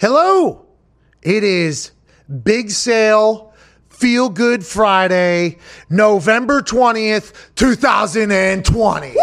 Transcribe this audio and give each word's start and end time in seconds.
Hello. 0.00 0.64
It 1.20 1.44
is 1.44 1.90
Big 2.42 2.70
Sale 2.70 3.52
Feel 3.90 4.30
Good 4.30 4.64
Friday, 4.64 5.58
November 5.90 6.62
20th, 6.62 7.34
2020. 7.54 9.14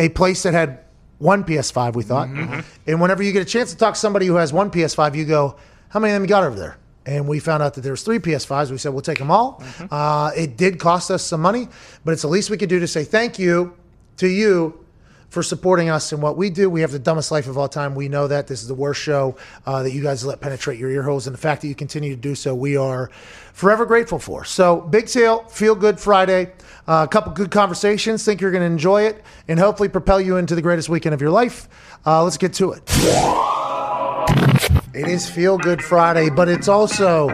a 0.00 0.08
place 0.08 0.42
that 0.42 0.54
had 0.54 0.80
one 1.18 1.44
PS5. 1.44 1.94
We 1.94 2.02
thought, 2.02 2.28
Mm-hmm. 2.28 2.60
and 2.88 3.00
whenever 3.00 3.22
you 3.22 3.32
get 3.32 3.42
a 3.42 3.50
chance 3.56 3.70
to 3.70 3.76
talk 3.76 3.94
to 3.94 4.00
somebody 4.00 4.26
who 4.26 4.34
has 4.36 4.52
one 4.52 4.70
PS5, 4.70 5.14
you 5.14 5.24
go, 5.26 5.56
"How 5.90 6.00
many 6.00 6.12
of 6.12 6.16
them 6.16 6.22
you 6.24 6.28
got 6.28 6.44
over 6.44 6.58
there?" 6.58 6.76
And 7.06 7.28
we 7.28 7.38
found 7.40 7.62
out 7.62 7.74
that 7.74 7.82
there 7.82 7.92
was 7.92 8.02
three 8.02 8.18
PS5s. 8.18 8.70
We 8.70 8.78
said 8.78 8.92
we'll 8.92 9.00
take 9.02 9.18
them 9.18 9.30
all. 9.30 9.60
Mm-hmm. 9.60 9.86
Uh, 9.94 10.30
it 10.36 10.56
did 10.56 10.78
cost 10.78 11.10
us 11.10 11.22
some 11.22 11.40
money, 11.40 11.68
but 12.04 12.12
it's 12.12 12.22
the 12.22 12.28
least 12.28 12.50
we 12.50 12.56
could 12.56 12.68
do 12.68 12.80
to 12.80 12.86
say 12.86 13.04
thank 13.04 13.38
you 13.38 13.74
to 14.18 14.26
you 14.28 14.79
for 15.30 15.42
supporting 15.42 15.88
us 15.88 16.12
and 16.12 16.20
what 16.20 16.36
we 16.36 16.50
do. 16.50 16.68
We 16.68 16.82
have 16.82 16.90
the 16.90 16.98
dumbest 16.98 17.30
life 17.30 17.46
of 17.46 17.56
all 17.56 17.68
time. 17.68 17.94
We 17.94 18.08
know 18.08 18.26
that 18.26 18.48
this 18.48 18.60
is 18.60 18.68
the 18.68 18.74
worst 18.74 19.00
show 19.00 19.36
uh, 19.64 19.84
that 19.84 19.92
you 19.92 20.02
guys 20.02 20.24
let 20.24 20.40
penetrate 20.40 20.78
your 20.78 20.90
ear 20.90 21.02
holes, 21.02 21.26
and 21.26 21.34
the 21.34 21.40
fact 21.40 21.62
that 21.62 21.68
you 21.68 21.74
continue 21.74 22.14
to 22.14 22.20
do 22.20 22.34
so, 22.34 22.54
we 22.54 22.76
are 22.76 23.10
forever 23.52 23.86
grateful 23.86 24.18
for. 24.18 24.44
So, 24.44 24.80
big 24.82 25.08
sale, 25.08 25.44
feel 25.44 25.74
good 25.74 25.98
Friday, 25.98 26.52
uh, 26.86 27.06
a 27.08 27.08
couple 27.08 27.32
good 27.32 27.50
conversations. 27.50 28.24
Think 28.24 28.40
you're 28.40 28.50
going 28.50 28.62
to 28.62 28.66
enjoy 28.66 29.02
it, 29.02 29.22
and 29.48 29.58
hopefully 29.58 29.88
propel 29.88 30.20
you 30.20 30.36
into 30.36 30.54
the 30.54 30.62
greatest 30.62 30.88
weekend 30.88 31.14
of 31.14 31.20
your 31.20 31.30
life. 31.30 31.68
Uh, 32.04 32.24
let's 32.24 32.36
get 32.36 32.52
to 32.54 32.72
it. 32.72 32.82
It 34.92 35.06
is 35.06 35.30
Feel 35.30 35.56
Good 35.56 35.82
Friday, 35.82 36.30
but 36.30 36.48
it's 36.48 36.66
also 36.66 37.28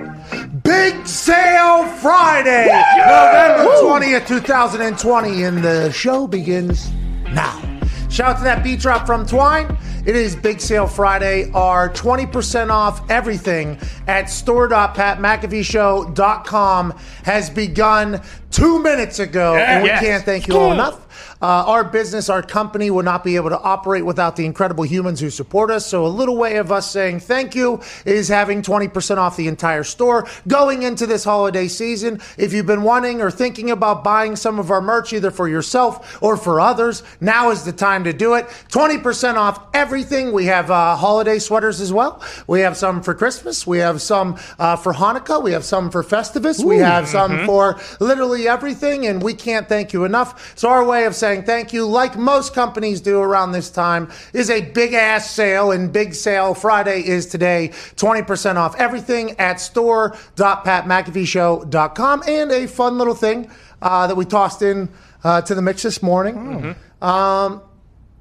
Big 0.63 1.07
Sale 1.07 1.87
Friday, 1.87 2.67
November 2.99 3.65
20th, 3.81 4.27
2020, 4.29 5.43
and 5.43 5.65
the 5.65 5.91
show 5.91 6.27
begins 6.27 6.91
now. 7.33 7.76
Shout 8.09 8.31
out 8.31 8.39
to 8.39 8.45
that 8.45 8.65
beat 8.65 8.81
drop 8.81 9.05
from 9.07 9.27
Twine. 9.27 9.77
It 10.07 10.17
is 10.17 10.35
Big 10.37 10.61
Sale 10.61 10.87
Friday. 10.87 11.51
Our 11.53 11.91
20% 11.91 12.71
off 12.71 13.03
everything 13.11 13.79
at 14.07 14.31
store.patmcafeeshow.com 14.31 16.95
has 17.25 17.51
begun 17.51 18.23
two 18.51 18.81
minutes 18.83 19.19
ago, 19.19 19.57
and 19.57 19.83
we 19.83 19.89
Yes. 19.89 20.01
can't 20.03 20.25
thank 20.25 20.47
you 20.49 20.57
all 20.57 20.73
enough. 20.73 21.06
Uh, 21.41 21.65
our 21.67 21.85
business, 21.85 22.29
our 22.29 22.43
company 22.43 22.91
would 22.91 23.05
not 23.05 23.25
be 23.25 23.37
able 23.37 23.51
to 23.51 23.61
operate 23.61 24.05
without 24.05 24.37
the 24.37 24.45
incredible 24.45 24.85
humans 24.85 25.21
who 25.21 25.31
support 25.31 25.71
us. 25.71 25.87
So, 25.87 26.07
a 26.07 26.09
little 26.09 26.37
way 26.37 26.57
of 26.57 26.73
us 26.73 26.91
saying 26.91 27.21
thank 27.21 27.55
you 27.55 27.81
is 28.05 28.29
having 28.29 28.63
20% 28.63 29.17
off 29.17 29.37
the 29.37 29.49
entire 29.49 29.85
store 29.85 30.27
going 30.47 30.83
into 30.83 31.07
this 31.07 31.25
holiday 31.25 31.69
season. 31.69 32.21
If 32.37 32.53
you've 32.53 32.67
been 32.67 32.83
wanting 32.83 33.21
or 33.21 33.31
thinking 33.31 33.71
about 33.71 34.05
buying 34.05 34.37
some 34.37 34.59
of 34.59 34.71
our 34.71 34.81
merch, 34.81 35.13
either 35.13 35.31
for 35.31 35.49
yourself 35.49 36.23
or 36.23 36.37
for 36.37 36.61
others, 36.61 37.03
now 37.21 37.51
is 37.51 37.65
the 37.65 37.73
time 37.73 38.05
to 38.05 38.13
do 38.13 38.35
it. 38.35 38.47
20% 38.71 39.35
off 39.35 39.67
everything. 39.75 40.33
We 40.33 40.47
have 40.47 40.71
uh, 40.71 40.97
holiday 40.97 41.39
sweaters 41.39 41.81
as 41.81 41.93
well. 41.93 42.23
We 42.47 42.61
have 42.61 42.77
some 42.77 43.03
for 43.03 43.15
Christmas. 43.15 43.67
We 43.67 43.79
have 43.79 44.03
some 44.03 44.39
uh, 44.59 44.77
for 44.77 44.93
Hanukkah. 44.93 45.43
We 45.43 45.53
have 45.53 45.65
some 45.65 45.91
for 45.91 46.03
Festivus. 46.03 46.63
We 46.65 46.79
have 46.79 47.09
some 47.09 47.47
for 47.47 47.79
literally 48.01 48.49
everything, 48.49 49.07
and 49.07 49.23
we 49.23 49.35
can't 49.35 49.69
thank 49.69 49.93
you 49.93 50.05
enough. 50.05 50.57
So, 50.57 50.69
our 50.69 50.85
way 50.85 51.06
of 51.07 51.15
saying 51.15 51.45
thank 51.45 51.73
you, 51.73 51.87
like 51.87 52.17
most 52.17 52.53
companies 52.55 53.01
do 53.01 53.21
around 53.21 53.53
this 53.53 53.71
time, 53.71 54.11
is 54.33 54.51
a 54.51 54.61
big 54.61 54.93
ass 54.93 55.31
sale, 55.31 55.71
and 55.71 55.93
Big 55.93 56.15
Sale 56.15 56.55
Friday 56.55 57.07
is 57.07 57.27
today 57.27 57.69
20% 57.97 58.57
off 58.57 58.75
everything 58.77 59.39
at 59.39 59.61
store.patmcafeeshow.com. 59.61 62.23
And 62.27 62.53
a 62.53 62.67
fun 62.67 62.99
little 62.99 63.15
thing 63.15 63.51
uh, 63.81 64.07
that 64.07 64.17
we 64.17 64.25
tossed 64.25 64.63
in 64.63 64.89
uh, 65.25 65.41
to 65.43 65.55
the 65.55 65.63
mix 65.63 65.83
this 65.83 66.03
morning. 66.03 66.75
Um, 67.01 67.63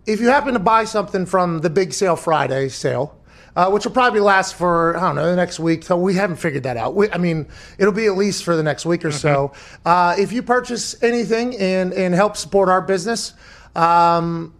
if 0.05 0.21
you 0.21 0.27
happen 0.27 0.53
to 0.53 0.59
buy 0.59 0.85
something 0.85 1.25
from 1.25 1.61
the 1.61 1.69
Big 1.69 1.93
Sale 1.93 2.15
Friday 2.15 2.69
sale, 2.69 3.17
uh, 3.55 3.69
which 3.69 3.85
will 3.85 3.91
probably 3.91 4.19
last 4.19 4.55
for 4.55 4.95
I 4.97 5.01
don't 5.01 5.15
know 5.15 5.29
the 5.29 5.35
next 5.35 5.59
week. 5.59 5.83
So 5.83 5.97
we 5.97 6.15
haven't 6.15 6.37
figured 6.37 6.63
that 6.63 6.77
out. 6.77 6.95
We, 6.95 7.09
I 7.11 7.17
mean, 7.17 7.47
it'll 7.77 7.93
be 7.93 8.05
at 8.05 8.17
least 8.17 8.43
for 8.43 8.55
the 8.55 8.63
next 8.63 8.85
week 8.85 9.05
or 9.05 9.11
so. 9.11 9.53
Uh, 9.85 10.15
if 10.17 10.31
you 10.31 10.43
purchase 10.43 11.01
anything 11.01 11.55
and 11.57 11.93
and 11.93 12.13
help 12.13 12.37
support 12.37 12.69
our 12.69 12.81
business, 12.81 13.33
um, 13.75 14.53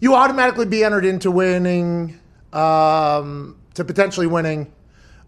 you 0.00 0.14
automatically 0.14 0.66
be 0.66 0.82
entered 0.84 1.04
into 1.04 1.30
winning 1.30 2.18
um, 2.52 3.56
to 3.74 3.84
potentially 3.84 4.26
winning 4.26 4.72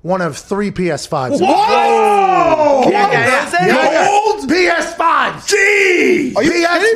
one 0.02 0.20
of 0.20 0.36
three 0.36 0.70
PS5s. 0.70 1.40
Whoa! 1.40 2.88
Yeah, 2.90 3.10
yeah, 3.10 3.50
yeah. 3.52 3.66
Yeah, 3.66 4.06
Gold? 4.08 4.48
PS5s. 4.50 5.48
Gee! 5.48 6.34
Are 6.36 6.42
you 6.44 6.52
PS5. 6.52 6.94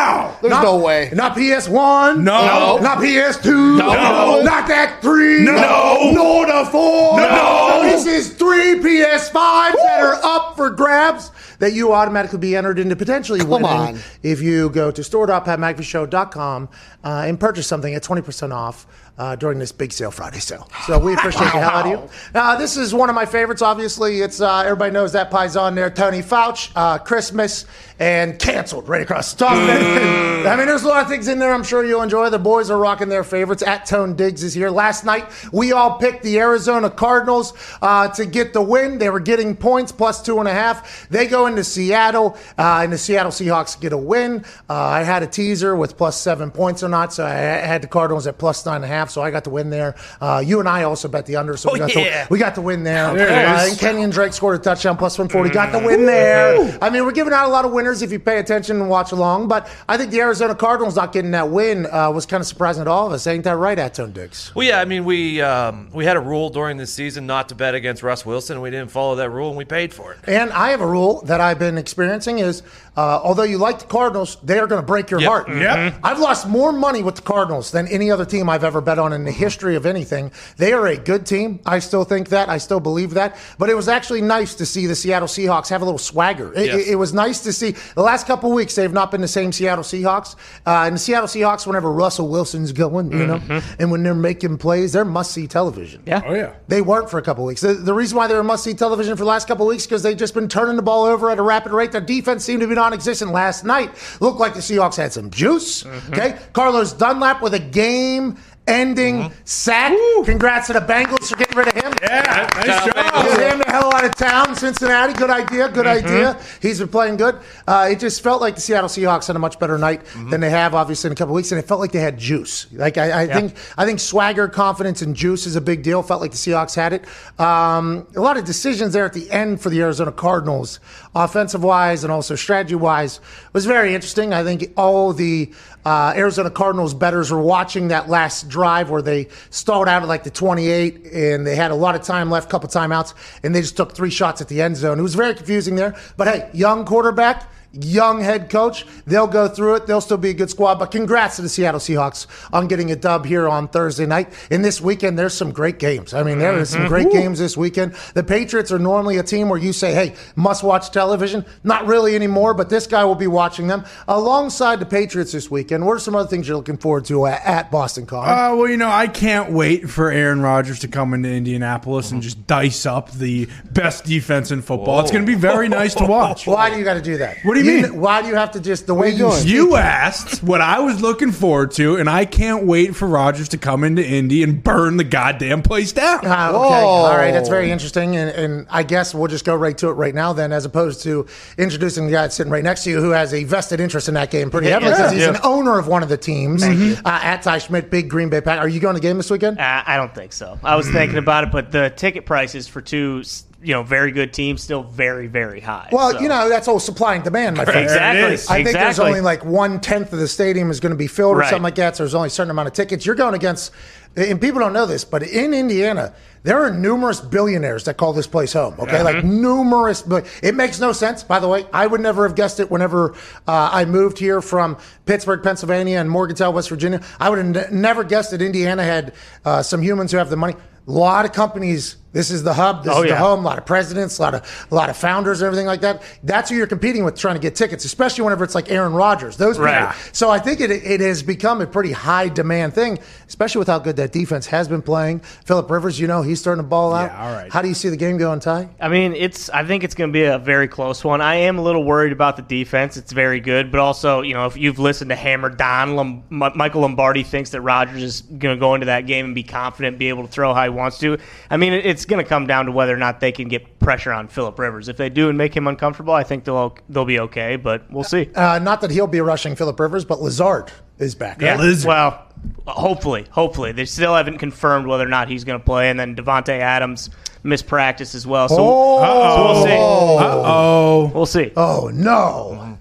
How? 0.00 0.36
There's 0.40 0.50
Not- 0.50 0.62
no 0.64 0.76
way. 0.78 1.10
Not 1.12 1.36
PS1. 1.36 2.22
No. 2.22 2.46
no. 2.46 2.78
Not 2.78 2.98
PS2. 2.98 3.76
No. 3.78 4.40
Not 4.42 4.66
that 4.68 4.98
three. 5.02 5.44
No. 5.44 6.10
Nor 6.14 6.46
the 6.46 6.68
four. 6.70 7.20
No. 7.20 7.80
This 7.82 8.06
is 8.06 8.32
three 8.34 8.76
PS5s 8.80 9.74
that 9.74 10.00
are 10.00 10.14
up 10.22 10.56
for 10.56 10.70
grabs 10.70 11.30
that 11.58 11.74
you 11.74 11.92
automatically 11.92 12.38
be 12.38 12.56
entered 12.56 12.78
into 12.78 12.96
potentially 12.96 13.44
winning 13.44 13.66
on. 13.66 13.98
if 14.22 14.40
you 14.40 14.70
go 14.70 14.90
to 14.90 15.04
store.patmcafeeshow.com 15.04 16.68
uh, 17.04 17.24
and 17.26 17.38
purchase 17.38 17.66
something 17.66 17.94
at 17.94 18.02
20% 18.02 18.52
off 18.54 18.86
uh, 19.20 19.36
during 19.36 19.58
this 19.58 19.70
big 19.70 19.92
sale 19.92 20.10
Friday 20.10 20.38
sale. 20.38 20.66
So 20.86 20.98
we 20.98 21.12
appreciate 21.12 21.52
the 21.52 21.60
hell 21.60 21.70
out 21.70 21.86
of 21.86 21.92
you. 21.92 22.08
Uh, 22.32 22.56
this 22.56 22.76
is 22.76 22.94
one 22.94 23.08
of 23.08 23.14
my 23.14 23.26
favorites, 23.26 23.60
obviously. 23.60 24.20
It's 24.20 24.40
uh, 24.40 24.60
everybody 24.60 24.92
knows 24.92 25.12
that 25.12 25.30
pie's 25.30 25.56
on 25.56 25.74
there. 25.74 25.90
Tony 25.90 26.22
Fouch, 26.22 26.70
uh, 26.76 26.96
Christmas, 26.98 27.66
and 27.98 28.38
canceled 28.38 28.88
right 28.88 29.02
across 29.02 29.32
the 29.34 29.44
top. 29.44 29.52
I 29.56 30.56
mean, 30.56 30.66
there's 30.66 30.84
a 30.84 30.88
lot 30.88 31.02
of 31.02 31.08
things 31.08 31.28
in 31.28 31.38
there 31.38 31.52
I'm 31.52 31.62
sure 31.62 31.84
you'll 31.84 32.02
enjoy. 32.02 32.30
The 32.30 32.38
boys 32.38 32.70
are 32.70 32.78
rocking 32.78 33.10
their 33.10 33.24
favorites. 33.24 33.62
At 33.62 33.84
Tone 33.84 34.16
Diggs 34.16 34.42
is 34.42 34.54
here. 34.54 34.70
Last 34.70 35.04
night, 35.04 35.26
we 35.52 35.72
all 35.72 35.98
picked 35.98 36.22
the 36.22 36.38
Arizona 36.38 36.88
Cardinals 36.88 37.52
uh, 37.82 38.08
to 38.08 38.24
get 38.24 38.54
the 38.54 38.62
win. 38.62 38.96
They 38.98 39.10
were 39.10 39.20
getting 39.20 39.54
points 39.54 39.92
plus 39.92 40.22
two 40.22 40.38
and 40.38 40.48
a 40.48 40.52
half. 40.52 41.08
They 41.10 41.26
go 41.26 41.46
into 41.46 41.62
Seattle, 41.62 42.38
uh, 42.56 42.80
and 42.82 42.92
the 42.92 42.98
Seattle 42.98 43.32
Seahawks 43.32 43.78
get 43.78 43.92
a 43.92 43.98
win. 43.98 44.46
Uh, 44.68 44.74
I 44.74 45.02
had 45.02 45.22
a 45.22 45.26
teaser 45.26 45.76
with 45.76 45.98
plus 45.98 46.18
seven 46.18 46.50
points 46.50 46.82
or 46.82 46.88
not, 46.88 47.12
so 47.12 47.26
I 47.26 47.32
had 47.32 47.82
the 47.82 47.88
Cardinals 47.88 48.26
at 48.26 48.38
plus 48.38 48.64
nine 48.64 48.76
and 48.76 48.86
a 48.86 48.88
half, 48.88 49.09
so 49.10 49.22
I 49.22 49.30
got 49.30 49.44
the 49.44 49.50
win 49.50 49.70
there. 49.70 49.94
Uh, 50.20 50.42
you 50.44 50.60
and 50.60 50.68
I 50.68 50.84
also 50.84 51.08
bet 51.08 51.26
the 51.26 51.36
under, 51.36 51.56
so 51.56 51.72
we, 51.72 51.80
Oh, 51.80 51.86
got, 51.86 51.94
yeah. 51.96 52.24
the, 52.26 52.32
we 52.32 52.38
got 52.38 52.54
the 52.54 52.60
win 52.60 52.84
there. 52.84 53.14
There 53.14 53.28
it 53.28 53.32
Uh, 53.46 53.66
and 53.68 53.78
Kenyan 53.78 54.12
Drake 54.12 54.32
scored 54.32 54.58
a 54.60 54.62
touchdown 54.62 54.96
plus 54.96 55.18
140. 55.18 55.50
Got 55.50 55.72
the 55.72 55.78
win 55.78 56.06
there. 56.06 56.78
I 56.82 56.90
mean, 56.90 57.04
we're 57.04 57.12
giving 57.12 57.32
out 57.32 57.46
a 57.46 57.52
lot 57.52 57.64
of 57.64 57.72
winners 57.72 58.02
if 58.02 58.12
you 58.12 58.18
pay 58.18 58.38
attention 58.38 58.80
and 58.80 58.88
watch 58.88 59.12
along. 59.12 59.48
But 59.48 59.68
I 59.88 59.96
think 59.96 60.10
the 60.10 60.20
Arizona 60.20 60.54
Cardinals 60.54 60.96
not 60.96 61.12
getting 61.12 61.32
that 61.32 61.48
win 61.50 61.86
uh, 61.86 62.10
was 62.10 62.26
kind 62.26 62.40
of 62.40 62.46
surprising 62.46 62.84
to 62.84 62.90
all 62.90 63.06
of 63.06 63.12
us. 63.12 63.26
Ain't 63.26 63.44
that 63.44 63.56
right, 63.56 63.78
Atone 63.78 64.12
Diggs? 64.12 64.52
Well, 64.54 64.66
yeah, 64.66 64.80
I 64.80 64.84
mean, 64.84 65.04
we 65.04 65.40
um, 65.40 65.90
we 65.92 66.04
had 66.04 66.16
a 66.16 66.20
rule 66.20 66.50
during 66.50 66.76
the 66.76 66.86
season 66.86 67.26
not 67.26 67.48
to 67.50 67.54
bet 67.54 67.74
against 67.74 68.02
Russ 68.02 68.24
Wilson, 68.24 68.54
and 68.56 68.62
we 68.62 68.70
didn't 68.70 68.90
follow 68.90 69.16
that 69.16 69.30
rule, 69.30 69.48
and 69.48 69.56
we 69.56 69.64
paid 69.64 69.92
for 69.92 70.12
it. 70.12 70.18
And 70.26 70.50
I 70.52 70.70
have 70.70 70.80
a 70.80 70.86
rule 70.86 71.22
that 71.22 71.40
I've 71.40 71.58
been 71.58 71.78
experiencing 71.78 72.38
is, 72.38 72.62
uh, 72.96 73.20
although 73.22 73.42
you 73.42 73.58
like 73.58 73.78
the 73.80 73.86
Cardinals, 73.86 74.36
they 74.42 74.58
are 74.58 74.66
going 74.66 74.80
to 74.80 74.86
break 74.86 75.10
your 75.10 75.20
Yep. 75.20 75.28
heart. 75.28 75.48
Yep. 75.48 75.94
I've 76.04 76.18
lost 76.20 76.46
more 76.48 76.72
money 76.72 77.02
with 77.02 77.16
the 77.16 77.22
Cardinals 77.22 77.70
than 77.70 77.86
any 77.88 78.10
other 78.10 78.24
team 78.24 78.48
I've 78.48 78.64
ever 78.64 78.80
bet 78.80 78.98
on 79.00 79.12
in 79.12 79.24
the 79.24 79.32
history 79.32 79.74
of 79.74 79.86
anything. 79.86 80.30
They 80.58 80.72
are 80.72 80.86
a 80.86 80.96
good 80.96 81.26
team. 81.26 81.58
I 81.66 81.80
still 81.80 82.04
think 82.04 82.28
that. 82.28 82.48
I 82.48 82.58
still 82.58 82.78
believe 82.78 83.14
that. 83.14 83.36
But 83.58 83.70
it 83.70 83.74
was 83.74 83.88
actually 83.88 84.20
nice 84.20 84.54
to 84.56 84.66
see 84.66 84.86
the 84.86 84.94
Seattle 84.94 85.26
Seahawks 85.26 85.68
have 85.70 85.82
a 85.82 85.84
little 85.84 85.98
swagger. 85.98 86.52
It, 86.54 86.66
Yes. 86.66 86.74
it- 86.86 86.88
it 86.92 86.96
was 86.96 87.12
nice 87.14 87.40
to 87.40 87.52
see. 87.52 87.74
The 87.94 88.02
last 88.02 88.26
couple 88.26 88.52
weeks, 88.52 88.74
they've 88.76 88.92
not 88.92 89.10
been 89.10 89.20
the 89.22 89.28
same 89.28 89.50
Seattle 89.52 89.82
Seahawks. 89.84 90.36
Uh, 90.66 90.84
and 90.86 90.94
the 90.94 90.98
Seattle 91.00 91.26
Seahawks, 91.28 91.66
whenever 91.66 91.90
Russell 91.90 92.28
Wilson's 92.28 92.72
going, 92.72 93.10
you 93.12 93.26
know, 93.26 93.40
and 93.78 93.90
when 93.90 94.02
they're 94.02 94.14
making 94.14 94.58
plays, 94.58 94.92
they're 94.92 95.04
must 95.04 95.32
see 95.32 95.46
television. 95.46 96.02
Yeah. 96.06 96.22
Oh 96.26 96.34
yeah. 96.34 96.52
They 96.68 96.82
weren't 96.82 97.08
for 97.10 97.18
a 97.18 97.22
couple 97.22 97.44
weeks. 97.44 97.62
The, 97.62 97.74
the 97.74 97.94
reason 97.94 98.16
why 98.18 98.26
they 98.26 98.34
were 98.34 98.44
must 98.44 98.64
see 98.64 98.74
television 98.74 99.16
for 99.16 99.24
the 99.24 99.28
last 99.30 99.48
couple 99.48 99.66
weeks 99.66 99.86
because 99.86 100.02
they've 100.02 100.16
just 100.16 100.34
been 100.34 100.48
turning 100.48 100.76
the 100.76 100.82
ball 100.82 101.04
over 101.06 101.30
at 101.30 101.38
a 101.38 101.42
rapid 101.42 101.72
rate. 101.72 101.92
Their 101.92 102.00
defense 102.02 102.44
seemed 102.44 102.60
to 102.60 102.66
be 102.68 102.74
non 102.74 102.92
existent 102.92 103.32
last 103.32 103.64
night. 103.64 103.90
Looked 104.20 104.38
like 104.38 104.54
the 104.54 104.60
Seahawks 104.60 104.96
had 104.96 105.12
some 105.12 105.30
juice. 105.30 105.86
Okay. 106.10 106.36
Carlos 106.52 106.92
Dunlap 106.92 107.40
with 107.40 107.54
a 107.54 107.58
game 107.58 108.36
ending 108.66 109.32
sack. 109.44 109.92
Congrats 110.24 110.68
to 110.68 110.74
the 110.74 110.80
Bengals 110.80 111.28
for 111.28 111.36
getting 111.36 111.56
rid 111.56 111.68
of 111.68 111.74
him. 111.74 111.92
Yeah. 112.02 112.48
Nice 112.54 112.66
Kyle 112.66 112.86
job. 112.86 113.24
Get 113.26 113.52
him 113.52 113.58
the 113.58 113.70
hell 113.70 113.92
out 113.94 114.04
of 114.04 114.14
town, 114.14 114.54
Cincinnati. 114.54 115.12
Good 115.12 115.30
idea. 115.30 115.68
Good 115.68 115.86
idea. 115.86 116.40
He's 116.62 116.78
been 116.78 116.88
playing 116.88 117.16
good. 117.16 117.38
Uh, 117.66 117.88
it 117.90 117.98
just 117.98 118.22
felt 118.22 118.40
like 118.40 118.54
the 118.54 118.60
Seattle 118.60 118.88
Seahawks 118.88 119.26
had 119.26 119.36
a 119.36 119.38
much 119.38 119.58
better 119.58 119.78
night 119.78 120.02
than 120.30 120.40
they 120.40 120.50
have, 120.50 120.74
obviously, 120.74 121.08
in 121.08 121.12
a 121.12 121.16
couple 121.16 121.34
weeks, 121.34 121.52
and 121.52 121.58
it 121.58 121.66
felt 121.66 121.80
like 121.80 121.92
they 121.92 122.00
had 122.00 122.18
juice. 122.18 122.66
Like 122.72 122.98
I, 122.98 123.22
I 123.22 123.26
think, 123.26 123.54
I 123.76 123.86
think 123.86 124.00
swagger, 124.00 124.48
confidence, 124.48 125.02
and 125.02 125.16
juice 125.16 125.46
is 125.46 125.56
a 125.56 125.60
big 125.60 125.82
deal. 125.82 126.02
Felt 126.02 126.20
like 126.20 126.32
the 126.32 126.36
Seahawks 126.36 126.74
had 126.74 126.92
it. 126.92 127.04
Um, 127.40 128.06
a 128.16 128.20
lot 128.20 128.36
of 128.36 128.44
decisions 128.44 128.92
there 128.92 129.04
at 129.04 129.12
the 129.12 129.30
end 129.30 129.60
for 129.60 129.70
the 129.70 129.80
Arizona 129.80 130.12
Cardinals, 130.12 130.80
offensive 131.14 131.62
wise 131.62 132.04
and 132.04 132.12
also 132.12 132.34
strategy 132.34 132.74
wise, 132.74 133.20
was 133.52 133.66
very 133.66 133.94
interesting. 133.94 134.32
I 134.32 134.44
think 134.44 134.72
all 134.76 135.12
the 135.12 135.52
uh, 135.84 136.12
Arizona 136.16 136.50
Cardinals 136.50 136.94
betters 136.94 137.30
were 137.30 137.40
watching 137.40 137.88
that 137.88 138.08
last 138.08 138.48
drive 138.48 138.90
where 138.90 139.02
they 139.02 139.28
stalled 139.50 139.88
out 139.88 140.02
at 140.02 140.08
like 140.08 140.24
the 140.24 140.30
28 140.30 141.06
and 141.12 141.46
they 141.46 141.56
had 141.56 141.70
a 141.70 141.74
lot 141.74 141.94
of 141.94 142.02
time 142.02 142.30
left, 142.30 142.50
couple 142.50 142.68
timeouts, 142.68 143.14
and 143.42 143.54
they 143.54 143.60
just 143.60 143.76
took 143.76 143.94
three 143.94 144.10
shots 144.10 144.40
at 144.40 144.48
the 144.48 144.60
end 144.60 144.76
zone. 144.76 144.98
It 144.98 145.02
was 145.02 145.14
very 145.14 145.34
confusing 145.34 145.76
there. 145.76 145.96
But 146.16 146.28
hey, 146.28 146.50
young 146.52 146.84
quarterback, 146.84 147.50
young 147.72 148.20
head 148.20 148.50
coach, 148.50 148.86
they'll 149.06 149.26
go 149.26 149.48
through 149.48 149.76
it. 149.76 149.86
They'll 149.86 150.00
still 150.00 150.16
be 150.16 150.30
a 150.30 150.34
good 150.34 150.50
squad. 150.50 150.78
But 150.78 150.90
congrats 150.90 151.36
to 151.36 151.42
the 151.42 151.48
Seattle 151.48 151.80
Seahawks 151.80 152.26
on 152.52 152.68
getting 152.68 152.90
a 152.90 152.96
dub 152.96 153.24
here 153.24 153.48
on 153.48 153.68
Thursday 153.68 154.06
night. 154.06 154.32
And 154.50 154.64
this 154.64 154.80
weekend, 154.80 155.18
there's 155.18 155.34
some 155.34 155.52
great 155.52 155.78
games. 155.78 156.14
I 156.14 156.22
mean, 156.22 156.38
there 156.38 156.58
is 156.58 156.70
some 156.70 156.88
great 156.88 157.10
games 157.10 157.38
this 157.38 157.56
weekend. 157.56 157.94
The 158.14 158.24
Patriots 158.24 158.72
are 158.72 158.78
normally 158.78 159.18
a 159.18 159.22
team 159.22 159.48
where 159.48 159.58
you 159.58 159.72
say, 159.72 159.92
hey, 159.92 160.14
must 160.36 160.62
watch 160.62 160.90
television. 160.90 161.44
Not 161.64 161.86
really 161.86 162.14
anymore, 162.14 162.54
but 162.54 162.68
this 162.68 162.86
guy 162.86 163.04
will 163.04 163.14
be 163.14 163.26
watching 163.26 163.68
them. 163.68 163.84
Alongside 164.08 164.80
the 164.80 164.86
Patriots 164.86 165.32
this 165.32 165.50
weekend, 165.50 165.86
what 165.86 165.96
are 165.96 166.00
some 166.00 166.14
other 166.14 166.28
things 166.28 166.48
you're 166.48 166.56
looking 166.56 166.78
forward 166.78 167.04
to 167.06 167.26
at, 167.26 167.70
Boston 167.70 168.06
College? 168.06 168.30
Uh, 168.30 168.56
well, 168.56 168.68
you 168.68 168.76
know, 168.76 168.90
I 168.90 169.06
can't 169.06 169.52
wait 169.52 169.88
for 169.88 170.10
Aaron 170.10 170.40
Rodgers 170.40 170.80
to 170.80 170.88
come 170.88 171.14
into 171.14 171.28
Indianapolis 171.28 172.10
and 172.10 172.22
just 172.22 172.46
dice 172.46 172.86
up 172.86 173.12
the 173.12 173.48
best 173.70 174.04
defense 174.04 174.50
in 174.50 174.62
football. 174.62 175.00
It's 175.00 175.10
going 175.10 175.24
to 175.24 175.30
be 175.30 175.38
very 175.38 175.68
nice 175.68 175.94
to 175.96 176.04
watch. 176.04 176.46
why 176.46 176.70
do 176.70 176.78
you 176.78 176.84
got 176.84 176.94
to 176.94 177.02
do 177.02 177.18
that? 177.18 177.36
What 177.44 177.54
do 177.54 177.59
you 177.64 177.72
mean? 177.72 177.82
kn- 177.90 178.00
Why 178.00 178.22
do 178.22 178.28
you 178.28 178.34
have 178.36 178.52
to 178.52 178.60
just 178.60 178.86
the 178.86 178.94
way 178.94 179.10
you? 179.10 179.30
speak- 179.32 179.48
You 179.52 179.76
asked 179.76 180.42
what 180.42 180.60
I 180.60 180.80
was 180.80 181.00
looking 181.00 181.32
forward 181.32 181.70
to, 181.72 181.96
and 181.96 182.08
I 182.08 182.24
can't 182.24 182.66
wait 182.66 182.94
for 182.96 183.06
Rogers 183.06 183.48
to 183.50 183.58
come 183.58 183.84
into 183.84 184.04
Indy 184.06 184.42
and 184.42 184.62
burn 184.62 184.96
the 184.96 185.04
goddamn 185.04 185.62
place 185.62 185.92
down. 185.92 186.20
Ah, 186.24 186.48
okay. 186.50 186.58
All 186.58 187.16
right. 187.16 187.32
That's 187.32 187.48
very 187.48 187.70
interesting. 187.70 188.16
And, 188.16 188.30
and 188.30 188.66
I 188.70 188.82
guess 188.82 189.14
we'll 189.14 189.28
just 189.28 189.44
go 189.44 189.54
right 189.54 189.76
to 189.78 189.88
it 189.88 189.92
right 189.92 190.14
now, 190.14 190.32
then, 190.32 190.52
as 190.52 190.64
opposed 190.64 191.02
to 191.04 191.26
introducing 191.58 192.06
the 192.06 192.12
guy 192.12 192.22
that's 192.22 192.36
sitting 192.36 192.52
right 192.52 192.64
next 192.64 192.84
to 192.84 192.90
you 192.90 193.00
who 193.00 193.10
has 193.10 193.32
a 193.34 193.44
vested 193.44 193.80
interest 193.80 194.08
in 194.08 194.14
that 194.14 194.30
game 194.30 194.50
pretty 194.50 194.68
heavily 194.68 194.92
because 194.92 195.12
he's 195.12 195.22
Yeah. 195.22 195.30
an 195.30 195.38
owner 195.44 195.78
of 195.78 195.86
one 195.86 196.02
of 196.02 196.08
the 196.08 196.16
teams. 196.16 196.62
Uh, 196.62 197.00
at 197.04 197.42
Ty 197.42 197.58
Schmidt, 197.58 197.90
big 197.90 198.08
Green 198.10 198.28
Bay 198.28 198.40
Pack. 198.40 198.58
Are 198.60 198.68
you 198.68 198.80
going 198.80 198.94
to 198.94 199.00
the 199.00 199.06
game 199.06 199.16
this 199.16 199.30
weekend? 199.30 199.58
Uh, 199.58 199.82
I 199.86 199.96
don't 199.96 200.14
think 200.14 200.32
so. 200.32 200.58
I 200.62 200.76
was 200.76 200.88
thinking 200.90 201.18
about 201.18 201.44
it, 201.44 201.50
but 201.52 201.70
the 201.72 201.90
ticket 201.94 202.26
prices 202.26 202.68
for 202.68 202.80
two, 202.80 203.22
you 203.62 203.74
know, 203.74 203.82
very 203.82 204.10
good 204.10 204.32
teams 204.32 204.62
still 204.62 204.82
very, 204.82 205.26
very 205.26 205.60
high. 205.60 205.88
Well, 205.92 206.12
So- 206.12 206.20
you 206.20 206.28
know, 206.28 206.48
that's 206.48 206.66
all 206.66 206.80
supply 206.80 207.14
and 207.16 207.22
demand, 207.24 207.56
my 207.58 207.64
friend. 207.66 207.80
exactly. 207.80 208.20
There 208.22 208.30
it 208.30 208.34
is. 208.34 208.48
I 208.48 208.64
think 208.64 208.74
there's 208.76 208.98
only 208.98 209.20
like 209.20 209.44
one 209.44 209.80
tenth 209.80 210.12
of 210.12 210.18
the 210.18 210.28
stadium 210.28 210.70
is 210.70 210.80
going 210.80 210.92
to 210.92 210.96
be 210.96 211.06
filled 211.06 211.36
or 211.36 211.40
Right. 211.40 211.50
something 211.50 211.62
like 211.64 211.74
that. 211.74 211.96
So 211.96 212.04
there's 212.04 212.14
only 212.14 212.28
a 212.28 212.30
certain 212.30 212.50
amount 212.50 212.68
of 212.68 212.72
tickets. 212.74 213.04
You're 213.04 213.14
going 213.16 213.34
against, 213.34 213.72
and 214.16 214.40
people 214.40 214.60
don't 214.60 214.72
know 214.72 214.86
this, 214.86 215.04
but 215.04 215.22
in 215.22 215.52
Indiana, 215.52 216.14
there 216.42 216.58
are 216.64 216.70
numerous 216.70 217.20
billionaires 217.20 217.84
that 217.84 217.98
call 217.98 218.14
this 218.14 218.26
place 218.26 218.54
home. 218.54 218.76
Okay, 218.78 219.02
like 219.02 219.22
numerous. 219.24 220.00
But 220.00 220.24
it 220.42 220.54
makes 220.54 220.80
no 220.80 220.92
sense. 220.92 221.22
By 221.22 221.38
the 221.38 221.46
way, 221.48 221.66
I 221.70 221.86
would 221.86 222.00
never 222.00 222.26
have 222.26 222.34
guessed 222.34 222.60
it. 222.60 222.70
Whenever 222.70 223.12
uh, 223.46 223.68
I 223.70 223.84
moved 223.84 224.18
here 224.18 224.40
from 224.40 224.78
Pittsburgh, 225.04 225.42
Pennsylvania, 225.42 225.98
and 225.98 226.08
Morgantown, 226.08 226.54
West 226.54 226.70
Virginia, 226.70 227.02
I 227.20 227.28
would 227.28 227.38
have 227.44 227.56
n- 227.56 227.66
never 227.82 228.04
guessed 228.04 228.30
that 228.30 228.40
Indiana 228.40 228.82
had 228.84 229.12
uh, 229.44 229.62
some 229.62 229.82
humans 229.82 230.12
who 230.12 230.16
have 230.18 230.30
the 230.30 230.36
money. 230.36 230.54
A 230.88 230.90
lot 230.90 231.26
of 231.26 231.32
companies. 231.34 231.96
This 232.12 232.30
is 232.32 232.42
the 232.42 232.52
hub. 232.54 232.82
This 232.84 232.92
Oh, 232.92 232.98
is 232.98 233.02
the 233.04 233.08
yeah. 233.10 233.16
home. 233.18 233.40
A 233.40 233.46
lot 233.46 233.58
of 233.58 233.64
presidents, 233.66 234.18
a 234.18 234.22
lot 234.22 234.34
of 234.34 234.66
a 234.70 234.74
lot 234.74 234.90
of 234.90 234.96
founders, 234.96 235.40
and 235.42 235.46
everything 235.46 235.66
like 235.66 235.80
that. 235.82 236.02
That's 236.24 236.50
who 236.50 236.56
you're 236.56 236.66
competing 236.66 237.04
with, 237.04 237.14
trying 237.16 237.36
to 237.36 237.40
get 237.40 237.54
tickets, 237.54 237.84
especially 237.84 238.24
whenever 238.24 238.42
it's 238.42 238.54
like 238.56 238.70
Aaron 238.70 238.92
Rodgers. 238.92 239.36
Those 239.36 239.56
people. 239.56 239.66
Right. 239.66 239.94
So 240.12 240.28
I 240.28 240.38
think 240.40 240.60
it 240.60 240.70
it 240.72 241.00
has 241.00 241.22
become 241.22 241.60
a 241.60 241.66
pretty 241.68 241.92
high 241.92 242.28
demand 242.28 242.74
thing, 242.74 242.98
especially 243.28 243.60
with 243.60 243.68
how 243.68 243.78
good 243.78 243.94
that 243.96 244.10
defense 244.12 244.46
has 244.48 244.66
been 244.66 244.82
playing. 244.82 245.20
Philip 245.20 245.70
Rivers, 245.70 246.00
you 246.00 246.08
know, 246.08 246.22
he's 246.22 246.40
starting 246.40 246.64
to 246.64 246.68
ball 246.68 246.92
out. 246.94 247.10
Yeah, 247.12 247.26
all 247.28 247.32
right. 247.32 247.52
How 247.52 247.62
do 247.62 247.68
you 247.68 247.74
see 247.74 247.88
the 247.90 247.96
game 247.96 248.18
going, 248.18 248.40
Ty? 248.40 248.68
I 248.80 248.88
mean, 248.88 249.14
it's. 249.14 249.48
I 249.50 249.64
think 249.64 249.84
it's 249.84 249.94
going 249.94 250.10
to 250.10 250.12
be 250.12 250.24
a 250.24 250.38
very 250.38 250.66
close 250.66 251.04
one. 251.04 251.20
I 251.20 251.36
am 251.36 251.58
a 251.58 251.62
little 251.62 251.84
worried 251.84 252.12
about 252.12 252.34
the 252.36 252.42
defense. 252.42 252.96
It's 252.96 253.12
very 253.12 253.38
good, 253.38 253.70
but 253.70 253.78
also, 253.80 254.22
you 254.22 254.34
know, 254.34 254.46
if 254.46 254.56
you've 254.56 254.80
listened 254.80 255.10
to 255.10 255.16
Hammer 255.16 255.48
Don, 255.50 255.94
Lom- 255.94 256.24
Michael 256.30 256.80
Lombardi 256.80 257.22
thinks 257.22 257.50
that 257.50 257.60
Rodgers 257.60 258.02
is 258.02 258.20
going 258.22 258.56
to 258.56 258.60
go 258.60 258.74
into 258.74 258.86
that 258.86 259.06
game 259.06 259.26
and 259.26 259.34
be 259.34 259.42
confident, 259.44 259.96
be 259.98 260.08
able 260.08 260.22
to 260.26 260.28
throw 260.28 260.52
how 260.54 260.64
he 260.64 260.70
wants 260.70 260.98
to. 260.98 261.16
I 261.50 261.56
mean, 261.56 261.72
it- 261.72 261.99
it's 262.00 262.06
going 262.06 262.22
to 262.24 262.28
come 262.28 262.46
down 262.46 262.64
to 262.64 262.72
whether 262.72 262.94
or 262.94 262.96
not 262.96 263.20
they 263.20 263.30
can 263.30 263.48
get 263.48 263.78
pressure 263.78 264.10
on 264.10 264.26
Philip 264.26 264.58
Rivers. 264.58 264.88
If 264.88 264.96
they 264.96 265.10
do 265.10 265.28
and 265.28 265.36
make 265.36 265.54
him 265.54 265.66
uncomfortable, 265.66 266.14
I 266.14 266.22
think 266.22 266.44
they'll 266.44 266.76
they'll 266.88 267.04
be 267.04 267.20
okay. 267.20 267.56
But 267.56 267.90
we'll 267.92 268.04
see. 268.04 268.30
Uh, 268.34 268.58
not 268.58 268.80
that 268.80 268.90
he'll 268.90 269.06
be 269.06 269.20
rushing 269.20 269.54
Philip 269.54 269.78
Rivers, 269.78 270.06
but 270.06 270.22
Lazard 270.22 270.72
is 270.98 271.14
back. 271.14 271.42
Yeah. 271.42 271.50
Right? 271.52 271.60
Lizard. 271.60 271.88
Well, 271.88 272.26
hopefully, 272.66 273.26
hopefully 273.30 273.72
they 273.72 273.84
still 273.84 274.14
haven't 274.14 274.38
confirmed 274.38 274.86
whether 274.86 275.04
or 275.04 275.08
not 275.08 275.28
he's 275.28 275.44
going 275.44 275.58
to 275.58 275.64
play, 275.64 275.90
and 275.90 276.00
then 276.00 276.16
Davante 276.16 276.58
Adams 276.58 277.10
missed 277.42 277.66
practice 277.66 278.14
as 278.14 278.26
well. 278.26 278.48
So, 278.48 278.56
so 278.56 279.44
we'll 279.44 279.64
see. 279.64 279.76
Oh, 279.78 281.10
We'll 281.14 281.26
see. 281.26 281.52
Oh 281.56 281.90
no. 281.92 282.78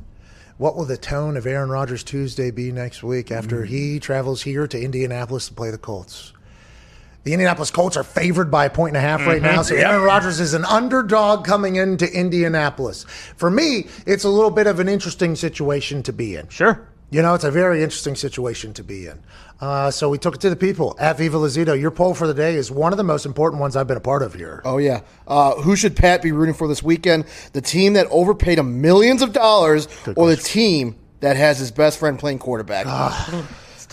What 0.57 0.75
will 0.75 0.85
the 0.85 0.97
tone 0.97 1.37
of 1.37 1.45
Aaron 1.45 1.69
Rodgers 1.69 2.03
Tuesday 2.03 2.51
be 2.51 2.71
next 2.71 3.01
week 3.03 3.31
after 3.31 3.63
he 3.65 3.99
travels 3.99 4.41
here 4.41 4.67
to 4.67 4.81
Indianapolis 4.81 5.47
to 5.47 5.53
play 5.53 5.71
the 5.71 5.77
Colts? 5.77 6.33
The 7.29 7.33
Indianapolis 7.33 7.69
Colts 7.69 7.95
are 7.95 8.03
favored 8.03 8.49
by 8.49 8.65
a 8.65 8.71
point 8.71 8.95
and 8.95 8.97
a 8.97 9.07
half 9.07 9.27
right 9.27 9.39
now, 9.39 9.61
so 9.61 9.75
Aaron 9.75 10.01
Rodgers 10.01 10.39
is 10.39 10.55
an 10.55 10.65
underdog 10.65 11.45
coming 11.45 11.75
into 11.75 12.11
Indianapolis. 12.11 13.05
For 13.37 13.51
me, 13.51 13.85
it's 14.07 14.23
a 14.23 14.29
little 14.29 14.49
bit 14.49 14.65
of 14.65 14.79
an 14.79 14.89
interesting 14.89 15.35
situation 15.35 16.01
to 16.01 16.11
be 16.11 16.35
in. 16.35 16.49
Sure. 16.49 16.87
You 17.11 17.21
know, 17.21 17.35
it's 17.35 17.43
a 17.43 17.51
very 17.51 17.83
interesting 17.83 18.15
situation 18.15 18.73
to 18.73 18.83
be 18.83 19.05
in. 19.05 19.21
Uh, 19.61 19.91
so 19.91 20.09
we 20.09 20.17
took 20.17 20.33
it 20.33 20.41
to 20.41 20.49
the 20.49 20.55
people. 20.55 20.95
At 20.99 21.19
Viva 21.19 21.37
Lazito, 21.37 21.79
your 21.79 21.91
poll 21.91 22.15
for 22.15 22.25
the 22.25 22.33
day 22.33 22.55
is 22.55 22.71
one 22.71 22.93
of 22.93 22.97
the 22.97 23.03
most 23.03 23.27
important 23.27 23.61
ones 23.61 23.75
I've 23.75 23.85
been 23.85 23.95
a 23.95 23.99
part 23.99 24.23
of 24.23 24.33
here. 24.33 24.63
Oh 24.65 24.79
yeah. 24.79 25.01
Uh, 25.27 25.53
who 25.53 25.75
should 25.75 25.95
Pat 25.95 26.23
be 26.23 26.31
rooting 26.31 26.55
for 26.55 26.67
this 26.67 26.81
weekend? 26.81 27.25
The 27.53 27.61
team 27.61 27.93
that 27.93 28.07
overpaid 28.09 28.57
him 28.57 28.81
millions 28.81 29.21
of 29.21 29.33
dollars, 29.33 29.87
or 30.15 30.29
the 30.31 30.35
team 30.35 30.95
that 31.19 31.37
has 31.37 31.59
his 31.59 31.69
best 31.69 31.99
friend 31.99 32.17
playing 32.17 32.39
quarterback? 32.39 32.87
Are 32.87 33.43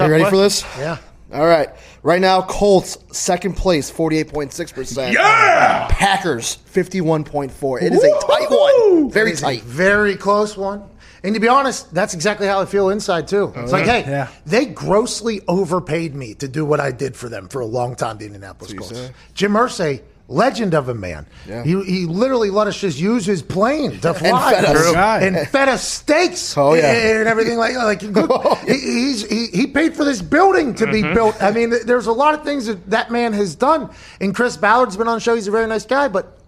you 0.06 0.10
ready 0.10 0.24
for 0.24 0.38
this? 0.38 0.64
Yeah. 0.78 0.96
All 1.36 1.46
right. 1.46 1.68
Right 2.02 2.20
now, 2.20 2.42
Colts 2.42 2.98
second 3.12 3.54
place, 3.54 3.90
forty-eight 3.90 4.28
point 4.32 4.52
six 4.52 4.72
percent. 4.72 5.12
yeah! 5.14 5.86
Packers 5.90 6.54
fifty-one 6.54 7.24
point 7.24 7.50
four. 7.52 7.80
It 7.80 7.92
is 7.92 8.02
a 8.02 8.10
tight 8.26 8.50
one. 8.50 9.10
Very 9.10 9.32
It's 9.32 9.40
a 9.40 9.44
tight. 9.44 9.62
very 9.62 10.16
close 10.16 10.56
one. 10.56 10.82
And 11.24 11.34
to 11.34 11.40
be 11.40 11.48
honest, 11.48 11.92
that's 11.92 12.14
exactly 12.14 12.46
how 12.46 12.60
I 12.60 12.66
feel 12.66 12.90
inside 12.90 13.26
too. 13.26 13.52
It's 13.56 13.72
like, 13.72 13.84
hey, 13.86 14.00
Yeah. 14.08 14.28
they 14.44 14.66
grossly 14.66 15.40
overpaid 15.48 16.14
me 16.14 16.34
to 16.34 16.46
do 16.46 16.64
what 16.64 16.78
I 16.78 16.92
did 16.92 17.16
for 17.16 17.28
them 17.28 17.48
for 17.48 17.60
a 17.60 17.66
long 17.66 17.96
time. 17.96 18.18
The 18.18 18.26
Indianapolis 18.26 18.72
Colts. 18.74 18.94
say? 18.96 19.10
Jim 19.34 19.52
Irsay, 19.54 20.02
legend 20.28 20.74
of 20.74 20.88
a 20.88 20.94
man. 20.94 21.26
Yeah. 21.46 21.62
He, 21.62 21.82
he 21.84 22.06
literally 22.06 22.50
let 22.50 22.66
us 22.66 22.78
just 22.78 22.98
use 22.98 23.24
his 23.24 23.42
plane 23.42 24.00
to 24.00 24.14
fly 24.14 24.52
fed 24.52 24.64
us. 24.64 25.22
And 25.22 25.48
fed 25.48 25.68
us 25.68 25.86
steaks. 25.86 26.56
Oh, 26.56 26.74
yeah. 26.74 27.18
and 27.18 27.28
everything 27.28 27.58
like 27.58 27.74
like 27.76 28.00
he, 28.66 28.74
he's 28.74 29.28
he, 29.28 29.46
he 29.46 29.66
paid 29.66 29.94
for 29.94 30.04
this 30.04 30.22
building 30.22 30.74
to 30.74 30.86
be 30.86 31.02
mm-hmm. 31.02 31.14
built. 31.14 31.42
I 31.42 31.50
mean, 31.50 31.72
there's 31.84 32.06
a 32.06 32.12
lot 32.12 32.34
of 32.34 32.44
things 32.44 32.66
that 32.66 32.90
that 32.90 33.10
man 33.10 33.32
has 33.32 33.54
done. 33.54 33.90
And 34.20 34.34
Chris 34.34 34.56
Ballard's 34.56 34.96
been 34.96 35.08
on 35.08 35.16
the 35.16 35.20
show. 35.20 35.34
He's 35.34 35.48
a 35.48 35.52
very 35.52 35.66
nice 35.66 35.86
guy, 35.86 36.08
but 36.08 36.38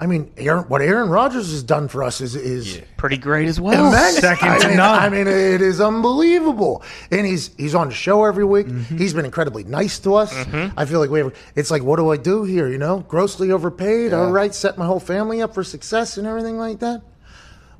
I 0.00 0.06
mean, 0.06 0.30
Aaron, 0.36 0.64
what 0.68 0.80
Aaron 0.80 1.08
Rodgers 1.10 1.50
has 1.50 1.64
done 1.64 1.88
for 1.88 2.04
us 2.04 2.20
is 2.20 2.36
is 2.36 2.80
Pretty 2.96 3.16
great 3.16 3.48
as 3.48 3.60
well. 3.60 3.88
immense. 3.88 4.18
Second 4.18 4.48
I 4.48 4.58
to 4.58 4.68
mean, 4.68 4.76
none. 4.76 4.98
I 5.02 5.08
mean, 5.08 5.26
it 5.26 5.60
is 5.60 5.80
unbelievable. 5.80 6.82
And 7.10 7.26
he's 7.26 7.50
he's 7.56 7.74
on 7.74 7.88
the 7.88 7.94
show 7.94 8.24
every 8.24 8.44
week. 8.44 8.68
Mm-hmm. 8.68 8.96
He's 8.96 9.12
been 9.12 9.24
incredibly 9.24 9.64
nice 9.64 9.98
to 10.00 10.14
us. 10.14 10.32
I 10.76 10.84
feel 10.84 11.00
like 11.00 11.10
we 11.10 11.18
have. 11.18 11.34
It's 11.56 11.70
like, 11.72 11.82
what 11.82 11.96
do 11.96 12.10
I 12.10 12.16
do 12.16 12.44
here? 12.44 12.68
You 12.68 12.78
know, 12.78 13.00
grossly 13.08 13.50
overpaid. 13.50 14.12
All 14.14 14.30
right, 14.30 14.54
set 14.54 14.78
my 14.78 14.86
whole 14.86 15.00
family 15.00 15.42
up 15.42 15.52
for 15.52 15.64
success 15.64 16.16
and 16.16 16.26
everything 16.28 16.58
like 16.58 16.78
that. 16.78 17.02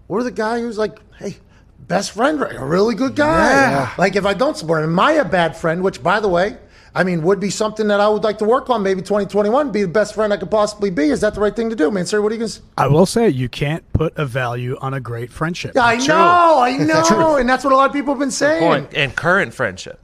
Or 0.09 0.23
the 0.25 0.31
guy 0.33 0.61
who's 0.61 0.79
like, 0.79 0.99
hey. 1.19 1.37
Best 1.81 2.11
friend, 2.11 2.39
right? 2.39 2.55
A 2.55 2.65
really 2.65 2.95
good 2.95 3.15
guy. 3.17 3.51
Yeah. 3.51 3.95
Like 3.97 4.15
if 4.15 4.27
I 4.27 4.35
don't 4.35 4.55
support 4.59 4.85
him, 4.85 4.91
am 4.91 5.01
I 5.01 5.13
a 5.13 5.25
bad 5.25 5.57
friend? 5.57 5.83
Which, 5.83 6.03
by 6.03 6.21
the 6.21 6.29
way, 6.29 6.59
I 6.99 7.05
mean, 7.05 7.23
would 7.23 7.39
be 7.39 7.49
something 7.49 7.87
that 7.87 8.01
I 8.01 8.09
would 8.09 8.25
like 8.25 8.39
to 8.39 8.45
work 8.45 8.69
on. 8.71 8.83
Maybe 8.83 9.03
2021, 9.03 9.71
be 9.71 9.83
the 9.83 9.89
best 9.89 10.17
friend 10.17 10.33
I 10.33 10.37
could 10.37 10.51
possibly 10.51 10.91
be. 10.91 11.11
Is 11.11 11.21
that 11.21 11.33
the 11.33 11.41
right 11.41 11.55
thing 11.55 11.71
to 11.71 11.77
do, 11.77 11.93
man? 11.93 12.07
Sir, 12.07 12.21
what 12.21 12.33
are 12.33 12.35
you 12.35 12.41
gonna? 12.41 12.49
say? 12.49 12.61
I 12.77 12.89
will 12.89 13.07
say 13.07 13.29
you 13.29 13.49
can't 13.49 13.85
put 13.93 14.19
a 14.19 14.27
value 14.27 14.77
on 14.81 14.95
a 14.95 15.01
great 15.01 15.31
friendship. 15.31 15.77
Yeah, 15.77 15.85
I 15.85 15.97
know, 15.99 16.59
I 16.61 16.77
know, 16.77 17.37
and 17.37 17.49
that's 17.49 17.63
what 17.63 17.73
a 17.73 17.77
lot 17.77 17.89
of 17.89 17.93
people 17.93 18.15
have 18.15 18.19
been 18.19 18.33
saying. 18.33 18.89
And 18.97 19.15
current 19.15 19.55
friendship. 19.55 20.01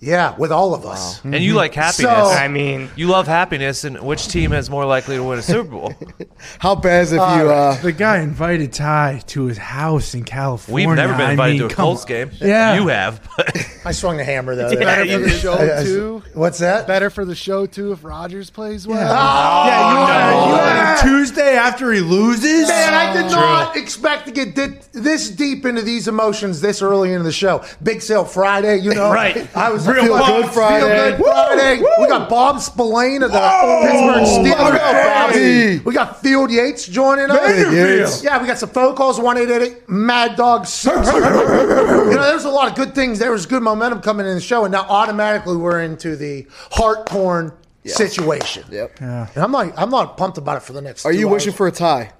Yeah, 0.00 0.36
with 0.36 0.52
all 0.52 0.74
of 0.74 0.86
us. 0.86 1.20
And 1.24 1.34
you 1.36 1.54
like 1.54 1.74
happiness. 1.74 2.12
So- 2.12 2.30
I 2.30 2.46
mean, 2.46 2.88
you 2.94 3.08
love 3.08 3.26
happiness, 3.26 3.82
and 3.82 3.98
which 4.00 4.28
team 4.28 4.52
is 4.52 4.70
more 4.70 4.84
likely 4.86 5.16
to 5.16 5.24
win 5.24 5.40
a 5.40 5.42
Super 5.42 5.68
Bowl? 5.70 5.92
How 6.60 6.76
bad 6.76 7.02
is 7.02 7.12
if 7.12 7.16
you? 7.18 7.24
Uh, 7.24 7.74
The 7.82 7.90
guy 7.90 8.18
invited 8.20 8.72
Ty 8.72 9.22
to 9.28 9.46
his 9.46 9.58
house 9.58 10.14
in 10.14 10.22
California. 10.22 10.86
We've 10.88 10.96
never 10.96 11.14
been 11.14 11.22
I 11.26 11.30
invited 11.32 11.52
mean, 11.54 11.60
to 11.62 11.66
a 11.66 11.68
come 11.76 11.84
Colts 11.86 12.02
on. 12.02 12.08
game. 12.08 12.30
Yeah. 12.40 12.76
You 12.80 12.86
have. 12.88 13.28
But 13.36 13.56
I 13.84 13.90
swung 13.90 14.18
the 14.18 14.24
hammer 14.24 14.54
though. 14.54 14.70
Better 14.76 15.04
for 15.10 15.18
the 15.18 15.30
show 15.30 15.54
I- 15.54 15.80
I- 15.80 15.82
too. 15.84 16.22
What's 16.34 16.58
that? 16.58 16.86
Better 16.86 17.10
for 17.10 17.24
the 17.24 17.34
show 17.34 17.66
too 17.66 17.90
if 17.90 18.04
Rogers 18.04 18.50
plays 18.50 18.86
well. 18.86 18.98
Yeah, 19.00 19.90
you 19.90 19.96
want, 19.98 20.46
you 20.46 20.52
want 20.52 20.98
a 21.00 21.02
Tuesday 21.02 21.56
after 21.56 21.90
he 21.92 22.00
loses? 22.00 22.68
Man, 22.68 22.94
I 22.94 23.12
did 23.14 23.32
not 23.32 23.76
expect 23.76 24.26
to 24.26 24.32
get 24.32 24.54
thi- 24.54 24.78
this 24.92 25.28
deep 25.30 25.64
into 25.66 25.82
these 25.82 26.06
emotions 26.06 26.60
this 26.60 26.82
early 26.82 27.10
into 27.12 27.24
the 27.24 27.32
show. 27.32 27.64
Big 27.82 28.00
Sale 28.00 28.24
Friday, 28.26 28.76
you 28.78 28.94
know. 28.94 29.08
Right. 29.18 29.48
I 29.56 29.70
was 29.70 29.87
Real 29.88 30.04
feel 30.04 30.18
Bob 30.18 30.42
good 30.42 30.52
Friday. 30.52 31.16
Feel 31.16 31.18
good 31.18 31.26
Friday. 31.26 31.82
We 32.00 32.08
got 32.08 32.28
Bob 32.28 32.60
Spillane 32.60 33.22
of 33.22 33.32
the 33.32 33.38
Pittsburgh 33.38 34.46
Steelers. 34.46 35.84
We 35.84 35.94
got 35.94 36.20
Field 36.20 36.50
Yates 36.50 36.86
joining 36.86 37.30
us. 37.30 38.22
Yeah, 38.22 38.40
we 38.40 38.46
got 38.46 38.58
some 38.58 38.70
phone 38.70 38.94
calls. 38.94 39.20
One 39.20 39.38
eight 39.38 39.50
eight 39.50 39.62
eight 39.62 39.88
Mad 39.88 40.36
Dog. 40.36 40.66
you 40.84 40.90
know, 40.92 42.22
there's 42.22 42.44
a 42.44 42.50
lot 42.50 42.68
of 42.68 42.74
good 42.74 42.94
things. 42.94 43.18
There 43.18 43.32
was 43.32 43.46
good 43.46 43.62
momentum 43.62 44.00
coming 44.02 44.26
in 44.26 44.34
the 44.34 44.40
show, 44.40 44.64
and 44.64 44.72
now 44.72 44.86
automatically 44.88 45.56
we're 45.56 45.82
into 45.82 46.16
the 46.16 46.46
heart 46.70 47.06
torn 47.06 47.52
situation. 47.84 48.64
yep. 48.70 49.00
And 49.00 49.28
I'm 49.36 49.50
not. 49.52 49.72
I'm 49.76 49.90
not 49.90 50.16
pumped 50.16 50.38
about 50.38 50.58
it 50.58 50.62
for 50.62 50.72
the 50.72 50.82
next. 50.82 51.04
Are 51.04 51.12
you 51.12 51.28
wishing 51.28 51.50
hours. 51.50 51.56
for 51.56 51.66
a 51.66 51.72
tie? 51.72 52.12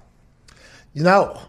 No, 0.95 1.39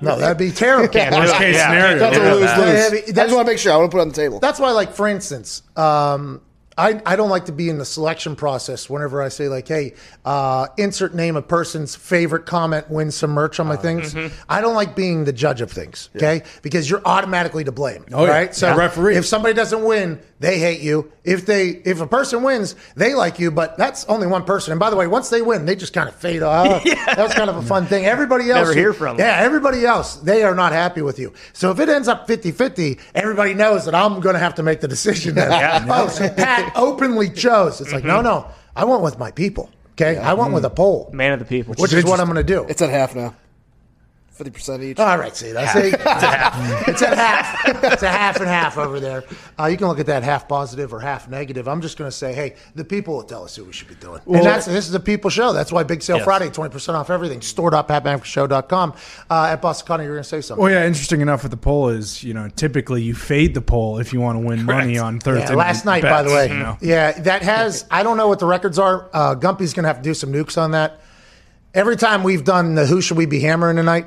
no, 0.00 0.18
that'd 0.18 0.38
be 0.38 0.50
terrible. 0.50 0.92
Worst 0.94 1.34
case 1.34 1.56
scenario. 1.60 1.98
That's 1.98 2.16
yeah. 2.16 2.32
a 2.32 2.34
lose-lose. 2.34 2.50
I 2.50 2.86
I 2.86 2.90
mean, 2.90 3.00
just 3.02 3.14
that's- 3.14 3.34
want 3.34 3.46
to 3.46 3.52
make 3.52 3.58
sure. 3.58 3.72
I 3.72 3.76
want 3.76 3.90
to 3.90 3.94
put 3.94 3.98
it 3.98 4.02
on 4.02 4.08
the 4.08 4.14
table. 4.14 4.38
That's 4.40 4.58
why, 4.60 4.70
like 4.72 4.92
for 4.92 5.08
instance, 5.08 5.62
um, 5.76 6.40
I, 6.80 7.02
I 7.04 7.16
don't 7.16 7.28
like 7.30 7.44
to 7.46 7.52
be 7.52 7.68
in 7.68 7.78
the 7.78 7.84
selection 7.84 8.34
process 8.36 8.88
whenever 8.88 9.20
I 9.22 9.28
say 9.28 9.48
like, 9.48 9.68
hey, 9.68 9.94
uh, 10.24 10.68
insert 10.78 11.14
name 11.14 11.36
of 11.36 11.46
person's 11.46 11.94
favorite 11.94 12.46
comment 12.46 12.90
wins 12.90 13.14
some 13.14 13.30
merch 13.30 13.60
on 13.60 13.66
my 13.66 13.76
things. 13.76 14.14
I 14.48 14.60
don't 14.60 14.74
like 14.74 14.96
being 14.96 15.24
the 15.24 15.32
judge 15.32 15.60
of 15.60 15.70
things, 15.70 16.08
okay? 16.16 16.42
Because 16.62 16.88
you're 16.88 17.02
automatically 17.04 17.64
to 17.64 17.72
blame, 17.72 18.04
Oh, 18.12 18.24
yeah. 18.24 18.50
So 18.50 18.68
Yeah. 18.68 18.76
Referee. 18.76 19.16
if 19.16 19.26
somebody 19.26 19.54
doesn't 19.54 19.84
win, 19.84 20.20
they 20.40 20.58
hate 20.58 20.80
you. 20.80 21.12
If 21.22 21.44
they 21.44 21.68
if 21.84 22.00
a 22.00 22.06
person 22.06 22.42
wins, 22.42 22.74
they 22.96 23.12
like 23.14 23.38
you, 23.38 23.50
but 23.50 23.76
that's 23.76 24.06
only 24.06 24.26
one 24.26 24.44
person. 24.44 24.72
And 24.72 24.80
by 24.80 24.88
the 24.88 24.96
way, 24.96 25.06
once 25.06 25.28
they 25.28 25.42
win, 25.42 25.66
they 25.66 25.76
just 25.76 25.92
kind 25.92 26.08
of 26.08 26.14
fade 26.16 26.42
off. 26.42 26.82
That 27.10 27.18
was 27.18 27.34
kind 27.34 27.50
of 27.50 27.56
a 27.56 27.62
fun 27.62 27.86
thing. 27.86 28.06
Everybody 28.06 28.50
else 28.50 28.68
Never 28.68 28.72
hear 28.74 28.92
from 28.94 29.16
them. 29.16 29.26
Yeah, 29.26 29.36
everybody 29.44 29.84
else, 29.84 30.16
they 30.16 30.42
are 30.44 30.54
not 30.54 30.72
happy 30.72 31.02
with 31.02 31.18
you. 31.18 31.34
So 31.52 31.70
if 31.72 31.78
it 31.80 31.88
ends 31.88 32.08
up 32.08 32.26
50-50, 32.28 32.98
everybody 33.14 33.52
knows 33.52 33.84
that 33.84 33.94
I'm 33.94 34.20
going 34.20 34.34
to 34.34 34.38
have 34.38 34.54
to 34.54 34.62
make 34.62 34.80
the 34.80 34.88
decision 34.88 35.34
then. 35.34 35.50
Oh, 35.90 36.08
so 36.08 36.28
Pat 36.30 36.69
openly 36.74 37.30
chose. 37.30 37.80
It's 37.80 37.92
like, 37.92 38.04
no, 38.04 38.16
mm-hmm. 38.16 38.24
no, 38.24 38.46
I 38.74 38.84
went 38.84 39.02
with 39.02 39.18
my 39.18 39.30
people. 39.30 39.70
Okay, 39.92 40.16
I 40.16 40.32
went 40.32 40.52
with 40.54 40.64
a 40.64 40.70
poll, 40.70 41.10
man 41.12 41.32
of 41.32 41.38
the 41.38 41.44
people. 41.44 41.74
which 41.74 41.92
is 41.92 42.04
what 42.04 42.20
I'm 42.20 42.26
going 42.26 42.36
to 42.36 42.42
do. 42.42 42.64
It's 42.68 42.80
at 42.80 42.90
half 42.90 43.14
now. 43.14 43.34
Fifty 44.40 44.50
percent 44.52 44.82
each. 44.82 44.98
All 44.98 45.18
right, 45.18 45.36
see, 45.36 45.52
that's 45.52 45.76
it. 45.76 45.92
It's 45.92 46.02
a 46.02 46.26
half. 46.26 46.88
It's 46.88 47.02
a 47.02 47.14
half. 47.14 47.68
It's 47.92 48.02
a 48.02 48.08
half 48.08 48.36
and 48.40 48.46
half 48.48 48.78
over 48.78 48.98
there. 48.98 49.22
Uh, 49.58 49.66
you 49.66 49.76
can 49.76 49.86
look 49.86 50.00
at 50.00 50.06
that 50.06 50.22
half 50.22 50.48
positive 50.48 50.94
or 50.94 51.00
half 51.00 51.28
negative. 51.28 51.68
I'm 51.68 51.82
just 51.82 51.98
going 51.98 52.10
to 52.10 52.16
say, 52.16 52.32
hey, 52.32 52.56
the 52.74 52.84
people 52.84 53.16
will 53.16 53.22
tell 53.22 53.44
us 53.44 53.58
what 53.58 53.66
we 53.66 53.72
should 53.74 53.88
be 53.88 53.94
doing. 53.96 54.20
and 54.26 54.42
that's 54.44 54.64
this 54.64 54.88
is 54.88 54.94
a 54.94 55.00
people 55.00 55.28
show. 55.28 55.52
That's 55.52 55.70
why 55.70 55.82
Big 55.82 56.00
Sale 56.02 56.16
Yes. 56.16 56.24
Friday, 56.24 56.48
20% 56.48 56.94
off 56.94 57.10
everything. 57.10 57.42
Store.patmcafeeshow.com. 57.42 58.94
Uh, 59.28 59.44
at 59.52 59.60
Boston 59.60 59.86
Connie, 59.86 60.04
you're 60.04 60.14
going 60.14 60.22
to 60.22 60.28
say 60.28 60.40
something. 60.40 60.62
Well, 60.62 60.72
yeah, 60.72 60.86
interesting 60.86 61.20
enough 61.20 61.42
with 61.42 61.50
the 61.50 61.56
poll 61.58 61.90
is, 61.90 62.24
you 62.24 62.32
know, 62.32 62.48
typically 62.48 63.02
you 63.02 63.14
fade 63.14 63.52
the 63.54 63.60
poll 63.60 63.98
if 63.98 64.12
you 64.12 64.20
want 64.20 64.36
to 64.40 64.46
win 64.46 64.64
money 64.64 64.98
on 64.98 65.20
Thursday. 65.20 65.50
Yeah, 65.50 65.56
last 65.56 65.84
night, 65.84 66.02
by 66.02 66.22
the 66.22 66.30
way. 66.30 66.48
you 66.48 66.54
know. 66.58 66.78
Yeah, 66.80 67.12
that 67.20 67.42
has. 67.42 67.84
I 67.90 68.02
don't 68.02 68.16
know 68.16 68.28
what 68.28 68.38
the 68.38 68.46
records 68.46 68.78
are. 68.78 69.10
Uh, 69.12 69.34
Gumpy's 69.34 69.74
going 69.74 69.84
to 69.84 69.88
have 69.88 69.98
to 69.98 70.02
do 70.02 70.14
some 70.14 70.32
nukes 70.32 70.56
on 70.56 70.70
that. 70.70 71.00
Every 71.74 71.96
time 71.96 72.22
we've 72.22 72.42
done 72.44 72.74
the 72.74 72.86
Who 72.86 73.00
Should 73.00 73.16
We 73.16 73.26
Be 73.26 73.40
Hammering 73.40 73.76
tonight, 73.76 74.06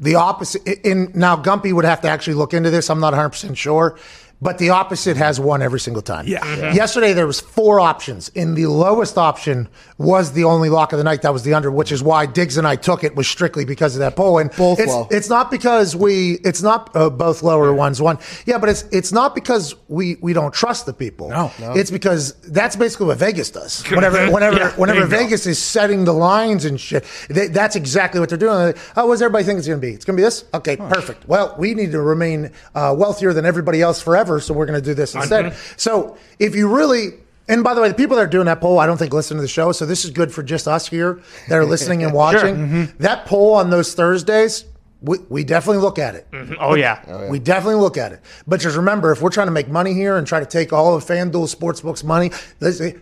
the 0.00 0.16
opposite. 0.16 0.66
In 0.86 1.10
now, 1.14 1.36
Gumpy 1.36 1.72
would 1.72 1.84
have 1.84 2.00
to 2.02 2.08
actually 2.08 2.34
look 2.34 2.54
into 2.54 2.70
this. 2.70 2.90
I'm 2.90 3.00
not 3.00 3.12
100 3.12 3.30
percent 3.30 3.58
sure, 3.58 3.98
but 4.42 4.58
the 4.58 4.70
opposite 4.70 5.16
has 5.16 5.40
won 5.40 5.62
every 5.62 5.80
single 5.80 6.02
time. 6.02 6.26
Yeah. 6.26 6.40
Mhm. 6.44 6.74
Yesterday 6.74 7.12
there 7.12 7.26
was 7.26 7.40
four 7.40 7.80
options, 7.80 8.30
and 8.36 8.56
the 8.56 8.66
lowest 8.66 9.16
option 9.18 9.68
was 9.98 10.32
the 10.32 10.44
only 10.44 10.68
lock 10.68 10.92
of 10.92 10.98
the 10.98 11.04
night. 11.04 11.22
That 11.22 11.32
was 11.32 11.42
the 11.42 11.54
under, 11.54 11.70
which 11.70 11.90
is 11.92 12.02
why 12.02 12.26
Diggs 12.26 12.56
and 12.58 12.66
I 12.66 12.76
took 12.76 13.02
it 13.04 13.16
was 13.16 13.26
strictly 13.26 13.64
because 13.64 13.94
of 13.94 14.00
that 14.00 14.14
poll. 14.16 14.38
And 14.38 14.50
Both 14.56 14.78
it's, 14.80 14.92
low. 14.92 15.08
it's 15.10 15.28
not 15.30 15.50
because 15.50 15.96
we. 15.96 16.32
It's 16.44 16.62
not 16.62 16.90
uh, 16.94 17.08
both 17.10 17.42
lower 17.42 17.72
ones. 17.72 18.00
One, 18.02 18.18
yeah, 18.44 18.58
but 18.58 18.68
it's 18.68 18.84
it's 18.92 19.12
not 19.12 19.34
because 19.34 19.74
we 19.88 20.16
we 20.20 20.32
don't 20.32 20.52
trust 20.52 20.86
the 20.86 20.92
people. 20.92 21.30
No. 21.30 21.50
it's 21.74 21.90
because 21.90 22.32
that's 22.42 22.76
basically 22.76 23.06
what 23.06 23.18
Vegas 23.18 23.50
does. 23.50 23.82
Whenever 23.90 24.30
whenever 24.30 24.56
Yeah, 24.58 24.70
whenever 24.76 25.00
bingo. 25.06 25.16
Vegas 25.16 25.46
is 25.46 25.58
setting 25.58 26.04
the 26.04 26.12
lines 26.12 26.64
and 26.64 26.78
shit, 26.80 27.04
they, 27.30 27.48
that's 27.48 27.76
exactly 27.76 28.20
what 28.20 28.28
they're 28.28 28.36
doing. 28.38 28.54
They're 28.56 28.66
like, 28.68 28.78
oh, 28.96 29.06
what 29.06 29.14
does 29.14 29.22
everybody 29.22 29.44
think 29.44 29.58
it's 29.58 29.66
going 29.68 29.80
to 29.80 29.86
be? 29.86 29.92
It's 29.94 30.04
going 30.04 30.16
to 30.16 30.20
be 30.20 30.24
this. 30.24 30.44
Okay, 30.52 30.76
perfect. 30.76 31.26
Well, 31.28 31.54
we 31.58 31.74
need 31.74 31.92
to 31.92 32.00
remain 32.02 32.50
uh, 32.74 32.94
wealthier 32.96 33.32
than 33.32 33.46
everybody 33.46 33.80
else 33.82 34.00
forever, 34.02 34.25
so 34.40 34.54
we're 34.54 34.66
going 34.66 34.80
to 34.80 34.84
do 34.84 34.94
this 34.94 35.14
instead. 35.14 35.54
So 35.76 36.16
if 36.38 36.54
you 36.54 36.68
really 36.74 37.12
and 37.48 37.62
by 37.62 37.74
the 37.74 37.80
way, 37.80 37.88
the 37.88 37.94
people 37.94 38.16
that 38.16 38.22
are 38.22 38.28
doing 38.28 38.46
that 38.46 38.60
poll, 38.60 38.78
I 38.78 38.86
don't 38.86 38.96
think 38.96 39.12
listen 39.12 39.36
to 39.36 39.40
the 39.40 39.48
show. 39.48 39.72
So 39.72 39.86
this 39.86 40.04
is 40.04 40.10
good 40.10 40.32
for 40.32 40.42
just 40.42 40.66
us 40.66 40.88
here 40.88 41.20
that 41.48 41.56
are 41.56 41.64
listening 41.64 42.02
and 42.02 42.12
watching. 42.14 42.56
Mm-hmm. 42.56 43.02
That 43.02 43.26
poll 43.26 43.54
on 43.54 43.70
those 43.70 43.94
Thursdays, 43.94 44.64
we, 45.06 45.18
we 45.28 45.44
definitely 45.44 45.80
look 45.82 45.98
at 45.98 46.14
it. 46.16 46.26
Oh 46.60 46.74
yeah. 46.74 47.30
We 47.30 47.38
definitely 47.38 47.80
look 47.80 47.96
at 47.96 48.12
it. 48.12 48.20
But 48.46 48.60
just 48.60 48.76
remember, 48.76 49.12
if 49.12 49.22
we're 49.22 49.30
trying 49.30 49.46
to 49.46 49.52
make 49.52 49.68
money 49.68 49.94
here 49.94 50.16
and 50.18 50.26
try 50.26 50.40
to 50.40 50.46
take 50.46 50.72
all 50.72 50.94
of 50.94 51.04
FanDuel 51.04 51.54
Sportsbook's 51.54 52.04
money, 52.04 52.30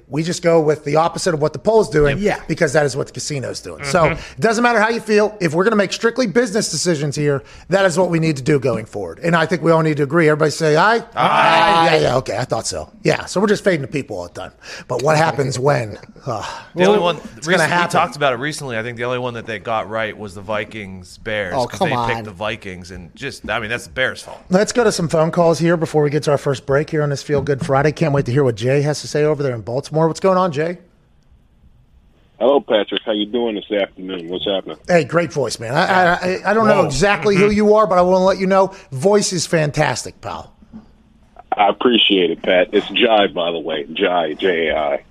we 0.08 0.22
just 0.22 0.42
go 0.42 0.60
with 0.60 0.84
the 0.84 0.96
opposite 0.96 1.34
of 1.34 1.40
what 1.42 1.52
the 1.52 1.58
poll's 1.58 1.88
doing 1.90 2.18
Yeah. 2.18 2.42
because 2.46 2.72
that 2.74 2.84
is 2.86 2.96
what 2.96 3.06
the 3.08 3.12
casino's 3.12 3.60
doing. 3.60 3.84
So 3.84 4.04
it 4.12 4.18
doesn't 4.40 4.62
matter 4.62 4.78
how 4.80 4.90
you 4.90 5.00
feel. 5.00 5.36
If 5.40 5.54
we're 5.54 5.64
going 5.64 5.72
to 5.72 5.76
make 5.76 5.92
strictly 5.92 6.26
business 6.26 6.70
decisions 6.70 7.16
here, 7.16 7.42
that 7.68 7.84
is 7.84 7.98
what 7.98 8.10
we 8.10 8.18
need 8.18 8.36
to 8.36 8.42
do 8.42 8.58
going 8.60 8.84
forward. 8.84 9.18
And 9.20 9.34
I 9.34 9.46
think 9.46 9.62
we 9.62 9.70
all 9.72 9.82
need 9.82 9.96
to 9.96 10.02
agree. 10.02 10.28
Everybody 10.28 10.50
say 10.50 10.76
aye? 10.76 10.98
Aye. 11.14 11.88
Yeah, 11.94 11.96
yeah, 12.00 12.16
okay. 12.16 12.36
I 12.38 12.44
thought 12.44 12.66
so. 12.66 12.92
Yeah. 13.02 13.24
So 13.24 13.40
we're 13.40 13.46
just 13.48 13.64
fading 13.64 13.82
the 13.82 13.88
people 13.88 14.18
all 14.18 14.28
the 14.28 14.34
time. 14.40 14.52
But 14.88 15.02
what 15.02 15.16
happens 15.16 15.58
when? 15.58 15.98
Uh, 16.26 16.42
The 16.74 16.84
only 16.86 17.00
one 17.00 17.16
gonna 17.16 17.26
recently, 17.44 17.66
we 17.82 17.88
talked 17.90 18.16
about 18.16 18.32
it 18.32 18.36
recently. 18.36 18.78
I 18.78 18.82
think 18.82 18.96
the 18.96 19.04
only 19.04 19.18
one 19.18 19.34
that 19.34 19.44
they 19.44 19.58
got 19.58 19.90
right 19.90 20.16
was 20.16 20.34
the 20.34 20.40
Vikings 20.40 21.18
Bears. 21.18 21.52
Oh, 21.54 21.66
'cause 21.66 21.78
come 21.78 21.92
they 21.94 22.02
on. 22.02 22.10
picked 22.10 22.24
the 22.24 22.30
Vikings, 22.30 22.90
and 22.90 23.14
just 23.14 23.48
I 23.48 23.60
mean 23.60 23.70
that's 23.70 23.86
the 23.86 23.92
Bears' 23.92 24.22
fault. 24.22 24.42
Let's 24.50 24.72
go 24.72 24.84
to 24.84 24.92
some 24.92 25.08
phone 25.08 25.30
calls 25.30 25.58
here 25.58 25.76
before 25.76 26.02
we 26.02 26.10
get 26.10 26.22
to 26.24 26.30
our 26.32 26.38
first 26.38 26.66
break 26.66 26.90
here 26.90 27.02
on 27.02 27.10
this 27.10 27.22
Feel 27.22 27.40
Good 27.40 27.64
Friday. 27.64 27.92
Can't 27.92 28.12
wait 28.12 28.26
to 28.26 28.32
hear 28.32 28.44
what 28.44 28.56
Jay 28.56 28.82
has 28.82 29.00
to 29.00 29.08
say 29.08 29.24
over 29.24 29.42
there 29.42 29.54
in 29.54 29.62
Baltimore. 29.62 30.08
What's 30.08 30.20
going 30.20 30.38
on, 30.38 30.52
Jay? 30.52 30.78
Hello, 32.38 32.60
Patrick. 32.60 33.02
How 33.06 33.12
you 33.12 33.26
doing 33.26 33.54
this 33.54 33.70
afternoon? 33.70 34.28
What's 34.28 34.44
happening? 34.44 34.76
Hey, 34.88 35.04
great 35.04 35.32
voice, 35.32 35.60
man. 35.60 35.74
I 35.74 35.84
I, 35.84 36.14
I, 36.14 36.50
I 36.50 36.54
don't 36.54 36.66
know 36.66 36.84
exactly 36.84 37.36
who 37.36 37.44
mm-hmm. 37.44 37.56
you 37.56 37.74
are, 37.74 37.86
but 37.86 37.96
I 37.96 38.02
want 38.02 38.16
to 38.16 38.24
let 38.24 38.38
you 38.38 38.46
know 38.46 38.74
voice 38.90 39.32
is 39.32 39.46
fantastic, 39.46 40.20
pal. 40.20 40.52
I 41.56 41.68
appreciate 41.68 42.32
it, 42.32 42.42
Pat. 42.42 42.70
It's 42.72 42.88
Jai, 42.88 43.28
by 43.28 43.52
the 43.52 43.60
way. 43.60 43.84
Jai, 43.92 44.34
J 44.34 44.68
A 44.68 44.76
I. 44.76 45.04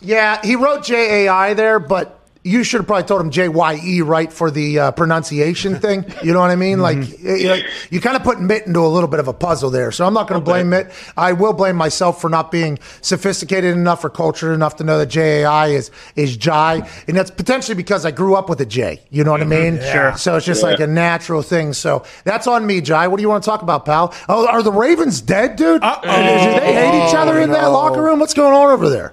Yeah, 0.00 0.40
he 0.44 0.54
wrote 0.54 0.84
J 0.84 1.26
A 1.26 1.28
I 1.28 1.54
there, 1.54 1.80
but 1.80 2.17
you 2.48 2.64
should 2.64 2.80
have 2.80 2.86
probably 2.86 3.04
told 3.06 3.20
him 3.20 3.30
J 3.30 3.48
Y 3.48 3.80
E 3.84 4.00
right 4.00 4.32
for 4.32 4.50
the 4.50 4.78
uh, 4.78 4.90
pronunciation 4.92 5.78
thing. 5.80 6.04
You 6.22 6.32
know 6.32 6.40
what 6.40 6.50
I 6.50 6.56
mean? 6.56 6.80
Like 6.80 6.96
you, 7.20 7.48
know, 7.48 7.58
you 7.90 8.00
kind 8.00 8.16
of 8.16 8.22
put 8.22 8.40
Mitt 8.40 8.66
into 8.66 8.80
a 8.80 8.88
little 8.88 9.08
bit 9.08 9.20
of 9.20 9.28
a 9.28 9.32
puzzle 9.32 9.70
there. 9.70 9.92
So 9.92 10.06
I'm 10.06 10.14
not 10.14 10.28
going 10.28 10.40
to 10.40 10.44
blame 10.44 10.70
Mitt. 10.70 10.90
I 11.16 11.32
will 11.32 11.52
blame 11.52 11.76
myself 11.76 12.20
for 12.20 12.28
not 12.30 12.50
being 12.50 12.78
sophisticated 13.00 13.74
enough 13.76 14.04
or 14.04 14.10
cultured 14.10 14.52
enough 14.54 14.76
to 14.76 14.84
know 14.84 14.98
that 14.98 15.06
J 15.06 15.42
A 15.42 15.44
I 15.48 15.66
is 15.68 15.90
is 16.16 16.36
Jai, 16.36 16.88
and 17.06 17.16
that's 17.16 17.30
potentially 17.30 17.74
because 17.76 18.04
I 18.06 18.10
grew 18.10 18.34
up 18.34 18.48
with 18.48 18.60
a 18.60 18.66
J. 18.66 19.00
You 19.10 19.24
know 19.24 19.30
what 19.32 19.42
I 19.42 19.46
mean? 19.46 19.80
Sure. 19.80 20.16
So 20.16 20.36
it's 20.36 20.46
just 20.46 20.62
Yeah. 20.62 20.70
like 20.70 20.80
a 20.80 20.86
natural 20.86 21.42
thing. 21.42 21.72
So 21.72 22.04
that's 22.24 22.46
on 22.46 22.66
me, 22.66 22.80
Jai. 22.80 23.08
What 23.08 23.16
do 23.18 23.22
you 23.22 23.28
want 23.28 23.44
to 23.44 23.48
talk 23.50 23.62
about, 23.62 23.84
pal? 23.84 24.14
Oh, 24.28 24.46
are 24.46 24.62
the 24.62 24.72
Ravens 24.72 25.20
dead, 25.20 25.56
dude? 25.56 25.82
Uh-oh. 25.82 26.00
Do 26.02 26.60
they 26.60 26.72
hate 26.72 27.08
each 27.08 27.14
other 27.14 27.38
in 27.40 27.50
that 27.50 27.66
locker 27.66 28.02
room? 28.02 28.18
What's 28.20 28.34
going 28.34 28.54
on 28.54 28.70
over 28.70 28.88
there? 28.88 29.12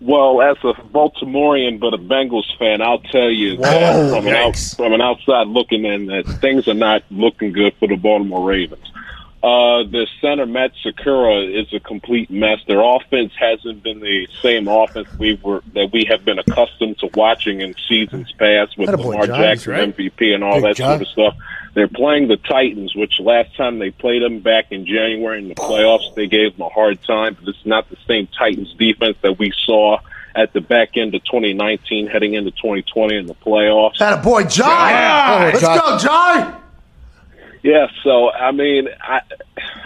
Well, 0.00 0.40
as 0.42 0.56
a 0.62 0.74
Baltimorean 0.74 1.80
but 1.80 1.92
a 1.92 1.98
Bengals 1.98 2.56
fan, 2.56 2.80
I'll 2.80 3.00
tell 3.00 3.30
you 3.30 3.56
that 3.56 4.10
from, 4.10 4.26
an 4.28 4.34
out, 4.34 4.56
from 4.56 4.92
an 4.92 5.00
outside 5.00 5.48
looking 5.48 5.84
in 5.84 6.06
that 6.06 6.26
things 6.40 6.68
are 6.68 6.74
not 6.74 7.02
looking 7.10 7.52
good 7.52 7.74
for 7.74 7.88
the 7.88 7.96
Baltimore 7.96 8.46
Ravens. 8.46 8.92
Uh, 9.40 9.84
the 9.84 10.08
center 10.20 10.46
Matt 10.46 10.72
Skura 10.84 11.48
is 11.48 11.72
a 11.72 11.78
complete 11.78 12.28
mess. 12.28 12.58
Their 12.66 12.80
offense 12.80 13.32
hasn't 13.38 13.84
been 13.84 14.00
the 14.00 14.26
same 14.42 14.66
offense 14.66 15.08
we 15.16 15.38
were 15.40 15.62
that 15.74 15.92
we 15.92 16.06
have 16.10 16.24
been 16.24 16.40
accustomed 16.40 16.98
to 16.98 17.10
watching 17.14 17.60
in 17.60 17.74
seasons 17.88 18.32
past 18.32 18.76
with 18.76 18.90
Attaboy, 18.90 19.04
Lamar 19.04 19.26
Giants, 19.28 19.62
Jackson 19.64 19.72
right? 19.72 19.96
MVP 19.96 20.34
and 20.34 20.42
all 20.42 20.54
Big 20.54 20.64
that 20.64 20.76
John. 20.76 20.88
sort 20.90 21.02
of 21.02 21.08
stuff. 21.08 21.36
They're 21.74 21.86
playing 21.86 22.26
the 22.26 22.36
Titans, 22.36 22.96
which 22.96 23.20
last 23.20 23.54
time 23.56 23.78
they 23.78 23.92
played 23.92 24.22
them 24.22 24.40
back 24.40 24.72
in 24.72 24.84
January 24.84 25.38
in 25.38 25.48
the 25.48 25.54
playoffs, 25.54 26.12
they 26.16 26.26
gave 26.26 26.56
them 26.56 26.66
a 26.66 26.70
hard 26.70 27.00
time. 27.04 27.36
But 27.38 27.48
it's 27.50 27.64
not 27.64 27.88
the 27.90 27.96
same 28.08 28.26
Titans 28.26 28.74
defense 28.74 29.16
that 29.22 29.38
we 29.38 29.52
saw 29.64 30.00
at 30.34 30.52
the 30.52 30.60
back 30.60 30.96
end 30.96 31.14
of 31.14 31.22
2019, 31.24 32.08
heading 32.08 32.34
into 32.34 32.50
2020 32.50 33.16
in 33.16 33.26
the 33.26 33.34
playoffs. 33.34 33.98
That 33.98 34.18
a 34.18 34.22
boy, 34.22 34.44
Jai. 34.44 34.90
Yeah. 34.90 35.50
Let's 35.52 35.60
Jai. 35.60 35.76
go, 35.78 35.98
Jai. 35.98 36.60
Yeah, 37.62 37.88
so 38.04 38.30
I 38.30 38.52
mean, 38.52 38.88
I 39.00 39.20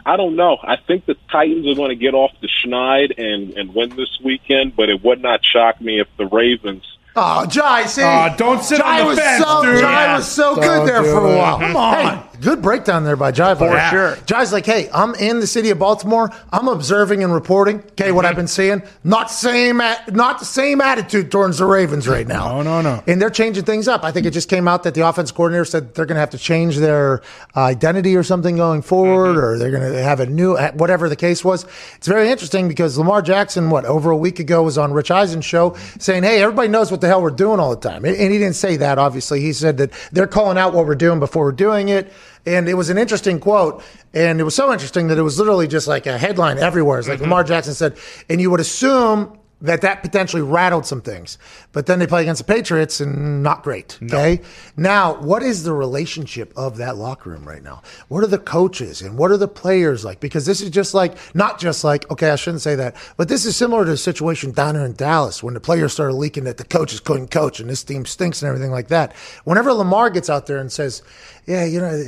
I 0.05 0.17
don't 0.17 0.37
know. 0.37 0.59
I 0.63 0.77
think 0.77 1.07
the 1.07 1.17
Titans 1.31 1.67
are 1.67 1.75
going 1.75 1.91
to 1.91 1.97
get 1.97 2.15
off 2.15 2.33
the 2.41 2.49
schneid 2.49 3.19
and 3.19 3.57
and 3.57 3.75
win 3.75 3.91
this 3.91 4.21
weekend, 4.23 4.77
but 4.77 4.89
it 4.91 5.03
would 5.03 5.23
not 5.23 5.45
shock 5.45 5.81
me 5.81 6.01
if 6.01 6.09
the 6.17 6.27
Ravens. 6.27 6.85
Oh, 7.15 7.45
Jai, 7.47 7.85
see. 7.87 8.03
Aw, 8.03 8.37
don't 8.37 8.63
sit 8.65 8.79
Jai 8.79 9.01
on 9.01 9.05
the 9.05 9.05
was 9.11 9.19
fence, 9.19 9.45
so, 9.45 9.63
dude. 9.63 9.81
Jai 9.81 10.05
Yeah. 10.05 10.17
was 10.17 10.27
so 10.29 10.55
Don't 10.55 10.65
good 10.65 10.89
there 10.89 11.03
do 11.03 11.11
for 11.13 11.19
a 11.33 11.37
while. 11.37 11.59
Come 11.59 11.77
on. 11.77 11.95
Hey, 11.95 12.23
good 12.41 12.63
breakdown 12.63 13.05
there 13.05 13.17
by 13.17 13.31
Jai. 13.33 13.55
For 13.55 13.79
sure. 13.91 14.17
Jai's 14.25 14.51
like, 14.51 14.65
hey, 14.65 14.89
I'm 14.95 15.15
in 15.17 15.39
the 15.41 15.47
city 15.47 15.69
of 15.69 15.79
Baltimore. 15.79 16.31
I'm 16.51 16.69
observing 16.69 17.23
and 17.23 17.35
reporting. 17.35 17.81
Okay, 17.93 18.13
what 18.13 18.25
I've 18.25 18.35
been 18.35 18.49
seeing. 18.49 18.83
Not 19.05 19.31
same, 19.31 19.83
a- 19.83 19.99
not 20.11 20.39
the 20.39 20.47
same 20.47 20.81
attitude 20.81 21.31
towards 21.31 21.59
the 21.59 21.67
Ravens 21.67 22.09
right 22.09 22.27
now. 22.27 22.63
No, 22.63 22.63
no, 22.63 22.81
no. 22.81 23.03
And 23.07 23.21
they're 23.21 23.29
changing 23.29 23.65
things 23.65 23.89
up. 23.89 24.05
I 24.05 24.11
think 24.11 24.25
it 24.25 24.31
just 24.31 24.49
came 24.49 24.67
out 24.67 24.83
that 24.85 24.95
the 24.95 25.07
offense 25.07 25.31
coordinator 25.33 25.67
said 25.67 25.95
they're 25.95 26.07
going 26.07 26.17
to 26.17 26.21
have 26.21 26.31
to 26.31 26.39
change 26.39 26.79
their 26.79 27.21
uh, 27.55 27.61
identity 27.61 28.17
or 28.17 28.23
something 28.23 28.57
going 28.57 28.81
forward, 28.81 29.37
or 29.37 29.59
they're 29.59 29.71
going 29.71 29.93
to 29.93 30.03
have 30.03 30.21
a 30.21 30.27
new, 30.27 30.57
whatever 30.75 31.11
the 31.11 31.17
case 31.17 31.45
was. 31.45 31.67
It's 31.97 32.09
very 32.09 32.31
interesting 32.31 32.69
because 32.69 32.97
Lamar 32.97 33.21
Jackson, 33.21 33.69
what, 33.69 33.85
over 33.85 34.11
a 34.11 34.17
week 34.17 34.39
ago 34.39 34.63
was 34.63 34.79
on 34.79 34.95
Rich 34.95 35.11
Eisen's 35.11 35.45
show 35.45 35.77
saying, 35.99 36.23
hey, 36.23 36.41
everybody 36.43 36.69
knows 36.69 36.91
what 36.91 37.02
the 37.03 37.09
hell 37.09 37.21
we're 37.21 37.31
doing 37.31 37.61
all 37.61 37.77
the 37.77 37.89
time. 37.89 38.07
And 38.07 38.17
he 38.17 38.39
didn't 38.39 38.55
say 38.55 38.79
that, 38.79 38.99
obviously. 38.99 39.43
He 39.43 39.53
said 39.53 39.77
that 39.77 39.91
they're 40.11 40.27
calling 40.27 40.57
out 40.57 40.73
what 40.73 40.87
we're 40.87 40.95
doing 40.95 41.21
before 41.21 41.45
we're 41.45 41.53
doing 41.53 41.91
it. 41.91 42.11
And 42.47 42.69
it 42.69 42.75
was 42.75 42.89
an 42.89 42.97
interesting 42.97 43.39
quote. 43.39 43.85
And 44.15 44.41
it 44.41 44.45
was 44.45 44.55
so 44.55 44.73
interesting 44.73 45.09
that 45.09 45.19
it 45.19 45.23
was 45.23 45.39
literally 45.39 45.69
just 45.69 45.87
like 45.87 46.07
a 46.07 46.17
headline 46.17 46.59
everywhere. 46.59 46.99
It's 46.99 47.09
like 47.09 47.17
mm-hmm. 47.17 47.25
Lamar 47.25 47.45
Jackson 47.45 47.75
said, 47.75 47.97
and 48.31 48.41
you 48.41 48.51
would 48.51 48.61
assume 48.61 49.39
that 49.63 49.81
that 49.81 50.03
potentially 50.03 50.43
rattled 50.43 50.85
some 50.85 51.01
things. 51.01 51.39
But 51.71 51.87
then 51.87 52.01
they 52.01 52.07
play 52.07 52.23
against 52.23 52.45
the 52.45 52.53
Patriots 52.53 53.01
and 53.01 53.43
not 53.43 53.63
great. 53.63 53.99
Okay. 54.03 54.41
Now, 54.77 55.21
what 55.21 55.43
is 55.43 55.63
the 55.63 55.73
relationship 55.73 56.53
of 56.57 56.77
that 56.79 56.97
locker 56.97 57.31
room 57.31 57.47
right 57.47 57.63
now? 57.63 57.83
What 58.09 58.25
are 58.25 58.29
the 58.29 58.39
coaches 58.39 59.01
and 59.01 59.17
what 59.17 59.31
are 59.31 59.37
the 59.37 59.49
players 59.49 60.05
like? 60.05 60.21
Because 60.21 60.47
this 60.47 60.61
is 60.61 60.71
just 60.71 60.95
like, 60.95 61.17
not 61.35 61.61
just 61.61 61.85
like, 61.85 62.11
okay, 62.11 62.31
I 62.31 62.37
shouldn't 62.37 62.63
say 62.63 62.75
that, 62.75 62.97
but 63.17 63.29
this 63.29 63.47
is 63.47 63.57
similar 63.57 63.85
to 63.85 63.93
the 63.93 63.97
situation 63.97 64.51
down 64.51 64.75
here 64.75 64.85
in 64.85 64.95
Dallas 64.95 65.43
when 65.43 65.55
the 65.55 65.61
players 65.61 65.93
started 65.93 66.15
leaking 66.15 66.45
that 66.45 66.57
the 66.57 66.65
coaches 66.65 66.99
couldn't 67.01 67.31
coach 67.31 67.61
and 67.61 67.71
this 67.71 67.85
team 67.85 68.05
stinks 68.05 68.43
and 68.43 68.49
everything 68.49 68.73
like 68.73 68.89
that. 68.89 69.15
Whenever 69.45 69.73
Lamar 69.73 70.11
gets 70.11 70.29
out 70.29 70.47
there 70.47 70.59
and 70.59 70.73
says, 70.73 71.03
yeah, 71.47 71.65
you 71.65 71.81
know, 71.81 72.05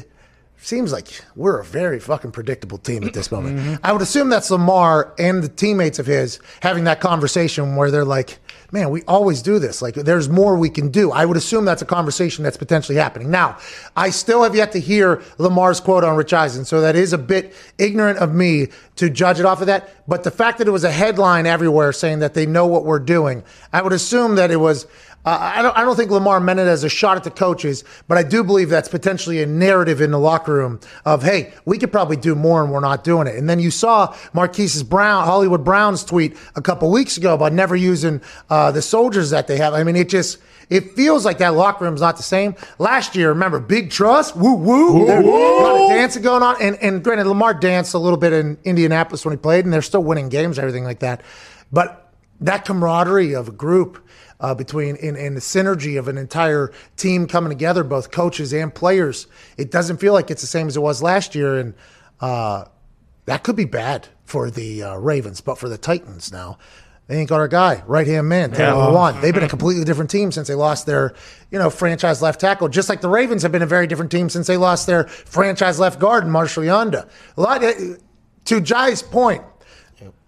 seems 0.64 0.92
like 0.92 1.06
we're 1.36 1.60
a 1.60 1.64
very 1.64 2.00
fucking 2.00 2.32
predictable 2.32 2.78
team 2.78 3.04
at 3.04 3.12
this 3.12 3.30
moment. 3.30 3.58
Mm-hmm. 3.58 3.74
I 3.84 3.92
would 3.92 4.02
assume 4.02 4.30
that's 4.30 4.50
Lamar 4.50 5.14
and 5.18 5.42
the 5.42 5.48
teammates 5.48 5.98
of 5.98 6.06
his 6.06 6.40
having 6.60 6.84
that 6.84 7.00
conversation 7.00 7.76
where 7.76 7.90
they're 7.90 8.04
like, 8.04 8.38
man, 8.72 8.90
we 8.90 9.02
always 9.02 9.42
do 9.42 9.58
this. 9.58 9.82
Like, 9.82 9.94
there's 9.94 10.28
more 10.28 10.56
we 10.56 10.70
can 10.70 10.90
do. 10.90 11.12
I 11.12 11.26
would 11.26 11.36
assume 11.36 11.64
that's 11.64 11.82
a 11.82 11.86
conversation 11.86 12.42
that's 12.42 12.56
potentially 12.56 12.96
happening. 12.96 13.30
Now, 13.30 13.58
I 13.94 14.10
still 14.10 14.42
have 14.42 14.56
yet 14.56 14.72
to 14.72 14.80
hear 14.80 15.22
Lamar's 15.38 15.80
quote 15.80 16.02
on 16.02 16.16
Rich 16.16 16.32
Eisen, 16.32 16.64
so 16.64 16.80
that 16.80 16.96
is 16.96 17.12
a 17.12 17.18
bit 17.18 17.54
ignorant 17.78 18.18
of 18.18 18.34
me 18.34 18.68
to 18.96 19.10
judge 19.10 19.38
it 19.38 19.46
off 19.46 19.60
of 19.60 19.66
that. 19.68 20.08
But 20.08 20.24
the 20.24 20.30
fact 20.30 20.58
that 20.58 20.66
it 20.66 20.72
was 20.72 20.84
a 20.84 20.90
headline 20.90 21.46
everywhere 21.46 21.92
saying 21.92 22.20
that 22.20 22.34
they 22.34 22.46
know 22.46 22.66
what 22.66 22.84
we're 22.84 22.98
doing, 22.98 23.44
I 23.72 23.82
would 23.82 23.92
assume 23.92 24.36
that 24.36 24.50
it 24.50 24.56
was. 24.56 24.86
Uh, 25.24 25.38
I 25.56 25.62
don't. 25.62 25.76
I 25.76 25.82
don't 25.82 25.96
think 25.96 26.10
Lamar 26.10 26.38
meant 26.38 26.60
it 26.60 26.66
as 26.66 26.84
a 26.84 26.88
shot 26.88 27.16
at 27.16 27.24
the 27.24 27.30
coaches, 27.30 27.82
but 28.08 28.18
I 28.18 28.22
do 28.22 28.44
believe 28.44 28.68
that's 28.68 28.88
potentially 28.88 29.42
a 29.42 29.46
narrative 29.46 30.02
in 30.02 30.10
the 30.10 30.18
locker 30.18 30.52
room 30.52 30.80
of, 31.06 31.22
"Hey, 31.22 31.54
we 31.64 31.78
could 31.78 31.90
probably 31.90 32.16
do 32.16 32.34
more, 32.34 32.62
and 32.62 32.70
we're 32.70 32.80
not 32.80 33.04
doing 33.04 33.26
it." 33.26 33.36
And 33.36 33.48
then 33.48 33.58
you 33.58 33.70
saw 33.70 34.14
Marquise's 34.34 34.82
Brown, 34.82 35.24
Hollywood 35.24 35.64
Brown's 35.64 36.04
tweet 36.04 36.36
a 36.56 36.60
couple 36.60 36.90
weeks 36.90 37.16
ago 37.16 37.32
about 37.32 37.54
never 37.54 37.74
using 37.74 38.20
uh, 38.50 38.70
the 38.70 38.82
soldiers 38.82 39.30
that 39.30 39.46
they 39.46 39.56
have. 39.56 39.72
I 39.72 39.82
mean, 39.82 39.96
it 39.96 40.10
just 40.10 40.38
it 40.68 40.92
feels 40.92 41.24
like 41.24 41.38
that 41.38 41.54
locker 41.54 41.84
room's 41.84 42.02
not 42.02 42.18
the 42.18 42.22
same. 42.22 42.54
Last 42.78 43.16
year, 43.16 43.30
remember, 43.30 43.60
big 43.60 43.90
trust, 43.90 44.36
woo 44.36 44.54
woo, 44.54 45.04
a 45.04 45.20
lot 45.20 45.80
of 45.80 45.88
dancing 45.88 46.22
going 46.22 46.42
on, 46.42 46.56
and 46.60 46.76
and 46.82 47.02
granted, 47.02 47.26
Lamar 47.26 47.54
danced 47.54 47.94
a 47.94 47.98
little 47.98 48.18
bit 48.18 48.34
in 48.34 48.58
Indianapolis 48.64 49.24
when 49.24 49.32
he 49.32 49.38
played, 49.38 49.64
and 49.64 49.72
they're 49.72 49.80
still 49.80 50.04
winning 50.04 50.28
games, 50.28 50.58
everything 50.58 50.84
like 50.84 50.98
that, 51.00 51.22
but 51.72 52.12
that 52.40 52.64
camaraderie 52.64 53.32
of 53.34 53.48
a 53.48 53.52
group 53.52 54.06
uh, 54.40 54.54
between 54.54 54.96
in, 54.96 55.16
in 55.16 55.34
the 55.34 55.40
synergy 55.40 55.98
of 55.98 56.08
an 56.08 56.18
entire 56.18 56.72
team 56.96 57.26
coming 57.26 57.50
together, 57.50 57.84
both 57.84 58.10
coaches 58.10 58.52
and 58.52 58.74
players. 58.74 59.26
It 59.56 59.70
doesn't 59.70 59.98
feel 59.98 60.12
like 60.12 60.30
it's 60.30 60.42
the 60.42 60.48
same 60.48 60.68
as 60.68 60.76
it 60.76 60.80
was 60.80 61.02
last 61.02 61.34
year, 61.34 61.58
and 61.58 61.74
uh, 62.20 62.64
that 63.26 63.42
could 63.42 63.56
be 63.56 63.64
bad 63.64 64.08
for 64.24 64.50
the 64.50 64.82
uh, 64.82 64.96
Ravens. 64.96 65.40
But 65.40 65.58
for 65.58 65.68
the 65.68 65.78
Titans 65.78 66.32
now, 66.32 66.58
they 67.06 67.18
ain't 67.18 67.28
got 67.28 67.40
our 67.40 67.48
guy, 67.48 67.82
right 67.86 68.06
hand 68.06 68.28
man, 68.28 68.52
Taylor 68.52 68.90
Lewan. 68.90 69.20
They've 69.20 69.34
been 69.34 69.42
a 69.42 69.48
completely 69.48 69.84
different 69.84 70.10
team 70.10 70.32
since 70.32 70.48
they 70.48 70.54
lost 70.54 70.86
their, 70.86 71.14
you 71.50 71.58
know, 71.58 71.68
franchise 71.68 72.22
left 72.22 72.40
tackle. 72.40 72.68
Just 72.68 72.88
like 72.88 73.02
the 73.02 73.10
Ravens 73.10 73.42
have 73.42 73.52
been 73.52 73.62
a 73.62 73.66
very 73.66 73.86
different 73.86 74.10
team 74.10 74.30
since 74.30 74.46
they 74.46 74.56
lost 74.56 74.86
their 74.86 75.04
franchise 75.04 75.78
left 75.78 75.98
guard, 75.98 76.24
in 76.24 76.30
Marshal 76.30 76.62
Yanda. 76.62 77.06
A 77.36 77.40
lot 77.40 77.60
to 77.60 78.60
Jai's 78.60 79.02
point. 79.02 79.42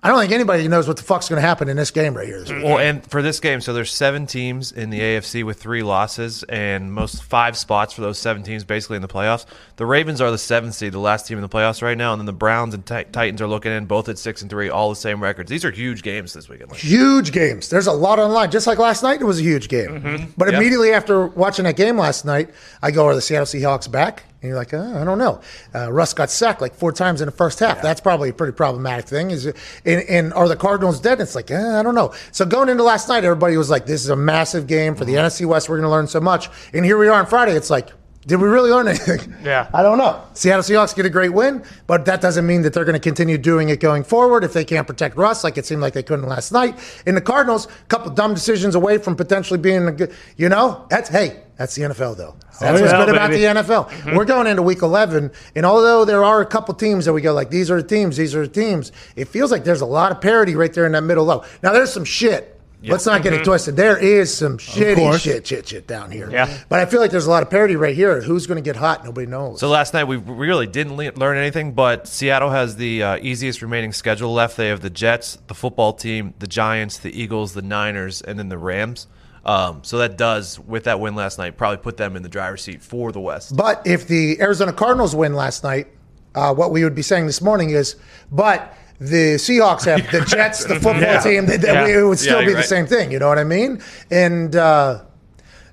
I 0.06 0.10
don't 0.10 0.20
think 0.20 0.30
anybody 0.30 0.68
knows 0.68 0.86
what 0.86 0.96
the 0.96 1.02
fuck's 1.02 1.28
going 1.28 1.42
to 1.42 1.46
happen 1.46 1.68
in 1.68 1.76
this 1.76 1.90
game 1.90 2.14
right 2.16 2.28
here. 2.28 2.38
This. 2.38 2.50
Well, 2.50 2.78
and 2.78 3.04
for 3.10 3.22
this 3.22 3.40
game, 3.40 3.60
so 3.60 3.72
there's 3.72 3.90
seven 3.90 4.28
teams 4.28 4.70
in 4.70 4.90
the 4.90 5.00
AFC 5.00 5.42
with 5.42 5.60
three 5.60 5.82
losses, 5.82 6.44
and 6.44 6.92
most 6.92 7.24
five 7.24 7.56
spots 7.56 7.92
for 7.92 8.02
those 8.02 8.16
seven 8.16 8.44
teams 8.44 8.62
basically 8.62 8.94
in 8.94 9.02
the 9.02 9.08
playoffs. 9.08 9.46
The 9.74 9.84
Ravens 9.84 10.20
are 10.20 10.30
the 10.30 10.38
seventh 10.38 10.74
seed, 10.74 10.92
the 10.92 11.00
last 11.00 11.26
team 11.26 11.38
in 11.38 11.42
the 11.42 11.48
playoffs 11.48 11.82
right 11.82 11.98
now, 11.98 12.12
and 12.12 12.20
then 12.20 12.26
the 12.26 12.32
Browns 12.32 12.72
and 12.72 12.86
Ti- 12.86 13.06
Titans 13.10 13.42
are 13.42 13.48
looking 13.48 13.72
in, 13.72 13.86
both 13.86 14.08
at 14.08 14.16
six 14.16 14.42
and 14.42 14.48
three, 14.48 14.68
all 14.68 14.90
the 14.90 14.94
same 14.96 15.20
records. 15.20 15.50
These 15.50 15.64
are 15.64 15.72
huge 15.72 16.04
games 16.04 16.32
this 16.32 16.48
weekend. 16.48 16.70
Like, 16.70 16.78
huge 16.78 17.32
games. 17.32 17.68
There's 17.68 17.88
a 17.88 17.92
lot 17.92 18.20
on 18.20 18.28
the 18.28 18.34
line. 18.34 18.52
Just 18.52 18.68
like 18.68 18.78
last 18.78 19.02
night, 19.02 19.20
it 19.20 19.24
was 19.24 19.40
a 19.40 19.42
huge 19.42 19.66
game. 19.68 20.32
But 20.36 20.52
Yeah. 20.52 20.58
immediately 20.58 20.92
after 20.92 21.26
watching 21.26 21.64
that 21.64 21.74
game 21.76 21.98
last 21.98 22.24
night, 22.24 22.50
I 22.80 22.92
go, 22.92 23.06
"Are 23.06 23.14
the 23.16 23.20
Seattle 23.20 23.46
Seahawks 23.46 23.90
back?" 23.90 24.22
And 24.42 24.50
you're 24.50 24.58
like, 24.58 24.72
uh, 24.74 24.92
"I 25.00 25.02
don't 25.04 25.18
know." 25.18 25.40
Uh, 25.74 25.90
Russ 25.90 26.12
got 26.12 26.30
sacked 26.30 26.60
like 26.60 26.74
four 26.74 26.92
times 26.92 27.20
in 27.22 27.26
the 27.26 27.32
first 27.32 27.58
half. 27.58 27.80
That's 27.82 28.00
probably 28.02 28.28
a 28.28 28.32
pretty 28.34 28.52
problematic 28.52 29.06
thing. 29.06 29.30
Is 29.30 29.46
it- 29.46 29.56
and, 29.96 30.08
and 30.08 30.32
are 30.34 30.48
the 30.48 30.56
Cardinals 30.56 31.00
dead? 31.00 31.20
It's 31.20 31.34
like, 31.34 31.50
uh, 31.50 31.78
I 31.78 31.82
don't 31.82 31.94
know. 31.94 32.12
So 32.32 32.44
going 32.44 32.68
into 32.68 32.82
last 32.82 33.08
night, 33.08 33.24
everybody 33.24 33.56
was 33.56 33.70
like, 33.70 33.86
"This 33.86 34.02
is 34.02 34.10
a 34.10 34.16
massive 34.16 34.66
game 34.66 34.94
for 34.94 35.04
the 35.04 35.14
NFC 35.14 35.46
West. 35.46 35.68
We're 35.68 35.76
going 35.76 35.88
to 35.88 35.90
learn 35.90 36.06
so 36.06 36.20
much." 36.20 36.48
And 36.72 36.84
here 36.84 36.98
we 36.98 37.08
are 37.08 37.18
on 37.18 37.26
Friday. 37.26 37.56
It's 37.56 37.70
like. 37.70 37.90
Did 38.26 38.40
we 38.40 38.48
really 38.48 38.70
learn 38.70 38.88
anything? 38.88 39.34
Yeah. 39.44 39.70
I 39.72 39.82
don't 39.82 39.98
know. 39.98 40.20
Seattle 40.34 40.62
Seahawks 40.62 40.96
get 40.96 41.06
a 41.06 41.10
great 41.10 41.32
win, 41.32 41.62
but 41.86 42.04
that 42.06 42.20
doesn't 42.20 42.44
mean 42.44 42.62
that 42.62 42.72
they're 42.72 42.84
going 42.84 42.94
to 42.94 43.00
continue 43.00 43.38
doing 43.38 43.68
it 43.68 43.78
going 43.78 44.02
forward 44.02 44.42
if 44.42 44.52
they 44.52 44.64
can't 44.64 44.86
protect 44.86 45.16
Russ, 45.16 45.44
like 45.44 45.56
it 45.56 45.64
seemed 45.64 45.80
like 45.80 45.92
they 45.92 46.02
couldn't 46.02 46.28
last 46.28 46.50
night. 46.50 46.76
In 47.06 47.14
the 47.14 47.20
Cardinals, 47.20 47.66
a 47.66 47.84
couple 47.88 48.10
dumb 48.10 48.34
decisions 48.34 48.74
away 48.74 48.98
from 48.98 49.14
potentially 49.14 49.58
being 49.58 49.86
a 49.86 49.92
good, 49.92 50.12
you 50.36 50.48
know, 50.48 50.86
that's, 50.90 51.08
hey, 51.08 51.40
that's 51.56 51.76
the 51.76 51.82
NFL, 51.82 52.16
though. 52.16 52.34
Oh, 52.34 52.56
that's 52.60 52.80
what's 52.80 52.92
yeah, 52.92 52.98
good 52.98 53.10
oh, 53.10 53.12
about 53.12 53.30
baby. 53.30 53.42
the 53.42 53.62
NFL. 53.62 53.88
Mm-hmm. 53.88 54.16
We're 54.16 54.24
going 54.24 54.48
into 54.48 54.62
week 54.62 54.82
11, 54.82 55.30
and 55.54 55.64
although 55.64 56.04
there 56.04 56.24
are 56.24 56.40
a 56.40 56.46
couple 56.46 56.74
teams 56.74 57.04
that 57.04 57.12
we 57.12 57.20
go, 57.20 57.32
like, 57.32 57.50
these 57.50 57.70
are 57.70 57.80
the 57.80 57.88
teams, 57.88 58.16
these 58.16 58.34
are 58.34 58.46
the 58.46 58.52
teams, 58.52 58.90
it 59.14 59.28
feels 59.28 59.52
like 59.52 59.62
there's 59.62 59.82
a 59.82 59.86
lot 59.86 60.10
of 60.10 60.20
parity 60.20 60.56
right 60.56 60.72
there 60.72 60.86
in 60.86 60.92
that 60.92 61.02
middle 61.02 61.24
low. 61.24 61.44
Now, 61.62 61.72
there's 61.72 61.92
some 61.92 62.04
shit. 62.04 62.55
Let's 62.92 63.06
not 63.06 63.22
get 63.22 63.32
it 63.32 63.44
twisted. 63.44 63.76
There 63.76 63.96
is 63.96 64.36
some 64.36 64.58
shitty 64.58 65.18
shit, 65.20 65.46
shit, 65.46 65.68
shit 65.68 65.86
down 65.86 66.10
here. 66.10 66.30
Yeah. 66.30 66.56
But 66.68 66.80
I 66.80 66.86
feel 66.86 67.00
like 67.00 67.10
there's 67.10 67.26
a 67.26 67.30
lot 67.30 67.42
of 67.42 67.50
parity 67.50 67.76
right 67.76 67.94
here. 67.94 68.20
Who's 68.20 68.46
going 68.46 68.56
to 68.56 68.62
get 68.62 68.76
hot? 68.76 69.04
Nobody 69.04 69.26
knows. 69.26 69.60
So 69.60 69.68
last 69.68 69.94
night 69.94 70.04
we 70.04 70.16
really 70.16 70.66
didn't 70.66 70.96
le- 70.96 71.12
learn 71.12 71.36
anything, 71.36 71.72
but 71.72 72.06
Seattle 72.06 72.50
has 72.50 72.76
the 72.76 73.02
uh, 73.02 73.16
easiest 73.20 73.62
remaining 73.62 73.92
schedule 73.92 74.32
left. 74.32 74.56
They 74.56 74.68
have 74.68 74.80
the 74.80 74.90
Jets, 74.90 75.38
the 75.46 75.54
football 75.54 75.92
team, 75.92 76.34
the 76.38 76.46
Giants, 76.46 76.98
the 76.98 77.10
Eagles, 77.10 77.54
the 77.54 77.62
Niners, 77.62 78.22
and 78.22 78.38
then 78.38 78.48
the 78.48 78.58
Rams. 78.58 79.06
Um, 79.44 79.84
so 79.84 79.98
that 79.98 80.18
does, 80.18 80.58
with 80.58 80.84
that 80.84 80.98
win 80.98 81.14
last 81.14 81.38
night, 81.38 81.56
probably 81.56 81.76
put 81.78 81.96
them 81.96 82.16
in 82.16 82.22
the 82.24 82.28
driver's 82.28 82.62
seat 82.62 82.82
for 82.82 83.12
the 83.12 83.20
West. 83.20 83.56
But 83.56 83.86
if 83.86 84.08
the 84.08 84.40
Arizona 84.40 84.72
Cardinals 84.72 85.14
win 85.14 85.34
last 85.34 85.62
night, 85.62 85.86
uh, 86.34 86.52
what 86.52 86.72
we 86.72 86.82
would 86.82 86.96
be 86.96 87.02
saying 87.02 87.26
this 87.26 87.40
morning 87.40 87.70
is, 87.70 87.94
but 88.30 88.76
the 88.98 89.34
Seahawks 89.36 89.84
have 89.84 90.10
the 90.10 90.20
Jets, 90.28 90.64
the 90.64 90.74
football 90.74 91.00
Yeah. 91.00 91.20
team. 91.20 91.46
That, 91.46 91.60
that 91.62 91.88
Yeah. 91.88 92.00
It 92.00 92.02
would 92.02 92.18
still 92.18 92.34
Yeah, 92.34 92.38
be 92.40 92.44
you're 92.44 92.52
the 92.54 92.58
right. 92.60 92.64
same 92.66 92.86
thing. 92.86 93.10
You 93.12 93.18
know 93.18 93.28
what 93.28 93.38
I 93.38 93.44
mean? 93.44 93.80
And 94.10 94.54
uh, 94.56 95.02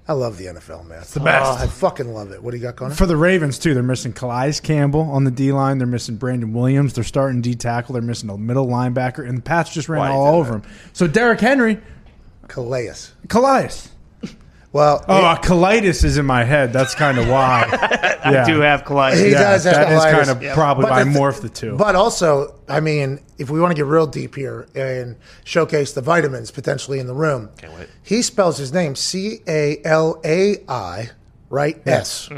I 0.08 0.14
love 0.14 0.38
the 0.38 0.48
NFL, 0.48 0.86
man. 0.88 1.00
It's 1.02 1.14
the 1.14 1.22
best. 1.22 1.60
I 1.60 1.68
fucking 1.68 2.14
love 2.14 2.32
it. 2.32 2.44
What 2.44 2.52
do 2.52 2.58
you 2.58 2.64
got 2.64 2.76
going? 2.76 2.92
on? 2.92 2.98
For 2.98 3.06
the 3.06 3.16
Ravens 3.16 3.58
too, 3.58 3.74
they're 3.74 3.82
missing 3.84 4.12
Calais 4.12 4.56
Campbell 4.62 5.02
on 5.10 5.24
the 5.24 5.32
D 5.32 5.52
line. 5.54 5.78
They're 5.78 5.88
missing 5.88 6.18
Brandon 6.18 6.52
Williams. 6.54 6.94
They're 6.94 7.04
starting 7.06 7.42
D 7.42 7.56
tackle. 7.56 7.94
They're 7.94 8.02
missing 8.02 8.30
a 8.30 8.38
middle 8.38 8.68
linebacker, 8.68 9.28
and 9.28 9.38
the 9.38 9.42
Pats 9.42 9.74
just 9.74 9.88
ran 9.88 10.00
Why 10.02 10.10
all 10.10 10.34
did 10.34 10.40
over 10.40 10.54
him. 10.56 10.64
So 10.92 11.08
Derrick 11.08 11.40
Henry, 11.40 11.80
Calais. 12.50 12.92
Calais. 13.30 13.70
Well, 14.74 15.06
Oh, 15.08 15.24
uh, 15.24 15.38
colitis 15.38 16.04
is 16.04 16.18
in 16.18 16.26
my 16.26 16.44
head. 16.44 16.74
That's 16.74 16.96
kind 16.96 17.18
of 17.20 17.28
why. 17.30 18.10
Yeah. 18.24 18.46
do 18.46 18.62
have 18.62 18.86
colitis. 18.86 19.22
He 19.26 19.32
Yeah, 19.32 19.42
does 19.52 19.66
have 19.66 19.74
that 19.76 19.92
is 19.92 20.02
colitis. 20.02 20.12
kind 20.14 20.30
of 20.30 20.42
Yeah. 20.42 20.54
probably 20.54 20.84
But 20.84 20.92
why 20.92 21.00
I 21.02 21.04
the 21.04 21.10
th- 21.12 21.22
morphed 21.22 21.42
the 21.42 21.50
two. 21.50 21.76
But 21.76 21.96
also, 21.98 22.56
I 22.70 22.80
mean, 22.80 23.20
if 23.38 23.50
we 23.50 23.60
want 23.60 23.72
to 23.72 23.76
get 23.76 23.86
real 23.86 24.08
deep 24.08 24.34
here 24.36 24.66
and 24.74 25.18
showcase 25.44 25.92
the 25.92 26.00
vitamins 26.02 26.50
potentially 26.50 27.00
in 27.00 27.08
the 27.08 27.14
room, 27.14 27.50
Can't 27.58 27.74
wait. 27.74 27.90
he 28.02 28.22
spells 28.22 28.58
his 28.58 28.72
name 28.72 28.96
C 28.96 29.42
A 29.46 29.80
L 29.84 30.22
A 30.24 30.56
I, 30.70 31.10
right? 31.50 31.86
S. 31.86 32.30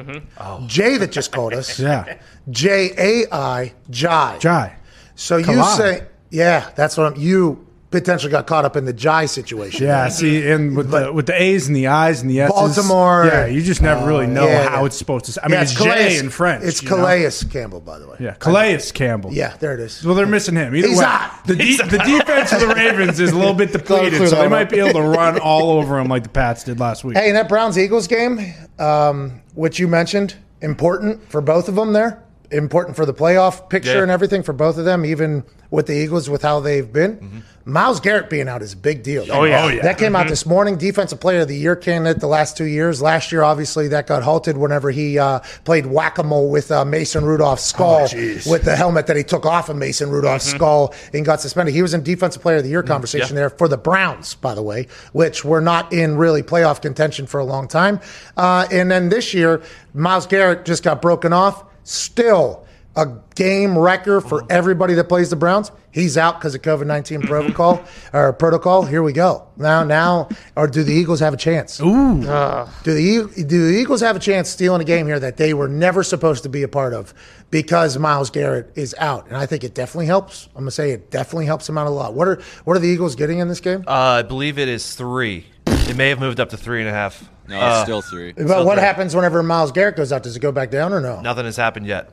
J 0.66 0.98
that 0.98 1.12
just 1.12 1.32
called 1.32 1.54
us. 1.54 1.80
yeah, 1.80 2.18
J 2.50 2.92
A 2.98 3.34
I, 3.34 3.74
Jai. 3.92 4.38
Jai. 4.40 4.76
So 5.14 5.38
you 5.38 5.64
say, 5.78 6.02
yeah, 6.32 6.72
that's 6.76 6.98
what 6.98 7.14
I'm, 7.14 7.22
you 7.22 7.65
potentially 8.00 8.32
got 8.32 8.46
caught 8.48 8.66
up 8.66 8.76
in 8.76 8.86
the 8.86 8.94
Jai 8.94 9.26
situation. 9.26 9.86
Yeah, 9.86 10.10
see, 10.10 10.50
and 10.50 10.76
with 10.76 10.92
the 10.92 11.12
with 11.12 11.28
the 11.28 11.42
A's 11.42 11.68
and 11.68 11.76
the 11.76 11.88
I's 11.88 12.22
and 12.22 12.30
the 12.30 12.42
S's, 12.42 12.54
Baltimore. 12.54 13.26
Yeah, 13.26 13.46
you 13.46 13.62
just 13.62 13.82
never 13.82 14.06
really 14.06 14.28
know 14.28 14.46
yeah, 14.46 14.70
how 14.70 14.82
yeah. 14.82 14.86
it's 14.86 14.98
supposed 14.98 15.26
to. 15.26 15.44
I 15.44 15.48
mean, 15.48 15.56
Yeah, 15.56 15.62
it's, 15.62 15.74
J 15.74 16.20
in 16.20 16.30
French. 16.30 16.64
It's 16.64 16.84
you 16.84 16.90
know? 16.90 16.98
Calais 16.98 17.32
Campbell, 17.50 17.82
by 17.82 18.00
the 18.00 18.08
way. 18.08 18.18
Yeah, 18.20 18.34
Calais 18.34 18.82
Campbell. 18.94 19.32
Yeah, 19.34 19.56
there 19.58 19.74
it 19.74 19.80
is. 19.80 20.04
Well, 20.04 20.16
they're 20.16 20.26
missing 20.26 20.56
him. 20.56 20.76
Either 20.76 20.88
He's 20.88 21.00
way, 21.00 21.06
out. 21.06 21.46
the 21.46 21.56
de- 21.56 21.78
the 21.78 21.98
defense 21.98 22.52
of 22.52 22.60
the 22.60 22.68
Ravens 22.68 23.20
is 23.20 23.32
a 23.32 23.38
little 23.38 23.54
bit 23.54 23.72
depleted, 23.74 24.28
so 24.28 24.36
they 24.36 24.48
might 24.48 24.70
be 24.70 24.80
able 24.80 25.00
to 25.00 25.08
run 25.08 25.40
all 25.46 25.72
over 25.72 26.00
him 26.00 26.08
like 26.08 26.24
the 26.24 26.30
Pats 26.30 26.64
did 26.64 26.80
last 26.80 27.04
week. 27.04 27.18
Hey, 27.18 27.30
in 27.30 27.36
that 27.36 27.48
Browns 27.48 27.78
Eagles 27.78 28.08
game, 28.08 28.40
um, 28.78 29.42
which 29.54 29.80
you 29.80 29.88
mentioned, 29.88 30.36
important 30.62 31.30
for 31.30 31.42
both 31.42 31.70
of 31.70 31.76
them 31.76 31.94
there, 31.94 32.25
important 32.52 32.96
for 32.96 33.06
the 33.06 33.14
playoff 33.14 33.70
picture 33.70 33.96
Yeah. 33.96 34.02
and 34.04 34.12
everything 34.12 34.44
for 34.44 34.54
both 34.54 34.78
of 34.78 34.86
them, 34.86 35.06
even 35.06 35.44
with 35.72 35.88
the 35.88 35.94
Eagles 35.94 36.30
with 36.30 36.42
how 36.42 36.60
they've 36.60 36.92
been. 36.92 37.44
Myles 37.68 38.00
Garrett 38.00 38.30
being 38.30 38.48
out 38.48 38.62
is 38.62 38.74
a 38.74 38.78
big 38.78 39.02
deal. 39.02 39.26
Oh, 39.32 39.44
yeah. 39.44 39.64
Oh, 39.66 39.68
yeah. 39.70 39.82
That 39.82 39.98
came 39.98 40.16
out 40.16 40.28
this 40.28 40.46
morning. 40.46 40.78
Defensive 40.78 41.20
Player 41.20 41.40
of 41.42 41.48
the 41.48 41.58
Year 41.58 41.76
candidate 41.76 42.22
the 42.22 42.28
last 42.28 42.56
two 42.56 42.66
years. 42.66 43.02
Last 43.02 43.32
year, 43.32 43.42
obviously, 43.42 43.88
that 43.88 44.06
got 44.06 44.22
halted 44.22 44.56
whenever 44.56 44.92
he 44.92 45.18
uh, 45.18 45.40
played 45.64 45.88
whack 45.88 46.20
a 46.20 46.24
mole 46.24 46.52
with 46.52 46.72
uh, 46.72 46.86
Mason 46.86 47.24
Rudolph's 47.26 47.64
skull 47.64 48.02
jeez. 48.08 48.50
with 48.50 48.64
the 48.66 48.76
helmet 48.76 49.08
that 49.08 49.18
he 49.18 49.24
took 49.24 49.48
off 49.48 49.68
of 49.70 49.78
Mason 49.78 50.12
Rudolph's 50.12 50.46
skull 50.46 50.94
and 51.12 51.26
got 51.26 51.42
suspended. 51.42 51.74
He 51.74 51.82
was 51.82 51.96
in 51.96 52.04
Defensive 52.04 52.44
Player 52.44 52.58
of 52.58 52.64
the 52.64 52.70
Year 52.70 52.84
conversation 52.84 53.30
Yeah. 53.36 53.42
there 53.42 53.50
for 53.50 53.68
the 53.68 53.78
Browns, 53.78 54.36
by 54.36 54.54
the 54.54 54.62
way, 54.64 54.88
which 55.14 55.44
were 55.44 55.62
not 55.62 55.92
in 55.92 56.18
really 56.18 56.44
playoff 56.44 56.84
contention 56.84 57.26
for 57.26 57.40
a 57.40 57.46
long 57.46 57.68
time. 57.68 58.00
Uh, 58.38 58.68
and 58.72 58.92
then 58.92 59.10
this 59.10 59.34
year, 59.34 59.64
Myles 59.96 60.28
Garrett 60.28 60.66
just 60.66 60.84
got 60.84 61.02
broken 61.02 61.34
off. 61.34 61.64
Still 61.86 62.66
a 62.96 63.08
game 63.36 63.78
wrecker 63.78 64.22
for 64.22 64.42
mm-hmm. 64.42 64.48
everybody 64.52 64.94
that 64.96 65.06
plays 65.06 65.30
the 65.30 65.36
Browns. 65.36 65.72
He's 65.92 66.18
out 66.18 66.40
because 66.40 66.56
of 66.56 66.62
COVID 66.62 66.88
19 66.88 67.20
mm-hmm. 67.20 67.28
protocol 67.28 67.84
or 68.14 68.34
protocol. 68.34 68.84
Here 68.84 69.02
we 69.02 69.14
go. 69.14 69.48
Now, 69.58 69.84
now, 69.84 70.30
or 70.56 70.68
do 70.68 70.84
the 70.84 70.94
Eagles 70.94 71.20
have 71.20 71.34
a 71.34 71.38
chance? 71.38 71.80
Ooh, 71.80 72.24
ah. 72.28 72.74
Do 72.84 72.94
the 72.94 73.44
do 73.44 73.68
the 73.72 73.78
Eagles 73.78 74.02
have 74.02 74.16
a 74.16 74.20
chance 74.20 74.50
stealing 74.50 74.82
a 74.82 74.86
game 74.86 75.08
here 75.08 75.20
that 75.20 75.38
they 75.38 75.54
were 75.54 75.68
never 75.68 76.04
supposed 76.04 76.44
to 76.44 76.50
be 76.50 76.64
a 76.64 76.68
part 76.68 76.94
of 76.94 77.14
because 77.52 77.98
Myles 77.98 78.30
Garrett 78.30 78.72
is 78.76 78.96
out? 78.98 79.28
And 79.28 79.38
I 79.38 79.46
think 79.46 79.64
it 79.64 79.74
definitely 79.74 80.08
helps. 80.08 80.48
I'm 80.56 80.62
gonna 80.62 80.72
say 80.72 80.92
it 80.92 81.12
definitely 81.12 81.46
helps 81.46 81.68
him 81.70 81.78
out 81.78 81.88
a 81.88 81.92
lot. 81.92 82.14
What 82.14 82.28
are 82.28 82.42
what 82.64 82.76
are 82.76 82.80
the 82.80 82.90
Eagles 82.90 83.16
getting 83.16 83.40
in 83.40 83.48
this 83.48 83.62
game? 83.62 83.84
Uh, 83.88 83.92
I 83.92 84.22
believe 84.24 84.58
it 84.58 84.68
is 84.68 84.96
three. 84.96 85.46
It 85.68 85.96
may 85.96 86.10
have 86.10 86.20
moved 86.20 86.40
up 86.40 86.50
to 86.50 86.58
three 86.58 86.80
and 86.80 86.90
a 86.90 86.94
half. 86.94 87.30
No, 87.48 87.60
Uh, 87.60 87.74
it's 87.74 87.84
still 87.84 88.02
three. 88.02 88.32
but 88.34 88.66
what 88.66 88.76
three. 88.78 88.84
happens 88.86 89.16
whenever 89.16 89.42
Myles 89.44 89.72
Garrett 89.72 89.96
goes 89.96 90.12
out? 90.12 90.24
Does 90.24 90.36
it 90.36 90.40
go 90.40 90.52
back 90.52 90.72
down 90.72 90.94
or 90.94 91.00
no? 91.02 91.22
Nothing 91.22 91.46
has 91.46 91.58
happened 91.58 91.86
yet, 91.86 92.10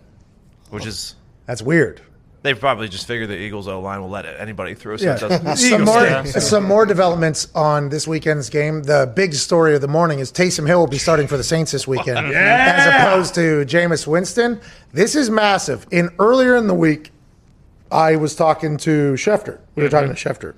which 0.70 0.84
is 0.86 1.14
That's 1.46 1.62
weird. 1.62 2.00
they 2.42 2.52
probably 2.54 2.88
just 2.88 3.06
figured 3.06 3.28
the 3.30 3.36
Eagles 3.38 3.66
O 3.68 3.80
line 3.80 4.00
will 4.02 4.10
let 4.10 4.26
anybody 4.26 4.74
through. 4.74 4.98
So 4.98 5.04
Yeah. 5.06 5.14
it 5.16 5.20
doesn't. 5.20 5.56
Some 5.56 5.66
Eagles 5.82 5.86
more, 5.86 6.00
fans. 6.06 6.44
some 6.48 6.64
more 6.64 6.84
developments 6.86 7.48
on 7.54 7.88
this 7.88 8.06
weekend's 8.08 8.50
game. 8.50 8.82
The 8.82 9.10
big 9.14 9.32
story 9.34 9.74
of 9.74 9.80
the 9.80 9.88
morning 9.88 10.18
is 10.18 10.30
Taysom 10.32 10.66
Hill 10.66 10.80
will 10.80 10.86
be 10.88 10.98
starting 10.98 11.28
for 11.28 11.36
the 11.36 11.44
Saints 11.44 11.70
this 11.72 11.86
weekend, 11.86 12.18
as 12.34 12.86
opposed 13.02 13.34
to 13.36 13.64
Jameis 13.64 14.06
Winston. 14.06 14.60
This 14.92 15.14
is 15.14 15.30
massive. 15.30 15.86
In 15.92 16.10
earlier 16.18 16.56
in 16.56 16.66
the 16.66 16.74
week, 16.74 17.10
I 17.90 18.16
was 18.16 18.34
talking 18.34 18.76
to 18.78 19.12
Schefter. 19.14 19.58
We 19.76 19.82
were 19.84 19.88
talking 19.88 20.12
to 20.12 20.14
Schefter, 20.14 20.54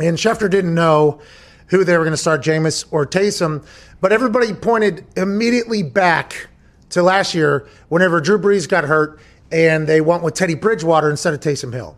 and 0.00 0.16
Schefter 0.16 0.48
didn't 0.50 0.74
know 0.74 1.20
who 1.68 1.84
they 1.84 1.96
were 1.96 2.04
going 2.04 2.12
to 2.12 2.16
start, 2.16 2.42
Jameis 2.42 2.84
or 2.90 3.06
Taysom, 3.06 3.66
but 4.00 4.12
everybody 4.12 4.52
pointed 4.52 5.04
immediately 5.16 5.82
back 5.82 6.48
to 6.90 7.02
last 7.02 7.34
year 7.34 7.66
whenever 7.88 8.20
Drew 8.20 8.38
Brees 8.38 8.68
got 8.68 8.84
hurt 8.84 9.20
and 9.50 9.86
they 9.86 10.00
went 10.00 10.22
with 10.22 10.34
Teddy 10.34 10.54
Bridgewater 10.54 11.10
instead 11.10 11.34
of 11.34 11.40
Taysom 11.40 11.72
Hill. 11.72 11.96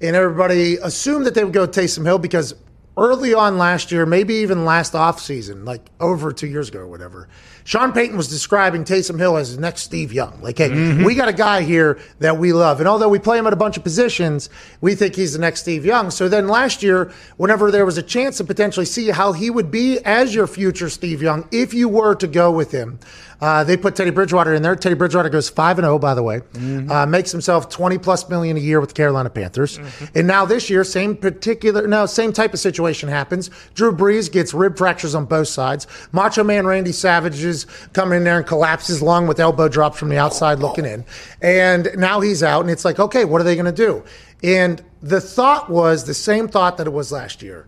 And 0.00 0.14
everybody 0.14 0.76
assumed 0.76 1.26
that 1.26 1.34
they 1.34 1.44
would 1.44 1.52
go 1.52 1.66
Taysom 1.66 2.04
Hill 2.04 2.18
because 2.18 2.54
early 2.96 3.34
on 3.34 3.58
last 3.58 3.92
year, 3.92 4.06
maybe 4.06 4.34
even 4.34 4.64
last 4.64 4.92
offseason, 4.92 5.64
like 5.66 5.88
over 6.00 6.32
two 6.32 6.46
years 6.46 6.68
ago 6.68 6.80
or 6.80 6.86
whatever, 6.86 7.28
Sean 7.66 7.92
Payton 7.92 8.16
was 8.16 8.28
describing 8.28 8.84
Taysom 8.84 9.18
Hill 9.18 9.36
as 9.36 9.56
the 9.56 9.60
next 9.60 9.82
Steve 9.82 10.12
Young. 10.12 10.40
Like, 10.40 10.58
hey, 10.58 11.02
we 11.02 11.16
got 11.16 11.26
a 11.26 11.32
guy 11.32 11.62
here 11.62 11.98
that 12.20 12.38
we 12.38 12.52
love. 12.52 12.78
And 12.78 12.88
although 12.88 13.08
we 13.08 13.18
play 13.18 13.38
him 13.38 13.46
at 13.48 13.52
a 13.52 13.56
bunch 13.56 13.76
of 13.76 13.82
positions, 13.82 14.48
we 14.80 14.94
think 14.94 15.16
he's 15.16 15.32
the 15.32 15.40
next 15.40 15.62
Steve 15.62 15.84
Young. 15.84 16.12
So 16.12 16.28
then 16.28 16.46
last 16.46 16.84
year, 16.84 17.12
whenever 17.38 17.72
there 17.72 17.84
was 17.84 17.98
a 17.98 18.04
chance 18.04 18.36
to 18.36 18.44
potentially 18.44 18.86
see 18.86 19.08
how 19.08 19.32
he 19.32 19.50
would 19.50 19.72
be 19.72 19.98
as 20.04 20.32
your 20.32 20.46
future 20.46 20.88
Steve 20.88 21.20
Young, 21.20 21.48
if 21.50 21.74
you 21.74 21.88
were 21.88 22.14
to 22.14 22.28
go 22.28 22.52
with 22.52 22.70
him, 22.70 23.00
uh, 23.40 23.64
they 23.64 23.76
put 23.76 23.94
Teddy 23.96 24.10
Bridgewater 24.10 24.54
in 24.54 24.62
there. 24.62 24.74
Teddy 24.76 24.94
Bridgewater 24.94 25.28
goes 25.28 25.48
5 25.48 25.78
and 25.78 25.84
0, 25.84 25.98
by 25.98 26.14
the 26.14 26.22
way, 26.22 26.40
uh, 26.90 27.06
makes 27.06 27.30
himself 27.32 27.68
20 27.68 27.98
plus 27.98 28.28
million 28.28 28.56
a 28.56 28.60
year 28.60 28.80
with 28.80 28.90
the 28.90 28.94
Carolina 28.94 29.28
Panthers. 29.30 29.78
And 30.14 30.26
now 30.26 30.44
this 30.46 30.70
year, 30.70 30.84
same 30.84 31.16
particular, 31.16 31.86
no, 31.86 32.06
same 32.06 32.32
type 32.32 32.54
of 32.54 32.60
situation 32.60 33.08
happens. 33.08 33.50
Drew 33.74 33.94
Brees 33.94 34.30
gets 34.30 34.54
rib 34.54 34.76
fractures 34.78 35.14
on 35.14 35.26
both 35.26 35.48
sides. 35.48 35.86
Macho 36.12 36.44
Man 36.44 36.66
Randy 36.66 36.92
Savage 36.92 37.42
is 37.44 37.66
coming 37.92 38.18
in 38.18 38.24
there 38.24 38.38
and 38.38 38.46
collapses 38.46 39.02
lung 39.02 39.26
with 39.26 39.40
elbow 39.40 39.68
drops 39.68 39.98
from 39.98 40.08
the 40.08 40.18
outside 40.18 40.58
looking 40.58 40.84
in. 40.84 41.04
And 41.42 41.90
now 41.96 42.20
he's 42.20 42.42
out, 42.42 42.60
and 42.62 42.70
it's 42.70 42.84
like, 42.84 42.98
okay, 42.98 43.24
what 43.24 43.40
are 43.40 43.44
they 43.44 43.54
going 43.54 43.66
to 43.66 43.72
do? 43.72 44.04
And 44.42 44.82
the 45.02 45.20
thought 45.20 45.70
was 45.70 46.04
the 46.04 46.14
same 46.14 46.48
thought 46.48 46.76
that 46.78 46.86
it 46.86 46.92
was 46.92 47.12
last 47.12 47.42
year. 47.42 47.66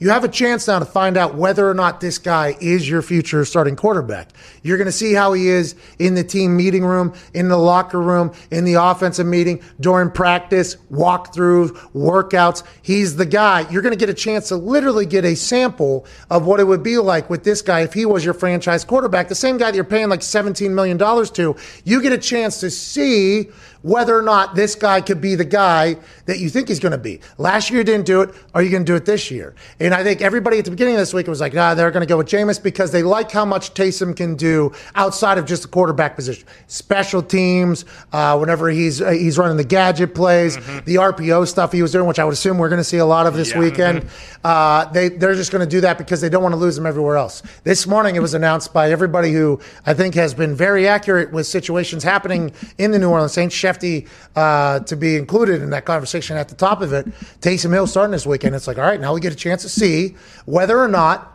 You 0.00 0.10
have 0.10 0.22
a 0.22 0.28
chance 0.28 0.68
now 0.68 0.78
to 0.78 0.84
find 0.84 1.16
out 1.16 1.34
whether 1.34 1.68
or 1.68 1.74
not 1.74 2.00
this 2.00 2.18
guy 2.18 2.56
is 2.60 2.88
your 2.88 3.02
future 3.02 3.44
starting 3.44 3.74
quarterback. 3.74 4.28
You're 4.62 4.76
going 4.76 4.86
to 4.86 4.92
see 4.92 5.12
how 5.12 5.32
he 5.32 5.48
is 5.48 5.74
in 5.98 6.14
the 6.14 6.22
team 6.22 6.56
meeting 6.56 6.84
room, 6.84 7.14
in 7.34 7.48
the 7.48 7.56
locker 7.56 8.00
room, 8.00 8.32
in 8.52 8.64
the 8.64 8.74
offensive 8.74 9.26
meeting, 9.26 9.60
during 9.80 10.12
practice, 10.12 10.76
walkthrough, 10.92 11.70
workouts. 11.94 12.62
He's 12.80 13.16
the 13.16 13.26
guy. 13.26 13.68
You're 13.70 13.82
going 13.82 13.92
to 13.92 13.98
get 13.98 14.08
a 14.08 14.14
chance 14.14 14.48
to 14.48 14.56
literally 14.56 15.04
get 15.04 15.24
a 15.24 15.34
sample 15.34 16.06
of 16.30 16.46
what 16.46 16.60
it 16.60 16.64
would 16.64 16.84
be 16.84 16.98
like 16.98 17.28
with 17.28 17.42
this 17.42 17.60
guy 17.60 17.80
if 17.80 17.92
he 17.92 18.06
was 18.06 18.24
your 18.24 18.34
franchise 18.34 18.84
quarterback, 18.84 19.28
the 19.28 19.34
same 19.34 19.58
guy 19.58 19.72
that 19.72 19.74
you're 19.74 19.84
paying 19.84 20.08
like 20.08 20.20
$17 20.20 20.70
million 20.70 20.96
to. 20.98 21.56
You 21.84 22.02
get 22.02 22.12
a 22.12 22.18
chance 22.18 22.60
to 22.60 22.70
see 22.70 23.48
whether 23.82 24.16
or 24.18 24.22
not 24.22 24.54
this 24.54 24.74
guy 24.74 25.00
could 25.00 25.20
be 25.20 25.34
the 25.34 25.44
guy 25.44 25.96
that 26.26 26.38
you 26.38 26.50
think 26.50 26.68
he's 26.68 26.80
going 26.80 26.92
to 26.92 26.98
be. 26.98 27.20
Last 27.38 27.70
year 27.70 27.78
you 27.80 27.84
didn't 27.84 28.06
do 28.06 28.20
it. 28.20 28.34
Are 28.54 28.62
you 28.62 28.70
going 28.70 28.84
to 28.84 28.92
do 28.92 28.96
it 28.96 29.04
this 29.04 29.30
year? 29.30 29.54
And 29.80 29.94
I 29.94 30.02
think 30.02 30.20
everybody 30.20 30.58
at 30.58 30.64
the 30.64 30.70
beginning 30.70 30.94
of 30.94 31.00
this 31.00 31.14
week 31.14 31.26
was 31.26 31.40
like, 31.40 31.56
ah, 31.56 31.74
they're 31.74 31.90
going 31.90 32.06
to 32.06 32.06
go 32.06 32.18
with 32.18 32.26
Jameis 32.26 32.62
because 32.62 32.92
they 32.92 33.02
like 33.02 33.30
how 33.30 33.44
much 33.44 33.74
Taysom 33.74 34.16
can 34.16 34.34
do 34.34 34.72
outside 34.94 35.38
of 35.38 35.46
just 35.46 35.62
the 35.62 35.68
quarterback 35.68 36.16
position. 36.16 36.46
Special 36.66 37.22
teams, 37.22 37.84
uh, 38.12 38.36
whenever 38.36 38.68
he's 38.68 39.00
uh, 39.00 39.10
he's 39.10 39.38
running 39.38 39.56
the 39.56 39.64
gadget 39.64 40.14
plays, 40.14 40.56
the 40.56 40.96
RPO 40.96 41.46
stuff 41.46 41.72
he 41.72 41.82
was 41.82 41.92
doing, 41.92 42.06
which 42.06 42.18
I 42.18 42.24
would 42.24 42.34
assume 42.34 42.58
we're 42.58 42.68
going 42.68 42.80
to 42.80 42.84
see 42.84 42.98
a 42.98 43.06
lot 43.06 43.26
of 43.26 43.34
this 43.34 43.54
weekend. 43.54 44.06
Uh, 44.44 44.84
they 44.92 45.08
they're 45.08 45.34
just 45.34 45.52
going 45.52 45.64
to 45.64 45.70
do 45.70 45.80
that 45.80 45.98
because 45.98 46.20
they 46.20 46.28
don't 46.28 46.42
want 46.42 46.52
to 46.52 46.58
lose 46.58 46.76
him 46.76 46.86
everywhere 46.86 47.16
else. 47.16 47.42
This 47.64 47.86
morning 47.86 48.16
it 48.16 48.20
was 48.20 48.34
announced 48.34 48.72
by 48.72 48.90
everybody 48.90 49.32
who 49.32 49.60
I 49.86 49.94
think 49.94 50.14
has 50.14 50.34
been 50.34 50.54
very 50.54 50.86
accurate 50.86 51.32
with 51.32 51.46
situations 51.46 52.02
happening 52.02 52.52
in 52.78 52.90
the 52.90 52.98
New 52.98 53.10
Orleans 53.10 53.32
Saints. 53.32 53.54
Shefty 53.68 54.08
uh, 54.36 54.80
to 54.80 54.96
be 54.96 55.16
included 55.16 55.62
in 55.62 55.70
that 55.70 55.84
conversation 55.84 56.36
at 56.36 56.48
the 56.48 56.54
top 56.54 56.80
of 56.80 56.92
it. 56.92 57.06
Taysom 57.40 57.72
Hill 57.72 57.86
starting 57.86 58.12
this 58.12 58.26
weekend. 58.26 58.54
It's 58.54 58.66
like, 58.66 58.78
all 58.78 58.84
right, 58.84 59.00
now 59.00 59.14
we 59.14 59.20
get 59.20 59.32
a 59.32 59.36
chance 59.36 59.62
to 59.62 59.68
see 59.68 60.16
whether 60.46 60.78
or 60.78 60.88
not 60.88 61.34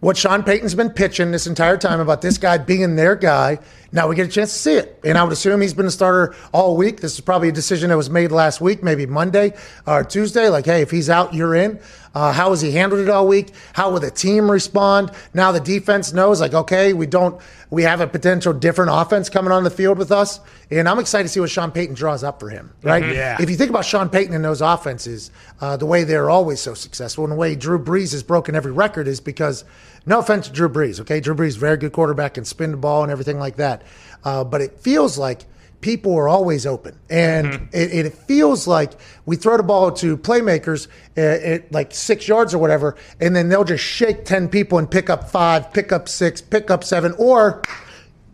what 0.00 0.16
Sean 0.16 0.42
Payton's 0.42 0.74
been 0.74 0.90
pitching 0.90 1.30
this 1.30 1.46
entire 1.46 1.76
time 1.76 2.00
about 2.00 2.22
this 2.22 2.36
guy 2.36 2.58
being 2.58 2.96
their 2.96 3.14
guy. 3.14 3.60
Now 3.92 4.08
we 4.08 4.16
get 4.16 4.26
a 4.26 4.30
chance 4.30 4.52
to 4.52 4.58
see 4.58 4.74
it. 4.74 4.98
And 5.04 5.16
I 5.16 5.22
would 5.22 5.32
assume 5.32 5.60
he's 5.60 5.74
been 5.74 5.86
a 5.86 5.92
starter 5.92 6.34
all 6.52 6.76
week. 6.76 7.00
This 7.00 7.14
is 7.14 7.20
probably 7.20 7.50
a 7.50 7.52
decision 7.52 7.90
that 7.90 7.96
was 7.96 8.10
made 8.10 8.32
last 8.32 8.60
week, 8.60 8.82
maybe 8.82 9.06
Monday 9.06 9.54
or 9.86 10.02
Tuesday. 10.02 10.48
Like, 10.48 10.64
hey, 10.64 10.82
if 10.82 10.90
he's 10.90 11.08
out, 11.08 11.34
you're 11.34 11.54
in. 11.54 11.78
Uh, 12.14 12.32
how 12.32 12.50
has 12.50 12.60
he 12.60 12.72
handled 12.72 13.00
it 13.00 13.08
all 13.08 13.26
week? 13.26 13.52
How 13.72 13.90
will 13.90 14.00
the 14.00 14.10
team 14.10 14.50
respond? 14.50 15.10
Now 15.32 15.50
the 15.52 15.60
defense 15.60 16.12
knows, 16.12 16.40
like, 16.40 16.52
okay, 16.54 16.92
we 16.92 17.06
don't, 17.06 17.40
we 17.70 17.82
have 17.84 18.00
a 18.00 18.06
potential 18.06 18.52
different 18.52 18.90
offense 18.92 19.30
coming 19.30 19.50
on 19.52 19.64
the 19.64 19.70
field 19.70 19.96
with 19.98 20.12
us. 20.12 20.40
And 20.70 20.88
I'm 20.88 20.98
excited 20.98 21.24
to 21.24 21.28
see 21.28 21.40
what 21.40 21.50
Sean 21.50 21.70
Payton 21.70 21.94
draws 21.94 22.22
up 22.22 22.38
for 22.38 22.50
him, 22.50 22.72
right? 22.82 23.14
Yeah. 23.14 23.36
If 23.40 23.48
you 23.48 23.56
think 23.56 23.70
about 23.70 23.84
Sean 23.84 24.08
Payton 24.08 24.34
and 24.34 24.44
those 24.44 24.60
offenses, 24.60 25.30
uh, 25.60 25.76
the 25.76 25.86
way 25.86 26.04
they're 26.04 26.30
always 26.30 26.60
so 26.60 26.74
successful 26.74 27.24
and 27.24 27.32
the 27.32 27.36
way 27.36 27.54
Drew 27.56 27.78
Brees 27.82 28.12
has 28.12 28.22
broken 28.22 28.54
every 28.54 28.72
record 28.72 29.08
is 29.08 29.20
because 29.20 29.64
No 30.04 30.18
offense 30.18 30.48
to 30.48 30.52
Drew 30.52 30.68
Brees, 30.68 31.00
okay? 31.00 31.20
Drew 31.20 31.34
Brees, 31.34 31.56
very 31.56 31.76
good 31.76 31.92
quarterback, 31.92 32.36
and 32.36 32.46
spin 32.46 32.72
the 32.72 32.76
ball 32.76 33.02
and 33.02 33.12
everything 33.12 33.38
like 33.38 33.56
that. 33.56 33.82
Uh, 34.24 34.42
but 34.42 34.60
it 34.60 34.80
feels 34.80 35.16
like 35.16 35.44
people 35.82 36.16
are 36.16 36.28
always 36.28 36.64
open. 36.64 36.98
And 37.10 37.46
Mm-hmm. 37.46 37.64
it, 37.74 38.06
it 38.06 38.14
feels 38.14 38.66
like 38.66 38.92
we 39.26 39.36
throw 39.36 39.58
the 39.58 39.62
ball 39.62 39.92
to 39.92 40.16
playmakers 40.16 40.88
uh, 41.18 41.20
at 41.20 41.70
like 41.70 41.92
six 41.92 42.26
yards 42.26 42.54
or 42.54 42.58
whatever, 42.58 42.96
and 43.20 43.36
then 43.36 43.50
they'll 43.50 43.64
just 43.64 43.84
shake 43.84 44.24
10 44.24 44.48
people 44.48 44.78
and 44.78 44.90
pick 44.90 45.10
up 45.10 45.28
five, 45.30 45.70
pick 45.74 45.92
up 45.92 46.08
six, 46.08 46.40
pick 46.40 46.70
up 46.70 46.82
seven, 46.84 47.14
or 47.18 47.60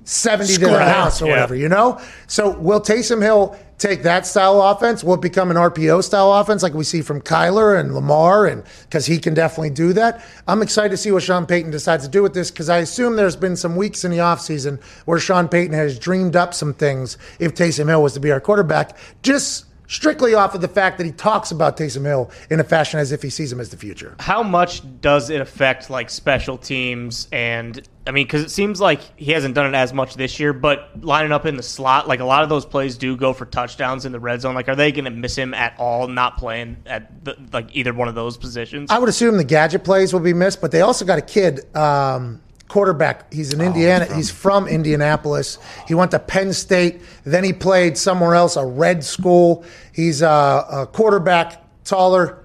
70 0.05 0.55
to 0.55 0.61
the 0.61 0.79
house 0.85 1.21
or 1.21 1.27
Yeah. 1.27 1.33
whatever, 1.33 1.55
you 1.57 1.69
know? 1.69 2.01
So 2.29 2.57
will 2.59 2.81
Taysom 2.81 3.21
Hill 3.23 3.59
take 3.79 4.03
that 4.03 4.27
style 4.27 4.61
of 4.61 4.77
offense? 4.77 5.03
Will 5.03 5.15
it 5.15 5.21
become 5.21 5.51
an 5.51 5.57
RPO 5.57 6.03
style 6.05 6.33
offense 6.33 6.63
like 6.63 6.75
we 6.75 6.85
see 6.85 7.01
from 7.01 7.21
Kyler 7.21 7.79
and 7.79 7.95
Lamar? 7.95 8.47
And 8.47 8.65
because 8.83 9.07
he 9.07 9.19
can 9.19 9.35
definitely 9.35 9.71
do 9.71 9.93
that. 9.95 10.25
I'm 10.47 10.63
excited 10.63 10.91
to 10.91 10.97
see 10.97 11.13
what 11.13 11.23
Sean 11.23 11.47
Payton 11.47 11.71
decides 11.71 12.05
to 12.05 12.11
do 12.11 12.23
with 12.23 12.35
this 12.35 12.51
because 12.51 12.69
I 12.69 12.79
assume 12.79 13.17
there's 13.17 13.37
been 13.37 13.57
some 13.57 13.77
weeks 13.77 14.05
in 14.05 14.11
the 14.11 14.19
offseason 14.19 14.83
where 15.05 15.19
Sean 15.19 15.49
Payton 15.49 15.75
has 15.75 15.99
dreamed 15.99 16.37
up 16.37 16.55
some 16.55 16.75
things 16.75 17.17
if 17.39 17.55
Taysom 17.55 17.89
Hill 17.89 18.03
was 18.03 18.15
to 18.15 18.21
be 18.21 18.33
our 18.33 18.41
quarterback, 18.41 18.97
just 19.23 19.65
strictly 19.89 20.35
off 20.35 20.55
of 20.55 20.61
the 20.61 20.69
fact 20.69 20.99
that 20.99 21.05
he 21.05 21.13
talks 21.13 21.51
about 21.51 21.77
Taysom 21.77 22.05
Hill 22.05 22.31
in 22.51 22.61
a 22.61 22.65
fashion 22.65 23.01
as 23.01 23.11
if 23.11 23.23
he 23.23 23.31
sees 23.31 23.51
him 23.51 23.59
as 23.59 23.71
the 23.71 23.77
future. 23.77 24.15
How 24.21 24.43
much 24.43 24.83
does 25.01 25.31
it 25.31 25.41
affect 25.41 25.91
like 25.91 26.11
special 26.11 26.57
teams 26.57 27.27
and 27.33 27.83
I 28.07 28.11
mean 28.11 28.27
because 28.27 28.43
it 28.43 28.51
seems 28.51 28.81
like 28.81 29.01
he 29.19 29.33
hasn't 29.33 29.55
done 29.55 29.75
it 29.75 29.77
as 29.77 29.93
much 29.93 30.15
this 30.15 30.39
year, 30.39 30.53
but 30.53 30.91
lining 31.03 31.33
up 31.33 31.47
in 31.47 31.57
the 31.57 31.63
slot, 31.63 32.07
like 32.07 32.21
a 32.21 32.25
lot 32.25 32.43
of 32.43 32.49
those 32.49 32.65
plays 32.65 32.97
do 32.97 33.17
go 33.17 33.33
for 33.33 33.47
touchdowns 33.47 34.05
in 34.05 34.13
the 34.13 34.21
red 34.21 34.41
zone. 34.41 34.55
Like, 34.55 34.69
are 34.69 34.77
they 34.77 34.93
going 34.93 35.05
to 35.07 35.11
miss 35.11 35.37
him 35.37 35.53
at 35.55 35.75
all? 35.79 36.07
Not 36.07 36.37
playing 36.39 36.77
at 36.87 37.25
the, 37.25 37.37
like 37.53 37.75
either 37.75 37.93
one 37.93 38.09
of 38.09 38.15
those 38.15 38.37
positions. 38.37 38.91
I 38.91 38.99
would 38.99 39.09
assume 39.09 39.37
the 39.37 39.45
gadget 39.45 39.85
plays 39.85 40.13
will 40.13 40.21
be 40.21 40.35
missed, 40.35 40.61
but 40.61 40.71
they 40.71 40.83
also 40.83 41.05
got 41.05 41.19
a 41.19 41.23
kid, 41.23 41.75
um, 41.77 42.41
quarterback. 42.69 43.33
He's 43.33 43.53
in 43.53 43.61
oh, 43.61 43.65
Indiana. 43.65 44.05
he's, 44.15 44.31
from. 44.31 44.69
Indianapolis. 44.69 45.59
He 45.87 45.95
went 45.95 46.11
to 46.13 46.19
Penn 46.19 46.53
State. 46.53 47.01
Then 47.25 47.43
he 47.43 47.53
played 47.53 47.97
somewhere 47.99 48.35
else, 48.35 48.57
a 48.57 48.65
red 48.65 49.03
school. 49.03 49.65
He's 49.93 50.23
a, 50.23 50.29
a 50.71 50.89
quarterback, 50.93 51.65
taller, 51.85 52.45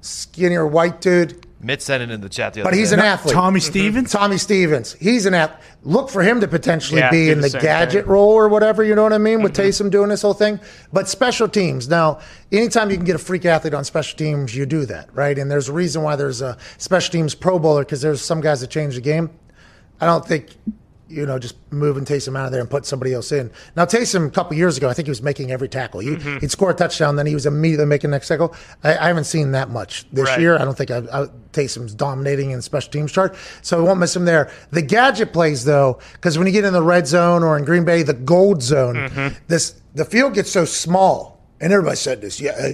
skinnier 0.00 0.66
white 0.66 1.00
dude, 1.00 1.46
Mitt 1.62 1.80
sent 1.80 2.02
it 2.02 2.10
in 2.10 2.20
the 2.20 2.28
chat 2.28 2.54
the 2.54 2.60
other 2.60 2.70
but 2.70 2.76
he's 2.76 2.90
day. 2.90 2.96
an 2.96 3.00
athlete. 3.00 3.32
Tommy 3.34 3.60
mm-hmm. 3.60 3.70
Stevens. 3.70 4.10
Tommy 4.10 4.36
Stevens. 4.36 4.94
He's 4.94 5.26
an 5.26 5.34
ath- 5.34 5.62
Look 5.84 6.10
for 6.10 6.22
him 6.22 6.40
to 6.40 6.48
potentially 6.48 7.00
Yeah, 7.00 7.10
be 7.10 7.26
do 7.26 7.32
in 7.32 7.38
the 7.38 7.42
the 7.42 7.50
same 7.50 7.62
gadget 7.62 8.04
thing. 8.04 8.12
role 8.12 8.32
or 8.32 8.48
whatever. 8.48 8.82
You 8.82 8.96
know 8.96 9.04
what 9.04 9.12
I 9.12 9.18
mean? 9.18 9.42
With 9.42 9.52
mm-hmm. 9.52 9.86
Taysom 9.86 9.90
doing 9.90 10.08
this 10.08 10.22
whole 10.22 10.34
thing. 10.34 10.58
But 10.92 11.08
special 11.08 11.48
teams. 11.48 11.88
Now, 11.88 12.18
anytime 12.50 12.90
you 12.90 12.96
can 12.96 13.04
get 13.04 13.14
a 13.14 13.20
freak 13.20 13.44
athlete 13.44 13.74
on 13.74 13.84
special 13.84 14.18
teams, 14.18 14.56
you 14.56 14.66
do 14.66 14.84
that, 14.86 15.08
right? 15.14 15.38
And 15.38 15.50
there's 15.50 15.68
a 15.68 15.72
reason 15.72 16.02
why 16.02 16.16
there's 16.16 16.42
a 16.42 16.58
special 16.78 17.12
teams 17.12 17.34
Pro 17.34 17.58
Bowler 17.60 17.84
because 17.84 18.00
there's 18.02 18.20
some 18.22 18.40
guys 18.40 18.60
that 18.60 18.70
change 18.70 18.96
the 18.96 19.00
game. 19.00 19.30
I 20.00 20.06
don't 20.06 20.26
think. 20.26 20.48
You 21.12 21.26
know, 21.26 21.38
just 21.38 21.56
moving 21.70 22.04
Taysom 22.04 22.36
out 22.38 22.46
of 22.46 22.52
there 22.52 22.60
and 22.60 22.70
put 22.70 22.86
somebody 22.86 23.12
else 23.12 23.32
in. 23.32 23.50
Now, 23.76 23.84
Taysom, 23.84 24.26
a 24.26 24.30
couple 24.30 24.56
years 24.56 24.76
ago, 24.78 24.88
I 24.88 24.94
think 24.94 25.06
he 25.06 25.10
was 25.10 25.22
making 25.22 25.50
every 25.52 25.68
tackle. 25.68 26.00
He, 26.00 26.10
Mm-hmm. 26.16 26.38
He'd 26.38 26.50
score 26.50 26.70
a 26.70 26.74
touchdown, 26.74 27.16
then 27.16 27.26
he 27.26 27.34
was 27.34 27.46
immediately 27.46 27.86
making 27.86 28.10
the 28.10 28.16
next 28.16 28.28
tackle. 28.28 28.54
I, 28.82 28.96
I 28.96 29.06
haven't 29.08 29.24
seen 29.24 29.52
that 29.52 29.70
much 29.70 30.06
this 30.10 30.26
Right. 30.28 30.40
year. 30.40 30.56
I 30.56 30.64
don't 30.64 30.76
think 30.76 30.90
I, 30.90 30.98
I, 31.12 31.26
Taysom's 31.52 31.94
dominating 31.94 32.50
in 32.50 32.62
special 32.62 32.90
teams 32.90 33.12
chart, 33.12 33.36
so 33.62 33.78
I 33.78 33.82
won't 33.82 34.00
miss 34.00 34.16
him 34.16 34.24
there. 34.24 34.50
The 34.70 34.82
gadget 34.82 35.32
plays 35.32 35.64
though, 35.64 35.98
because 36.14 36.38
when 36.38 36.46
you 36.46 36.52
get 36.52 36.64
in 36.64 36.72
the 36.72 36.82
red 36.82 37.06
zone 37.06 37.42
or 37.42 37.56
in 37.58 37.64
Green 37.64 37.84
Bay, 37.84 38.02
the 38.02 38.14
gold 38.14 38.62
zone, 38.62 38.94
Mm-hmm. 38.96 39.34
this 39.48 39.74
the 39.94 40.04
field 40.06 40.32
gets 40.34 40.50
so 40.50 40.64
small, 40.64 41.42
and 41.60 41.72
everybody 41.72 41.96
said 41.96 42.20
this, 42.22 42.40
yeah. 42.40 42.72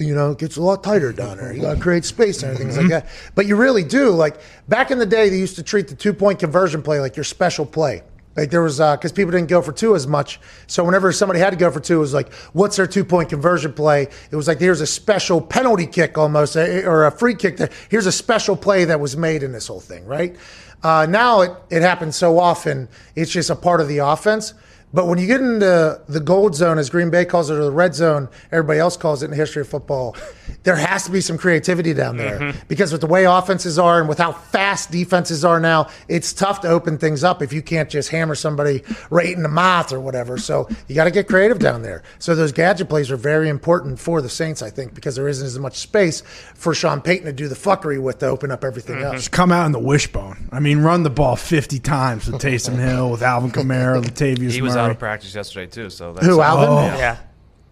Eh, 0.00 0.04
You 0.04 0.14
know, 0.14 0.32
it 0.32 0.38
gets 0.38 0.56
a 0.56 0.62
lot 0.62 0.82
tighter 0.82 1.12
down 1.12 1.38
there. 1.38 1.52
You 1.52 1.62
got 1.62 1.74
to 1.74 1.80
create 1.80 2.04
space 2.04 2.42
and 2.42 2.56
things 2.56 2.76
like 2.76 2.88
that. 2.88 3.08
But 3.34 3.46
you 3.46 3.56
really 3.56 3.84
do. 3.84 4.10
Like 4.10 4.40
back 4.68 4.90
in 4.90 4.98
the 4.98 5.06
day, 5.06 5.28
they 5.28 5.38
used 5.38 5.56
to 5.56 5.62
treat 5.62 5.88
the 5.88 5.94
two 5.94 6.12
point 6.12 6.38
conversion 6.38 6.82
play 6.82 7.00
like 7.00 7.16
your 7.16 7.24
special 7.24 7.66
play. 7.66 8.02
Like 8.36 8.50
there 8.50 8.62
was 8.62 8.78
because 8.78 9.10
people 9.10 9.32
didn't 9.32 9.48
go 9.48 9.60
for 9.60 9.72
two 9.72 9.96
as 9.96 10.06
much. 10.06 10.38
So 10.68 10.84
whenever 10.84 11.10
somebody 11.10 11.40
had 11.40 11.50
to 11.50 11.56
go 11.56 11.72
for 11.72 11.80
two, 11.80 11.96
it 11.96 12.00
was 12.00 12.14
like, 12.14 12.32
what's 12.52 12.76
their 12.76 12.86
two 12.86 13.04
point 13.04 13.30
conversion 13.30 13.72
play? 13.72 14.08
It 14.30 14.36
was 14.36 14.46
like 14.46 14.60
here's 14.60 14.80
a 14.80 14.86
special 14.86 15.40
penalty 15.40 15.86
kick 15.86 16.16
almost, 16.16 16.56
eh, 16.56 16.82
or 16.84 17.06
a 17.06 17.10
free 17.10 17.34
kick. 17.34 17.56
That 17.56 17.72
here's 17.88 18.06
a 18.06 18.12
special 18.12 18.56
play 18.56 18.84
that 18.84 19.00
was 19.00 19.16
made 19.16 19.42
in 19.42 19.50
this 19.50 19.66
whole 19.66 19.80
thing, 19.80 20.06
right? 20.06 20.36
Uh, 20.84 21.06
now 21.10 21.40
it 21.40 21.50
it 21.70 21.82
happens 21.82 22.14
so 22.14 22.38
often, 22.38 22.88
it's 23.16 23.32
just 23.32 23.50
a 23.50 23.56
part 23.56 23.80
of 23.80 23.88
the 23.88 23.98
offense. 23.98 24.54
But 24.92 25.06
when 25.06 25.18
you 25.18 25.26
get 25.26 25.40
into 25.40 26.00
the 26.08 26.20
gold 26.20 26.54
zone, 26.54 26.78
as 26.78 26.88
Green 26.88 27.10
Bay 27.10 27.24
calls 27.24 27.50
it, 27.50 27.54
or 27.54 27.64
the 27.64 27.70
red 27.70 27.94
zone, 27.94 28.28
everybody 28.50 28.78
else 28.78 28.96
calls 28.96 29.22
it 29.22 29.26
in 29.26 29.30
the 29.32 29.36
history 29.36 29.60
of 29.60 29.68
football, 29.68 30.16
there 30.62 30.76
has 30.76 31.04
to 31.04 31.10
be 31.10 31.20
some 31.20 31.38
creativity 31.38 31.94
down 31.94 32.16
there. 32.16 32.38
Mm-hmm. 32.38 32.58
Because 32.68 32.92
with 32.92 33.00
the 33.00 33.06
way 33.06 33.24
offenses 33.24 33.78
are 33.78 34.00
and 34.00 34.08
with 34.08 34.18
how 34.18 34.32
fast 34.32 34.90
defenses 34.90 35.44
are 35.44 35.60
now, 35.60 35.88
it's 36.08 36.32
tough 36.32 36.60
to 36.62 36.68
open 36.68 36.98
things 36.98 37.24
up 37.24 37.42
if 37.42 37.52
you 37.52 37.62
can't 37.62 37.88
just 37.88 38.10
hammer 38.10 38.34
somebody 38.34 38.82
right 39.10 39.34
in 39.34 39.42
the 39.42 39.48
mouth 39.48 39.92
or 39.92 40.00
whatever. 40.00 40.38
So 40.38 40.68
you 40.86 40.94
got 40.94 41.04
to 41.04 41.10
get 41.10 41.28
creative 41.28 41.58
down 41.58 41.82
there. 41.82 42.02
So 42.18 42.34
those 42.34 42.52
gadget 42.52 42.88
plays 42.88 43.10
are 43.10 43.16
very 43.16 43.48
important 43.48 43.98
for 43.98 44.20
the 44.20 44.28
Saints, 44.28 44.62
I 44.62 44.70
think, 44.70 44.94
because 44.94 45.16
there 45.16 45.28
isn't 45.28 45.46
as 45.46 45.58
much 45.58 45.76
space 45.76 46.20
for 46.54 46.74
Sean 46.74 47.00
Payton 47.00 47.26
to 47.26 47.32
do 47.32 47.48
the 47.48 47.54
fuckery 47.54 48.00
with 48.00 48.18
to 48.18 48.26
open 48.26 48.50
up 48.50 48.64
everything 48.64 48.96
mm-hmm. 48.96 49.04
else. 49.06 49.16
Just 49.16 49.32
come 49.32 49.52
out 49.52 49.66
in 49.66 49.72
the 49.72 49.78
wishbone. 49.78 50.48
I 50.52 50.60
mean, 50.60 50.80
run 50.80 51.02
the 51.02 51.10
ball 51.10 51.36
50 51.36 51.78
times 51.80 52.26
with 52.26 52.40
Taysom 52.40 52.76
Hill, 52.76 53.10
with 53.10 53.22
Alvin 53.22 53.50
Kamara, 53.50 54.02
Latavius 54.04 54.52
He 54.52 54.62
was 54.62 54.74
Murray. 54.74 54.84
out 54.84 54.90
of 54.90 54.98
practice 54.98 55.34
yesterday 55.34 55.70
too. 55.70 55.90
So 55.90 56.12
that's 56.12 56.26
Who, 56.26 56.40
Alvin? 56.40 56.68
Oh. 56.68 56.98
yeah. 56.98 57.18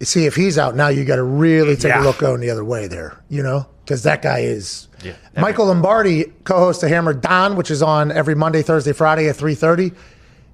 See 0.03 0.27
if 0.27 0.35
he's 0.35 0.59
out 0.59 0.75
now 0.77 0.89
you 0.89 1.05
got 1.05 1.17
to 1.17 1.23
really 1.23 1.77
take 1.77 1.91
Yeah. 1.91 2.03
a 2.03 2.05
look 2.05 2.19
going 2.19 2.41
the 2.41 2.51
other 2.51 2.65
way 2.65 2.87
there 2.87 3.19
you 3.29 3.43
know? 3.43 3.67
Because 3.85 4.03
that 4.03 4.23
guy 4.23 4.41
is 4.41 4.89
Yeah. 5.03 5.13
michael 5.37 5.67
lombardi 5.67 6.33
co-host 6.45 6.83
of 6.83 6.89
hammer 6.89 7.15
don 7.15 7.57
which 7.57 7.71
is 7.71 7.83
on 7.83 8.11
every 8.13 8.35
monday 8.35 8.63
thursday 8.63 8.93
friday 8.93 9.29
at 9.29 9.37
3.30 9.37 9.95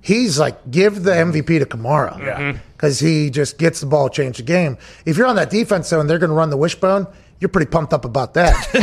he's 0.02 0.38
like 0.38 0.70
give 0.70 1.04
the 1.04 1.12
mvp 1.12 1.46
to 1.46 1.64
kamara. 1.64 2.16
Because 2.76 2.98
mm-hmm. 2.98 3.06
he 3.06 3.30
just 3.30 3.56
gets 3.56 3.80
the 3.80 3.86
ball 3.86 4.08
change 4.08 4.36
the 4.36 4.42
game. 4.42 4.76
If 5.06 5.16
you're 5.16 5.28
on 5.28 5.36
that 5.36 5.48
defense 5.48 5.88
though 5.88 6.00
and 6.00 6.10
they're 6.10 6.18
going 6.18 6.30
to 6.30 6.36
run 6.36 6.50
the 6.50 6.56
wishbone 6.56 7.06
you're 7.42 7.48
pretty 7.48 7.68
pumped 7.68 7.92
up 7.92 8.04
about 8.04 8.34
that. 8.34 8.54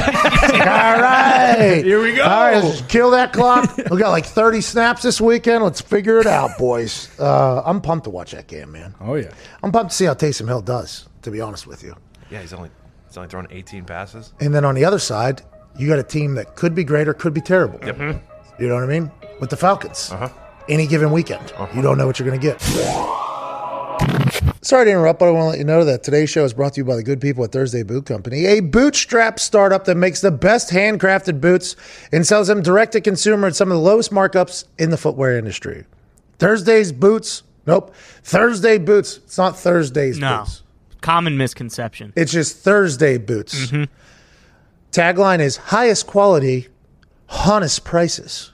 All 0.53 1.01
right. 1.01 1.81
Here 1.83 2.01
we 2.01 2.13
go. 2.13 2.23
All 2.23 2.29
right, 2.51 2.61
let's 2.61 2.81
kill 2.81 3.11
that 3.11 3.31
clock. 3.31 3.75
We 3.89 3.97
got 3.97 4.09
like 4.09 4.25
30 4.25 4.59
snaps 4.59 5.01
this 5.01 5.21
weekend. 5.21 5.63
Let's 5.63 5.79
figure 5.79 6.19
it 6.19 6.27
out, 6.27 6.57
boys. 6.57 7.09
Uh, 7.17 7.61
I'm 7.65 7.79
pumped 7.79 8.03
to 8.03 8.09
watch 8.09 8.31
that 8.31 8.47
game, 8.47 8.73
man. 8.73 8.93
Oh, 8.99 9.15
yeah. 9.15 9.31
I'm 9.63 9.71
pumped 9.71 9.91
to 9.91 9.95
see 9.95 10.05
how 10.05 10.13
Taysom 10.13 10.47
Hill 10.47 10.61
does, 10.61 11.07
to 11.21 11.31
be 11.31 11.39
honest 11.39 11.65
with 11.67 11.81
you. 11.83 11.95
yeah. 12.29 12.41
He's 12.41 12.51
only 12.51 12.69
he's 13.07 13.15
only 13.15 13.29
thrown 13.29 13.47
18 13.49 13.85
passes. 13.85 14.33
And 14.41 14.53
then 14.53 14.65
on 14.65 14.75
the 14.75 14.83
other 14.83 14.99
side, 14.99 15.41
you 15.77 15.87
got 15.87 15.99
a 15.99 16.03
team 16.03 16.35
that 16.35 16.57
could 16.57 16.75
be 16.75 16.83
great 16.83 17.07
or 17.07 17.13
could 17.13 17.33
be 17.33 17.41
terrible. 17.41 17.79
Yep. 17.85 17.97
You 18.59 18.67
know 18.67 18.75
what 18.75 18.83
I 18.83 18.87
mean? 18.87 19.09
With 19.39 19.51
the 19.51 19.57
Falcons. 19.57 20.11
Any 20.67 20.85
given 20.85 21.11
weekend, 21.11 21.53
you 21.73 21.81
don't 21.81 21.97
know 21.97 22.05
what 22.05 22.19
you're 22.19 22.27
going 22.27 22.39
to 22.39 22.45
get. 22.45 22.59
Sorry 24.69 24.85
to 24.85 24.91
interrupt, 24.91 25.17
but 25.17 25.29
I 25.29 25.31
want 25.31 25.45
to 25.45 25.49
let 25.49 25.57
you 25.57 25.63
know 25.63 25.83
that 25.83 26.03
today's 26.03 26.29
show 26.29 26.45
is 26.45 26.53
brought 26.53 26.73
to 26.75 26.81
you 26.81 26.85
by 26.85 26.95
the 26.95 27.01
good 27.01 27.19
people 27.19 27.43
at 27.43 27.51
Thursday 27.51 27.81
Boot 27.81 28.05
Company, 28.05 28.45
a 28.45 28.59
bootstrap 28.59 29.39
startup 29.39 29.85
that 29.85 29.95
makes 29.95 30.21
the 30.21 30.29
best 30.29 30.69
handcrafted 30.69 31.41
boots 31.41 31.75
and 32.11 32.27
sells 32.27 32.49
them 32.49 32.61
direct 32.61 32.91
to 32.91 33.01
consumer 33.01 33.47
at 33.47 33.55
some 33.55 33.71
of 33.71 33.77
the 33.77 33.81
lowest 33.81 34.11
markups 34.11 34.65
in 34.77 34.91
the 34.91 34.97
footwear 34.97 35.39
industry. 35.39 35.85
Thursday's 36.37 36.91
boots, 36.91 37.41
nope. 37.65 37.95
Thursday 38.21 38.77
boots. 38.77 39.17
It's 39.25 39.39
not 39.39 39.57
Thursday's 39.57 40.19
No. 40.19 40.41
boots. 40.43 40.61
Common 41.01 41.35
misconception. 41.35 42.13
It's 42.15 42.31
just 42.31 42.57
Thursday 42.57 43.17
boots. 43.17 43.71
Mm-hmm. 43.71 43.85
Tagline 44.91 45.39
is 45.39 45.57
highest 45.57 46.05
quality, 46.05 46.67
honest 47.27 47.83
prices. 47.83 48.51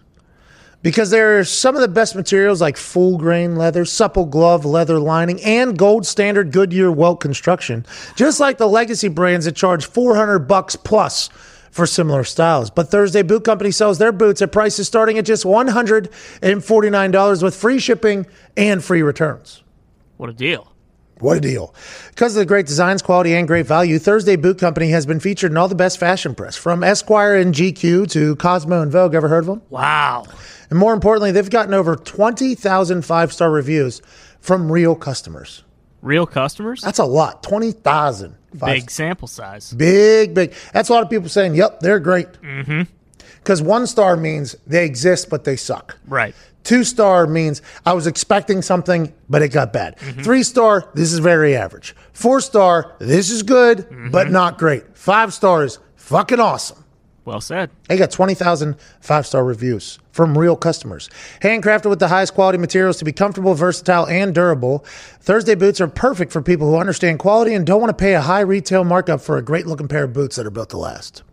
Because 0.85 1.09
there 1.09 1.39
are 1.39 1.43
some 1.43 1.73
of 1.73 1.81
the 1.81 1.87
best 1.87 2.15
materials 2.15 2.61
like 2.61 2.77
full 2.77 3.17
grain 3.17 3.55
leather, 3.55 3.85
supple 3.85 4.27
glove 4.27 4.65
leather 4.65 4.99
lining, 4.99 5.41
and 5.41 5.75
gold 5.75 6.05
standard 6.05 6.51
Goodyear 6.51 6.91
welt 6.91 7.19
construction, 7.19 7.87
just 8.15 8.39
like 8.39 8.59
the 8.59 8.67
legacy 8.67 9.07
brands 9.07 9.47
that 9.47 9.55
charge 9.55 9.87
400 9.87 10.41
bucks 10.41 10.75
plus 10.75 11.29
for 11.71 11.87
similar 11.87 12.23
styles. 12.23 12.69
But 12.69 12.89
Thursday 12.89 13.23
Boot 13.23 13.43
Company 13.43 13.71
sells 13.71 13.97
their 13.97 14.11
boots 14.11 14.43
at 14.43 14.51
prices 14.51 14.85
starting 14.85 15.17
at 15.17 15.25
just 15.25 15.43
$149 15.43 17.43
with 17.43 17.55
free 17.55 17.79
shipping 17.79 18.27
and 18.55 18.83
free 18.83 19.01
returns. 19.01 19.63
What 20.17 20.29
a 20.29 20.33
deal. 20.33 20.71
What 21.19 21.37
a 21.37 21.41
deal. 21.41 21.73
Because 22.09 22.35
of 22.35 22.41
the 22.41 22.45
great 22.45 22.67
designs, 22.67 23.01
quality, 23.01 23.33
and 23.33 23.47
great 23.47 23.65
value, 23.65 23.97
Thursday 23.97 24.35
Boot 24.35 24.59
Company 24.59 24.89
has 24.89 25.07
been 25.07 25.19
featured 25.19 25.49
in 25.49 25.57
all 25.57 25.67
the 25.67 25.73
best 25.73 25.97
fashion 25.97 26.35
press, 26.35 26.55
from 26.55 26.83
Esquire 26.83 27.37
and 27.37 27.55
GQ 27.55 28.07
to 28.11 28.35
Cosmo 28.35 28.83
and 28.83 28.91
Vogue. 28.91 29.15
Ever 29.15 29.29
heard 29.29 29.39
of 29.39 29.47
them? 29.47 29.63
Wow. 29.71 30.25
And 30.69 30.79
more 30.79 30.93
importantly, 30.93 31.31
they've 31.31 31.49
gotten 31.49 31.73
over 31.73 31.95
20,000 31.95 33.05
five 33.05 33.33
star 33.33 33.51
reviews 33.51 34.01
from 34.39 34.71
real 34.71 34.95
customers. 34.95 35.63
Real 36.01 36.27
customers? 36.27 36.81
That's 36.81 36.99
a 36.99 37.05
lot. 37.05 37.41
20,000. 37.41 38.35
Big 38.53 38.91
sample 38.91 39.27
size. 39.27 39.73
Big, 39.73 40.33
big. 40.33 40.53
That's 40.71 40.89
a 40.89 40.93
lot 40.93 41.03
of 41.03 41.09
people 41.09 41.29
saying, 41.29 41.55
yep, 41.55 41.79
they're 41.79 41.99
great. 41.99 42.31
Mm-hmm. 42.41 42.83
Because 43.37 43.61
one 43.61 43.85
star 43.87 44.15
means 44.15 44.55
they 44.65 44.85
exist, 44.85 45.29
but 45.29 45.43
they 45.43 45.55
suck. 45.55 45.97
Right. 46.07 46.35
Two 46.63 46.83
star 46.83 47.27
means 47.27 47.61
I 47.85 47.93
was 47.93 48.07
expecting 48.07 48.61
something, 48.61 49.13
but 49.29 49.41
it 49.41 49.49
got 49.49 49.71
bad. 49.71 49.97
Mm-hmm. 49.97 50.21
Three 50.21 50.43
star, 50.43 50.89
this 50.95 51.13
is 51.13 51.19
very 51.19 51.55
average. 51.55 51.95
Four 52.13 52.41
star, 52.41 52.95
this 52.99 53.29
is 53.29 53.43
good, 53.43 53.79
mm-hmm. 53.79 54.09
but 54.09 54.31
not 54.31 54.57
great. 54.57 54.97
Five 54.97 55.33
stars, 55.33 55.79
fucking 55.95 56.39
awesome. 56.39 56.83
Well 57.25 57.41
said. 57.41 57.71
They 57.89 57.97
got 57.97 58.11
20,000 58.11 58.75
five 59.01 59.25
star 59.25 59.43
reviews 59.43 59.97
from 60.11 60.37
real 60.37 60.55
customers. 60.55 61.09
Handcrafted 61.41 61.89
with 61.89 61.99
the 61.99 62.07
highest 62.07 62.35
quality 62.35 62.59
materials 62.59 62.97
to 62.97 63.05
be 63.05 63.11
comfortable, 63.11 63.55
versatile, 63.55 64.07
and 64.07 64.33
durable. 64.33 64.85
Thursday 65.21 65.55
boots 65.55 65.81
are 65.81 65.87
perfect 65.87 66.31
for 66.31 66.43
people 66.43 66.69
who 66.69 66.77
understand 66.77 67.17
quality 67.17 67.55
and 67.55 67.65
don't 67.65 67.81
want 67.81 67.89
to 67.89 68.01
pay 68.01 68.13
a 68.13 68.21
high 68.21 68.41
retail 68.41 68.83
markup 68.83 69.21
for 69.21 69.37
a 69.37 69.41
great 69.41 69.65
looking 69.65 69.87
pair 69.87 70.03
of 70.03 70.13
boots 70.13 70.35
that 70.35 70.45
are 70.45 70.51
built 70.51 70.69
to 70.69 70.77
last. 70.77 71.23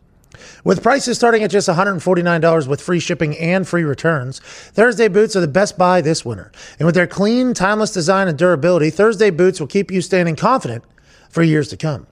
With 0.65 0.83
prices 0.83 1.19
starting 1.19 1.43
at 1.43 1.51
just 1.51 1.69
$149 1.69 2.67
with 2.67 2.81
free 2.81 2.99
shipping 2.99 3.37
and 3.37 3.69
free 3.69 3.85
returns, 3.85 4.39
Thursday 4.39 5.09
boots 5.09 5.37
are 5.37 5.41
the 5.41 5.49
best 5.49 5.77
buy 5.77 6.01
this 6.01 6.25
winter. 6.25 6.51
And 6.79 6.87
with 6.87 6.95
their 6.95 7.07
clean, 7.07 7.53
timeless 7.53 7.93
design 7.93 8.29
and 8.29 8.39
durability, 8.39 8.91
Thursday 8.91 9.31
boots 9.31 9.61
will 9.61 9.67
keep 9.67 9.91
you 9.91 10.01
standing 10.01 10.37
confident 10.37 10.85
for 11.29 11.43
years 11.43 11.69
to 11.69 11.77
come. 11.77 12.07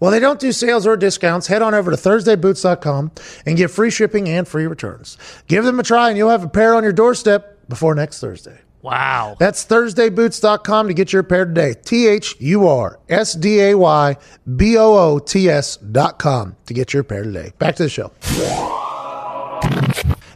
Well, 0.00 0.10
they 0.10 0.18
don't 0.18 0.40
do 0.40 0.50
sales 0.50 0.86
or 0.86 0.96
discounts. 0.96 1.46
Head 1.46 1.62
on 1.62 1.74
over 1.74 1.90
to 1.90 1.96
ThursdayBoots.com 1.96 3.12
and 3.46 3.56
get 3.56 3.70
free 3.70 3.90
shipping 3.90 4.28
and 4.28 4.48
free 4.48 4.66
returns. 4.66 5.18
Give 5.46 5.64
them 5.64 5.78
a 5.78 5.82
try 5.82 6.08
and 6.08 6.16
you'll 6.18 6.30
have 6.30 6.42
a 6.42 6.48
pair 6.48 6.74
on 6.74 6.82
your 6.82 6.92
doorstep 6.92 7.68
before 7.68 7.94
next 7.94 8.18
Thursday. 8.20 8.58
Wow. 8.82 9.36
That's 9.38 9.66
ThursdayBoots.com 9.66 10.88
to 10.88 10.94
get 10.94 11.12
your 11.12 11.22
pair 11.22 11.44
today. 11.44 11.74
T 11.84 12.06
H 12.06 12.34
U 12.40 12.66
R 12.66 12.98
S 13.10 13.34
D 13.34 13.60
A 13.60 13.74
Y 13.76 14.16
B 14.56 14.78
O 14.78 14.96
O 14.96 15.18
T 15.18 15.50
S.com 15.50 16.56
to 16.64 16.74
get 16.74 16.94
your 16.94 17.04
pair 17.04 17.22
today. 17.22 17.52
Back 17.58 17.76
to 17.76 17.82
the 17.82 17.88
show. 17.90 18.10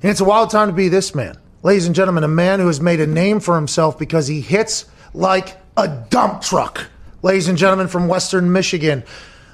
And 0.02 0.10
it's 0.10 0.20
a 0.20 0.24
wild 0.24 0.50
time 0.50 0.68
to 0.68 0.74
be 0.74 0.90
this 0.90 1.14
man. 1.14 1.38
Ladies 1.62 1.86
and 1.86 1.94
gentlemen, 1.94 2.24
a 2.24 2.28
man 2.28 2.60
who 2.60 2.66
has 2.66 2.82
made 2.82 3.00
a 3.00 3.06
name 3.06 3.40
for 3.40 3.54
himself 3.54 3.98
because 3.98 4.26
he 4.26 4.42
hits 4.42 4.84
like 5.14 5.56
a 5.78 5.88
dump 6.10 6.42
truck. 6.42 6.86
Ladies 7.22 7.48
and 7.48 7.56
gentlemen 7.56 7.88
from 7.88 8.06
Western 8.06 8.52
Michigan, 8.52 9.02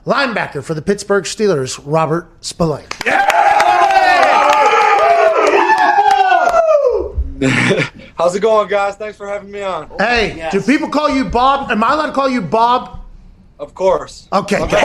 linebacker 0.07 0.63
for 0.63 0.75
the 0.75 0.83
Pittsburgh 0.83 1.25
Steelers, 1.25 1.81
Robert 1.85 2.29
Spillane. 2.41 2.87
How's 8.17 8.35
it 8.35 8.41
going, 8.41 8.69
guys? 8.69 8.97
Thanks 8.97 9.17
for 9.17 9.27
having 9.27 9.51
me 9.51 9.63
on. 9.63 9.91
Hey, 9.99 10.49
do 10.53 10.61
people 10.61 10.89
call 10.89 11.09
you 11.09 11.25
Bob? 11.25 11.71
Am 11.71 11.83
I 11.83 11.95
allowed 11.95 12.07
to 12.07 12.13
call 12.13 12.29
you 12.29 12.43
Bob? 12.43 13.00
Of 13.61 13.75
course. 13.75 14.27
Okay. 14.33 14.57
Okay. 14.71 14.81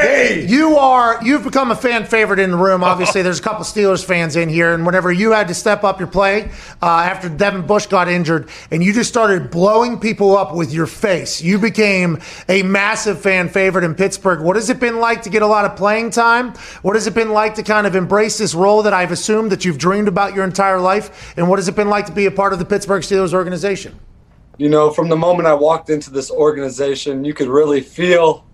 Hey, 0.00 0.46
You 0.46 0.76
are 0.76 1.22
you've 1.24 1.42
become 1.44 1.70
a 1.70 1.76
fan 1.76 2.04
favorite 2.04 2.38
in 2.38 2.50
the 2.52 2.56
room. 2.56 2.84
Obviously, 2.84 3.22
there's 3.26 3.40
a 3.40 3.42
couple 3.42 3.64
Steelers 3.64 4.04
fans 4.04 4.36
in 4.36 4.48
here, 4.48 4.72
and 4.72 4.86
whenever 4.86 5.10
you 5.10 5.32
had 5.32 5.48
to 5.48 5.54
step 5.54 5.82
up 5.82 5.98
your 5.98 6.08
play 6.08 6.50
uh, 6.82 6.86
after 6.86 7.28
Devin 7.28 7.66
Bush 7.66 7.86
got 7.86 8.08
injured, 8.08 8.48
and 8.70 8.84
you 8.84 8.92
just 8.92 9.08
started 9.10 9.50
blowing 9.50 9.98
people 9.98 10.36
up 10.36 10.54
with 10.54 10.72
your 10.72 10.86
face, 10.86 11.42
you 11.42 11.58
became 11.58 12.18
a 12.48 12.62
massive 12.62 13.20
fan 13.20 13.48
favorite 13.48 13.84
in 13.84 13.94
Pittsburgh. 13.94 14.40
What 14.40 14.56
has 14.56 14.70
it 14.70 14.78
been 14.78 15.00
like 15.00 15.22
to 15.22 15.30
get 15.30 15.42
a 15.42 15.46
lot 15.46 15.64
of 15.64 15.76
playing 15.76 16.10
time? 16.10 16.54
What 16.82 16.94
has 16.94 17.06
it 17.06 17.14
been 17.14 17.30
like 17.30 17.56
to 17.56 17.62
kind 17.62 17.86
of 17.86 17.96
embrace 17.96 18.38
this 18.38 18.54
role 18.54 18.82
that 18.84 18.92
I've 18.92 19.12
assumed 19.12 19.50
that 19.52 19.64
you've 19.64 19.78
dreamed 19.78 20.08
about 20.08 20.34
your 20.34 20.44
entire 20.44 20.80
life? 20.80 21.34
And 21.36 21.48
what 21.48 21.58
has 21.58 21.66
it 21.66 21.74
been 21.74 21.88
like 21.88 22.06
to 22.06 22.12
be 22.12 22.26
a 22.26 22.30
part 22.30 22.52
of 22.52 22.58
the 22.60 22.64
Pittsburgh 22.64 23.02
Steelers 23.02 23.34
organization? 23.34 23.98
You 24.60 24.68
know, 24.68 24.90
from 24.90 25.08
the 25.08 25.16
moment 25.16 25.48
I 25.48 25.54
walked 25.54 25.88
into 25.88 26.10
this 26.10 26.30
organization, 26.30 27.24
you 27.24 27.32
could 27.32 27.48
really 27.48 27.80
feel 27.80 28.44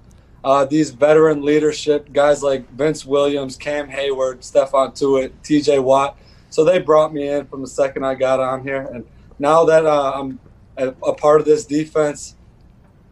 uh, 0.45 0.65
these 0.65 0.91
veteran 0.91 1.43
leadership 1.43 2.13
guys 2.13 2.45
like 2.45 2.71
Vince 2.71 3.05
Williams, 3.05 3.57
Cam 3.57 3.89
Hayward, 3.89 4.43
Stephon 4.43 4.97
Tuitt, 4.97 5.33
TJ 5.43 5.83
Watt. 5.83 6.17
So 6.49 6.65
they 6.65 6.79
brought 6.79 7.13
me 7.13 7.27
in 7.27 7.45
from 7.47 7.61
the 7.61 7.67
second 7.67 8.05
I 8.05 8.15
got 8.15 8.39
on 8.39 8.63
here. 8.63 8.89
And 8.95 9.05
now 9.41 9.65
that 9.65 9.85
uh, 9.85 10.13
I'm 10.15 10.39
a, 10.77 10.91
a 11.03 11.13
part 11.13 11.41
of 11.41 11.45
this 11.45 11.65
defense, 11.65 12.37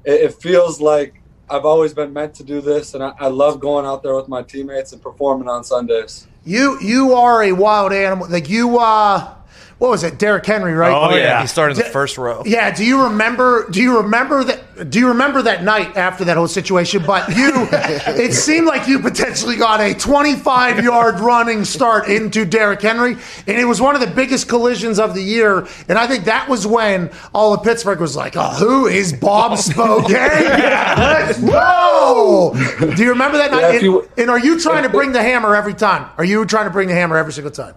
it, 0.05 0.21
it 0.21 0.35
feels 0.35 0.81
like 0.81 1.21
I've 1.51 1.65
always 1.65 1.95
been 1.95 2.13
meant 2.13 2.35
to 2.35 2.45
do 2.45 2.61
this. 2.61 2.95
And 2.95 3.03
I, 3.03 3.13
I 3.19 3.27
love 3.27 3.59
going 3.59 3.85
out 3.85 4.05
there 4.05 4.15
with 4.15 4.29
my 4.29 4.45
teammates 4.45 4.93
and 4.93 5.03
performing 5.03 5.49
on 5.49 5.65
Sundays. 5.65 6.29
You 6.45 6.79
you 6.81 7.15
are 7.15 7.43
a 7.43 7.51
wild 7.51 7.93
animal. 7.93 8.29
Like 8.31 8.49
you 8.49 8.79
uh 8.79 9.35
what 9.79 9.91
was 9.91 10.05
it? 10.05 10.19
Derrick 10.19 10.47
Henry, 10.47 10.73
right? 10.73 10.93
Oh, 10.93 11.11
oh 11.13 11.17
yeah. 11.17 11.41
He 11.43 11.47
started 11.47 11.77
in 11.77 11.85
the 11.85 11.91
first 11.91 12.17
row. 12.17 12.43
Yeah, 12.47 12.75
do 12.75 12.85
you 12.85 13.05
remember 13.05 13.69
do 13.71 13.83
you 13.83 13.99
remember 13.99 14.45
that 14.45 14.91
do 14.91 14.99
you 14.99 15.09
remember 15.09 15.43
that 15.43 15.63
night 15.63 15.97
after 15.97 16.25
that 16.25 16.37
whole 16.37 16.49
situation? 16.49 17.03
But 17.07 17.29
you 17.37 17.51
it 17.73 18.33
seemed 18.33 18.67
like 18.67 18.89
you 18.89 18.99
potentially 18.99 19.57
got 19.57 19.81
a 19.81 19.95
25-yard 19.95 21.21
running 21.21 21.65
start 21.65 22.09
into 22.09 22.45
Derrick 22.45 22.83
Henry, 22.83 23.13
and 23.47 23.59
it 23.59 23.65
was 23.65 23.81
one 23.81 23.95
of 23.95 24.01
the 24.01 24.07
biggest 24.09 24.49
collisions 24.49 24.99
of 24.99 25.15
the 25.15 25.23
year. 25.23 25.67
And 25.89 25.99
I 25.99 26.07
think 26.07 26.25
that 26.25 26.49
was 26.49 26.67
when 26.67 27.11
all 27.35 27.53
of 27.55 27.63
Pittsburgh 27.63 28.01
was 28.01 28.17
like, 28.17 28.35
"Oh, 28.37 28.51
who 28.51 28.87
is 28.87 29.13
Bob 29.13 29.59
Spillane? 29.59 30.11
Let's 30.13 31.41
go!" 31.41 32.53
Do 32.79 33.03
you 33.03 33.11
remember 33.11 33.39
that 33.39 33.51
night? 33.51 33.61
Yeah, 33.61 33.69
if 33.71 33.75
and, 33.75 33.83
you- 33.83 34.09
and 34.17 34.31
are 34.31 34.39
you 34.39 34.59
trying 34.61 34.85
to 34.85 34.89
bring 34.89 35.13
the 35.13 35.23
hammer 35.23 35.55
every 35.55 35.75
time? 35.75 36.09
Are 36.17 36.25
you 36.25 36.45
trying 36.47 36.65
to 36.67 36.71
bring 36.71 36.89
the 36.89 36.95
hammer 36.95 37.17
every 37.17 37.33
single 37.33 37.53
time? 37.53 37.75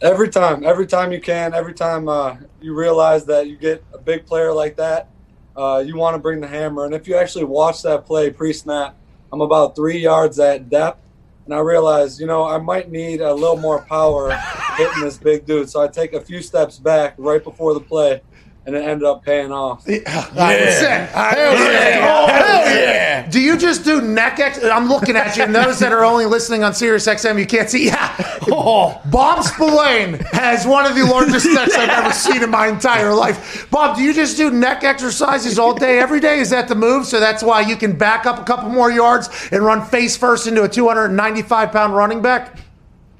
Every 0.00 0.28
time, 0.28 0.64
every 0.64 0.86
time 0.86 1.12
you 1.12 1.20
can, 1.20 1.54
every 1.54 1.72
time 1.72 2.08
uh, 2.08 2.36
you 2.60 2.74
realize 2.74 3.24
that 3.26 3.46
you 3.46 3.56
get 3.56 3.82
a 3.92 3.98
big 3.98 4.26
player 4.26 4.52
like 4.52 4.76
that, 4.76 5.08
uh, 5.56 5.82
you 5.86 5.96
want 5.96 6.14
to 6.14 6.18
bring 6.18 6.40
the 6.40 6.48
hammer. 6.48 6.84
And 6.84 6.94
if 6.94 7.06
you 7.06 7.16
actually 7.16 7.44
watch 7.44 7.82
that 7.82 8.04
play 8.04 8.28
pre-snap, 8.30 8.96
I'm 9.32 9.40
about 9.40 9.76
three 9.76 9.98
yards 9.98 10.38
at 10.38 10.68
depth, 10.68 11.00
and 11.44 11.54
I 11.54 11.60
realize, 11.60 12.20
you 12.20 12.26
know, 12.26 12.44
I 12.44 12.58
might 12.58 12.90
need 12.90 13.20
a 13.20 13.32
little 13.32 13.56
more 13.56 13.82
power 13.82 14.32
hitting 14.76 15.02
this 15.02 15.16
big 15.16 15.46
dude. 15.46 15.70
So 15.70 15.80
I 15.80 15.88
take 15.88 16.12
a 16.12 16.20
few 16.20 16.42
steps 16.42 16.78
back 16.78 17.14
right 17.16 17.42
before 17.42 17.72
the 17.72 17.80
play, 17.80 18.20
and 18.66 18.74
it 18.74 18.84
ended 18.84 19.04
up 19.04 19.24
paying 19.24 19.52
off. 19.52 19.84
Yeah. 19.86 20.08
Hell 20.08 20.32
yeah. 20.34 22.26
Hell 22.26 22.66
yeah. 22.76 23.28
Do 23.28 23.40
you 23.40 23.56
just 23.56 23.84
do 23.84 24.00
neck 24.00 24.38
ex? 24.40 24.62
I'm 24.62 24.88
looking 24.88 25.16
at 25.16 25.36
you, 25.36 25.44
and 25.44 25.54
those 25.54 25.78
that 25.80 25.92
are 25.92 26.04
only 26.04 26.26
listening 26.26 26.64
on 26.64 26.74
Sirius 26.74 27.06
XM, 27.06 27.38
you 27.38 27.46
can't 27.46 27.68
see. 27.68 27.86
Yeah. 27.86 28.38
Oh, 28.48 29.00
Bob 29.06 29.42
Spillane 29.44 30.14
has 30.32 30.66
one 30.66 30.86
of 30.86 30.94
the 30.94 31.04
largest 31.04 31.46
necks 31.46 31.74
I've 31.76 31.88
ever 31.88 32.12
seen 32.12 32.42
in 32.42 32.50
my 32.50 32.68
entire 32.68 33.14
life. 33.14 33.68
Bob, 33.70 33.96
do 33.96 34.02
you 34.02 34.12
just 34.12 34.36
do 34.36 34.50
neck 34.50 34.84
exercises 34.84 35.58
all 35.58 35.74
day, 35.74 35.98
every 35.98 36.20
day? 36.20 36.38
Is 36.40 36.50
that 36.50 36.68
the 36.68 36.74
move? 36.74 37.06
So 37.06 37.20
that's 37.20 37.42
why 37.42 37.60
you 37.60 37.76
can 37.76 37.96
back 37.96 38.26
up 38.26 38.38
a 38.38 38.44
couple 38.44 38.68
more 38.70 38.90
yards 38.90 39.28
and 39.50 39.64
run 39.64 39.84
face 39.84 40.16
first 40.16 40.46
into 40.46 40.62
a 40.62 40.68
295 40.68 41.72
pound 41.72 41.94
running 41.94 42.22
back? 42.22 42.56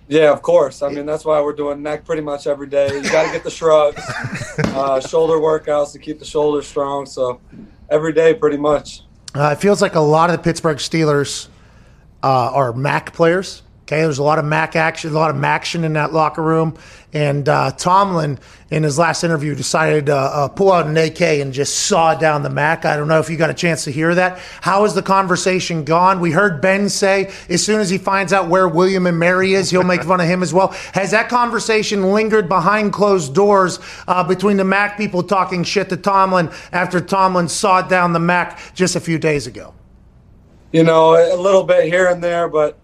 Yeah, 0.06 0.32
of 0.32 0.42
course. 0.42 0.82
I 0.82 0.90
mean, 0.90 1.06
that's 1.06 1.24
why 1.24 1.40
we're 1.40 1.54
doing 1.54 1.82
neck 1.82 2.04
pretty 2.04 2.22
much 2.22 2.46
every 2.46 2.66
day. 2.66 2.88
You 2.94 3.02
got 3.02 3.26
to 3.26 3.32
get 3.32 3.42
the 3.42 3.50
shrugs, 3.50 4.02
uh, 4.58 5.00
shoulder 5.00 5.34
workouts 5.34 5.92
to 5.92 5.98
keep 5.98 6.18
the 6.18 6.24
shoulders 6.24 6.66
strong. 6.66 7.06
So 7.06 7.40
every 7.88 8.12
day, 8.12 8.34
pretty 8.34 8.58
much. 8.58 9.02
Uh, 9.34 9.50
it 9.52 9.60
feels 9.60 9.82
like 9.82 9.94
a 9.94 10.00
lot 10.00 10.30
of 10.30 10.36
the 10.36 10.42
Pittsburgh 10.42 10.76
Steelers 10.76 11.48
uh, 12.22 12.50
are 12.52 12.72
MAC 12.72 13.12
players. 13.12 13.62
Okay, 13.86 14.00
there's 14.00 14.16
a 14.16 14.22
lot 14.22 14.38
of 14.38 14.46
MAC 14.46 14.76
action, 14.76 15.10
a 15.10 15.12
lot 15.12 15.28
of 15.28 15.44
action 15.44 15.84
in 15.84 15.92
that 15.92 16.10
locker 16.10 16.42
room. 16.42 16.74
And 17.12 17.46
uh, 17.46 17.70
Tomlin, 17.72 18.38
in 18.70 18.82
his 18.82 18.98
last 18.98 19.24
interview, 19.24 19.54
decided 19.54 20.06
to 20.06 20.16
uh, 20.16 20.48
pull 20.48 20.72
out 20.72 20.86
an 20.86 20.96
AK 20.96 21.20
and 21.20 21.52
just 21.52 21.80
saw 21.80 22.14
down 22.14 22.42
the 22.42 22.48
MAC. 22.48 22.86
I 22.86 22.96
don't 22.96 23.08
know 23.08 23.18
if 23.18 23.28
you 23.28 23.36
got 23.36 23.50
a 23.50 23.54
chance 23.54 23.84
to 23.84 23.90
hear 23.90 24.14
that. 24.14 24.38
How 24.62 24.84
has 24.84 24.94
the 24.94 25.02
conversation 25.02 25.84
gone? 25.84 26.20
We 26.20 26.30
heard 26.30 26.62
Ben 26.62 26.88
say 26.88 27.30
as 27.50 27.62
soon 27.62 27.78
as 27.78 27.90
he 27.90 27.98
finds 27.98 28.32
out 28.32 28.48
where 28.48 28.66
William 28.66 29.06
and 29.06 29.18
Mary 29.18 29.52
is, 29.52 29.70
he'll 29.70 29.82
make 29.82 30.02
fun 30.02 30.18
of 30.18 30.26
him 30.26 30.42
as 30.42 30.54
well. 30.54 30.68
Has 30.94 31.10
that 31.10 31.28
conversation 31.28 32.10
lingered 32.14 32.48
behind 32.48 32.94
closed 32.94 33.34
doors 33.34 33.80
uh, 34.08 34.24
between 34.24 34.56
the 34.56 34.64
MAC 34.64 34.96
people 34.96 35.22
talking 35.22 35.62
shit 35.62 35.90
to 35.90 35.98
Tomlin 35.98 36.50
after 36.72 37.02
Tomlin 37.02 37.48
sawed 37.48 37.90
down 37.90 38.14
the 38.14 38.18
MAC 38.18 38.58
just 38.72 38.96
a 38.96 39.00
few 39.00 39.18
days 39.18 39.46
ago? 39.46 39.74
You 40.72 40.84
know, 40.84 41.14
a 41.14 41.36
little 41.36 41.64
bit 41.64 41.84
here 41.84 42.08
and 42.08 42.24
there, 42.24 42.48
but 42.48 42.78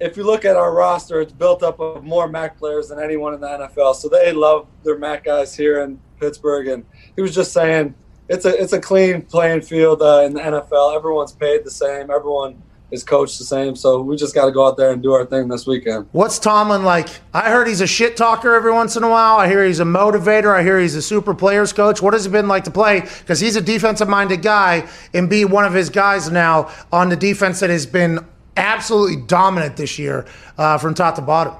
if 0.00 0.16
you 0.16 0.24
look 0.24 0.44
at 0.44 0.56
our 0.56 0.74
roster, 0.74 1.20
it's 1.20 1.32
built 1.32 1.62
up 1.62 1.80
of 1.80 2.04
more 2.04 2.28
MAC 2.28 2.58
players 2.58 2.88
than 2.88 3.00
anyone 3.00 3.34
in 3.34 3.40
the 3.40 3.46
NFL. 3.46 3.94
So 3.94 4.08
they 4.08 4.32
love 4.32 4.66
their 4.84 4.98
MAC 4.98 5.24
guys 5.24 5.56
here 5.56 5.82
in 5.82 5.98
Pittsburgh. 6.20 6.68
And 6.68 6.84
he 7.14 7.22
was 7.22 7.34
just 7.34 7.52
saying 7.52 7.94
it's 8.28 8.44
a 8.44 8.60
it's 8.60 8.72
a 8.72 8.80
clean 8.80 9.22
playing 9.22 9.62
field 9.62 10.02
uh, 10.02 10.22
in 10.24 10.34
the 10.34 10.40
NFL. 10.40 10.94
Everyone's 10.94 11.32
paid 11.32 11.64
the 11.64 11.70
same. 11.70 12.10
Everyone 12.10 12.62
is 12.90 13.02
coached 13.02 13.38
the 13.38 13.44
same. 13.44 13.74
So 13.74 14.00
we 14.00 14.16
just 14.16 14.34
got 14.34 14.46
to 14.46 14.52
go 14.52 14.66
out 14.66 14.76
there 14.76 14.92
and 14.92 15.02
do 15.02 15.12
our 15.12 15.24
thing 15.26 15.48
this 15.48 15.66
weekend. 15.66 16.08
What's 16.12 16.38
Tomlin 16.38 16.84
like? 16.84 17.08
I 17.34 17.50
heard 17.50 17.66
he's 17.66 17.80
a 17.80 17.86
shit 17.86 18.16
talker 18.16 18.54
every 18.54 18.72
once 18.72 18.96
in 18.96 19.02
a 19.02 19.08
while. 19.08 19.38
I 19.38 19.48
hear 19.48 19.64
he's 19.64 19.80
a 19.80 19.84
motivator. 19.84 20.56
I 20.56 20.62
hear 20.62 20.78
he's 20.78 20.94
a 20.94 21.02
super 21.02 21.34
players 21.34 21.72
coach. 21.72 22.00
What 22.00 22.14
has 22.14 22.26
it 22.26 22.30
been 22.30 22.48
like 22.48 22.64
to 22.64 22.70
play? 22.70 23.00
Because 23.00 23.40
he's 23.40 23.56
a 23.56 23.60
defensive 23.60 24.08
minded 24.08 24.42
guy 24.42 24.88
and 25.14 25.28
be 25.28 25.44
one 25.44 25.64
of 25.64 25.72
his 25.72 25.90
guys 25.90 26.30
now 26.30 26.70
on 26.92 27.08
the 27.08 27.16
defense 27.16 27.58
that 27.60 27.70
has 27.70 27.86
been 27.86 28.24
absolutely 28.56 29.16
dominant 29.26 29.76
this 29.76 29.98
year 29.98 30.26
uh, 30.58 30.78
from 30.78 30.94
top 30.94 31.14
to 31.16 31.22
bottom. 31.22 31.54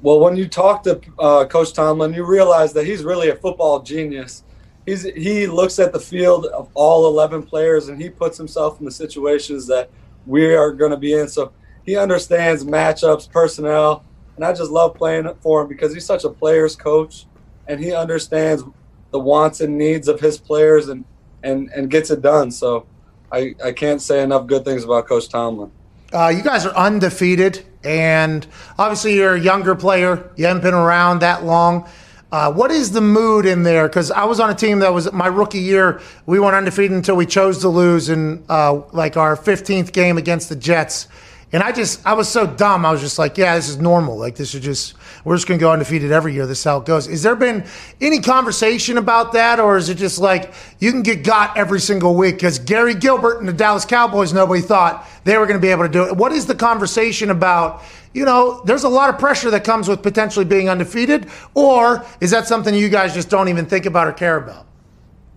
Well, 0.00 0.20
when 0.20 0.36
you 0.36 0.46
talk 0.46 0.84
to 0.84 1.00
uh, 1.18 1.44
Coach 1.46 1.72
Tomlin, 1.72 2.14
you 2.14 2.24
realize 2.24 2.72
that 2.74 2.86
he's 2.86 3.02
really 3.02 3.30
a 3.30 3.34
football 3.34 3.80
genius. 3.82 4.44
He's, 4.86 5.02
he 5.02 5.46
looks 5.46 5.78
at 5.78 5.92
the 5.92 6.00
field 6.00 6.46
of 6.46 6.70
all 6.74 7.08
11 7.08 7.42
players 7.42 7.88
and 7.88 8.00
he 8.00 8.08
puts 8.08 8.38
himself 8.38 8.78
in 8.78 8.84
the 8.84 8.92
situations 8.92 9.66
that 9.66 9.90
we 10.24 10.54
are 10.54 10.72
going 10.72 10.92
to 10.92 10.96
be 10.96 11.14
in. 11.14 11.28
So 11.28 11.52
he 11.84 11.96
understands 11.96 12.64
matchups, 12.64 13.30
personnel, 13.30 14.04
and 14.36 14.44
I 14.44 14.52
just 14.52 14.70
love 14.70 14.94
playing 14.94 15.28
for 15.40 15.62
him 15.62 15.68
because 15.68 15.92
he's 15.92 16.06
such 16.06 16.22
a 16.22 16.30
player's 16.30 16.76
coach 16.76 17.26
and 17.66 17.80
he 17.80 17.92
understands 17.92 18.62
the 19.10 19.18
wants 19.18 19.60
and 19.60 19.76
needs 19.76 20.06
of 20.06 20.20
his 20.20 20.38
players 20.38 20.88
and, 20.88 21.04
and, 21.42 21.70
and 21.70 21.90
gets 21.90 22.10
it 22.10 22.22
done. 22.22 22.52
So 22.52 22.86
I, 23.32 23.56
I 23.64 23.72
can't 23.72 24.00
say 24.00 24.22
enough 24.22 24.46
good 24.46 24.64
things 24.64 24.84
about 24.84 25.08
Coach 25.08 25.28
Tomlin. 25.28 25.72
Uh, 26.12 26.28
you 26.28 26.42
guys 26.42 26.64
are 26.64 26.74
undefeated 26.74 27.64
and 27.84 28.46
obviously 28.78 29.14
you're 29.16 29.34
a 29.34 29.40
younger 29.40 29.74
player. 29.74 30.30
You 30.36 30.46
haven't 30.46 30.62
been 30.62 30.74
around 30.74 31.20
that 31.20 31.44
long. 31.44 31.88
Uh, 32.30 32.52
what 32.52 32.70
is 32.70 32.92
the 32.92 33.00
mood 33.00 33.46
in 33.46 33.62
there? 33.62 33.88
Because 33.88 34.10
I 34.10 34.24
was 34.24 34.40
on 34.40 34.50
a 34.50 34.54
team 34.54 34.80
that 34.80 34.92
was 34.92 35.10
my 35.12 35.26
rookie 35.26 35.60
year. 35.60 36.00
We 36.26 36.38
went 36.38 36.54
undefeated 36.54 36.92
until 36.92 37.16
we 37.16 37.24
chose 37.24 37.58
to 37.60 37.68
lose 37.68 38.10
in 38.10 38.44
uh, 38.48 38.82
like 38.92 39.16
our 39.16 39.36
15th 39.36 39.92
game 39.92 40.18
against 40.18 40.48
the 40.48 40.56
Jets. 40.56 41.08
And 41.50 41.62
I 41.62 41.72
just, 41.72 42.04
I 42.06 42.12
was 42.12 42.28
so 42.28 42.46
dumb. 42.46 42.84
I 42.84 42.92
was 42.92 43.00
just 43.00 43.18
like, 43.18 43.38
yeah, 43.38 43.56
this 43.56 43.70
is 43.70 43.78
normal. 43.78 44.18
Like, 44.18 44.36
this 44.36 44.54
is 44.54 44.60
just, 44.60 44.94
we're 45.24 45.34
just 45.34 45.48
going 45.48 45.58
to 45.58 45.62
go 45.62 45.72
undefeated 45.72 46.12
every 46.12 46.34
year. 46.34 46.46
This 46.46 46.58
is 46.58 46.64
how 46.64 46.76
it 46.78 46.84
goes. 46.84 47.06
Is 47.06 47.22
there 47.22 47.34
been 47.36 47.64
any 48.02 48.20
conversation 48.20 48.98
about 48.98 49.32
that? 49.32 49.58
Or 49.58 49.78
is 49.78 49.88
it 49.88 49.94
just 49.94 50.18
like 50.18 50.52
you 50.78 50.92
can 50.92 51.02
get 51.02 51.24
got 51.24 51.56
every 51.56 51.80
single 51.80 52.14
week? 52.14 52.34
Because 52.34 52.58
Garrett 52.58 53.00
Gilbert 53.00 53.38
and 53.38 53.48
the 53.48 53.54
Dallas 53.54 53.86
Cowboys, 53.86 54.34
nobody 54.34 54.60
thought 54.60 55.08
they 55.24 55.38
were 55.38 55.46
going 55.46 55.58
to 55.58 55.62
be 55.62 55.70
able 55.70 55.84
to 55.84 55.88
do 55.88 56.04
it. 56.04 56.14
What 56.14 56.32
is 56.32 56.44
the 56.44 56.54
conversation 56.54 57.30
about? 57.30 57.82
You 58.12 58.26
know, 58.26 58.62
there's 58.64 58.84
a 58.84 58.88
lot 58.88 59.08
of 59.08 59.18
pressure 59.18 59.50
that 59.50 59.64
comes 59.64 59.88
with 59.88 60.02
potentially 60.02 60.44
being 60.44 60.68
undefeated. 60.68 61.30
Or 61.54 62.04
is 62.20 62.30
that 62.30 62.46
something 62.46 62.74
you 62.74 62.90
guys 62.90 63.14
just 63.14 63.30
don't 63.30 63.48
even 63.48 63.64
think 63.64 63.86
about 63.86 64.06
or 64.06 64.12
care 64.12 64.36
about? 64.36 64.66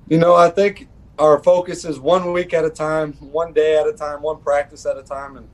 You 0.09 0.17
know, 0.17 0.35
I 0.35 0.49
think 0.49 0.89
our 1.17 1.41
focus 1.41 1.85
is 1.85 2.01
one 2.01 2.33
week 2.33 2.53
at 2.53 2.65
a 2.65 2.69
time, 2.69 3.13
one 3.13 3.53
day 3.53 3.77
at 3.77 3.87
a 3.87 3.93
time, 3.93 4.21
one 4.21 4.41
practice 4.41 4.85
at 4.85 4.97
a 4.97 5.03
time. 5.03 5.37
And 5.37 5.47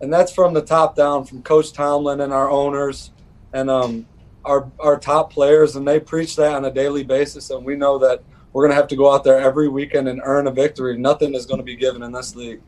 and 0.00 0.12
that's 0.12 0.32
from 0.32 0.54
the 0.54 0.62
top 0.62 0.96
down, 0.96 1.24
from 1.24 1.42
Coach 1.42 1.72
Tomlin 1.72 2.20
and 2.20 2.32
our 2.32 2.50
owners 2.50 3.10
and 3.52 3.70
um, 3.70 4.06
our 4.44 4.70
our 4.78 4.98
top 4.98 5.32
players, 5.32 5.76
and 5.76 5.86
they 5.86 6.00
preach 6.00 6.36
that 6.36 6.52
on 6.52 6.64
a 6.64 6.70
daily 6.70 7.04
basis. 7.04 7.50
And 7.50 7.64
we 7.64 7.76
know 7.76 7.98
that 7.98 8.22
we're 8.52 8.62
going 8.62 8.70
to 8.72 8.76
have 8.76 8.88
to 8.88 8.96
go 8.96 9.12
out 9.12 9.24
there 9.24 9.38
every 9.38 9.68
weekend 9.68 10.08
and 10.08 10.20
earn 10.24 10.46
a 10.46 10.50
victory. 10.50 10.98
Nothing 10.98 11.34
is 11.34 11.46
going 11.46 11.58
to 11.58 11.64
be 11.64 11.76
given 11.76 12.02
in 12.02 12.12
this 12.12 12.34
league. 12.34 12.60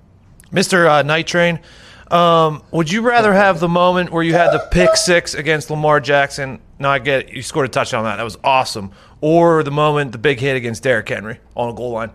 Mr. 0.53 0.87
Uh, 0.87 1.03
Night 1.03 1.27
Train, 1.27 1.61
um, 2.11 2.63
would 2.71 2.93
you 2.93 3.01
rather 3.01 3.33
have 3.33 3.59
the 3.59 3.69
moment 3.69 4.11
where 4.11 4.23
you 4.23 4.35
had 4.35 4.53
the 4.53 4.69
pick 4.71 4.97
six 4.97 5.35
against 5.35 5.71
Lamar 5.71 5.99
Jackson? 5.99 6.61
No, 6.79 6.91
I 6.91 6.99
get 6.99 7.29
it. 7.29 7.33
You 7.33 7.43
scored 7.43 7.67
a 7.67 7.69
touchdown 7.71 8.01
on 8.01 8.05
that. 8.05 8.17
That 8.17 8.23
was 8.23 8.39
awesome. 8.45 8.93
Or 9.21 9.63
the 9.63 9.71
moment, 9.71 10.13
the 10.13 10.19
big 10.19 10.39
hit 10.39 10.57
against 10.57 10.83
Derrick 10.83 11.09
Henry 11.09 11.41
on 11.57 11.71
a 11.71 11.75
goal 11.75 11.93
line? 11.93 12.11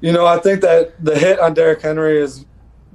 You 0.00 0.12
know, 0.12 0.26
I 0.26 0.38
think 0.38 0.60
that 0.62 1.02
the 1.02 1.16
hit 1.16 1.38
on 1.38 1.54
Derrick 1.54 1.80
Henry 1.80 2.20
is 2.20 2.44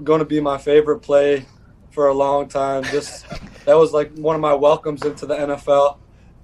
going 0.04 0.20
to 0.20 0.26
be 0.26 0.40
my 0.40 0.58
favorite 0.58 1.00
play 1.00 1.46
for 1.92 2.08
a 2.08 2.14
long 2.14 2.48
time. 2.48 2.84
Just 2.84 3.26
that 3.66 3.76
was 3.76 3.92
like 3.94 4.14
one 4.16 4.36
of 4.36 4.42
my 4.42 4.54
welcomes 4.54 5.04
into 5.04 5.26
the 5.26 5.36
NFL. 5.36 5.98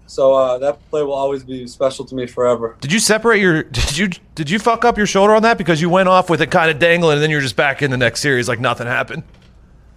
So 0.06 0.34
uh, 0.34 0.58
that 0.58 0.80
play 0.90 1.02
will 1.04 1.14
always 1.14 1.44
be 1.44 1.66
special 1.68 2.06
to 2.06 2.16
me 2.16 2.28
forever. 2.28 2.76
Did 2.82 2.92
you 2.92 3.00
separate 3.00 3.42
your? 3.42 3.64
Did 3.64 3.98
you 3.98 4.10
did 4.36 4.50
you 4.50 4.60
fuck 4.60 4.84
up 4.86 4.98
your 4.98 5.08
shoulder 5.08 5.34
on 5.34 5.44
that 5.44 5.58
because 5.58 5.82
you 5.82 5.90
went 5.90 6.10
off 6.10 6.30
with 6.30 6.42
it 6.42 6.52
kind 6.52 6.70
of 6.70 6.80
dangling 6.80 7.14
and 7.14 7.22
then 7.24 7.30
you're 7.30 7.42
just 7.42 7.56
back 7.56 7.82
in 7.82 7.92
the 7.92 7.98
next 7.98 8.20
series 8.20 8.50
like 8.50 8.60
nothing 8.60 8.88
happened? 8.88 9.24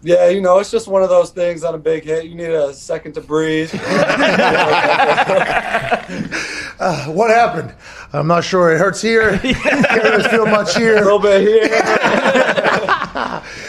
Yeah, 0.03 0.29
you 0.29 0.41
know, 0.41 0.59
it's 0.59 0.71
just 0.71 0.87
one 0.87 1.03
of 1.03 1.09
those 1.09 1.31
things 1.31 1.65
on 1.65 1.75
a 1.75 1.79
big 1.79 2.05
hit. 2.05 2.27
You 2.27 2.37
need 2.37 2.51
a 2.51 2.73
second 2.73 3.15
to 3.15 3.21
breathe. 3.21 3.71
uh, 6.79 7.07
what 7.07 7.31
happened? 7.31 7.75
I'm 8.13 8.29
not 8.29 8.45
sure. 8.45 8.73
It 8.73 8.79
hurts 8.79 9.03
here. 9.03 9.37
Can't 9.39 10.05
really 10.05 10.29
feel 10.29 10.47
much 10.47 10.77
here. 10.77 10.99
A 10.99 11.01
little 11.01 11.19
bit 11.19 11.41
here. 11.41 12.66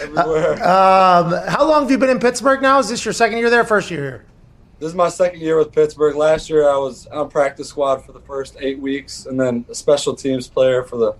Everywhere. 0.01 0.53
Um, 0.53 1.33
how 1.47 1.67
long 1.67 1.83
have 1.83 1.91
you 1.91 1.97
been 1.97 2.09
in 2.09 2.19
Pittsburgh 2.19 2.61
now? 2.61 2.79
Is 2.79 2.89
this 2.89 3.03
your 3.03 3.13
second 3.13 3.37
year 3.37 3.49
there, 3.49 3.63
first 3.63 3.89
year 3.91 4.01
here? 4.01 4.25
This 4.79 4.89
is 4.89 4.95
my 4.95 5.09
second 5.09 5.41
year 5.41 5.57
with 5.57 5.71
Pittsburgh. 5.71 6.15
Last 6.15 6.49
year, 6.49 6.69
I 6.69 6.77
was 6.77 7.07
on 7.07 7.29
practice 7.29 7.69
squad 7.69 8.05
for 8.05 8.11
the 8.11 8.19
first 8.19 8.57
eight 8.59 8.79
weeks, 8.79 9.25
and 9.25 9.39
then 9.39 9.65
a 9.69 9.75
special 9.75 10.15
teams 10.15 10.47
player 10.47 10.83
for 10.83 10.97
the 10.97 11.15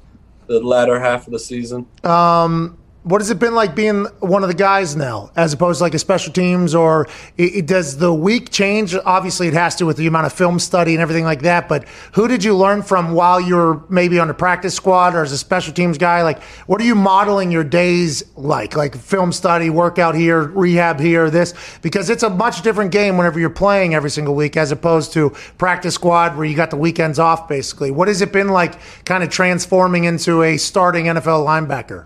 the 0.48 0.60
latter 0.62 1.00
half 1.00 1.28
of 1.28 1.34
the 1.34 1.40
season. 1.40 1.86
Um, 2.04 2.78
what 3.08 3.22
has 3.22 3.30
it 3.30 3.40
been 3.40 3.56
like 3.56 3.74
being 3.74 4.04
one 4.20 4.44
of 4.44 4.50
the 4.50 4.56
guys 4.56 4.98
now, 4.98 5.32
as 5.38 5.54
opposed 5.54 5.78
to 5.78 5.84
like 5.84 5.94
a 5.94 6.00
special 6.00 6.34
teams, 6.34 6.76
or 6.76 7.08
it, 7.38 7.56
it, 7.56 7.66
does 7.66 7.98
the 7.98 8.14
week 8.14 8.50
change? 8.50 8.94
Obviously, 9.06 9.48
it 9.48 9.54
has 9.54 9.76
to 9.78 9.86
with 9.86 9.96
the 9.96 10.08
amount 10.08 10.26
of 10.26 10.34
film 10.34 10.60
study 10.60 10.92
and 10.94 11.02
everything 11.02 11.24
like 11.24 11.42
that. 11.44 11.70
But 11.70 11.88
who 12.14 12.28
did 12.28 12.44
you 12.44 12.54
learn 12.56 12.82
from 12.84 13.14
while 13.14 13.40
you 13.40 13.56
were 13.56 13.82
maybe 13.88 14.20
on 14.20 14.28
the 14.28 14.34
practice 14.34 14.76
squad 14.76 15.16
or 15.16 15.24
as 15.24 15.32
a 15.32 15.38
special 15.38 15.74
teams 15.74 15.98
guy? 15.98 16.22
Like, 16.22 16.44
what 16.68 16.82
are 16.82 16.84
you 16.84 16.96
modeling 16.96 17.50
your 17.50 17.64
days 17.64 18.24
like? 18.36 18.76
Like 18.76 18.98
film 18.98 19.32
study, 19.32 19.70
workout 19.70 20.14
here, 20.14 20.42
rehab 20.42 21.00
here, 21.00 21.30
this 21.30 21.54
because 21.82 22.10
it's 22.10 22.24
a 22.24 22.30
much 22.30 22.62
different 22.62 22.92
game 22.92 23.16
whenever 23.16 23.40
you're 23.40 23.50
playing 23.50 23.96
every 23.96 24.10
single 24.10 24.36
week 24.36 24.58
as 24.58 24.74
opposed 24.74 25.14
to 25.14 25.30
practice 25.58 25.96
squad 25.96 26.36
where 26.36 26.46
you 26.46 26.58
got 26.58 26.72
the 26.72 26.78
weekends 26.78 27.20
off. 27.20 27.48
Basically, 27.48 27.90
what 27.90 28.10
has 28.10 28.22
it 28.22 28.34
been 28.34 28.50
like, 28.50 28.78
kind 29.06 29.24
of 29.24 29.30
transforming 29.30 30.04
into 30.04 30.44
a 30.44 30.58
starting 30.58 31.06
NFL 31.06 31.46
linebacker? 31.46 32.06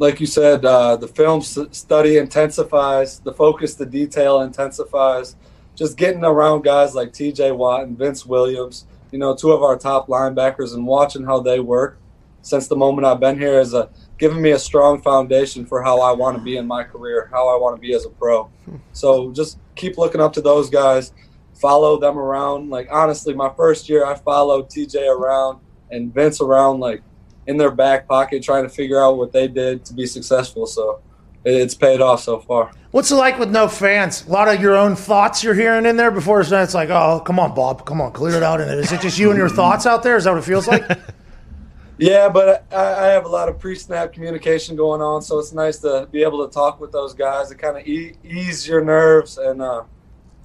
Like 0.00 0.18
you 0.18 0.26
said, 0.26 0.64
uh, 0.64 0.96
the 0.96 1.06
film 1.06 1.42
study 1.42 2.16
intensifies, 2.16 3.20
the 3.20 3.34
focus, 3.34 3.74
the 3.74 3.84
detail 3.84 4.40
intensifies. 4.40 5.36
Just 5.76 5.98
getting 5.98 6.24
around 6.24 6.62
guys 6.62 6.94
like 6.94 7.12
T.J. 7.12 7.52
Watt 7.52 7.84
and 7.84 7.98
Vince 7.98 8.24
Williams, 8.24 8.86
you 9.12 9.18
know, 9.18 9.36
two 9.36 9.52
of 9.52 9.62
our 9.62 9.76
top 9.76 10.08
linebackers, 10.08 10.74
and 10.74 10.86
watching 10.86 11.24
how 11.24 11.40
they 11.40 11.60
work 11.60 11.98
since 12.40 12.66
the 12.66 12.76
moment 12.76 13.06
I've 13.06 13.20
been 13.20 13.38
here 13.38 13.60
is 13.60 13.74
a 13.74 13.90
given 14.16 14.40
me 14.40 14.52
a 14.52 14.58
strong 14.58 15.02
foundation 15.02 15.66
for 15.66 15.82
how 15.82 16.00
I 16.00 16.12
want 16.12 16.36
to 16.38 16.42
be 16.42 16.56
in 16.56 16.66
my 16.66 16.82
career, 16.82 17.28
how 17.30 17.54
I 17.54 17.60
want 17.60 17.76
to 17.76 17.80
be 17.80 17.94
as 17.94 18.06
a 18.06 18.10
pro. 18.10 18.50
So 18.92 19.32
just 19.32 19.58
keep 19.76 19.98
looking 19.98 20.20
up 20.22 20.32
to 20.34 20.40
those 20.40 20.70
guys, 20.70 21.12
follow 21.54 22.00
them 22.00 22.18
around. 22.18 22.70
Like 22.70 22.88
honestly, 22.90 23.34
my 23.34 23.52
first 23.54 23.88
year 23.90 24.06
I 24.06 24.14
followed 24.14 24.70
TJ 24.70 25.14
around 25.14 25.60
and 25.90 26.12
Vince 26.12 26.40
around 26.40 26.80
like 26.80 27.02
in 27.50 27.56
their 27.56 27.72
back 27.72 28.06
pocket 28.06 28.44
trying 28.44 28.62
to 28.62 28.68
figure 28.68 29.02
out 29.02 29.18
what 29.18 29.32
they 29.32 29.48
did 29.48 29.84
to 29.84 29.92
be 29.92 30.06
successful. 30.06 30.66
So 30.66 31.00
it's 31.44 31.74
paid 31.74 32.00
off 32.00 32.22
so 32.22 32.38
far. 32.38 32.70
What's 32.92 33.10
it 33.10 33.16
like 33.16 33.40
with 33.40 33.50
no 33.50 33.66
fans? 33.66 34.24
A 34.26 34.30
lot 34.30 34.46
of 34.46 34.60
your 34.60 34.76
own 34.76 34.94
thoughts 34.94 35.42
you're 35.42 35.54
hearing 35.54 35.84
in 35.84 35.96
there 35.96 36.12
before 36.12 36.40
it's 36.40 36.74
like, 36.74 36.90
oh, 36.90 37.20
come 37.20 37.40
on, 37.40 37.52
Bob, 37.54 37.84
come 37.84 38.00
on, 38.00 38.12
clear 38.12 38.36
it 38.36 38.44
out. 38.44 38.60
And 38.60 38.70
is 38.78 38.92
it 38.92 39.00
just 39.00 39.18
you 39.18 39.30
and 39.30 39.38
your 39.38 39.48
thoughts 39.48 39.84
out 39.84 40.04
there? 40.04 40.16
Is 40.16 40.24
that 40.24 40.30
what 40.30 40.38
it 40.38 40.44
feels 40.44 40.68
like? 40.68 40.88
yeah, 41.98 42.28
but 42.28 42.64
I, 42.72 43.06
I, 43.06 43.06
have 43.08 43.24
a 43.24 43.28
lot 43.28 43.48
of 43.48 43.58
pre-snap 43.58 44.12
communication 44.12 44.76
going 44.76 45.00
on, 45.00 45.22
so 45.22 45.40
it's 45.40 45.52
nice 45.52 45.78
to 45.78 46.08
be 46.12 46.22
able 46.22 46.46
to 46.46 46.52
talk 46.52 46.80
with 46.80 46.92
those 46.92 47.14
guys 47.14 47.48
to 47.48 47.56
kind 47.56 47.78
of 47.78 47.86
e- 47.86 48.14
ease 48.22 48.66
your 48.66 48.84
nerves. 48.84 49.38
And 49.38 49.60
uh, 49.60 49.84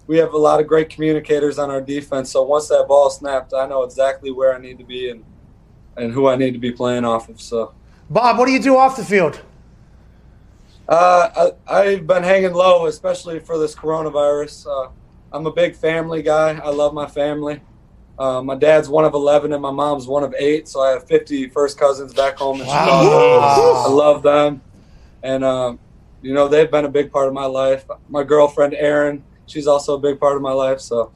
we 0.08 0.18
have 0.18 0.34
a 0.34 0.38
lot 0.38 0.60
of 0.60 0.68
great 0.68 0.90
communicators 0.90 1.60
on 1.60 1.70
our 1.70 1.82
defense. 1.82 2.32
So 2.32 2.44
once 2.44 2.68
that 2.70 2.86
ball 2.88 3.12
snapped, 3.12 3.54
I 3.54 3.68
know 3.68 3.84
exactly 3.84 4.32
where 4.32 4.56
I 4.56 4.60
need 4.60 4.80
to 4.80 4.86
be 4.86 5.10
and 5.10 5.24
and 5.98 6.12
who 6.12 6.28
I 6.28 6.36
need 6.36 6.52
to 6.52 6.60
be 6.60 6.72
playing 6.72 7.06
off 7.06 7.30
of. 7.30 7.42
So, 7.42 7.74
Bob, 8.10 8.38
what 8.38 8.46
do 8.46 8.52
you 8.52 8.62
do 8.62 8.78
off 8.78 8.98
the 8.98 9.06
field? 9.06 9.42
Uh, 10.88 11.52
I, 11.68 11.86
have 11.86 12.08
been 12.08 12.24
hanging 12.24 12.54
low, 12.54 12.86
especially 12.86 13.40
for 13.40 13.58
this 13.58 13.74
coronavirus. 13.74 14.68
Uh, 14.68 14.92
I'm 15.32 15.46
a 15.48 15.52
big 15.52 15.76
family 15.76 16.22
guy. 16.22 16.60
I 16.64 16.70
love 16.70 16.94
my 16.94 17.08
family. 17.08 17.62
Uh, 18.18 18.42
my 18.42 18.56
dad's 18.56 18.88
one 18.88 19.04
of 19.04 19.14
11 19.14 19.52
and 19.52 19.62
my 19.62 19.72
mom's 19.72 20.08
one 20.08 20.24
of 20.24 20.34
eight, 20.38 20.68
so 20.68 20.82
I 20.82 20.92
have 20.92 21.06
50 21.08 21.50
first 21.50 21.78
cousins 21.78 22.14
back 22.14 22.38
home 22.38 22.62
in 22.62 22.68
wow. 22.68 22.86
Chicago. 22.86 23.74
I 23.74 23.90
love 23.90 24.24
them. 24.24 24.62
And, 25.24 25.44
um, 25.44 25.80
you 26.22 26.34
know, 26.34 26.48
they've 26.48 26.70
been 26.70 26.86
a 26.86 26.90
big 26.90 27.12
part 27.12 27.28
of 27.28 27.34
my 27.34 27.46
life. 27.46 27.86
My 28.08 28.24
girlfriend, 28.24 28.74
Erin, 28.76 29.24
she's 29.48 29.68
also 29.68 29.96
a 29.96 30.00
big 30.00 30.20
part 30.20 30.36
of 30.36 30.42
my 30.42 30.54
life. 30.54 30.80
So, 30.80 31.12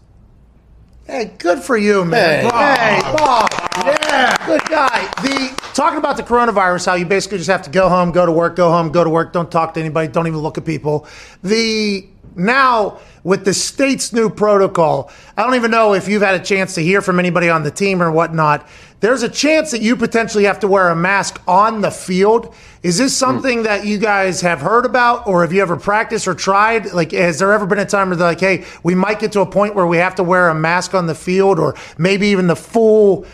Hey, 1.10 1.34
good 1.40 1.60
for 1.60 1.76
you, 1.76 2.06
man. 2.06 2.46
Hey, 2.46 2.50
Bob. 2.52 2.78
Hey, 2.78 3.02
Bob. 3.18 3.59
Yeah, 3.86 4.46
good 4.46 4.62
guy. 4.70 5.12
The 5.22 5.72
talking 5.74 5.98
about 5.98 6.18
the 6.18 6.24
coronavirus, 6.24 6.86
how 6.88 6.96
you 6.96 7.06
basically 7.06 7.38
just 7.38 7.50
have 7.50 7.62
to 7.64 7.70
go 7.70 7.90
home, 7.90 8.12
go 8.12 8.26
to 8.26 8.32
work, 8.32 8.56
go 8.56 8.72
home, 8.72 8.92
go 8.92 9.04
to 9.04 9.10
work, 9.10 9.34
don't 9.34 9.52
talk 9.52 9.74
to 9.76 9.80
anybody, 9.80 10.08
don't 10.08 10.28
even 10.28 10.40
look 10.40 10.58
at 10.58 10.66
people. 10.66 11.08
The 11.44 12.08
now 12.36 13.00
with 13.24 13.46
the 13.46 13.54
state's 13.54 14.14
new 14.14 14.30
protocol, 14.30 15.12
I 15.36 15.44
don't 15.44 15.56
even 15.56 15.72
know 15.72 15.94
if 15.94 16.08
you've 16.08 16.22
had 16.22 16.40
a 16.40 16.44
chance 16.44 16.76
to 16.76 16.82
hear 16.82 17.02
from 17.02 17.20
anybody 17.20 17.50
on 17.50 17.64
the 17.64 17.72
team 17.72 18.02
or 18.02 18.12
whatnot 18.12 18.68
there's 19.00 19.24
a 19.24 19.30
chance 19.30 19.72
that 19.72 19.82
you 19.82 19.96
potentially 19.96 20.44
have 20.44 20.60
to 20.60 20.68
wear 20.68 20.90
a 20.90 20.96
mask 20.96 21.42
on 21.48 21.82
the 21.82 21.92
field. 21.92 22.54
Is 22.84 22.98
this 22.98 23.14
hmm. 23.14 23.26
something 23.26 23.64
that 23.64 23.86
you 23.86 23.98
guys 23.98 24.42
have 24.42 24.62
heard 24.62 24.86
about, 24.86 25.28
or 25.28 25.42
have 25.42 25.54
you 25.54 25.62
ever 25.62 25.78
practiced 25.78 26.28
or 26.28 26.34
tried? 26.34 26.92
Like, 26.92 27.12
has 27.12 27.40
there 27.40 27.54
ever 27.54 27.66
been 27.66 27.80
a 27.80 27.86
time 27.86 28.10
where 28.10 28.18
they're 28.18 28.28
like, 28.28 28.40
hey, 28.40 28.66
we 28.84 28.96
might 28.96 29.20
get 29.20 29.32
to 29.34 29.42
a 29.42 29.46
point 29.46 29.76
where 29.76 29.88
we 29.88 29.98
have 29.98 30.16
to 30.16 30.24
wear 30.24 30.50
a 30.50 30.56
mask 30.56 30.94
on 30.94 31.08
the 31.08 31.16
field, 31.16 31.60
or 31.60 31.76
maybe 31.98 32.28
even 32.28 32.48
the 32.48 32.56
full 32.56 33.26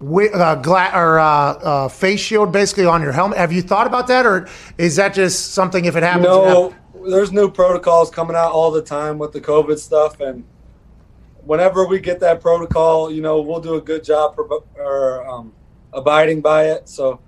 uh, 0.00 0.54
gla- 0.56 0.90
or 0.94 1.18
uh, 1.18 1.24
uh, 1.24 1.88
face 1.88 2.20
shield 2.20 2.52
basically 2.52 2.86
on 2.86 3.02
your 3.02 3.12
helmet? 3.12 3.38
Have 3.38 3.52
you 3.52 3.62
thought 3.62 3.86
about 3.86 4.06
that, 4.08 4.26
or 4.26 4.48
is 4.78 4.96
that 4.96 5.14
just 5.14 5.52
something 5.52 5.84
if 5.84 5.96
it 5.96 6.02
happens? 6.02 6.26
No, 6.26 6.74
there's 7.06 7.32
new 7.32 7.50
protocols 7.50 8.10
coming 8.10 8.36
out 8.36 8.52
all 8.52 8.70
the 8.70 8.82
time 8.82 9.18
with 9.18 9.32
the 9.32 9.40
COVID 9.40 9.78
stuff, 9.78 10.20
and 10.20 10.44
whenever 11.44 11.86
we 11.86 12.00
get 12.00 12.20
that 12.20 12.40
protocol, 12.40 13.10
you 13.10 13.22
know, 13.22 13.40
we'll 13.40 13.60
do 13.60 13.74
a 13.76 13.80
good 13.80 14.04
job 14.04 14.34
for, 14.34 14.62
or, 14.76 15.26
um, 15.28 15.52
abiding 15.92 16.40
by 16.40 16.66
it. 16.66 16.88
So, 16.88 17.20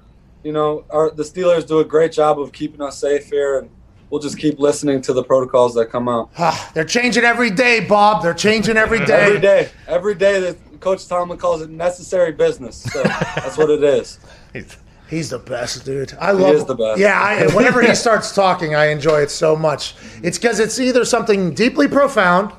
you 0.42 0.52
know, 0.52 0.84
our, 0.90 1.10
the 1.10 1.22
Steelers 1.22 1.66
do 1.66 1.78
a 1.78 1.84
great 1.84 2.12
job 2.12 2.38
of 2.40 2.52
keeping 2.52 2.82
us 2.82 2.98
safe 2.98 3.30
here, 3.30 3.60
and 3.60 3.70
we'll 4.10 4.20
just 4.20 4.38
keep 4.38 4.58
listening 4.58 5.00
to 5.02 5.12
the 5.12 5.22
protocols 5.22 5.74
that 5.74 5.86
come 5.86 6.08
out. 6.08 6.30
They're 6.74 6.84
changing 6.84 7.24
every 7.24 7.50
day, 7.50 7.80
Bob. 7.80 8.22
They're 8.22 8.34
changing 8.34 8.76
every 8.76 9.04
day. 9.04 9.26
every 9.26 9.40
day. 9.40 9.70
Every 9.86 10.14
day 10.14 10.40
that 10.40 10.56
Coach 10.80 11.06
Tomlin 11.06 11.38
calls 11.38 11.62
it 11.62 11.70
necessary 11.70 12.32
business. 12.32 12.76
So 12.92 13.02
that's 13.02 13.56
what 13.58 13.70
it 13.70 13.82
is. 13.82 14.18
He's 15.08 15.30
the 15.30 15.38
best, 15.38 15.86
dude. 15.86 16.12
I 16.20 16.32
love. 16.32 16.54
is 16.54 16.66
the 16.66 16.74
best. 16.74 17.00
Yeah, 17.00 17.18
I, 17.18 17.46
whenever 17.54 17.80
he 17.80 17.94
starts 17.94 18.34
talking, 18.34 18.74
I 18.74 18.86
enjoy 18.86 19.20
it 19.22 19.30
so 19.30 19.56
much. 19.56 19.94
It's 20.22 20.38
because 20.38 20.60
it's 20.60 20.78
either 20.78 21.04
something 21.06 21.54
deeply 21.54 21.88
profound, 21.88 22.52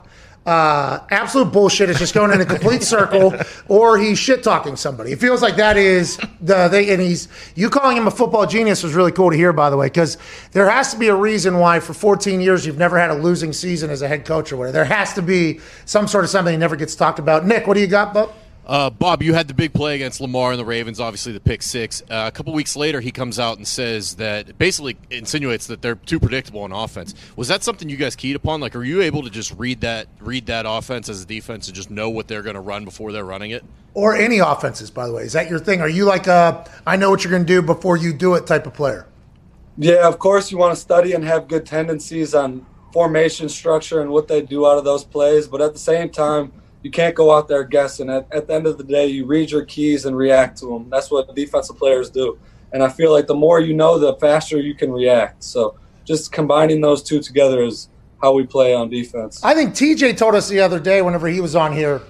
uh, 0.49 1.05
absolute 1.11 1.51
bullshit. 1.53 1.91
It's 1.91 1.99
just 1.99 2.15
going 2.15 2.31
in 2.31 2.41
a 2.41 2.45
complete 2.45 2.81
circle, 2.81 3.35
or 3.67 3.99
he's 3.99 4.17
shit 4.17 4.41
talking 4.41 4.75
somebody. 4.75 5.11
It 5.11 5.19
feels 5.19 5.43
like 5.43 5.57
that 5.57 5.77
is 5.77 6.17
the 6.41 6.67
thing. 6.69 6.89
And 6.89 6.99
he's 6.99 7.27
you 7.53 7.69
calling 7.69 7.95
him 7.95 8.07
a 8.07 8.11
football 8.11 8.47
genius 8.47 8.81
was 8.81 8.95
really 8.95 9.11
cool 9.11 9.29
to 9.29 9.37
hear, 9.37 9.53
by 9.53 9.69
the 9.69 9.77
way, 9.77 9.85
because 9.85 10.17
there 10.53 10.67
has 10.67 10.91
to 10.91 10.97
be 10.97 11.07
a 11.07 11.15
reason 11.15 11.59
why 11.59 11.79
for 11.79 11.93
14 11.93 12.41
years 12.41 12.65
you've 12.65 12.79
never 12.79 12.97
had 12.97 13.11
a 13.11 13.15
losing 13.15 13.53
season 13.53 13.91
as 13.91 14.01
a 14.01 14.07
head 14.07 14.25
coach 14.25 14.51
or 14.51 14.57
whatever. 14.57 14.73
There 14.73 14.85
has 14.85 15.13
to 15.13 15.21
be 15.21 15.59
some 15.85 16.07
sort 16.07 16.23
of 16.23 16.31
something 16.31 16.53
that 16.53 16.59
never 16.59 16.75
gets 16.75 16.95
talked 16.95 17.19
about. 17.19 17.45
Nick, 17.45 17.67
what 17.67 17.75
do 17.75 17.81
you 17.81 17.87
got, 17.87 18.15
Bub? 18.15 18.33
Uh, 18.69 18.87
Bob, 18.87 19.23
you 19.23 19.33
had 19.33 19.47
the 19.47 19.53
big 19.55 19.73
play 19.73 19.95
against 19.95 20.21
Lamar 20.21 20.51
and 20.51 20.59
the 20.59 20.63
Ravens, 20.63 20.99
obviously 20.99 21.31
the 21.31 21.39
pick 21.39 21.63
six. 21.63 22.03
Uh, 22.03 22.25
a 22.27 22.31
couple 22.31 22.53
weeks 22.53 22.75
later, 22.75 23.01
he 23.01 23.09
comes 23.09 23.39
out 23.39 23.57
and 23.57 23.67
says 23.67 24.17
that 24.17 24.59
basically 24.59 24.95
insinuates 25.09 25.65
that 25.65 25.81
they're 25.81 25.95
too 25.95 26.19
predictable 26.19 26.61
on 26.61 26.71
offense. 26.71 27.15
Was 27.35 27.47
that 27.47 27.63
something 27.63 27.89
you 27.89 27.97
guys 27.97 28.15
keyed 28.15 28.35
upon? 28.35 28.61
Like, 28.61 28.75
are 28.75 28.83
you 28.83 29.01
able 29.01 29.23
to 29.23 29.31
just 29.31 29.55
read 29.57 29.81
that 29.81 30.07
read 30.19 30.45
that 30.45 30.67
offense 30.67 31.09
as 31.09 31.23
a 31.23 31.25
defense 31.25 31.67
and 31.67 31.75
just 31.75 31.89
know 31.89 32.11
what 32.11 32.27
they're 32.27 32.43
going 32.43 32.53
to 32.53 32.61
run 32.61 32.85
before 32.85 33.11
they're 33.11 33.25
running 33.25 33.49
it? 33.49 33.65
Or 33.95 34.15
any 34.15 34.37
offenses, 34.37 34.91
by 34.91 35.07
the 35.07 35.13
way. 35.13 35.23
Is 35.23 35.33
that 35.33 35.49
your 35.49 35.57
thing? 35.57 35.81
Are 35.81 35.89
you 35.89 36.05
like 36.05 36.27
a 36.27 36.63
I 36.85 36.95
know 36.95 37.09
what 37.09 37.23
you're 37.23 37.31
going 37.31 37.47
to 37.47 37.51
do 37.51 37.63
before 37.63 37.97
you 37.97 38.13
do 38.13 38.35
it 38.35 38.45
type 38.45 38.67
of 38.67 38.75
player? 38.75 39.07
Yeah, 39.79 40.07
of 40.07 40.19
course, 40.19 40.51
you 40.51 40.59
want 40.59 40.75
to 40.75 40.79
study 40.79 41.13
and 41.13 41.23
have 41.23 41.47
good 41.47 41.65
tendencies 41.65 42.35
on 42.35 42.67
formation 42.93 43.49
structure 43.49 43.99
and 43.99 44.11
what 44.11 44.27
they 44.27 44.43
do 44.43 44.67
out 44.67 44.77
of 44.77 44.83
those 44.83 45.03
plays. 45.03 45.47
But 45.47 45.59
at 45.59 45.73
the 45.73 45.79
same 45.79 46.11
time, 46.11 46.51
you 46.81 46.91
can't 46.91 47.15
go 47.15 47.35
out 47.35 47.47
there 47.47 47.63
guessing. 47.63 48.09
At, 48.09 48.27
at 48.31 48.47
the 48.47 48.53
end 48.53 48.67
of 48.67 48.77
the 48.77 48.83
day, 48.83 49.07
you 49.07 49.25
read 49.25 49.51
your 49.51 49.65
keys 49.65 50.05
and 50.05 50.15
react 50.15 50.57
to 50.59 50.67
them. 50.67 50.89
That's 50.89 51.11
what 51.11 51.33
defensive 51.35 51.77
players 51.77 52.09
do. 52.09 52.39
And 52.71 52.83
I 52.83 52.89
feel 52.89 53.11
like 53.11 53.27
the 53.27 53.35
more 53.35 53.59
you 53.59 53.73
know, 53.73 53.97
the 53.97 54.15
faster 54.15 54.59
you 54.59 54.75
can 54.75 54.91
react. 54.91 55.43
So 55.43 55.77
just 56.05 56.31
combining 56.31 56.81
those 56.81 57.03
two 57.03 57.19
together 57.19 57.63
is 57.63 57.89
how 58.21 58.33
we 58.33 58.45
play 58.45 58.73
on 58.73 58.89
defense. 58.89 59.43
I 59.43 59.53
think 59.53 59.73
TJ 59.73 60.17
told 60.17 60.35
us 60.35 60.49
the 60.49 60.59
other 60.59 60.79
day, 60.79 61.01
whenever 61.01 61.27
he 61.27 61.41
was 61.41 61.55
on 61.55 61.73
here, 61.73 62.01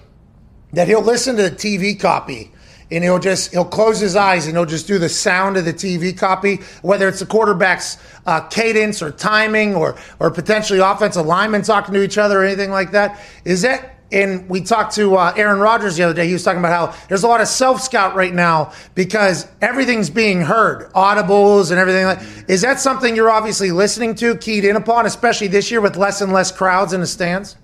that 0.73 0.87
he'll 0.87 1.01
listen 1.01 1.35
to 1.37 1.43
the 1.43 1.51
TV 1.51 1.99
copy 1.99 2.51
and 2.91 3.03
he'll 3.03 3.19
just 3.19 3.51
he'll 3.51 3.65
close 3.65 3.99
his 3.99 4.15
eyes 4.15 4.47
and 4.47 4.55
he'll 4.55 4.65
just 4.65 4.87
do 4.87 4.97
the 4.97 5.09
sound 5.09 5.57
of 5.57 5.65
the 5.65 5.73
TV 5.73 6.15
copy, 6.15 6.59
whether 6.81 7.07
it's 7.07 7.19
the 7.19 7.25
quarterback's 7.25 7.97
uh, 8.25 8.41
cadence 8.47 9.01
or 9.01 9.11
timing 9.11 9.75
or 9.75 9.95
or 10.19 10.31
potentially 10.31 10.79
offensive 10.79 11.25
linemen 11.25 11.61
talking 11.61 11.93
to 11.93 12.03
each 12.03 12.17
other 12.17 12.41
or 12.41 12.45
anything 12.45 12.71
like 12.71 12.91
that. 12.91 13.19
Is 13.45 13.61
that 13.61 13.98
and 14.11 14.49
we 14.49 14.61
talked 14.61 14.95
to 14.95 15.15
uh, 15.15 15.33
Aaron 15.35 15.59
Rodgers 15.59 15.97
the 15.97 16.03
other 16.03 16.13
day. 16.13 16.27
He 16.27 16.33
was 16.33 16.43
talking 16.43 16.59
about 16.59 16.93
how 16.93 17.07
there's 17.07 17.23
a 17.23 17.27
lot 17.27 17.41
of 17.41 17.47
self 17.47 17.81
scout 17.81 18.15
right 18.15 18.33
now 18.33 18.73
because 18.95 19.47
everything's 19.61 20.09
being 20.09 20.41
heard, 20.41 20.91
audibles 20.93 21.71
and 21.71 21.79
everything. 21.79 22.05
Like, 22.05 22.19
is 22.49 22.61
that 22.61 22.79
something 22.79 23.15
you're 23.15 23.29
obviously 23.29 23.71
listening 23.71 24.15
to, 24.15 24.35
keyed 24.37 24.65
in 24.65 24.75
upon, 24.75 25.05
especially 25.05 25.47
this 25.47 25.69
year 25.69 25.81
with 25.81 25.95
less 25.95 26.21
and 26.21 26.33
less 26.33 26.51
crowds 26.51 26.93
in 26.93 27.01
the 27.01 27.07
stands? 27.07 27.57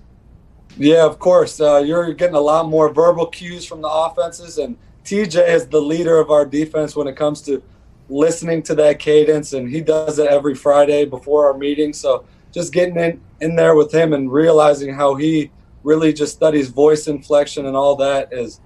Yeah, 0.78 1.04
of 1.04 1.18
course. 1.18 1.60
Uh, 1.60 1.78
you're 1.78 2.12
getting 2.12 2.36
a 2.36 2.40
lot 2.40 2.68
more 2.68 2.92
verbal 2.92 3.26
cues 3.26 3.64
from 3.64 3.80
the 3.80 3.88
offenses, 3.88 4.58
and 4.58 4.76
TJ 5.04 5.48
is 5.48 5.66
the 5.66 5.80
leader 5.80 6.18
of 6.18 6.30
our 6.30 6.44
defense 6.44 6.94
when 6.94 7.08
it 7.08 7.16
comes 7.16 7.40
to 7.42 7.62
listening 8.08 8.62
to 8.64 8.74
that 8.76 8.98
cadence, 8.98 9.52
and 9.52 9.68
he 9.68 9.80
does 9.80 10.18
it 10.18 10.28
every 10.28 10.54
Friday 10.54 11.04
before 11.06 11.46
our 11.46 11.56
meeting. 11.56 11.92
So 11.92 12.24
just 12.52 12.72
getting 12.72 12.96
in, 12.96 13.20
in 13.40 13.56
there 13.56 13.74
with 13.74 13.92
him 13.92 14.12
and 14.12 14.30
realizing 14.30 14.94
how 14.94 15.14
he 15.14 15.50
really 15.86 16.12
just 16.12 16.34
studies 16.34 16.68
voice 16.68 17.06
inflection 17.06 17.64
and 17.66 17.76
all 17.76 17.94
that 17.94 18.32
is 18.32 18.60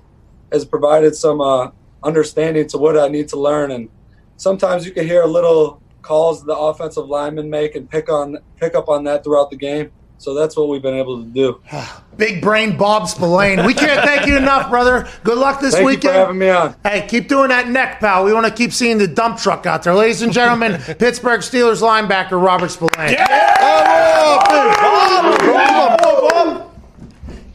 has 0.51 0.65
provided 0.65 1.15
some 1.15 1.41
uh, 1.41 1.71
understanding 2.03 2.67
to 2.67 2.79
what 2.79 2.99
I 2.99 3.09
need 3.09 3.29
to 3.29 3.37
learn. 3.39 3.71
And 3.71 3.89
sometimes 4.37 4.87
you 4.87 4.91
can 4.91 5.07
hear 5.07 5.25
little 5.27 5.81
calls 6.01 6.43
the 6.43 6.57
offensive 6.57 7.07
linemen 7.07 7.51
make 7.51 7.77
and 7.77 7.89
pick 7.89 8.09
on 8.09 8.39
pick 8.57 8.75
up 8.75 8.89
on 8.89 9.05
that 9.05 9.23
throughout 9.23 9.51
the 9.51 9.57
game. 9.57 9.93
So 10.17 10.35
that's 10.35 10.57
what 10.57 10.69
we've 10.69 10.83
been 10.83 10.97
able 10.97 11.23
to 11.23 11.29
do. 11.29 11.61
Big 12.17 12.43
brain 12.43 12.77
Bob 12.77 13.07
Spillane. 13.09 13.65
We 13.65 13.75
can't 13.75 14.05
thank 14.05 14.27
you 14.27 14.37
enough, 14.37 14.69
brother. 14.69 15.09
Good 15.23 15.39
luck 15.39 15.61
this 15.61 15.75
Thank 15.75 15.87
weekend. 15.87 16.05
you 16.05 16.11
for 16.11 16.19
having 16.19 16.39
me 16.39 16.51
on. 16.51 16.75
Hey, 16.85 17.07
keep 17.07 17.29
doing 17.29 17.49
that 17.49 17.69
neck, 17.69 18.01
pal. 18.01 18.25
We 18.25 18.35
want 18.35 18.47
to 18.47 18.53
keep 18.53 18.73
seeing 18.73 18.99
the 18.99 19.07
dump 19.07 19.39
truck 19.39 19.65
out 19.65 19.83
there. 19.83 19.95
Ladies 19.95 20.21
and 20.21 20.31
gentlemen, 20.31 20.79
Pittsburgh 20.99 21.41
Steelers 21.41 21.81
linebacker 21.81 22.43
Robert 22.43 22.71
Spillane. 22.71 23.17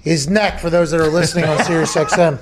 His 0.05 0.29
neck, 0.29 0.59
for 0.59 0.69
those 0.69 0.91
that 0.91 1.01
are 1.01 1.09
listening 1.09 1.45
on 1.45 1.61
Sirius 1.63 1.95
XM, 1.95 2.39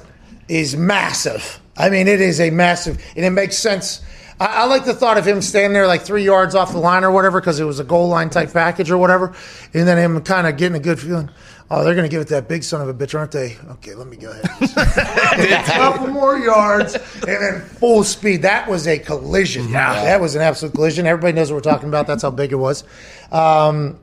is 0.47 0.75
massive. 0.75 1.59
I 1.77 1.89
mean, 1.89 2.07
it 2.07 2.21
is 2.21 2.39
a 2.39 2.49
massive, 2.51 3.03
and 3.15 3.25
it 3.25 3.31
makes 3.31 3.57
sense. 3.57 4.01
I, 4.39 4.45
I 4.45 4.65
like 4.65 4.85
the 4.85 4.93
thought 4.93 5.17
of 5.17 5.25
him 5.25 5.41
standing 5.41 5.73
there 5.73 5.87
like 5.87 6.01
three 6.01 6.23
yards 6.25 6.55
off 6.55 6.73
the 6.73 6.77
line 6.77 7.03
or 7.03 7.11
whatever 7.11 7.39
because 7.39 7.59
it 7.59 7.63
was 7.63 7.79
a 7.79 7.83
goal 7.83 8.09
line 8.09 8.29
type 8.29 8.51
package 8.51 8.91
or 8.91 8.97
whatever, 8.97 9.33
and 9.73 9.87
then 9.87 9.97
him 9.97 10.21
kind 10.21 10.45
of 10.45 10.57
getting 10.57 10.75
a 10.75 10.79
good 10.83 10.99
feeling. 10.99 11.29
Oh, 11.71 11.83
they're 11.83 11.95
going 11.95 12.07
to 12.07 12.09
give 12.09 12.21
it 12.21 12.27
that 12.27 12.47
big 12.47 12.63
son 12.63 12.81
of 12.81 12.89
a 12.89 12.93
bitch, 12.93 13.17
aren't 13.17 13.31
they? 13.31 13.57
Okay, 13.71 13.95
let 13.95 14.07
me 14.07 14.17
go 14.17 14.29
ahead. 14.29 14.45
a 14.45 15.63
couple 15.71 16.07
more 16.09 16.37
yards 16.37 16.95
and 16.95 17.23
then 17.23 17.61
full 17.61 18.03
speed. 18.03 18.41
That 18.41 18.69
was 18.69 18.85
a 18.85 18.99
collision. 18.99 19.69
Yeah. 19.69 20.03
That 20.03 20.21
was 20.21 20.35
an 20.35 20.41
absolute 20.41 20.75
collision. 20.75 21.07
Everybody 21.07 21.33
knows 21.33 21.49
what 21.49 21.55
we're 21.55 21.71
talking 21.71 21.87
about. 21.87 22.05
That's 22.05 22.21
how 22.21 22.29
big 22.29 22.51
it 22.51 22.57
was. 22.57 22.83
Um, 23.31 23.97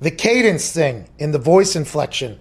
the 0.00 0.10
cadence 0.10 0.72
thing 0.72 1.08
in 1.18 1.32
the 1.32 1.38
voice 1.38 1.76
inflection, 1.76 2.38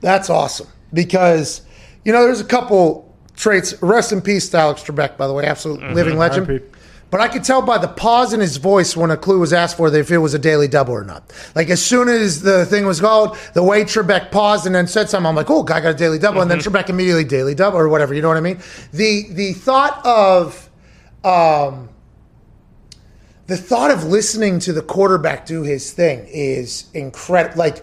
that's 0.00 0.30
awesome 0.30 0.68
because, 0.92 1.62
you 2.04 2.12
know, 2.12 2.24
there's 2.24 2.40
a 2.40 2.44
couple 2.44 3.14
traits. 3.36 3.80
Rest 3.82 4.12
in 4.12 4.20
peace 4.20 4.52
Alex 4.54 4.82
Trebek, 4.82 5.16
by 5.16 5.26
the 5.26 5.32
way, 5.32 5.44
absolute 5.44 5.80
living 5.94 6.16
legend. 6.18 6.62
But 7.10 7.22
I 7.22 7.28
could 7.28 7.42
tell 7.42 7.62
by 7.62 7.78
the 7.78 7.88
pause 7.88 8.34
in 8.34 8.40
his 8.40 8.58
voice 8.58 8.94
when 8.94 9.10
a 9.10 9.16
clue 9.16 9.38
was 9.38 9.54
asked 9.54 9.78
for 9.78 9.94
if 9.94 10.10
it 10.10 10.18
was 10.18 10.34
a 10.34 10.38
daily 10.38 10.68
double 10.68 10.92
or 10.92 11.04
not. 11.04 11.32
Like 11.54 11.70
as 11.70 11.82
soon 11.82 12.06
as 12.08 12.42
the 12.42 12.66
thing 12.66 12.84
was 12.84 13.00
called, 13.00 13.38
the 13.54 13.62
way 13.62 13.84
Trebek 13.84 14.30
paused 14.30 14.66
and 14.66 14.74
then 14.74 14.86
said 14.86 15.08
something, 15.08 15.26
I'm 15.26 15.34
like, 15.34 15.48
oh, 15.48 15.62
guy 15.62 15.80
got 15.80 15.94
a 15.94 15.94
daily 15.94 16.18
double, 16.18 16.42
and 16.42 16.50
then 16.50 16.58
Trebek 16.58 16.90
immediately 16.90 17.24
daily 17.24 17.54
double 17.54 17.78
or 17.78 17.88
whatever. 17.88 18.12
You 18.12 18.20
know 18.20 18.28
what 18.28 18.36
I 18.36 18.42
mean? 18.42 18.60
The 18.92 19.26
the 19.30 19.54
thought 19.54 20.04
of 20.04 20.68
um, 21.24 21.88
the 23.46 23.56
thought 23.56 23.90
of 23.90 24.04
listening 24.04 24.58
to 24.60 24.74
the 24.74 24.82
quarterback 24.82 25.46
do 25.46 25.62
his 25.62 25.90
thing 25.92 26.26
is 26.28 26.90
incredible. 26.92 27.58
Like, 27.58 27.82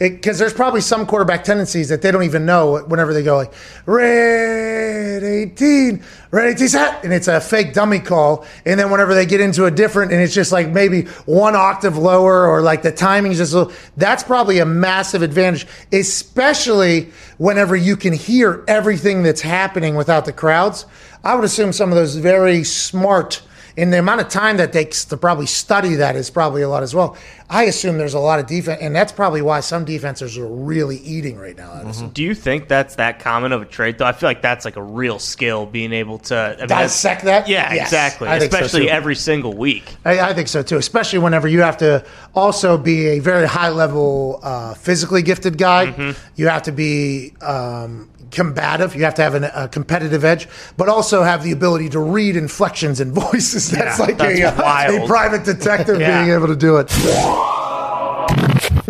because 0.00 0.38
there's 0.38 0.54
probably 0.54 0.80
some 0.80 1.04
quarterback 1.04 1.44
tendencies 1.44 1.90
that 1.90 2.00
they 2.00 2.10
don't 2.10 2.22
even 2.22 2.46
know 2.46 2.78
whenever 2.84 3.12
they 3.12 3.22
go 3.22 3.36
like 3.36 3.52
red 3.84 5.22
18 5.22 6.02
red 6.30 6.54
18 6.54 6.68
set 6.68 7.04
and 7.04 7.12
it's 7.12 7.28
a 7.28 7.38
fake 7.38 7.74
dummy 7.74 7.98
call. 7.98 8.46
And 8.64 8.80
then 8.80 8.90
whenever 8.90 9.14
they 9.14 9.26
get 9.26 9.42
into 9.42 9.66
a 9.66 9.70
different 9.70 10.10
and 10.10 10.22
it's 10.22 10.32
just 10.32 10.52
like 10.52 10.68
maybe 10.68 11.02
one 11.26 11.54
octave 11.54 11.98
lower 11.98 12.46
or 12.46 12.62
like 12.62 12.80
the 12.80 12.92
timing's 12.92 13.36
just 13.36 13.52
little, 13.52 13.72
that's 13.98 14.22
probably 14.22 14.58
a 14.58 14.66
massive 14.66 15.20
advantage 15.20 15.66
especially 15.92 17.10
whenever 17.36 17.76
you 17.76 17.94
can 17.94 18.14
hear 18.14 18.64
everything 18.68 19.22
that's 19.22 19.42
happening 19.42 19.96
without 19.96 20.24
the 20.24 20.32
crowds. 20.32 20.86
I 21.22 21.34
would 21.34 21.44
assume 21.44 21.74
some 21.74 21.90
of 21.90 21.96
those 21.96 22.16
very 22.16 22.64
smart 22.64 23.42
and 23.76 23.92
the 23.92 23.98
amount 23.98 24.20
of 24.20 24.28
time 24.28 24.56
that 24.58 24.72
takes 24.72 25.04
to 25.06 25.16
probably 25.16 25.46
study 25.46 25.96
that 25.96 26.16
is 26.16 26.30
probably 26.30 26.62
a 26.62 26.68
lot 26.68 26.82
as 26.82 26.94
well. 26.94 27.16
I 27.48 27.64
assume 27.64 27.98
there's 27.98 28.14
a 28.14 28.20
lot 28.20 28.38
of 28.38 28.46
defense, 28.46 28.80
and 28.80 28.94
that's 28.94 29.10
probably 29.10 29.42
why 29.42 29.60
some 29.60 29.84
defenses 29.84 30.38
are 30.38 30.46
really 30.46 30.98
eating 30.98 31.36
right 31.36 31.56
now. 31.56 31.72
Assume. 31.72 32.10
Do 32.10 32.22
you 32.22 32.34
think 32.34 32.68
that's 32.68 32.94
that 32.96 33.18
common 33.18 33.50
of 33.50 33.62
a 33.62 33.64
trait, 33.64 33.98
though? 33.98 34.06
I 34.06 34.12
feel 34.12 34.28
like 34.28 34.40
that's 34.40 34.64
like 34.64 34.76
a 34.76 34.82
real 34.82 35.18
skill, 35.18 35.66
being 35.66 35.92
able 35.92 36.18
to 36.18 36.36
I 36.36 36.60
mean, 36.60 36.68
Dissect 36.68 37.24
that? 37.24 37.48
Yeah, 37.48 37.72
Yes, 37.74 37.88
exactly. 37.88 38.28
I 38.28 38.38
think 38.38 38.52
so, 38.52 38.58
Especially 38.58 38.88
every 38.88 39.16
single 39.16 39.52
week. 39.56 39.96
I, 40.04 40.20
I 40.20 40.34
think 40.34 40.48
so 40.48 40.62
too, 40.62 40.76
especially 40.76 41.18
whenever 41.18 41.48
you 41.48 41.62
have 41.62 41.78
to 41.78 42.04
also 42.34 42.78
be 42.78 43.08
a 43.08 43.18
very 43.18 43.46
high 43.46 43.70
level 43.70 44.38
uh, 44.42 44.74
physically 44.74 45.22
gifted 45.22 45.58
guy. 45.58 46.14
You 46.36 46.48
have 46.48 46.62
to 46.64 46.72
be 46.72 47.34
um, 47.40 48.10
combative. 48.30 48.94
You 48.94 49.04
have 49.04 49.14
to 49.14 49.22
have 49.22 49.34
an, 49.34 49.44
a 49.44 49.68
competitive 49.68 50.24
edge, 50.24 50.48
but 50.76 50.88
also 50.88 51.22
have 51.22 51.42
the 51.42 51.52
ability 51.52 51.88
to 51.90 51.98
read 52.00 52.36
inflections 52.36 53.00
and 53.00 53.12
voices. 53.14 53.70
That's 53.70 53.98
Yeah, 53.98 54.04
like 54.04 54.18
that's 54.18 54.38
a, 54.40 54.98
uh, 55.00 55.04
a 55.04 55.06
private 55.06 55.44
detective 55.44 56.00
Yeah. 56.00 56.22
being 56.24 56.34
able 56.34 56.46
to 56.48 56.56
do 56.56 56.76
it. 56.78 56.88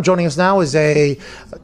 Joining 0.03 0.26
us 0.26 0.36
now 0.36 0.61
is 0.61 0.74
a 0.74 1.18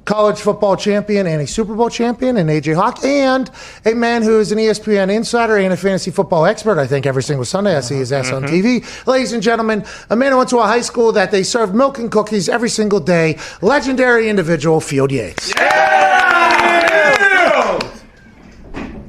college 0.04 0.38
football 0.38 0.76
champion 0.76 1.26
and 1.26 1.40
a 1.40 1.46
Super 1.46 1.74
Bowl 1.74 1.88
champion, 1.88 2.36
and 2.36 2.50
AJ 2.50 2.74
Hawk, 2.74 3.02
and 3.04 3.50
a 3.84 3.94
man 3.94 4.22
who 4.22 4.38
is 4.40 4.52
an 4.52 4.58
ESPN 4.58 5.10
insider 5.10 5.56
and 5.56 5.72
a 5.72 5.76
fantasy 5.76 6.10
football 6.10 6.44
expert. 6.44 6.78
I 6.78 6.86
think 6.86 7.06
every 7.06 7.22
single 7.22 7.44
Sunday 7.46 7.76
I 7.76 7.80
see 7.80 7.96
his 7.96 8.12
ass 8.12 8.30
on 8.32 8.42
TV. 8.42 8.84
Ladies 9.06 9.32
and 9.32 9.42
gentlemen, 9.42 9.84
a 10.10 10.16
man 10.16 10.32
who 10.32 10.38
went 10.38 10.50
to 10.50 10.58
a 10.58 10.66
high 10.66 10.82
school 10.82 11.12
that 11.12 11.30
they 11.30 11.42
served 11.42 11.74
milk 11.74 11.98
and 11.98 12.10
cookies 12.10 12.48
every 12.48 12.68
single 12.68 13.00
day. 13.00 13.38
Legendary 13.62 14.28
individual, 14.28 14.80
Field 14.80 15.12
Yates. 15.12 15.52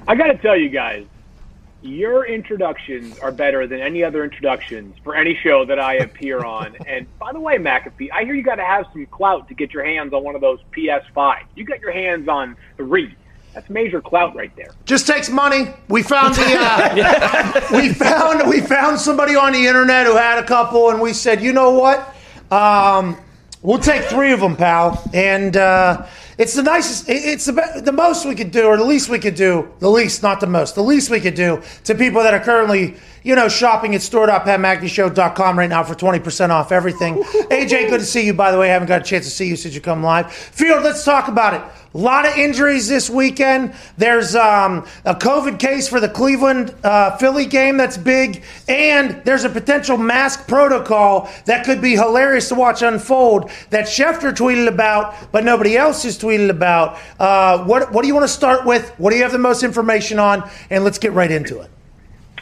I 0.08 0.16
got 0.16 0.28
to 0.28 0.38
tell 0.38 0.56
you 0.56 0.70
guys, 0.70 1.06
your 1.82 2.26
introductions 2.26 3.20
are 3.20 3.32
better 3.32 3.68
than 3.68 3.82
any 3.82 4.04
other 4.04 4.24
introductions 4.24 4.96
for 5.04 5.16
any 5.16 5.38
show 5.44 5.66
that 5.66 5.80
I 5.80 5.96
appear 5.96 6.46
on. 6.46 6.76
and 6.88 7.06
by 7.20 7.34
the 7.34 7.40
way, 7.40 7.58
McAfee, 7.58 8.10
I 8.14 8.24
hear 8.24 8.34
you 8.34 8.44
got 8.44 8.56
to 8.56 8.66
have 8.66 8.86
some 8.94 9.06
clout 9.08 9.50
to 9.50 9.54
get 9.54 9.74
your 9.74 9.84
hands 9.84 10.14
on 10.14 10.24
one 10.24 10.36
of 10.36 10.42
those 10.42 10.60
PS5. 10.76 11.44
You 11.56 11.66
got 11.66 11.82
your 11.82 11.92
hands 11.92 12.30
on 12.30 12.56
three. 12.78 13.16
That's 13.54 13.70
major 13.70 14.02
clout 14.02 14.36
right 14.36 14.56
there. 14.56 14.70
Just 14.86 15.08
takes 15.08 15.30
money. 15.30 15.74
We 15.90 16.04
found 16.04 16.36
the 16.36 16.56
uh, 16.58 17.68
we 17.72 17.92
found 17.92 18.48
we 18.48 18.62
found 18.62 19.00
somebody 19.00 19.36
on 19.36 19.54
the 19.54 19.66
internet 19.66 20.06
who 20.06 20.16
had 20.16 20.38
a 20.38 20.46
couple, 20.46 20.90
and 20.92 21.02
we 21.02 21.12
said, 21.12 21.42
you 21.42 21.54
know 21.54 21.72
what? 21.72 22.16
Um, 22.52 23.18
we'll 23.62 23.80
take 23.80 24.04
three 24.04 24.32
of 24.32 24.40
them, 24.40 24.56
pal. 24.56 25.02
And 25.14 25.58
uh, 25.58 26.06
it's 26.38 26.54
the 26.54 26.64
nicest. 26.64 27.06
It's 27.08 27.46
the 27.46 27.82
the 27.84 27.92
most 27.92 28.26
we 28.26 28.36
could 28.36 28.52
do, 28.52 28.66
or 28.66 28.78
the 28.78 28.84
least 28.84 29.10
we 29.10 29.20
could 29.20 29.36
do. 29.36 29.72
The 29.80 29.90
least, 29.90 30.24
not 30.24 30.40
the 30.40 30.48
most. 30.48 30.76
The 30.76 30.84
least 30.84 31.10
we 31.10 31.20
could 31.20 31.36
do 31.36 31.62
to 31.86 31.96
people 31.96 32.22
that 32.24 32.34
are 32.34 32.40
currently, 32.40 32.96
you 33.28 33.36
know, 33.36 33.50
shopping 33.50 33.94
at 33.94 34.02
store.patmcafeeshow.com 34.02 35.60
right 35.60 35.70
now 35.70 35.84
for 35.84 35.96
twenty 35.96 36.20
percent 36.20 36.50
off 36.50 36.72
everything. 36.72 37.16
AJ, 37.24 37.90
good 37.90 38.00
to 38.00 38.06
see 38.06 38.26
you. 38.26 38.34
By 38.34 38.54
the 38.54 38.58
way, 38.58 38.70
I 38.70 38.74
haven't 38.74 38.88
got 38.88 39.02
a 39.02 39.04
chance 39.04 39.26
to 39.26 39.32
see 39.32 39.48
you 39.48 39.58
since 39.58 39.76
you 39.76 39.82
come 39.82 40.02
live. 40.02 40.32
Field, 40.32 40.84
let's 40.84 41.04
talk 41.04 41.28
about 41.28 41.54
it. 41.54 41.62
A 41.94 41.98
lot 41.98 42.26
of 42.26 42.38
injuries 42.38 42.88
this 42.88 43.10
weekend. 43.10 43.74
There's 43.98 44.34
um, 44.34 44.88
a 45.04 45.14
COVID 45.14 45.60
case 45.60 45.90
for 45.90 46.00
the 46.00 46.08
Cleveland 46.08 46.74
uh, 46.84 47.18
Philly 47.18 47.46
game 47.46 47.76
that's 47.76 47.98
big, 47.98 48.44
and 48.70 49.22
there's 49.26 49.44
a 49.44 49.50
potential 49.50 49.98
mask 49.98 50.48
protocol 50.48 51.30
that 51.46 51.66
could 51.66 51.82
be 51.82 51.92
hilarious 51.92 52.48
to 52.50 52.56
watch 52.56 52.82
unfold 52.82 53.52
that 53.72 53.88
Schefter 53.88 54.32
tweeted 54.32 54.68
about, 54.70 55.34
but 55.34 55.44
nobody 55.44 55.76
else 55.76 56.04
has 56.04 56.18
tweeted 56.18 56.50
about. 56.50 56.98
Uh, 57.20 57.66
what 57.66 57.92
What 57.92 58.04
do 58.04 58.08
you 58.08 58.14
want 58.14 58.24
to 58.26 58.34
start 58.34 58.66
with? 58.66 58.90
What 58.98 59.10
do 59.10 59.18
you 59.18 59.24
have 59.24 59.34
the 59.34 59.38
most 59.38 59.64
information 59.64 60.18
on? 60.18 60.50
And 60.70 60.86
let's 60.86 60.98
get 60.98 61.12
right 61.12 61.32
into 61.32 61.60
it. 61.60 61.70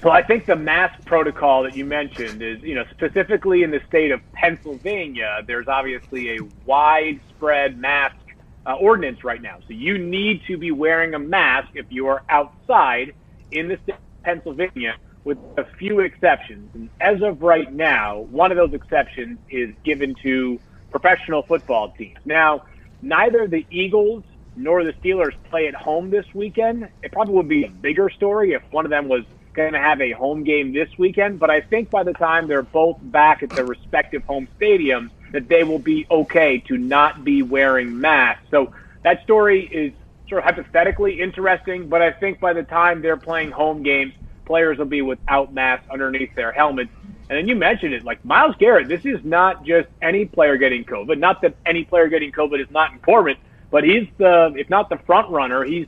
Well, 0.05 0.13
I 0.13 0.21
think 0.21 0.45
the 0.45 0.55
mask 0.55 1.03
protocol 1.05 1.63
that 1.63 1.75
you 1.75 1.83
mentioned 1.83 2.43
is, 2.43 2.61
you 2.61 2.75
know, 2.75 2.83
specifically 2.91 3.63
in 3.63 3.71
the 3.71 3.81
state 3.87 4.11
of 4.11 4.21
Pennsylvania, 4.33 5.39
there's 5.47 5.67
obviously 5.67 6.37
a 6.37 6.41
widespread 6.63 7.79
mask 7.79 8.15
uh, 8.67 8.75
ordinance 8.75 9.23
right 9.23 9.41
now. 9.41 9.57
So 9.67 9.73
you 9.73 9.97
need 9.97 10.43
to 10.45 10.59
be 10.59 10.69
wearing 10.69 11.15
a 11.15 11.19
mask 11.19 11.69
if 11.73 11.87
you 11.89 12.05
are 12.05 12.21
outside 12.29 13.15
in 13.49 13.67
the 13.67 13.79
state 13.81 13.95
of 13.95 14.23
Pennsylvania, 14.23 14.95
with 15.23 15.39
a 15.57 15.65
few 15.79 16.01
exceptions. 16.01 16.69
And 16.75 16.91
as 17.01 17.23
of 17.23 17.41
right 17.41 17.73
now, 17.73 18.27
one 18.29 18.51
of 18.51 18.57
those 18.57 18.73
exceptions 18.75 19.39
is 19.49 19.73
given 19.83 20.13
to 20.21 20.59
professional 20.91 21.41
football 21.41 21.93
teams. 21.97 22.19
Now, 22.25 22.61
neither 23.01 23.47
the 23.47 23.65
Eagles 23.71 24.23
nor 24.55 24.83
the 24.83 24.93
Steelers 25.03 25.33
play 25.49 25.67
at 25.67 25.73
home 25.73 26.11
this 26.11 26.25
weekend. 26.35 26.89
It 27.01 27.11
probably 27.11 27.33
would 27.33 27.49
be 27.49 27.63
a 27.63 27.69
bigger 27.69 28.11
story 28.11 28.53
if 28.53 28.61
one 28.69 28.85
of 28.85 28.91
them 28.91 29.07
was 29.07 29.23
going 29.55 29.73
to 29.73 29.79
have 29.79 30.01
a 30.01 30.11
home 30.11 30.43
game 30.43 30.73
this 30.73 30.89
weekend. 30.97 31.39
But 31.39 31.49
I 31.49 31.61
think 31.61 31.89
by 31.89 32.03
the 32.03 32.13
time 32.13 32.47
they're 32.47 32.61
both 32.61 32.97
back 33.01 33.43
at 33.43 33.49
their 33.49 33.65
respective 33.65 34.23
home 34.23 34.47
stadiums, 34.59 35.09
that 35.31 35.47
they 35.47 35.63
will 35.63 35.79
be 35.79 36.05
okay 36.09 36.59
to 36.67 36.77
not 36.77 37.23
be 37.23 37.41
wearing 37.41 37.99
masks. 37.99 38.43
So 38.51 38.73
that 39.03 39.23
story 39.23 39.65
is 39.65 39.93
sort 40.29 40.39
of 40.39 40.45
hypothetically 40.45 41.21
interesting, 41.21 41.87
but 41.87 42.01
I 42.01 42.11
think 42.11 42.39
by 42.39 42.53
the 42.53 42.63
time 42.63 43.01
they're 43.01 43.17
playing 43.17 43.51
home 43.51 43.83
games, 43.83 44.13
players 44.45 44.77
will 44.77 44.85
be 44.85 45.01
without 45.01 45.53
masks 45.53 45.85
underneath 45.89 46.33
their 46.35 46.51
helmets. 46.51 46.91
And 47.29 47.37
then 47.37 47.47
you 47.47 47.55
mentioned 47.55 47.93
it, 47.93 48.03
like 48.03 48.23
Myles 48.23 48.55
Garrett, 48.59 48.87
this 48.87 49.03
is 49.05 49.23
not 49.23 49.65
just 49.65 49.87
any 50.01 50.25
player 50.25 50.57
getting 50.57 50.83
COVID. 50.83 51.17
Not 51.17 51.41
that 51.41 51.55
any 51.65 51.83
player 51.83 52.07
getting 52.07 52.31
COVID 52.31 52.61
is 52.61 52.69
not 52.69 52.93
important, 52.93 53.39
but 53.71 53.83
he's 53.83 54.07
the, 54.17 54.53
if 54.55 54.69
not 54.69 54.89
the 54.89 54.97
front 54.99 55.29
runner, 55.31 55.63
he's 55.63 55.87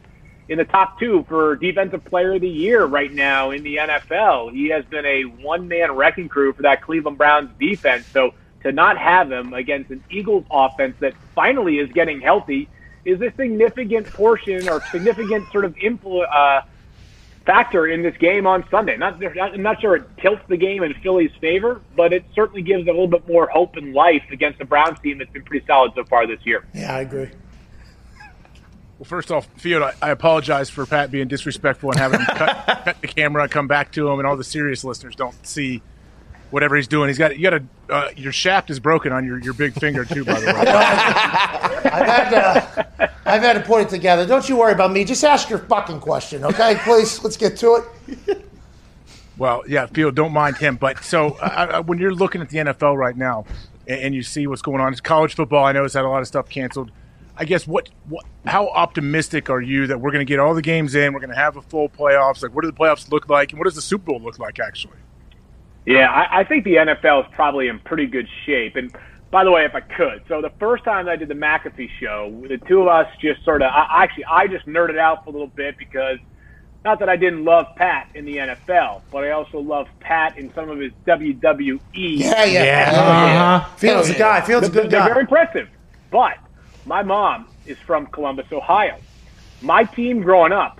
in 0.50 0.58
the 0.58 0.66
top 0.66 1.00
two 1.00 1.26
for 1.28 1.56
defensive 1.56 2.04
player 2.06 2.36
of 2.36 2.42
the 2.42 2.50
year 2.50 2.86
right 2.86 3.12
now 3.12 3.52
in 3.52 3.64
the 3.64 3.78
NFL. 3.78 4.54
He 4.54 4.70
has 4.70 4.86
been 4.86 5.06
a 5.06 5.24
one 5.24 5.68
man 5.68 5.92
wrecking 5.94 6.30
crew 6.30 6.54
for 6.54 6.64
that 6.64 6.82
Cleveland 6.82 7.18
Browns 7.18 7.50
defense. 7.60 8.06
So 8.08 8.34
to 8.64 8.72
not 8.72 8.98
have 8.98 9.32
him 9.32 9.54
against 9.54 9.92
an 9.92 10.04
Eagles 10.10 10.46
offense 10.50 10.96
that 11.00 11.14
finally 11.36 11.80
is 11.80 11.92
getting 11.92 12.22
healthy 12.22 12.70
is 13.06 13.22
a 13.22 13.32
significant 13.36 14.08
portion 14.08 14.68
or 14.68 14.82
significant 14.92 15.50
sort 15.52 15.66
of 15.66 15.76
uh, 16.30 16.62
factor 17.46 17.88
in 17.88 18.04
this 18.04 18.16
game 18.18 18.46
on 18.46 18.66
Sunday. 18.70 18.98
Not, 18.98 19.22
I'm 19.40 19.62
not 19.62 19.80
sure 19.80 19.96
it 19.96 20.18
tilts 20.18 20.42
the 20.50 20.58
game 20.58 20.84
in 20.84 20.94
Philly's 20.96 21.32
favor, 21.40 21.82
but 21.96 22.12
it 22.12 22.26
certainly 22.36 22.62
gives 22.62 22.84
a 22.84 22.92
little 22.92 23.08
bit 23.08 23.28
more 23.28 23.48
hope 23.48 23.78
and 23.78 23.94
life 23.94 24.24
against 24.32 24.60
the 24.60 24.66
Browns 24.66 25.00
team 25.00 25.18
that's 25.18 25.32
been 25.32 25.44
pretty 25.44 25.66
solid 25.66 25.94
so 25.96 26.04
far 26.04 26.28
this 26.28 26.46
year. 26.46 26.66
Yeah, 26.74 26.94
I 26.94 27.02
agree. 27.02 27.30
Well, 29.00 29.06
first 29.06 29.32
off, 29.32 29.46
Field, 29.58 29.84
I, 29.84 29.94
I 30.02 30.10
apologize 30.10 30.70
for 30.70 30.86
Pat 30.86 31.12
being 31.12 31.28
disrespectful 31.28 31.92
and 31.92 32.00
having 32.00 32.20
him 32.20 32.26
cut, 32.26 32.66
cut 32.86 33.02
the 33.02 33.08
camera 33.08 33.44
and 33.44 33.52
come 33.52 33.68
back 33.68 33.92
to 33.94 34.10
him, 34.10 34.20
and 34.20 34.28
all 34.28 34.36
the 34.36 34.44
Sirius 34.44 34.84
listeners 34.84 35.16
don't 35.16 35.46
see 35.46 35.82
whatever 36.50 36.76
he's 36.76 36.88
doing. 36.88 37.08
He's 37.10 37.18
got 37.18 37.38
you 37.38 37.44
got 37.44 37.54
a 37.54 37.94
uh, 37.94 38.10
your 38.16 38.32
shaft 38.32 38.70
is 38.70 38.80
broken 38.80 39.12
on 39.12 39.26
your, 39.26 39.40
your 39.40 39.54
big 39.54 39.74
finger 39.74 40.04
too, 40.04 40.26
by 40.26 40.40
the 40.40 40.48
way. 40.48 40.54
I've 41.88 42.06
had, 42.06 42.30
to, 42.30 43.12
I've 43.26 43.42
had 43.42 43.54
to 43.54 43.62
put 43.62 43.82
it 43.82 43.90
together. 43.90 44.26
Don't 44.26 44.48
you 44.50 44.58
worry 44.58 44.74
about 44.74 44.92
me. 44.92 45.06
Just 45.06 45.24
ask 45.24 45.50
your 45.50 45.60
fucking 45.60 46.00
question, 46.00 46.44
okay? 46.44 46.76
Please, 46.84 47.24
let's 47.24 47.38
get 47.38 47.56
to 47.58 47.84
it. 48.28 48.44
Well, 49.38 49.64
yeah, 49.68 49.86
Field, 49.86 50.16
don't 50.16 50.34
mind 50.34 50.58
him. 50.58 50.76
But 50.78 51.04
so 51.04 51.38
uh, 51.42 51.68
uh, 51.74 51.84
when 51.84 52.00
you're 52.00 52.14
looking 52.14 52.42
at 52.42 52.50
the 52.50 52.58
NFL 52.58 52.98
right 52.98 53.16
now 53.16 53.46
and, 53.88 54.02
and 54.02 54.16
you 54.16 54.24
see 54.24 54.48
what's 54.48 54.62
going 54.62 54.82
on, 54.82 54.92
it's 54.92 55.02
college 55.02 55.36
football. 55.36 55.64
I 55.64 55.72
know 55.72 55.84
has 55.84 55.94
had 55.94 56.06
a 56.06 56.10
lot 56.10 56.22
of 56.22 56.28
stuff 56.28 56.50
canceled. 56.50 56.92
I 57.40 57.46
guess 57.46 57.68
what, 57.68 57.90
what 58.10 58.26
how 58.46 58.68
optimistic 58.70 59.50
are 59.50 59.62
you 59.62 59.88
that 59.88 60.00
we're 60.00 60.12
going 60.12 60.26
to 60.26 60.30
get 60.30 60.40
all 60.40 60.54
the 60.56 60.62
games 60.62 60.96
in? 60.96 61.14
We're 61.14 61.20
going 61.20 61.30
to 61.30 61.36
have 61.36 61.56
a 61.58 61.62
full 61.62 61.88
playoffs. 61.90 62.42
Like, 62.42 62.54
what 62.56 62.64
do 62.64 62.72
the 62.72 62.78
playoffs 62.78 63.12
look 63.12 63.30
like, 63.30 63.52
and 63.52 63.60
what 63.60 63.66
does 63.66 63.76
the 63.76 63.82
Super 63.82 64.06
Bowl 64.06 64.20
look 64.22 64.40
like 64.40 64.60
actually? 64.60 64.98
Yeah, 65.86 66.10
I, 66.12 66.40
I 66.40 66.44
think 66.44 66.66
the 66.66 66.76
NFL 66.76 67.26
is 67.28 67.32
probably 67.34 67.68
in 67.70 67.80
pretty 67.80 68.08
good 68.08 68.28
shape. 68.46 68.76
And 68.76 68.94
by 69.32 69.44
the 69.44 69.52
way, 69.52 69.64
if 69.66 69.74
I 69.74 69.80
could, 69.82 70.24
so 70.28 70.42
the 70.42 70.52
first 70.60 70.84
time 70.84 71.08
I 71.08 71.16
did 71.16 71.30
the 71.30 71.34
McAfee 71.34 71.90
show, 72.00 72.44
the 72.48 72.58
two 72.58 72.82
of 72.82 72.88
us 72.88 73.08
just 73.22 73.44
sort 73.46 73.62
of, 73.62 73.72
I, 73.72 74.04
actually, 74.04 74.26
I 74.26 74.48
just 74.48 74.66
nerded 74.66 74.98
out 74.98 75.24
for 75.24 75.30
a 75.30 75.34
little 75.34 75.48
bit 75.48 75.78
because 75.78 76.18
not 76.84 77.00
that 77.00 77.10
I 77.10 77.16
didn't 77.16 77.46
love 77.46 77.68
Pat 77.76 78.10
in 78.16 78.26
the 78.26 78.38
NFL, 78.38 79.02
but 79.12 79.24
I 79.24 79.32
also 79.32 79.60
love 79.60 79.88
Pat 80.00 80.38
in 80.38 80.54
some 80.54 80.70
of 80.70 80.80
his 80.80 80.92
WWE. 81.06 81.80
Yeah, 81.92 82.44
yeah. 82.46 82.64
Yeah. 82.64 82.92
Uh-huh. 83.56 83.76
Fields 83.78 84.10
a 84.10 84.14
guy. 84.18 84.42
Fields 84.42 84.68
a 84.68 84.72
good 84.72 84.90
They're 84.90 85.00
guy. 85.02 85.08
very 85.08 85.22
impressive. 85.22 85.70
But 86.12 86.38
my 86.88 87.04
mom 87.04 87.48
is 87.66 87.78
from 87.86 88.08
Columbus, 88.08 88.48
Ohio. 88.52 88.98
My 89.62 89.84
team 89.84 90.22
growing 90.22 90.52
up, 90.54 90.80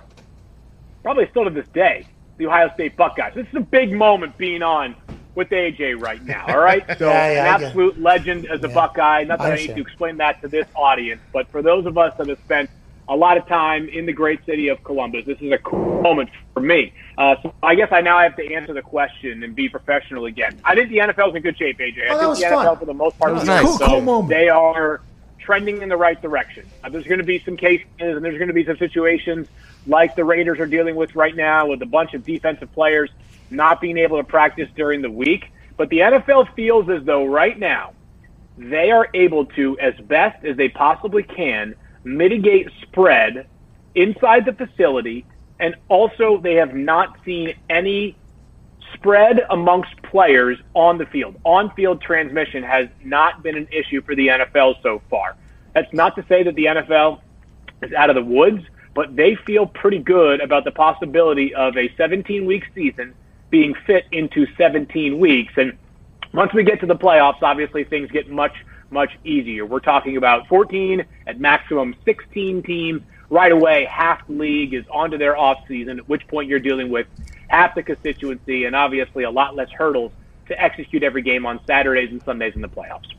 probably 1.02 1.28
still 1.30 1.44
to 1.44 1.50
this 1.50 1.68
day, 1.68 2.06
the 2.38 2.46
Ohio 2.46 2.70
State 2.74 2.96
Buckeyes. 2.96 3.34
This 3.34 3.46
is 3.48 3.54
a 3.54 3.60
big 3.60 3.92
moment 3.92 4.36
being 4.38 4.62
on 4.62 4.96
with 5.34 5.50
AJ 5.50 6.00
right 6.00 6.24
now. 6.24 6.44
All 6.48 6.58
right, 6.58 6.84
so 6.98 7.08
Yeah, 7.10 7.32
yeah, 7.32 7.54
an 7.54 7.60
get 7.60 7.62
it. 7.62 7.66
absolute 7.66 8.00
legend 8.00 8.46
as 8.46 8.62
a 8.64 8.68
Buckeye. 8.68 9.24
Not 9.24 9.38
that 9.38 9.52
I 9.52 9.54
I, 9.54 9.56
need 9.56 9.74
to 9.74 9.80
explain 9.80 10.16
that 10.18 10.40
to 10.42 10.48
this 10.48 10.66
audience, 10.74 11.20
but 11.32 11.50
for 11.50 11.62
those 11.62 11.86
of 11.86 11.98
us 11.98 12.14
that 12.18 12.28
have 12.28 12.38
spent 12.40 12.70
a 13.10 13.16
lot 13.16 13.36
of 13.38 13.46
time 13.46 13.88
in 13.88 14.04
the 14.06 14.12
great 14.12 14.44
city 14.46 14.68
of 14.68 14.82
Columbus, 14.84 15.24
this 15.26 15.38
is 15.40 15.50
a 15.52 15.58
cool 15.58 16.02
moment 16.02 16.30
for 16.54 16.60
me. 16.60 16.92
Uh, 17.16 17.36
so 17.42 17.54
I 17.62 17.74
guess 17.74 17.88
I 17.90 18.00
now 18.02 18.18
have 18.18 18.36
to 18.36 18.52
answer 18.54 18.72
the 18.74 18.82
question 18.82 19.42
and 19.42 19.54
be 19.54 19.68
professional 19.68 20.26
again. 20.26 20.60
I 20.64 20.74
think 20.74 20.90
the 20.90 20.98
NFL 20.98 21.30
is 21.30 21.36
in 21.36 21.42
good 21.42 21.56
shape, 21.58 21.78
AJ. 21.78 22.10
I 22.10 22.14
Oh, 22.14 22.34
think 22.34 22.44
the 22.44 22.54
fun. 22.54 22.66
NFL 22.66 22.78
for 22.80 22.84
the 22.84 22.94
most 22.94 23.18
part 23.18 23.32
That 23.34 23.42
is 23.42 23.48
was 23.48 23.48
good. 23.48 23.54
nice. 23.54 23.64
Cool, 23.64 23.78
So 23.78 23.86
cool 23.86 24.00
moment. 24.02 24.28
They 24.30 24.48
are 24.48 25.00
trending 25.48 25.80
in 25.80 25.88
the 25.88 25.96
right 25.96 26.20
direction. 26.20 26.70
Uh, 26.84 26.90
there's 26.90 27.06
going 27.06 27.20
to 27.20 27.24
be 27.24 27.40
some 27.42 27.56
cases 27.56 27.86
and 27.98 28.22
there's 28.22 28.36
going 28.36 28.48
to 28.48 28.54
be 28.54 28.66
some 28.66 28.76
situations 28.76 29.48
like 29.86 30.14
the 30.14 30.22
Raiders 30.22 30.60
are 30.60 30.66
dealing 30.66 30.94
with 30.94 31.14
right 31.14 31.34
now 31.34 31.68
with 31.68 31.80
a 31.80 31.86
bunch 31.86 32.12
of 32.12 32.22
defensive 32.22 32.70
players 32.72 33.08
not 33.48 33.80
being 33.80 33.96
able 33.96 34.18
to 34.18 34.24
practice 34.24 34.68
during 34.76 35.00
the 35.00 35.10
week. 35.10 35.46
But 35.78 35.88
the 35.88 36.00
NFL 36.00 36.54
feels 36.54 36.90
as 36.90 37.02
though 37.04 37.24
right 37.24 37.58
now 37.58 37.94
they 38.58 38.90
are 38.90 39.08
able 39.14 39.46
to, 39.46 39.78
as 39.78 39.94
best 40.04 40.44
as 40.44 40.58
they 40.58 40.68
possibly 40.68 41.22
can, 41.22 41.74
mitigate 42.04 42.68
spread 42.82 43.46
inside 43.94 44.44
the 44.44 44.52
facility. 44.52 45.24
And 45.58 45.76
also, 45.88 46.38
they 46.42 46.56
have 46.56 46.74
not 46.74 47.16
seen 47.24 47.54
any 47.70 48.18
spread 48.94 49.44
amongst 49.50 50.00
players 50.02 50.58
on 50.74 50.98
the 50.98 51.06
field. 51.06 51.36
On 51.44 51.70
field 51.74 52.00
transmission 52.00 52.62
has 52.62 52.88
not 53.04 53.42
been 53.42 53.56
an 53.56 53.68
issue 53.72 54.02
for 54.02 54.14
the 54.14 54.28
NFL 54.28 54.82
so 54.82 55.02
far. 55.10 55.36
That's 55.74 55.92
not 55.92 56.16
to 56.16 56.24
say 56.28 56.42
that 56.42 56.54
the 56.54 56.66
NFL 56.66 57.20
is 57.82 57.92
out 57.92 58.10
of 58.10 58.16
the 58.16 58.24
woods, 58.24 58.64
but 58.94 59.14
they 59.14 59.34
feel 59.34 59.66
pretty 59.66 59.98
good 59.98 60.40
about 60.40 60.64
the 60.64 60.72
possibility 60.72 61.54
of 61.54 61.76
a 61.76 61.94
17 61.96 62.46
week 62.46 62.64
season 62.74 63.14
being 63.50 63.74
fit 63.86 64.06
into 64.12 64.46
17 64.56 65.18
weeks. 65.18 65.52
And 65.56 65.76
once 66.32 66.52
we 66.52 66.64
get 66.64 66.80
to 66.80 66.86
the 66.86 66.96
playoffs, 66.96 67.42
obviously 67.42 67.84
things 67.84 68.10
get 68.10 68.30
much, 68.30 68.54
much 68.90 69.16
easier. 69.24 69.64
We're 69.64 69.80
talking 69.80 70.16
about 70.16 70.48
14 70.48 71.04
at 71.26 71.40
maximum 71.40 71.94
16 72.04 72.62
teams. 72.62 73.02
Right 73.30 73.52
away, 73.52 73.84
half 73.84 74.26
the 74.26 74.32
league 74.32 74.74
is 74.74 74.84
onto 74.90 75.18
their 75.18 75.36
off 75.36 75.58
season, 75.68 75.98
at 75.98 76.08
which 76.08 76.26
point 76.28 76.48
you're 76.48 76.58
dealing 76.58 76.90
with 76.90 77.06
half 77.48 77.74
the 77.74 77.82
constituency 77.82 78.64
and 78.64 78.74
obviously 78.74 79.24
a 79.24 79.30
lot 79.30 79.54
less 79.54 79.70
hurdles 79.70 80.12
to 80.46 80.62
execute 80.62 81.02
every 81.02 81.22
game 81.22 81.46
on 81.46 81.60
Saturdays 81.66 82.10
and 82.10 82.22
Sundays 82.22 82.54
in 82.54 82.62
the 82.62 82.68
playoffs. 82.68 83.12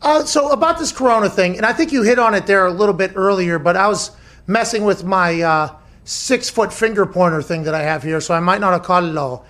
Uh, 0.00 0.24
so 0.24 0.50
about 0.50 0.78
this 0.78 0.92
Corona 0.92 1.28
thing, 1.28 1.56
and 1.56 1.66
I 1.66 1.72
think 1.72 1.92
you 1.92 2.02
hit 2.02 2.18
on 2.18 2.34
it 2.34 2.46
there 2.46 2.66
a 2.66 2.72
little 2.72 2.94
bit 2.94 3.12
earlier, 3.16 3.58
but 3.58 3.76
I 3.76 3.88
was 3.88 4.12
messing 4.46 4.84
with 4.84 5.04
my 5.04 5.42
uh, 5.42 5.76
six 6.04 6.48
foot 6.48 6.72
finger 6.72 7.04
pointer 7.04 7.42
thing 7.42 7.64
that 7.64 7.74
I 7.74 7.82
have 7.82 8.02
here, 8.02 8.20
so 8.20 8.32
I 8.32 8.40
might 8.40 8.60
not 8.60 8.72
have 8.72 8.82
caught 8.82 9.04
it 9.04 9.16
all. 9.16 9.44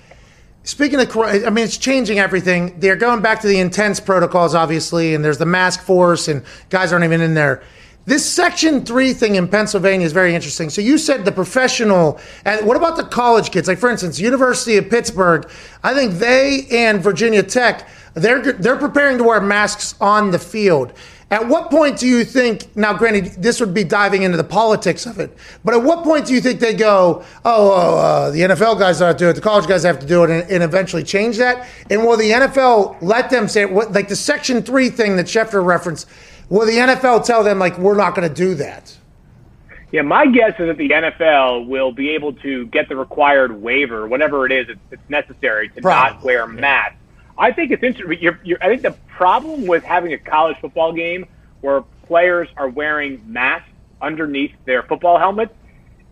Speaking 0.65 1.01
of, 1.01 1.09
Corona, 1.09 1.47
I 1.47 1.51
mean, 1.51 1.65
it's 1.65 1.79
changing 1.79 2.19
everything. 2.19 2.79
They're 2.81 2.97
going 2.97 3.23
back 3.23 3.41
to 3.43 3.47
the 3.47 3.59
intense 3.59 4.01
protocols, 4.01 4.55
obviously, 4.55 5.15
and 5.15 5.25
there's 5.25 5.39
the 5.39 5.47
mask 5.47 5.83
force, 5.83 6.29
and 6.29 6.43
guys 6.69 6.93
aren't 6.93 7.05
even 7.05 7.21
in 7.21 7.35
there. 7.35 7.63
This 8.09 8.25
Section 8.25 8.87
3 8.87 9.13
thing 9.13 9.35
in 9.35 9.47
Pennsylvania 9.47 10.07
is 10.07 10.15
very 10.15 10.35
interesting. 10.35 10.71
So 10.71 10.81
you 10.81 10.97
said 10.97 11.27
the 11.27 11.31
professional, 11.31 12.19
and 12.47 12.67
what 12.67 12.75
about 12.75 12.97
the 12.97 13.05
college 13.05 13.51
kids? 13.51 13.69
Like, 13.69 13.77
for 13.77 13.91
instance, 13.91 14.19
University 14.19 14.79
of 14.79 14.89
Pittsburgh, 14.89 15.47
I 15.85 15.93
think 15.93 16.15
they 16.15 16.67
and 16.71 17.03
Virginia 17.03 17.43
Tech, 17.43 17.87
they're, 18.15 18.55
they're 18.55 18.79
preparing 18.79 19.19
to 19.19 19.25
wear 19.25 19.43
masks 19.43 19.95
on 20.01 20.31
the 20.31 20.39
field. 20.39 20.95
At 21.31 21.47
what 21.47 21.71
point 21.71 21.99
do 21.99 22.07
you 22.07 22.25
think, 22.25 22.75
now 22.75 22.95
granted, 22.95 23.43
this 23.43 23.61
would 23.61 23.75
be 23.75 23.85
diving 23.85 24.23
into 24.23 24.39
the 24.39 24.45
politics 24.45 25.05
of 25.05 25.21
it, 25.21 25.37
but 25.63 25.75
at 25.75 25.83
what 25.83 26.03
point 26.03 26.25
do 26.25 26.33
you 26.33 26.41
think 26.41 26.61
they 26.61 26.73
go, 26.73 27.23
oh, 27.45 27.71
oh 27.71 27.99
uh, 27.99 28.31
the 28.31 28.41
NFL 28.41 28.79
guys 28.79 29.01
don't 29.01 29.19
do 29.19 29.29
it, 29.29 29.35
the 29.35 29.43
college 29.43 29.67
guys 29.67 29.83
have 29.83 29.99
to 29.99 30.07
do 30.07 30.25
it, 30.25 30.31
and, 30.31 30.51
and 30.51 30.63
eventually 30.63 31.03
change 31.03 31.37
that? 31.37 31.69
And 31.91 32.07
will 32.07 32.17
the 32.17 32.31
NFL 32.31 32.97
let 33.03 33.29
them 33.29 33.49
say, 33.49 33.67
what, 33.67 33.93
like 33.93 34.09
the 34.09 34.17
Section 34.17 34.63
3 34.63 34.89
thing 34.89 35.17
that 35.17 35.27
Schefter 35.27 35.63
referenced, 35.63 36.09
will 36.49 36.67
the 36.67 36.73
NFL 36.73 37.25
tell 37.25 37.45
them, 37.45 37.59
like, 37.59 37.79
we're 37.79 37.97
not 37.97 38.15
going 38.15 38.29
to 38.29 38.35
do 38.35 38.55
that? 38.57 38.97
Yeah, 39.91 40.03
my 40.03 40.27
guess 40.27 40.53
is 40.59 40.67
that 40.67 40.77
the 40.77 40.91
NFL 40.91 41.67
will 41.67 41.93
be 41.93 42.11
able 42.11 42.35
to 42.35 42.67
get 42.67 42.89
the 42.89 42.97
required 42.97 43.63
waiver, 43.63 44.07
whatever 44.07 44.45
it 44.45 44.53
is 44.53 44.77
it's 44.91 45.03
necessary 45.09 45.71
to 45.71 45.81
Probably, 45.81 46.15
not 46.15 46.25
wear 46.25 46.47
masks. 46.47 46.97
I 47.39 47.53
think 47.53 47.71
it's 47.71 47.83
interesting. 47.83 48.19
You're, 48.21 48.39
you're, 48.45 48.59
I 48.61 48.69
think 48.69 48.83
the 48.83 48.97
problem 49.09 49.67
with 49.67 49.85
having 49.85 50.13
a 50.13 50.19
college 50.19 50.59
football 50.61 50.93
game 50.93 51.27
where 51.63 51.83
players 52.07 52.49
are 52.57 52.69
wearing 52.69 53.23
masks 53.27 53.69
underneath 54.03 54.53
their 54.67 54.83
football 54.83 55.19
helmets 55.19 55.55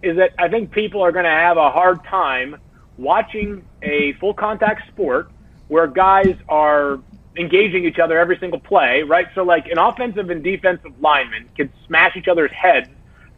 is 0.02 0.16
that 0.16 0.32
I 0.38 0.48
think 0.48 0.70
people 0.70 1.02
are 1.02 1.12
going 1.12 1.24
to 1.24 1.30
have 1.30 1.56
a 1.56 1.70
hard 1.70 2.02
time 2.04 2.56
watching 2.96 3.64
a 3.82 4.12
full 4.14 4.34
contact 4.34 4.88
sport 4.88 5.30
where 5.68 5.86
guys 5.86 6.34
are 6.48 7.00
engaging 7.38 7.84
each 7.84 7.98
other 7.98 8.18
every 8.18 8.38
single 8.38 8.58
play, 8.60 9.02
right? 9.02 9.26
So 9.34 9.42
like 9.42 9.66
an 9.68 9.78
offensive 9.78 10.30
and 10.30 10.42
defensive 10.42 10.92
lineman 11.00 11.48
can 11.56 11.72
smash 11.86 12.16
each 12.16 12.28
other's 12.28 12.50
heads 12.52 12.88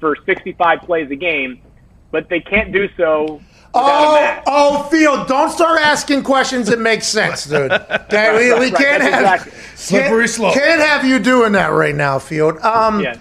for 0.01 0.17
65 0.27 0.81
plays 0.83 1.11
a 1.11 1.17
game, 1.17 1.61
but 2.11 2.29
they 2.29 2.41
can't 2.41 2.73
do 2.73 2.89
so 2.97 3.41
Oh, 3.75 4.43
oh, 4.47 4.83
Field! 4.85 5.29
Don't 5.29 5.51
start 5.51 5.79
asking 5.81 6.23
questions 6.23 6.69
that 6.69 6.79
make 6.81 7.03
sense, 7.03 7.45
dude. 7.45 7.71
Okay, 7.91 8.33
we, 8.55 8.59
we 8.59 8.71
Right, 8.71 8.75
can't 8.75 9.03
that's 9.03 9.15
have 9.15 9.47
exactly- 9.47 9.53
Slippery 9.77 10.21
can't, 10.23 10.31
slope. 10.31 10.55
Can't 10.55 10.81
have 10.81 11.05
you 11.05 11.19
doing 11.19 11.53
that 11.53 11.69
right 11.69 11.95
now, 11.95 12.19
Field. 12.19 12.57
Um, 12.61 13.01
Yeah. 13.01 13.19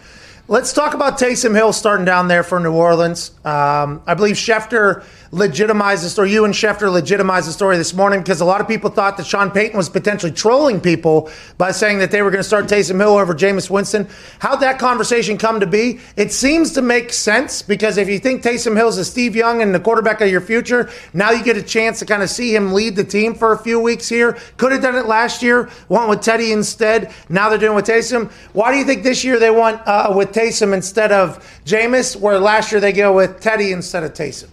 Let's 0.49 0.71
talk 0.71 0.93
about 0.93 1.19
Taysom 1.19 1.53
Hill 1.53 1.73
starting 1.73 2.05
down 2.05 2.29
there 2.29 2.41
for 2.41 2.57
New 2.57 2.71
Orleans. 2.71 3.31
Um, 3.43 4.01
I 4.07 4.13
believe 4.13 4.37
Schefter 4.37 5.03
legitimized 5.31 6.05
the 6.05 6.09
story. 6.09 6.31
You 6.31 6.45
and 6.45 6.53
Schefter 6.53 6.89
legitimized 6.89 7.49
the 7.49 7.51
story 7.51 7.75
this 7.75 7.93
morning 7.93 8.21
because 8.21 8.39
a 8.39 8.45
lot 8.45 8.61
of 8.61 8.67
people 8.67 8.89
thought 8.89 9.17
that 9.17 9.25
Sean 9.25 9.51
Payton 9.51 9.75
was 9.75 9.89
potentially 9.89 10.31
trolling 10.31 10.79
people 10.79 11.29
by 11.57 11.71
saying 11.71 11.99
that 11.99 12.11
they 12.11 12.21
were 12.21 12.31
going 12.31 12.39
to 12.39 12.47
start 12.47 12.67
Taysom 12.67 12.97
Hill 12.97 13.17
over 13.17 13.33
Jameis 13.33 13.69
Winston. 13.69 14.07
How'd 14.39 14.61
that 14.61 14.79
conversation 14.79 15.37
come 15.37 15.59
to 15.59 15.67
be? 15.67 15.99
It 16.15 16.31
seems 16.31 16.71
to 16.73 16.81
make 16.81 17.11
sense 17.11 17.61
because 17.61 17.97
if 17.97 18.07
you 18.07 18.17
think 18.17 18.41
Taysom 18.41 18.77
Hill's 18.77 18.97
a 18.97 19.03
Steve 19.03 19.35
Young 19.35 19.61
and 19.61 19.75
the 19.75 19.81
quarterback 19.81 20.21
of 20.21 20.29
your 20.29 20.39
future, 20.39 20.89
now 21.13 21.31
you 21.31 21.43
get 21.43 21.57
a 21.57 21.63
chance 21.63 21.99
to 21.99 22.05
kind 22.05 22.23
of 22.23 22.29
see 22.29 22.55
him 22.55 22.71
lead 22.71 22.95
the 22.95 23.03
team 23.03 23.35
for 23.35 23.51
a 23.51 23.57
few 23.57 23.81
weeks 23.81 24.07
here. 24.07 24.37
Could 24.55 24.71
have 24.71 24.81
done 24.81 24.95
it 24.95 25.07
last 25.07 25.43
year, 25.43 25.69
went 25.89 26.07
with 26.07 26.21
Teddy 26.21 26.53
instead. 26.53 27.13
Now 27.27 27.49
they're 27.49 27.57
doing 27.57 27.75
with 27.75 27.85
Taysom. 27.85 28.31
Why 28.53 28.71
do 28.71 28.77
you 28.77 28.85
think 28.85 29.03
this 29.03 29.25
year 29.25 29.39
they 29.39 29.51
went 29.51 29.85
uh, 29.85 30.13
with 30.15 30.36
Taysom 30.37 30.71
instead 30.71 31.11
of 31.11 31.39
Jameis, 31.65 32.15
where 32.15 32.37
last 32.37 32.71
year 32.71 32.79
they 32.79 32.93
go 32.93 33.11
with 33.11 33.39
Teddy 33.39 33.71
instead 33.71 34.03
of 34.03 34.13
Taysom? 34.13 34.49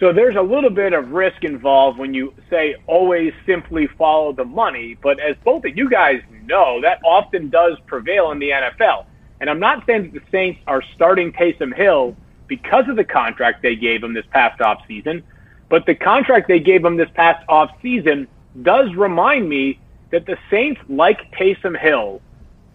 So 0.00 0.12
there's 0.12 0.36
a 0.36 0.42
little 0.42 0.70
bit 0.70 0.94
of 0.94 1.10
risk 1.10 1.44
involved 1.44 1.98
when 1.98 2.14
you 2.14 2.32
say 2.48 2.76
always 2.86 3.34
simply 3.44 3.88
follow 3.98 4.32
the 4.32 4.44
money. 4.44 4.96
But 5.02 5.20
as 5.20 5.36
both 5.44 5.66
of 5.66 5.76
you 5.76 5.90
guys 5.90 6.22
know, 6.44 6.80
that 6.80 7.00
often 7.04 7.50
does 7.50 7.76
prevail 7.86 8.30
in 8.30 8.38
the 8.38 8.50
NFL. 8.50 9.04
And 9.40 9.50
I'm 9.50 9.60
not 9.60 9.84
saying 9.84 10.12
that 10.12 10.12
the 10.14 10.30
Saints 10.30 10.60
are 10.66 10.82
starting 10.94 11.30
Taysom 11.32 11.74
Hill 11.74 12.16
because 12.46 12.88
of 12.88 12.96
the 12.96 13.04
contract 13.04 13.62
they 13.62 13.76
gave 13.76 14.02
him 14.02 14.14
this 14.14 14.26
past 14.30 14.60
offseason, 14.60 15.22
but 15.68 15.84
the 15.84 15.94
contract 15.94 16.48
they 16.48 16.60
gave 16.60 16.82
him 16.82 16.96
this 16.96 17.10
past 17.12 17.46
offseason 17.48 18.28
does 18.62 18.94
remind 18.94 19.46
me 19.46 19.78
that 20.10 20.24
the 20.24 20.38
Saints 20.50 20.80
like 20.88 21.32
Taysom 21.32 21.78
Hill 21.78 22.22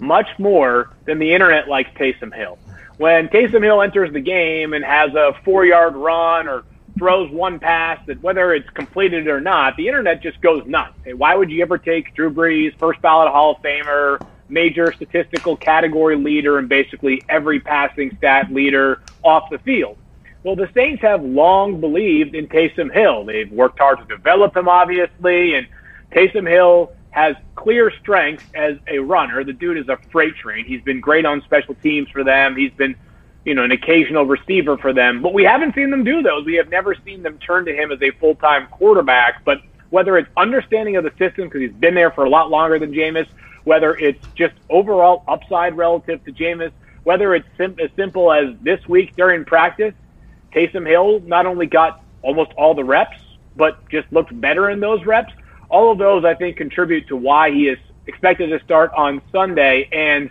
much 0.02 0.28
more 0.39 0.89
than 1.06 1.20
the 1.20 1.32
internet 1.32 1.68
likes 1.70 1.89
Taysom 1.91 2.36
Hill. 2.36 2.58
When 2.97 3.30
Taysom 3.30 3.64
Hill 3.64 3.82
enters 3.82 4.12
the 4.12 4.20
game 4.20 4.74
and 4.74 4.84
has 4.84 5.14
a 5.14 5.34
four 5.45 5.66
yard 5.66 5.95
run 5.95 6.47
or 6.47 6.64
throws 6.97 7.32
one 7.32 7.60
pass 7.60 7.99
that 8.08 8.22
whether 8.22 8.54
it's 8.54 8.70
completed 8.72 9.28
or 9.28 9.39
not, 9.39 9.78
the 9.78 9.88
internet 9.88 10.22
just 10.22 10.41
goes 10.41 10.66
nuts. 10.66 10.93
Why 11.16 11.36
would 11.36 11.49
you 11.49 11.62
ever 11.62 11.78
take 11.78 12.14
Drew 12.16 12.32
Brees, 12.32 12.78
first 12.78 13.02
ballot 13.02 13.32
Hall 13.32 13.52
of 13.52 13.62
Famer, 13.62 14.20
major 14.49 14.91
statistical 14.91 15.56
category 15.56 16.18
leader, 16.18 16.58
and 16.58 16.68
basically 16.68 17.24
every 17.30 17.60
passing 17.60 18.16
stat 18.18 18.52
leader 18.52 19.02
off 19.24 19.49
the 19.49 19.60
field? 19.60 19.97
Well, 20.43 20.56
the 20.56 20.70
Saints 20.74 21.04
have 21.04 21.24
long 21.24 21.80
believed 21.80 22.34
in 22.34 22.47
Taysom 22.47 22.91
Hill. 22.91 23.26
They've 23.26 23.52
worked 23.52 23.78
hard 23.78 23.99
to 23.99 24.06
develop 24.06 24.58
him, 24.58 24.68
obviously, 24.68 25.54
and 25.54 25.68
Taysom 26.12 26.49
Hill 26.49 26.91
has 27.12 27.36
clear 27.55 27.91
strengths 28.01 28.43
as 28.55 28.78
a 28.88 28.99
runner. 28.99 29.43
The 29.43 29.53
dude 29.53 29.78
is 29.78 29.89
a 29.89 29.97
freight 30.12 30.36
train. 30.36 30.66
He's 30.66 30.82
been 30.82 30.99
great 30.99 31.26
on 31.26 31.41
special 31.43 31.76
teams 31.76 32.09
for 32.09 32.24
them. 32.24 32.55
He's 32.55 32.72
been, 32.74 32.95
you 33.45 33.53
know, 33.53 33.64
an 33.64 33.72
occasional 33.72 34.26
receiver 34.26 34.78
for 34.78 34.93
them. 34.93 35.22
But 35.22 35.34
we 35.34 35.43
haven't 35.43 35.76
seen 35.76 35.91
them 35.91 36.03
do 36.03 36.22
those. 36.22 36.45
We 36.45 36.55
have 36.55 36.70
never 36.70 36.95
seen 37.05 37.22
them 37.22 37.38
turn 37.39 37.66
to 37.66 37.76
him 37.76 37.91
as 37.91 38.01
a 38.01 38.12
full 38.12 38.36
time 38.36 38.68
quarterback. 38.72 39.43
But 39.45 39.59
whether 39.89 40.18
it's 40.18 40.30
understanding 40.38 40.95
of 40.95 41.03
the 41.03 41.12
system 41.20 41.45
because 41.45 41.62
he's 41.62 41.74
been 41.74 41.95
there 41.95 42.12
for 42.12 42.24
a 42.24 42.30
lot 42.30 42.49
longer 42.49 42.80
than 42.80 42.93
Jameis, 42.93 43.28
whether 43.66 43.95
it's 43.95 44.20
just 44.36 44.53
overall 44.70 45.24
upside 45.28 45.78
relative 45.78 46.24
to 46.24 46.32
Jameis, 46.32 46.72
whether 47.03 47.36
it's 47.36 47.47
sim- 47.57 47.76
as 47.84 47.89
simple 47.95 48.32
as 48.32 48.55
this 48.62 48.80
week 48.88 49.14
during 49.18 49.43
practice, 49.43 49.93
Taysom 50.55 50.88
Hill 50.88 51.22
not 51.26 51.45
only 51.45 51.66
got 51.66 52.03
almost 52.22 52.51
all 52.57 52.74
the 52.74 52.84
reps, 52.84 53.18
but 53.55 53.88
just 53.89 54.12
looked 54.12 54.39
better 54.39 54.70
in 54.70 54.80
those 54.80 55.05
reps. 55.05 55.34
All 55.72 55.92
of 55.92 55.98
those, 55.98 56.26
I 56.26 56.36
think, 56.36 56.58
contribute 56.58 57.08
to 57.08 57.16
why 57.16 57.52
he 57.52 57.68
is 57.68 57.80
expected 58.06 58.48
to 58.48 58.64
start 58.64 58.92
on 58.96 59.22
Sunday. 59.32 59.88
And 59.92 60.30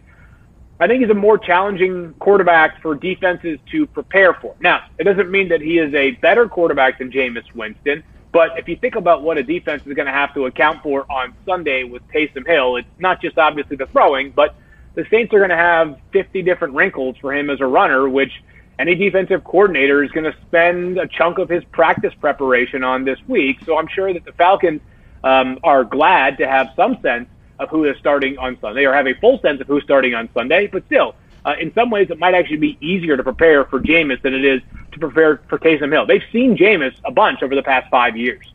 I 0.78 0.86
think 0.86 1.00
he's 1.00 1.10
a 1.10 1.14
more 1.14 1.38
challenging 1.38 2.14
quarterback 2.18 2.80
for 2.82 2.94
defenses 2.94 3.58
to 3.72 3.86
prepare 3.86 4.34
for. 4.34 4.54
Now, 4.60 4.82
it 4.98 5.04
doesn't 5.04 5.30
mean 5.30 5.48
that 5.48 5.60
he 5.60 5.78
is 5.78 5.92
a 5.94 6.12
better 6.12 6.48
quarterback 6.48 6.98
than 6.98 7.10
Jameis 7.10 7.54
Winston. 7.54 8.02
But 8.32 8.58
if 8.58 8.68
you 8.68 8.76
think 8.76 8.94
about 8.94 9.22
what 9.22 9.38
a 9.38 9.42
defense 9.42 9.82
is 9.86 9.94
going 9.94 10.06
to 10.06 10.12
have 10.12 10.32
to 10.34 10.46
account 10.46 10.82
for 10.82 11.10
on 11.10 11.34
Sunday 11.44 11.84
with 11.84 12.06
Taysom 12.08 12.46
Hill, 12.46 12.76
it's 12.76 12.88
not 12.98 13.20
just 13.20 13.38
obviously 13.38 13.76
the 13.76 13.86
throwing, 13.86 14.30
but 14.30 14.54
the 14.94 15.04
Saints 15.10 15.32
are 15.34 15.38
going 15.38 15.50
to 15.50 15.56
have 15.56 15.98
50 16.12 16.42
different 16.42 16.74
wrinkles 16.74 17.16
for 17.20 17.34
him 17.34 17.50
as 17.50 17.60
a 17.60 17.66
runner, 17.66 18.08
which 18.08 18.32
any 18.78 18.94
defensive 18.94 19.44
coordinator 19.44 20.02
is 20.02 20.10
going 20.12 20.24
to 20.24 20.34
spend 20.46 20.98
a 20.98 21.06
chunk 21.06 21.38
of 21.38 21.48
his 21.48 21.62
practice 21.64 22.14
preparation 22.20 22.84
on 22.84 23.04
this 23.04 23.18
week. 23.26 23.58
So 23.66 23.76
I'm 23.76 23.88
sure 23.88 24.12
that 24.12 24.24
the 24.24 24.32
Falcons 24.32 24.80
um, 25.24 25.58
are 25.62 25.84
glad 25.84 26.38
to 26.38 26.46
have 26.46 26.72
some 26.76 27.00
sense 27.02 27.28
of 27.58 27.68
who 27.68 27.84
is 27.84 27.96
starting 27.98 28.38
on 28.38 28.58
Sunday, 28.60 28.84
or 28.84 28.92
have 28.92 29.06
a 29.06 29.14
full 29.14 29.38
sense 29.40 29.60
of 29.60 29.66
who's 29.66 29.82
starting 29.82 30.14
on 30.14 30.28
Sunday. 30.32 30.66
But 30.66 30.84
still, 30.86 31.14
uh, 31.44 31.54
in 31.60 31.72
some 31.74 31.90
ways, 31.90 32.10
it 32.10 32.18
might 32.18 32.34
actually 32.34 32.56
be 32.56 32.78
easier 32.80 33.16
to 33.16 33.22
prepare 33.22 33.64
for 33.64 33.80
Jameis 33.80 34.20
than 34.22 34.34
it 34.34 34.44
is 34.44 34.62
to 34.92 34.98
prepare 34.98 35.40
for 35.48 35.58
Taysom 35.58 35.92
Hill. 35.92 36.06
They've 36.06 36.22
seen 36.32 36.56
Jameis 36.56 36.94
a 37.04 37.10
bunch 37.10 37.42
over 37.42 37.54
the 37.54 37.62
past 37.62 37.88
five 37.90 38.16
years. 38.16 38.52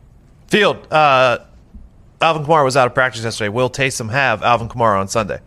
Field, 0.48 0.92
uh, 0.92 1.38
Alvin 2.20 2.44
Kamara 2.44 2.64
was 2.64 2.76
out 2.76 2.86
of 2.86 2.94
practice 2.94 3.22
yesterday. 3.22 3.48
Will 3.48 3.70
Taysom 3.70 4.10
have 4.10 4.42
Alvin 4.42 4.68
Kamara 4.68 5.00
on 5.00 5.08
Sunday? 5.08 5.40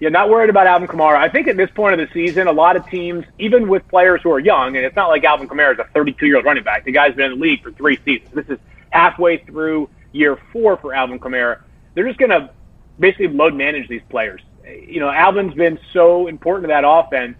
Yeah, 0.00 0.10
not 0.10 0.28
worried 0.28 0.50
about 0.50 0.66
Alvin 0.66 0.88
Kamara. 0.88 1.16
I 1.16 1.28
think 1.28 1.48
at 1.48 1.56
this 1.56 1.70
point 1.70 1.98
of 1.98 2.06
the 2.06 2.12
season, 2.12 2.48
a 2.48 2.52
lot 2.52 2.76
of 2.76 2.86
teams, 2.88 3.24
even 3.38 3.68
with 3.68 3.86
players 3.88 4.20
who 4.22 4.30
are 4.30 4.38
young, 4.38 4.76
and 4.76 4.84
it's 4.84 4.96
not 4.96 5.08
like 5.08 5.24
Alvin 5.24 5.48
Kamara 5.48 5.72
is 5.72 5.78
a 5.78 5.86
32 5.94 6.26
year 6.26 6.36
old 6.36 6.44
running 6.44 6.64
back. 6.64 6.84
The 6.84 6.92
guy's 6.92 7.14
been 7.14 7.32
in 7.32 7.38
the 7.38 7.42
league 7.42 7.62
for 7.62 7.70
three 7.72 7.98
seasons. 8.04 8.30
This 8.34 8.48
is 8.48 8.58
halfway 8.90 9.38
through 9.38 9.88
year 10.16 10.38
four 10.52 10.76
for 10.78 10.94
Alvin 10.94 11.18
Kamara. 11.18 11.60
They're 11.94 12.06
just 12.06 12.18
going 12.18 12.30
to 12.30 12.50
basically 12.98 13.28
load 13.28 13.54
manage 13.54 13.88
these 13.88 14.02
players. 14.08 14.40
You 14.66 15.00
know, 15.00 15.10
Alvin's 15.10 15.54
been 15.54 15.78
so 15.92 16.26
important 16.26 16.64
to 16.64 16.68
that 16.68 16.84
offense 16.86 17.36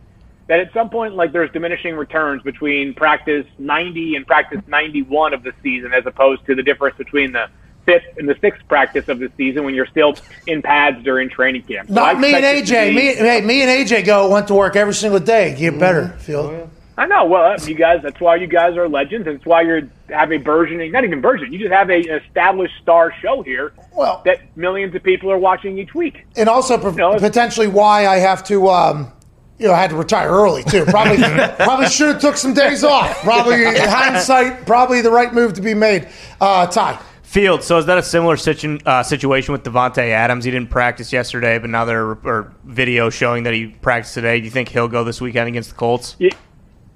that 0.49 0.61
at 0.61 0.73
some 0.73 0.91
point, 0.91 1.15
like 1.17 1.33
there's 1.33 1.51
diminishing 1.51 1.97
returns 1.97 2.43
between 2.43 2.95
practice 2.95 3.47
90 3.59 4.15
and 4.17 4.27
practice 4.27 4.61
91 4.69 5.35
of 5.35 5.43
the 5.43 5.53
season, 5.63 5.93
as 5.93 6.07
opposed 6.07 6.47
to 6.47 6.55
the 6.55 6.63
difference 6.63 6.97
between 6.97 7.33
the 7.33 7.49
fifth 7.85 8.05
and 8.19 8.29
the 8.29 8.37
sixth 8.41 8.63
practice 8.69 9.09
of 9.09 9.19
the 9.19 9.31
season 9.37 9.65
when 9.65 9.75
you're 9.75 9.87
still 9.87 10.15
in 10.47 10.61
pads 10.63 11.03
during 11.05 11.29
training 11.29 11.63
camp. 11.63 11.89
So 11.89 12.01
I 12.03 12.13
Not 12.13 12.21
me 12.21 12.35
and 12.35 12.45
expect 12.45 12.59
it 12.59 12.67
to 12.67 12.75
AJ. 12.75 12.89
be- 12.91 12.95
Me, 12.95 13.15
hey, 13.15 13.41
me 13.41 13.63
and 13.63 13.71
AJ 13.89 14.05
go 14.07 14.29
went 14.31 14.49
to 14.49 14.55
work 14.55 14.77
every 14.77 14.95
single 14.95 15.21
day. 15.21 15.55
Get 15.59 15.79
better, 15.79 16.09
Field. 16.19 16.71
I 16.99 17.07
know. 17.07 17.27
Well, 17.27 17.57
you 17.61 17.75
guys, 17.75 18.01
that's 18.03 18.21
why 18.21 18.37
you 18.37 18.47
guys 18.47 18.77
are 18.77 18.89
legends. 18.89 19.27
and 19.27 19.37
It's 19.37 19.45
why 19.45 19.63
you 19.63 19.91
have 20.09 20.33
a 20.33 20.39
burgeoning, 20.39 20.93
not 20.93 21.05
even 21.05 21.21
burgeoning, 21.21 21.53
you 21.53 21.59
just 21.59 21.73
have 21.73 21.91
a, 21.91 21.97
an 21.97 22.23
established 22.27 22.75
star 22.83 23.13
show 23.21 23.43
here 23.43 23.73
Well- 23.95 24.23
that 24.25 24.41
millions 24.57 24.95
of 24.95 25.03
people 25.03 25.31
are 25.31 25.39
watching 25.39 25.79
each 25.79 25.95
week. 25.95 26.25
and 26.37 26.49
also 26.49 26.79
p- 26.79 26.97
No, 26.97 27.09
it's- 27.15 27.21
potentially 27.21 27.67
why 27.69 28.07
I 28.07 28.17
have 28.19 28.43
to, 28.45 28.69
um, 28.69 29.13
you 29.59 29.67
know, 29.69 29.75
I 29.75 29.79
had 29.81 29.91
to 29.91 29.97
retire 29.97 30.29
early 30.31 30.63
too. 30.65 30.85
Probably, 30.87 31.19
probably 31.59 31.89
should 31.89 32.09
have 32.09 32.21
took 32.21 32.37
some 32.39 32.55
days 32.55 32.83
off. 32.85 33.21
Probably 33.23 33.65
in 33.67 33.75
hindsight, 33.77 34.65
probably 34.67 35.03
the 35.03 35.11
right 35.11 35.33
move 35.35 35.53
to 35.55 35.61
be 35.63 35.75
made. 35.75 36.09
Uh, 36.41 36.67
Ty, 36.67 36.99
Field. 37.23 37.63
So 37.63 37.77
is 37.77 37.85
that 37.87 37.99
a 37.99 38.03
similar 38.03 38.37
situ- 38.39 38.79
uh, 38.87 39.03
situation 39.03 39.53
with 39.53 39.65
Davante 39.65 39.99
Adams? 40.11 40.45
He 40.47 40.51
didn't 40.51 40.71
practice 40.71 41.13
yesterday, 41.13 41.59
but 41.59 41.69
now 41.69 41.85
there 41.85 42.03
are 42.25 42.55
video 42.65 43.11
showing 43.11 43.43
that 43.43 43.53
he 43.53 43.67
practiced 43.67 44.15
today. 44.15 44.39
Do 44.39 44.45
you 44.47 44.51
think 44.51 44.69
he'll 44.71 44.89
go 44.89 45.05
this 45.05 45.21
weekend 45.21 45.49
against 45.49 45.71
the 45.71 45.77
Colts? 45.77 46.17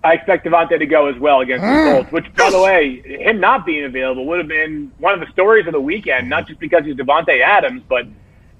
I 0.02 0.14
expect 0.14 0.46
Davante 0.46 0.78
to 0.78 0.86
go 0.86 1.06
as 1.06 1.18
well 1.18 1.40
against 1.40 1.62
the 1.62 1.68
mm. 1.68 1.92
Colts. 1.92 2.12
Which, 2.12 2.34
by 2.34 2.50
the 2.50 2.60
way, 2.60 3.02
him 3.04 3.38
not 3.38 3.66
being 3.66 3.84
available 3.84 4.24
would 4.26 4.38
have 4.38 4.48
been 4.48 4.90
one 4.98 5.12
of 5.12 5.20
the 5.20 5.30
stories 5.32 5.66
of 5.66 5.72
the 5.72 5.80
weekend. 5.80 6.28
Not 6.28 6.48
just 6.48 6.58
because 6.58 6.84
he's 6.84 6.96
Davante 6.96 7.40
Adams, 7.42 7.82
but 7.88 8.06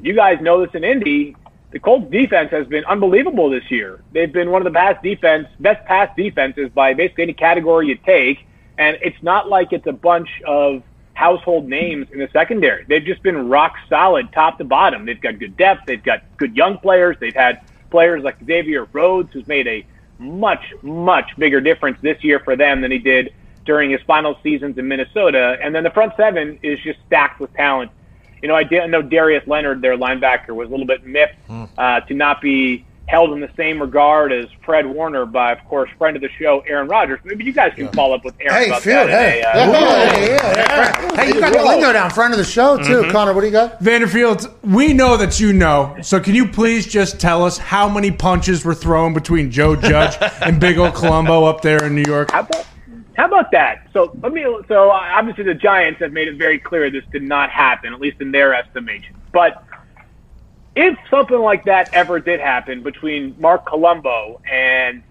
you 0.00 0.14
guys 0.14 0.40
know 0.40 0.64
this 0.64 0.74
in 0.74 0.84
Indy. 0.84 1.36
The 1.70 1.78
Colts 1.78 2.10
defense 2.10 2.50
has 2.50 2.66
been 2.66 2.84
unbelievable 2.84 3.48
this 3.48 3.70
year. 3.70 4.02
They've 4.12 4.32
been 4.32 4.50
one 4.50 4.60
of 4.60 4.64
the 4.64 4.72
best 4.72 5.02
defense, 5.02 5.46
best 5.60 5.84
pass 5.86 6.14
defenses 6.16 6.68
by 6.74 6.94
basically 6.94 7.24
any 7.24 7.32
category 7.32 7.88
you 7.88 7.96
take. 7.96 8.46
And 8.76 8.98
it's 9.02 9.22
not 9.22 9.48
like 9.48 9.72
it's 9.72 9.86
a 9.86 9.92
bunch 9.92 10.28
of 10.46 10.82
household 11.14 11.68
names 11.68 12.08
in 12.12 12.18
the 12.18 12.28
secondary. 12.32 12.84
They've 12.84 13.04
just 13.04 13.22
been 13.22 13.48
rock 13.48 13.74
solid 13.88 14.32
top 14.32 14.58
to 14.58 14.64
bottom. 14.64 15.06
They've 15.06 15.20
got 15.20 15.38
good 15.38 15.56
depth. 15.56 15.86
They've 15.86 16.02
got 16.02 16.22
good 16.38 16.56
young 16.56 16.78
players. 16.78 17.16
They've 17.20 17.34
had 17.34 17.60
players 17.90 18.22
like 18.22 18.36
Xavier 18.44 18.86
Rhodes, 18.92 19.32
who's 19.32 19.46
made 19.46 19.66
a 19.68 19.86
much, 20.20 20.62
much 20.82 21.30
bigger 21.38 21.60
difference 21.60 21.98
this 22.02 22.22
year 22.22 22.38
for 22.38 22.54
them 22.54 22.80
than 22.82 22.90
he 22.90 22.98
did 22.98 23.32
during 23.64 23.90
his 23.90 24.00
final 24.06 24.38
seasons 24.42 24.78
in 24.78 24.86
Minnesota. 24.86 25.58
And 25.62 25.74
then 25.74 25.82
the 25.82 25.90
front 25.90 26.12
seven 26.16 26.58
is 26.62 26.78
just 26.80 26.98
stacked 27.06 27.40
with 27.40 27.52
talent. 27.54 27.90
You 28.42 28.48
know, 28.48 28.54
I 28.54 28.64
didn't 28.64 28.90
know 28.90 29.02
Darius 29.02 29.46
Leonard, 29.46 29.82
their 29.82 29.96
linebacker, 29.96 30.50
was 30.50 30.68
a 30.68 30.70
little 30.70 30.86
bit 30.86 31.04
miffed 31.06 31.34
uh, 31.76 32.00
to 32.00 32.14
not 32.14 32.40
be 32.40 32.86
held 33.10 33.32
in 33.32 33.40
the 33.40 33.50
same 33.56 33.80
regard 33.80 34.32
as 34.32 34.46
Fred 34.64 34.86
Warner 34.86 35.26
by, 35.26 35.50
of 35.50 35.64
course, 35.64 35.90
friend 35.98 36.14
of 36.16 36.22
the 36.22 36.28
show, 36.38 36.60
Aaron 36.68 36.86
Rodgers. 36.86 37.18
Maybe 37.24 37.42
you 37.44 37.52
guys 37.52 37.72
can 37.74 37.88
follow 37.88 38.14
up 38.14 38.24
with 38.24 38.34
Aaron 38.40 38.54
Hey, 38.54 38.66
about 38.68 38.82
Field, 38.82 39.08
that. 39.08 39.32
hey. 39.32 39.38
in 39.40 39.44
a, 39.44 39.48
uh, 39.48 39.72
Yeah, 39.72 40.20
yeah, 40.20 40.52
yeah. 40.54 41.16
Hey, 41.16 41.28
you 41.34 41.40
got 41.40 41.52
the 41.52 41.62
lingo 41.62 41.92
down, 41.92 42.10
friend 42.10 42.32
of 42.32 42.38
the 42.38 42.44
show, 42.44 42.76
too. 42.76 43.02
Mhm. 43.02 43.10
Connor, 43.10 43.32
what 43.34 43.40
do 43.40 43.48
you 43.48 43.52
got? 43.52 43.80
Vanderfield, 43.80 44.48
we 44.62 44.92
know 44.92 45.16
that 45.16 45.40
you 45.40 45.52
know. 45.52 45.96
So 46.02 46.20
can 46.20 46.36
you 46.36 46.46
please 46.46 46.86
just 46.86 47.20
tell 47.20 47.44
us 47.44 47.58
how 47.58 47.88
many 47.88 48.12
punches 48.12 48.64
were 48.64 48.74
thrown 48.74 49.12
between 49.12 49.50
Joe 49.50 49.74
Judge 49.74 50.16
and 50.42 50.60
Big 50.60 50.78
O 50.78 50.92
Colombo 50.92 51.44
up 51.46 51.62
there 51.62 51.82
in 51.84 51.96
New 51.96 52.04
York? 52.06 52.30
How 52.30 52.40
about 52.40 52.66
how 53.16 53.26
about 53.26 53.50
that? 53.50 53.86
So 53.92 54.16
let 54.22 54.32
me. 54.32 54.46
So 54.68 54.90
obviously 54.90 55.44
the 55.44 55.52
Giants 55.54 56.00
have 56.00 56.12
made 56.12 56.28
it 56.28 56.36
very 56.38 56.58
clear 56.58 56.90
this 56.90 57.04
did 57.12 57.22
not 57.22 57.50
happen, 57.50 57.92
at 57.92 58.00
least 58.00 58.20
in 58.20 58.30
their 58.30 58.54
estimation. 58.54 59.14
But 59.32 59.62
if 60.80 60.98
something 61.10 61.38
like 61.38 61.64
that 61.64 61.92
ever 61.92 62.18
did 62.20 62.40
happen 62.40 62.82
between 62.82 63.36
Marc 63.38 63.66
Colombo 63.66 64.40
and 64.50 65.02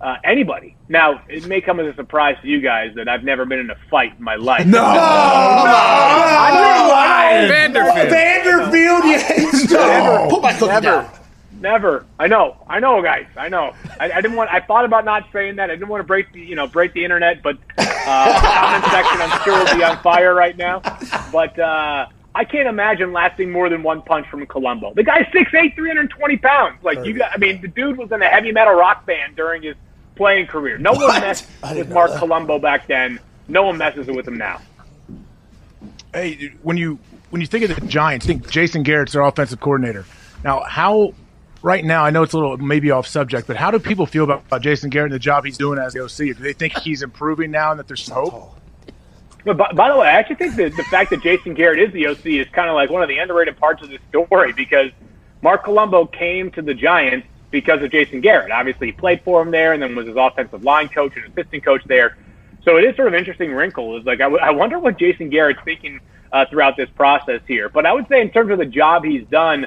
uh, 0.00 0.16
anybody, 0.22 0.76
now 0.88 1.22
it 1.28 1.46
may 1.46 1.62
come 1.62 1.80
as 1.80 1.86
a 1.86 1.94
surprise 1.96 2.36
to 2.42 2.48
you 2.48 2.60
guys 2.60 2.94
that 2.96 3.08
I've 3.08 3.24
never 3.24 3.46
been 3.46 3.58
in 3.58 3.70
a 3.70 3.76
fight 3.90 4.14
in 4.18 4.22
my 4.22 4.34
life. 4.34 4.66
No, 4.66 4.84
I 4.84 6.50
know, 6.52 6.94
I 6.94 7.40
know. 7.40 7.48
Vanderfield. 7.48 8.08
Vanderfield, 8.10 9.04
yes. 9.04 9.70
Never, 9.70 10.28
Put 10.28 10.42
my 10.42 10.52
cookie 10.52 10.66
never, 10.66 10.80
down. 10.82 11.10
Never. 11.58 12.04
I 12.18 12.26
know. 12.26 12.58
I 12.68 12.80
know, 12.80 13.00
guys. 13.00 13.26
I 13.36 13.48
know. 13.48 13.72
I, 13.98 14.10
I 14.12 14.20
didn't 14.20 14.36
want. 14.36 14.50
I 14.50 14.60
thought 14.60 14.84
about 14.84 15.06
not 15.06 15.26
saying 15.32 15.56
that. 15.56 15.70
I 15.70 15.74
didn't 15.74 15.88
want 15.88 16.00
to 16.00 16.06
break 16.06 16.30
the, 16.32 16.40
you 16.40 16.54
know, 16.54 16.66
break 16.66 16.92
the 16.92 17.02
internet. 17.02 17.42
But 17.42 17.56
uh, 17.78 17.84
the 17.84 18.48
comment 18.48 18.84
section, 18.90 19.20
I'm 19.22 19.42
sure, 19.42 19.64
will 19.64 19.74
be 19.74 19.82
on 19.82 20.02
fire 20.02 20.34
right 20.34 20.56
now. 20.56 20.80
But 21.32 21.58
uh, 21.58 22.08
I 22.34 22.44
can't 22.44 22.66
imagine 22.68 23.12
lasting 23.12 23.52
more 23.52 23.68
than 23.68 23.82
one 23.82 24.02
punch 24.02 24.26
from 24.28 24.44
Colombo. 24.46 24.92
The 24.94 25.04
guy's 25.04 25.26
6'8", 25.26 25.76
320 25.76 26.36
pounds. 26.38 26.82
Like 26.82 27.04
you 27.04 27.14
got. 27.14 27.32
I 27.32 27.36
mean, 27.36 27.60
the 27.60 27.68
dude 27.68 27.96
was 27.96 28.10
in 28.10 28.22
a 28.22 28.26
heavy 28.26 28.50
metal 28.50 28.74
rock 28.74 29.06
band 29.06 29.36
during 29.36 29.62
his 29.62 29.76
playing 30.16 30.46
career. 30.46 30.78
No 30.78 30.92
one 30.92 31.20
messed 31.20 31.46
with 31.62 31.90
Marc 31.90 32.12
Colombo 32.16 32.58
back 32.58 32.88
then. 32.88 33.20
No 33.46 33.62
one 33.62 33.78
messes 33.78 34.06
with 34.08 34.26
him 34.26 34.36
now. 34.36 34.60
Hey, 36.12 36.54
when 36.62 36.76
you 36.76 36.98
when 37.30 37.40
you 37.40 37.46
think 37.46 37.68
of 37.68 37.74
the 37.74 37.86
Giants, 37.86 38.26
think 38.26 38.50
Jason 38.50 38.82
Garrett's 38.82 39.12
their 39.12 39.22
offensive 39.22 39.60
coordinator. 39.60 40.04
Now, 40.42 40.62
how 40.62 41.14
right 41.62 41.84
now? 41.84 42.04
I 42.04 42.10
know 42.10 42.22
it's 42.22 42.32
a 42.32 42.38
little 42.38 42.56
maybe 42.56 42.90
off 42.90 43.06
subject, 43.06 43.46
but 43.46 43.56
how 43.56 43.70
do 43.70 43.78
people 43.78 44.06
feel 44.06 44.24
about, 44.24 44.44
about 44.46 44.62
Jason 44.62 44.90
Garrett 44.90 45.12
and 45.12 45.14
the 45.14 45.20
job 45.20 45.44
he's 45.44 45.58
doing 45.58 45.78
as 45.78 45.92
the 45.92 46.04
OC? 46.04 46.16
Do 46.16 46.34
they 46.34 46.52
think 46.52 46.78
he's 46.78 47.02
improving 47.02 47.50
now 47.50 47.70
and 47.70 47.78
that 47.78 47.86
there's 47.86 48.08
hope? 48.08 48.56
But 49.44 49.56
by, 49.58 49.72
by 49.72 49.88
the 49.90 49.96
way, 49.96 50.08
I 50.08 50.12
actually 50.12 50.36
think 50.36 50.56
that 50.56 50.76
the 50.76 50.84
fact 50.84 51.10
that 51.10 51.22
Jason 51.22 51.54
Garrett 51.54 51.80
is 51.80 51.92
the 51.92 52.06
OC 52.06 52.26
is 52.26 52.46
kind 52.52 52.68
of 52.68 52.74
like 52.74 52.90
one 52.90 53.02
of 53.02 53.08
the 53.08 53.18
underrated 53.18 53.58
parts 53.58 53.82
of 53.82 53.90
this 53.90 54.00
story 54.08 54.52
because 54.52 54.90
Marc 55.42 55.64
Colombo 55.64 56.06
came 56.06 56.50
to 56.52 56.62
the 56.62 56.74
Giants 56.74 57.26
because 57.50 57.82
of 57.82 57.90
Jason 57.92 58.20
Garrett. 58.20 58.50
Obviously, 58.50 58.88
he 58.88 58.92
played 58.92 59.20
for 59.24 59.42
him 59.42 59.50
there 59.50 59.74
and 59.74 59.82
then 59.82 59.94
was 59.94 60.06
his 60.06 60.16
offensive 60.18 60.62
line 60.62 60.88
coach 60.88 61.12
and 61.16 61.26
assistant 61.26 61.64
coach 61.64 61.82
there. 61.86 62.16
So 62.64 62.78
it 62.78 62.84
is 62.84 62.96
sort 62.96 63.08
of 63.08 63.14
interesting 63.14 63.52
wrinkle. 63.52 63.98
Is 63.98 64.06
like 64.06 64.20
I, 64.20 64.24
w- 64.24 64.42
I 64.42 64.50
wonder 64.50 64.78
what 64.78 64.98
Jason 64.98 65.28
Garrett's 65.28 65.60
thinking 65.64 66.00
uh, 66.32 66.46
throughout 66.50 66.76
this 66.76 66.88
process 66.96 67.40
here. 67.46 67.68
But 67.68 67.84
I 67.86 67.92
would 67.92 68.08
say 68.08 68.22
in 68.22 68.30
terms 68.30 68.50
of 68.50 68.58
the 68.58 68.66
job 68.66 69.04
he's 69.04 69.26
done, 69.28 69.66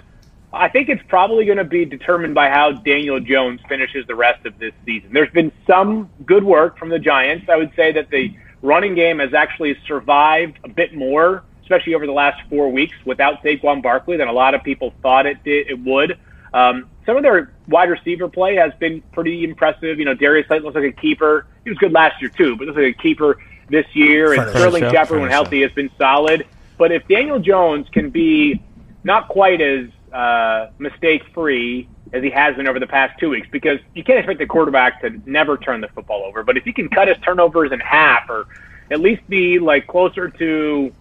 I 0.51 0.69
think 0.69 0.89
it's 0.89 1.03
probably 1.07 1.45
going 1.45 1.59
to 1.59 1.63
be 1.63 1.85
determined 1.85 2.33
by 2.33 2.49
how 2.49 2.71
Daniel 2.71 3.19
Jones 3.19 3.61
finishes 3.69 4.07
the 4.07 4.15
rest 4.15 4.45
of 4.45 4.57
this 4.57 4.73
season. 4.85 5.11
There's 5.13 5.31
been 5.31 5.51
some 5.67 6.09
good 6.25 6.43
work 6.43 6.79
from 6.79 6.89
the 6.89 6.99
Giants. 6.99 7.47
I 7.49 7.57
would 7.57 7.71
say 7.75 7.91
that 7.91 8.09
the 8.09 8.35
running 8.61 8.95
game 8.95 9.19
has 9.19 9.33
actually 9.33 9.77
survived 9.87 10.59
a 10.63 10.69
bit 10.69 10.93
more, 10.93 11.43
especially 11.61 11.93
over 11.93 12.05
the 12.05 12.13
last 12.13 12.41
four 12.49 12.71
weeks, 12.71 12.95
without 13.05 13.43
Saquon 13.43 13.81
Barkley 13.81 14.17
than 14.17 14.27
a 14.27 14.33
lot 14.33 14.53
of 14.55 14.63
people 14.63 14.93
thought 15.01 15.25
it 15.25 15.43
did, 15.43 15.69
it 15.69 15.79
would. 15.79 16.17
Um, 16.53 16.89
some 17.05 17.17
of 17.17 17.23
their 17.23 17.53
wide 17.67 17.89
receiver 17.89 18.27
play 18.27 18.55
has 18.55 18.73
been 18.79 19.01
pretty 19.11 19.43
impressive. 19.43 19.99
You 19.99 20.05
know, 20.05 20.13
Darius 20.13 20.47
Slayton 20.47 20.65
looks 20.65 20.75
like 20.75 20.85
a 20.85 20.91
keeper. 20.91 21.45
He 21.63 21.69
was 21.69 21.77
good 21.77 21.91
last 21.91 22.21
year 22.21 22.29
too, 22.29 22.55
but 22.55 22.67
looks 22.67 22.77
like 22.77 22.95
a 22.95 23.01
keeper 23.01 23.39
this 23.69 23.85
year. 23.93 24.33
And 24.33 24.49
Sterling. 24.49 24.89
Shepard, 24.91 25.21
when 25.21 25.29
healthy, 25.29 25.61
has 25.61 25.71
been 25.71 25.91
solid. 25.97 26.45
But 26.77 26.91
if 26.91 27.07
Daniel 27.07 27.39
Jones 27.39 27.87
can 27.91 28.09
be 28.09 28.61
not 29.03 29.27
quite 29.27 29.61
as 29.61 29.87
uh, 30.11 30.67
mistake 30.79 31.23
free 31.33 31.89
as 32.13 32.23
he 32.23 32.29
has 32.29 32.55
been 32.55 32.67
over 32.67 32.79
the 32.79 32.87
past 32.87 33.19
two 33.19 33.29
weeks, 33.29 33.47
because 33.51 33.79
you 33.93 34.03
can't 34.03 34.19
expect 34.19 34.39
the 34.39 34.45
quarterback 34.45 35.01
to 35.01 35.09
never 35.25 35.57
turn 35.57 35.81
the 35.81 35.87
football 35.89 36.23
over. 36.23 36.43
But 36.43 36.57
if 36.57 36.63
he 36.63 36.73
can 36.73 36.89
cut 36.89 37.07
his 37.07 37.17
turnovers 37.19 37.71
in 37.71 37.79
half, 37.79 38.29
or 38.29 38.45
at 38.89 38.99
least 38.99 39.27
be 39.29 39.59
like 39.59 39.87
closer 39.87 40.29
to, 40.29 40.93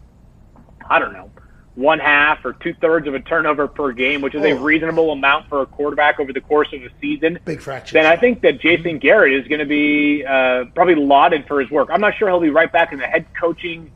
I 0.89 0.99
don't 0.99 1.13
know, 1.13 1.31
one 1.77 1.99
half 1.99 2.43
or 2.45 2.55
two 2.55 2.73
thirds 2.81 3.07
of 3.07 3.15
a 3.15 3.21
turnover 3.21 3.69
per 3.69 3.93
game, 3.93 4.23
which 4.23 4.35
is 4.35 4.43
a 4.43 4.53
Oh. 4.53 4.63
reasonable 4.63 5.13
amount 5.13 5.47
for 5.49 5.61
a 5.61 5.67
quarterback 5.67 6.19
over 6.19 6.33
the 6.33 6.41
course 6.41 6.73
of 6.73 6.83
a 6.83 6.89
season. 7.03 7.39
Big 7.45 7.61
fraction. 7.61 7.95
Then 7.95 8.07
I 8.07 8.17
think 8.17 8.41
that 8.41 8.61
Jason 8.61 8.99
Garrett 8.99 9.35
is 9.35 9.47
going 9.47 9.59
to 9.59 9.67
be 9.67 10.25
uh, 10.25 10.65
probably 10.75 10.95
lauded 10.95 11.47
for 11.47 11.61
his 11.61 11.71
work. 11.71 11.89
I'm 11.93 12.01
not 12.01 12.15
sure 12.17 12.29
he'll 12.29 12.41
be 12.41 12.49
right 12.51 12.73
back 12.73 12.93
in 12.93 12.99
the 12.99 13.07
head 13.07 13.27
coaching 13.39 13.91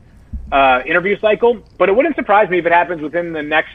uh, 0.51 0.83
interview 0.85 1.17
cycle, 1.19 1.57
but 1.79 1.89
it 1.89 1.95
wouldn't 1.95 2.15
surprise 2.15 2.49
me 2.49 2.59
if 2.59 2.65
it 2.67 2.71
happens 2.71 3.01
within 3.01 3.33
the 3.33 3.41
next, 3.41 3.71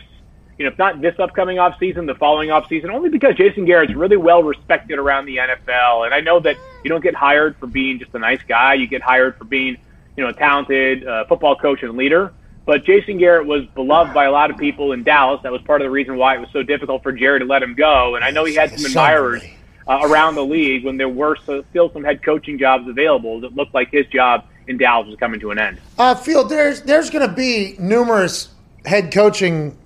you 0.58 0.64
know, 0.64 0.70
if 0.70 0.78
not 0.78 1.00
this 1.00 1.14
upcoming 1.18 1.58
off 1.58 1.78
season, 1.78 2.06
the 2.06 2.14
following 2.14 2.50
off 2.50 2.68
season, 2.68 2.90
only 2.90 3.10
because 3.10 3.34
Jason 3.36 3.64
Garrett's 3.64 3.94
really 3.94 4.16
well 4.16 4.42
respected 4.42 4.98
around 4.98 5.26
the 5.26 5.36
NFL. 5.36 6.06
And 6.06 6.14
I 6.14 6.20
know 6.20 6.40
that 6.40 6.56
you 6.82 6.88
don't 6.88 7.02
get 7.02 7.14
hired 7.14 7.56
for 7.58 7.66
being 7.66 7.98
just 7.98 8.14
a 8.14 8.18
nice 8.18 8.40
guy. 8.48 8.74
You 8.74 8.86
get 8.86 9.02
hired 9.02 9.36
for 9.36 9.44
being, 9.44 9.76
you 10.16 10.24
know, 10.24 10.30
a 10.30 10.32
talented 10.32 11.06
uh, 11.06 11.24
football 11.26 11.56
coach 11.56 11.82
and 11.82 11.96
leader. 11.96 12.32
But 12.64 12.84
Jason 12.84 13.18
Garrett 13.18 13.46
was 13.46 13.64
beloved 13.74 14.12
by 14.12 14.24
a 14.24 14.32
lot 14.32 14.50
of 14.50 14.56
people 14.56 14.92
in 14.92 15.04
Dallas. 15.04 15.40
That 15.42 15.52
was 15.52 15.62
part 15.62 15.82
of 15.82 15.86
the 15.86 15.90
reason 15.90 16.16
why 16.16 16.36
it 16.36 16.40
was 16.40 16.48
so 16.52 16.62
difficult 16.62 17.02
for 17.02 17.12
Jerry 17.12 17.38
to 17.38 17.44
let 17.44 17.62
him 17.62 17.74
go. 17.74 18.16
And 18.16 18.24
I 18.24 18.30
know 18.30 18.44
he 18.44 18.54
had 18.54 18.70
some 18.70 18.84
admirers 18.84 19.44
uh, 19.86 20.00
around 20.02 20.34
the 20.34 20.44
league 20.44 20.84
when 20.84 20.96
there 20.96 21.08
were 21.08 21.36
so, 21.46 21.64
still 21.70 21.92
some 21.92 22.02
head 22.02 22.24
coaching 22.24 22.58
jobs 22.58 22.88
available 22.88 23.40
that 23.42 23.54
looked 23.54 23.72
like 23.72 23.90
his 23.92 24.06
job 24.06 24.46
in 24.66 24.78
Dallas 24.78 25.06
was 25.06 25.16
coming 25.16 25.38
to 25.40 25.52
an 25.52 25.58
end. 25.58 25.80
Uh, 25.96 26.14
Field, 26.16 26.48
there's 26.48 26.82
there's 26.82 27.08
going 27.08 27.28
to 27.28 27.32
be 27.32 27.76
numerous 27.78 28.48
head 28.84 29.12
coaching 29.12 29.78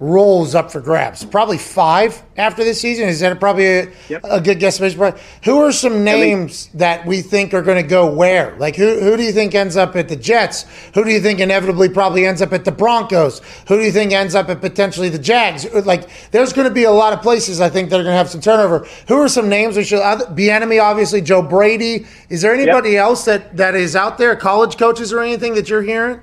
roles 0.00 0.54
up 0.54 0.72
for 0.72 0.80
grabs. 0.80 1.24
Probably 1.24 1.56
five 1.56 2.20
after 2.36 2.64
this 2.64 2.80
season. 2.80 3.08
Is 3.08 3.20
that 3.20 3.38
probably 3.38 3.66
a, 3.66 3.92
a 4.24 4.40
good 4.40 4.58
guess? 4.58 4.78
Who 4.78 5.60
are 5.60 5.72
some 5.72 6.02
names 6.02 6.68
that 6.74 7.06
we 7.06 7.22
think 7.22 7.54
are 7.54 7.62
going 7.62 7.80
to 7.80 7.88
go 7.88 8.12
where? 8.12 8.56
Like 8.58 8.74
who 8.74 9.00
who 9.00 9.16
do 9.16 9.22
you 9.22 9.32
think 9.32 9.54
ends 9.54 9.76
up 9.76 9.94
at 9.94 10.08
the 10.08 10.16
Jets? 10.16 10.66
Who 10.94 11.04
do 11.04 11.10
you 11.10 11.20
think 11.20 11.38
inevitably 11.38 11.88
probably 11.88 12.26
ends 12.26 12.42
up 12.42 12.52
at 12.52 12.64
the 12.64 12.72
Broncos? 12.72 13.40
Who 13.68 13.76
do 13.76 13.82
you 13.82 13.92
think 13.92 14.12
ends 14.12 14.34
up 14.34 14.48
at 14.48 14.60
potentially 14.60 15.08
the 15.08 15.18
Jags? 15.18 15.64
Uh, 15.64 15.82
like 15.84 16.08
there's 16.32 16.52
going 16.52 16.68
to 16.68 16.74
be 16.74 16.84
a 16.84 16.92
lot 16.92 17.12
of 17.12 17.22
places 17.22 17.60
I 17.60 17.68
think 17.68 17.90
that 17.90 18.00
are 18.00 18.02
going 18.02 18.14
to 18.14 18.18
have 18.18 18.30
some 18.30 18.40
turnover. 18.40 18.86
Who 19.08 19.16
are 19.20 19.28
some 19.28 19.48
names 19.48 19.76
we 19.76 19.84
should? 19.84 20.00
Uh, 20.00 20.28
be 20.30 20.50
enemy 20.50 20.80
obviously. 20.80 21.20
Joe 21.20 21.42
Brady. 21.42 22.06
Is 22.28 22.42
there 22.42 22.52
anybody 22.54 22.96
else 22.96 23.24
that 23.26 23.56
that 23.56 23.76
is 23.76 23.94
out 23.94 24.18
there? 24.18 24.34
College 24.34 24.76
coaches 24.76 25.12
or 25.12 25.20
anything 25.20 25.54
that 25.54 25.68
you're 25.68 25.82
hearing? 25.82 26.20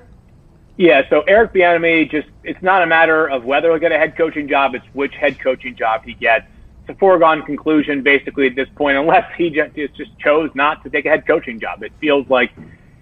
Yeah, 0.81 1.07
so 1.11 1.21
Eric 1.27 1.53
Bieniemy 1.53 2.09
just 2.09 2.27
it's 2.43 2.63
not 2.63 2.81
a 2.81 2.87
matter 2.87 3.29
of 3.29 3.43
whether 3.43 3.69
he'll 3.69 3.77
get 3.77 3.91
a 3.91 3.99
head 3.99 4.17
coaching 4.17 4.47
job, 4.47 4.73
it's 4.73 4.83
which 4.93 5.13
head 5.13 5.39
coaching 5.39 5.75
job 5.75 6.01
he 6.03 6.15
gets. 6.15 6.47
It's 6.81 6.89
a 6.89 6.99
foregone 6.99 7.43
conclusion 7.43 8.01
basically 8.01 8.47
at 8.47 8.55
this 8.55 8.67
point 8.75 8.97
unless 8.97 9.31
he 9.37 9.51
just 9.51 9.75
just 9.75 10.17
chose 10.17 10.49
not 10.55 10.83
to 10.83 10.89
take 10.89 11.05
a 11.05 11.09
head 11.09 11.27
coaching 11.27 11.59
job. 11.59 11.83
It 11.83 11.91
feels 12.01 12.27
like 12.31 12.49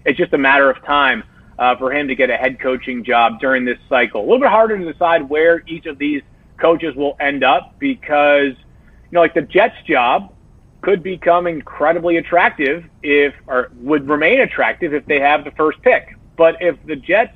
it's 0.04 0.18
just 0.18 0.34
a 0.34 0.36
matter 0.36 0.68
of 0.68 0.84
time 0.84 1.24
uh, 1.58 1.74
for 1.76 1.90
him 1.90 2.06
to 2.08 2.14
get 2.14 2.28
a 2.28 2.36
head 2.36 2.60
coaching 2.60 3.02
job 3.02 3.40
during 3.40 3.64
this 3.64 3.78
cycle. 3.88 4.20
A 4.20 4.24
little 4.24 4.40
bit 4.40 4.50
harder 4.50 4.76
to 4.76 4.92
decide 4.92 5.26
where 5.30 5.62
each 5.66 5.86
of 5.86 5.96
these 5.96 6.20
coaches 6.58 6.94
will 6.94 7.16
end 7.18 7.42
up 7.42 7.76
because 7.78 8.52
you 8.58 9.12
know 9.12 9.20
like 9.20 9.32
the 9.32 9.40
Jets 9.40 9.76
job 9.86 10.34
could 10.82 11.02
become 11.02 11.46
incredibly 11.46 12.18
attractive 12.18 12.84
if 13.02 13.32
or 13.46 13.70
would 13.76 14.06
remain 14.06 14.40
attractive 14.40 14.92
if 14.92 15.06
they 15.06 15.18
have 15.18 15.44
the 15.44 15.50
first 15.52 15.80
pick. 15.80 16.14
But 16.36 16.60
if 16.60 16.76
the 16.84 16.96
Jets 16.96 17.32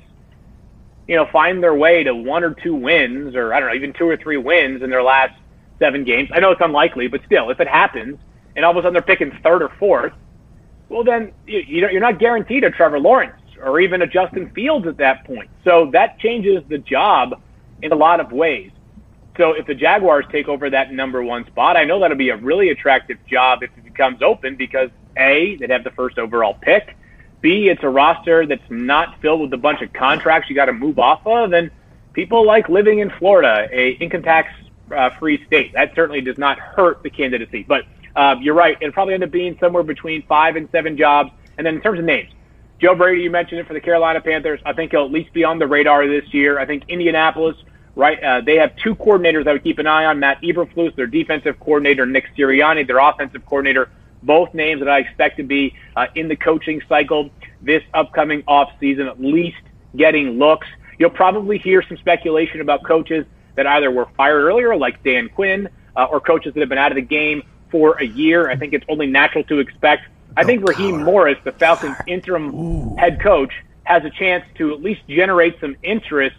you 1.07 1.15
know, 1.15 1.27
find 1.31 1.61
their 1.61 1.75
way 1.75 2.03
to 2.03 2.15
one 2.15 2.43
or 2.43 2.53
two 2.53 2.75
wins, 2.75 3.35
or 3.35 3.53
I 3.53 3.59
don't 3.59 3.69
know, 3.69 3.75
even 3.75 3.93
two 3.93 4.07
or 4.07 4.17
three 4.17 4.37
wins 4.37 4.81
in 4.81 4.89
their 4.89 5.03
last 5.03 5.33
seven 5.79 6.03
games. 6.03 6.29
I 6.33 6.39
know 6.39 6.51
it's 6.51 6.61
unlikely, 6.61 7.07
but 7.07 7.21
still, 7.25 7.49
if 7.49 7.59
it 7.59 7.67
happens, 7.67 8.17
and 8.55 8.65
all 8.65 8.71
of 8.71 8.77
a 8.77 8.79
sudden 8.81 8.93
they're 8.93 9.01
picking 9.01 9.31
third 9.43 9.61
or 9.61 9.69
fourth, 9.77 10.13
well, 10.89 11.03
then 11.03 11.31
you, 11.45 11.59
you 11.59 11.81
know, 11.81 11.89
you're 11.89 12.01
not 12.01 12.19
guaranteed 12.19 12.63
a 12.63 12.71
Trevor 12.71 12.99
Lawrence 12.99 13.41
or 13.61 13.79
even 13.79 14.01
a 14.01 14.07
Justin 14.07 14.49
Fields 14.51 14.87
at 14.87 14.97
that 14.97 15.25
point. 15.25 15.49
So 15.63 15.89
that 15.93 16.19
changes 16.19 16.63
the 16.69 16.77
job 16.77 17.41
in 17.81 17.91
a 17.91 17.95
lot 17.95 18.19
of 18.19 18.31
ways. 18.31 18.71
So 19.37 19.51
if 19.51 19.67
the 19.67 19.75
Jaguars 19.75 20.25
take 20.31 20.47
over 20.47 20.69
that 20.69 20.93
number 20.93 21.21
one 21.21 21.45
spot, 21.47 21.75
I 21.75 21.83
know 21.83 21.99
that'll 21.99 22.17
be 22.17 22.29
a 22.29 22.37
really 22.37 22.69
attractive 22.69 23.17
job 23.25 23.63
if 23.63 23.69
it 23.77 23.83
becomes 23.83 24.21
open 24.21 24.55
because 24.55 24.89
A, 25.17 25.57
they'd 25.57 25.69
have 25.69 25.83
the 25.83 25.91
first 25.91 26.17
overall 26.17 26.53
pick. 26.61 26.95
B, 27.45 27.69
it's 27.69 27.83
a 27.83 27.89
roster 27.89 28.47
that's 28.47 28.71
not 28.71 29.21
filled 29.21 29.39
with 29.39 29.53
a 29.53 29.57
bunch 29.57 29.83
of 29.83 29.93
contracts 29.93 30.49
you 30.49 30.55
got 30.55 30.65
to 30.65 30.73
move 30.73 30.97
off 30.97 31.21
of. 31.27 31.53
And 31.53 31.69
people 32.13 32.43
like 32.43 32.69
living 32.69 32.97
in 32.97 33.11
Florida, 33.11 33.69
a 33.71 33.91
income 33.91 34.23
tax 34.23 34.51
uh, 34.91 35.11
free 35.19 35.45
state. 35.45 35.71
That 35.73 35.93
certainly 35.93 36.21
does 36.21 36.39
not 36.39 36.57
hurt 36.57 37.03
the 37.03 37.11
candidacy. 37.11 37.61
But 37.61 37.83
uh, 38.15 38.37
you're 38.41 38.55
right. 38.55 38.75
It'll 38.81 38.93
probably 38.93 39.13
end 39.13 39.23
up 39.23 39.29
being 39.29 39.55
somewhere 39.59 39.83
between 39.83 40.23
five 40.23 40.55
and 40.55 40.67
seven 40.71 40.97
jobs. 40.97 41.33
And 41.59 41.67
then 41.67 41.75
in 41.75 41.81
terms 41.81 41.99
of 41.99 42.05
names, 42.05 42.31
Joe 42.81 42.95
Brady, 42.95 43.21
you 43.21 43.29
mentioned 43.29 43.59
it 43.59 43.67
for 43.67 43.75
the 43.75 43.79
Carolina 43.79 44.21
Panthers. 44.21 44.59
I 44.65 44.73
think 44.73 44.89
he'll 44.89 45.05
at 45.05 45.11
least 45.11 45.31
be 45.31 45.43
on 45.43 45.59
the 45.59 45.67
radar 45.67 46.07
this 46.07 46.33
year. 46.33 46.57
I 46.57 46.65
think 46.65 46.85
Indianapolis, 46.87 47.57
right? 47.95 48.23
Uh, 48.23 48.41
they 48.41 48.55
have 48.55 48.75
two 48.77 48.95
coordinators 48.95 49.47
I 49.47 49.53
would 49.53 49.63
keep 49.63 49.77
an 49.77 49.85
eye 49.85 50.05
on: 50.05 50.19
Matt 50.19 50.41
Eberflus, 50.41 50.95
their 50.95 51.05
defensive 51.05 51.59
coordinator, 51.59 52.07
Nick 52.07 52.25
Sirianni, 52.35 52.87
their 52.87 52.97
offensive 52.97 53.45
coordinator. 53.45 53.91
Both 54.25 54.53
names 54.53 54.79
that 54.79 54.89
I 54.89 54.99
expect 54.99 55.37
to 55.37 55.43
be 55.43 55.75
uh, 55.95 56.07
in 56.15 56.27
the 56.27 56.35
coaching 56.35 56.81
cycle 56.89 57.29
this 57.61 57.83
upcoming 57.93 58.43
off 58.47 58.71
season, 58.79 59.07
at 59.07 59.21
least 59.21 59.57
getting 59.95 60.39
looks. 60.39 60.67
You'll 60.97 61.09
probably 61.09 61.57
hear 61.57 61.83
some 61.83 61.97
speculation 61.97 62.61
about 62.61 62.83
coaches 62.83 63.25
that 63.55 63.67
either 63.67 63.91
were 63.91 64.07
fired 64.17 64.43
earlier, 64.43 64.75
like 64.75 65.03
Dan 65.03 65.29
Quinn, 65.29 65.69
uh, 65.95 66.05
or 66.05 66.19
coaches 66.19 66.53
that 66.53 66.59
have 66.59 66.69
been 66.69 66.77
out 66.77 66.91
of 66.91 66.95
the 66.95 67.01
game 67.01 67.43
for 67.69 67.97
a 68.01 68.05
year. 68.05 68.49
I 68.49 68.55
think 68.55 68.73
it's 68.73 68.85
only 68.89 69.07
natural 69.07 69.43
to 69.45 69.59
expect. 69.59 70.07
I 70.37 70.43
think 70.43 70.67
Raheem 70.67 71.03
Morris, 71.03 71.37
the 71.43 71.51
Falcons' 71.53 71.95
interim 72.07 72.53
Ooh. 72.53 72.95
head 72.97 73.21
coach, 73.21 73.53
has 73.83 74.03
a 74.03 74.09
chance 74.09 74.43
to 74.55 74.73
at 74.73 74.81
least 74.81 75.01
generate 75.07 75.59
some 75.59 75.75
interest. 75.83 76.35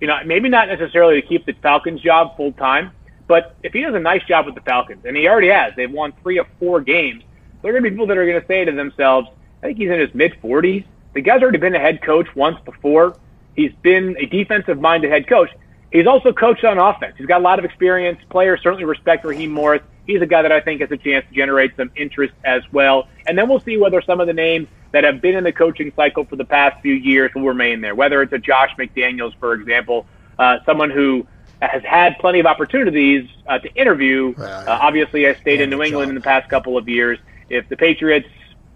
You 0.00 0.06
know, 0.06 0.18
maybe 0.24 0.48
not 0.48 0.68
necessarily 0.68 1.20
to 1.20 1.26
keep 1.26 1.46
the 1.46 1.52
Falcons' 1.52 2.00
job 2.00 2.36
full 2.36 2.52
time, 2.52 2.92
but 3.26 3.56
if 3.62 3.72
he 3.72 3.82
does 3.82 3.94
a 3.94 4.00
nice 4.00 4.24
job 4.24 4.46
with 4.46 4.54
the 4.54 4.60
Falcons, 4.60 5.04
and 5.04 5.16
he 5.16 5.28
already 5.28 5.48
has, 5.48 5.74
they've 5.76 5.90
won 5.90 6.12
three 6.22 6.38
of 6.38 6.46
four 6.58 6.80
games. 6.80 7.22
There 7.62 7.70
are 7.70 7.72
going 7.72 7.84
to 7.84 7.90
be 7.90 7.94
people 7.94 8.06
that 8.06 8.18
are 8.18 8.26
going 8.26 8.40
to 8.40 8.46
say 8.46 8.64
to 8.64 8.72
themselves, 8.72 9.28
I 9.62 9.66
think 9.66 9.78
he's 9.78 9.90
in 9.90 10.00
his 10.00 10.14
mid 10.14 10.34
40s. 10.42 10.84
The 11.14 11.20
guy's 11.20 11.42
already 11.42 11.58
been 11.58 11.74
a 11.74 11.80
head 11.80 12.02
coach 12.02 12.26
once 12.34 12.58
before. 12.64 13.16
He's 13.56 13.72
been 13.82 14.16
a 14.18 14.26
defensive 14.26 14.80
minded 14.80 15.10
head 15.10 15.26
coach. 15.26 15.50
He's 15.92 16.06
also 16.06 16.32
coached 16.32 16.64
on 16.64 16.78
offense. 16.78 17.16
He's 17.18 17.26
got 17.26 17.40
a 17.40 17.44
lot 17.44 17.58
of 17.58 17.64
experience. 17.64 18.20
Players 18.30 18.60
certainly 18.62 18.84
respect 18.84 19.24
Raheem 19.24 19.50
Morris. 19.50 19.82
He's 20.06 20.22
a 20.22 20.26
guy 20.26 20.42
that 20.42 20.52
I 20.52 20.60
think 20.60 20.80
has 20.80 20.90
a 20.90 20.96
chance 20.96 21.26
to 21.28 21.34
generate 21.34 21.76
some 21.76 21.90
interest 21.96 22.32
as 22.44 22.62
well. 22.72 23.08
And 23.26 23.36
then 23.36 23.48
we'll 23.48 23.60
see 23.60 23.76
whether 23.76 24.00
some 24.00 24.20
of 24.20 24.28
the 24.28 24.32
names 24.32 24.68
that 24.92 25.04
have 25.04 25.20
been 25.20 25.36
in 25.36 25.44
the 25.44 25.52
coaching 25.52 25.92
cycle 25.96 26.24
for 26.24 26.36
the 26.36 26.44
past 26.44 26.80
few 26.80 26.94
years 26.94 27.32
will 27.34 27.42
remain 27.42 27.80
there. 27.80 27.94
Whether 27.94 28.22
it's 28.22 28.32
a 28.32 28.38
Josh 28.38 28.70
McDaniels, 28.78 29.34
for 29.38 29.54
example, 29.54 30.06
uh, 30.38 30.58
someone 30.64 30.90
who 30.90 31.26
has 31.60 31.82
had 31.82 32.18
plenty 32.18 32.40
of 32.40 32.46
opportunities 32.46 33.28
uh, 33.46 33.58
to 33.58 33.72
interview. 33.74 34.34
Uh, 34.66 34.78
obviously, 34.80 35.24
has 35.24 35.36
stayed 35.38 35.60
in 35.60 35.70
New 35.70 35.82
England 35.82 36.08
in 36.08 36.14
the 36.14 36.20
past 36.20 36.48
couple 36.48 36.78
of 36.78 36.88
years. 36.88 37.18
If 37.50 37.68
the 37.68 37.76
Patriots 37.76 38.28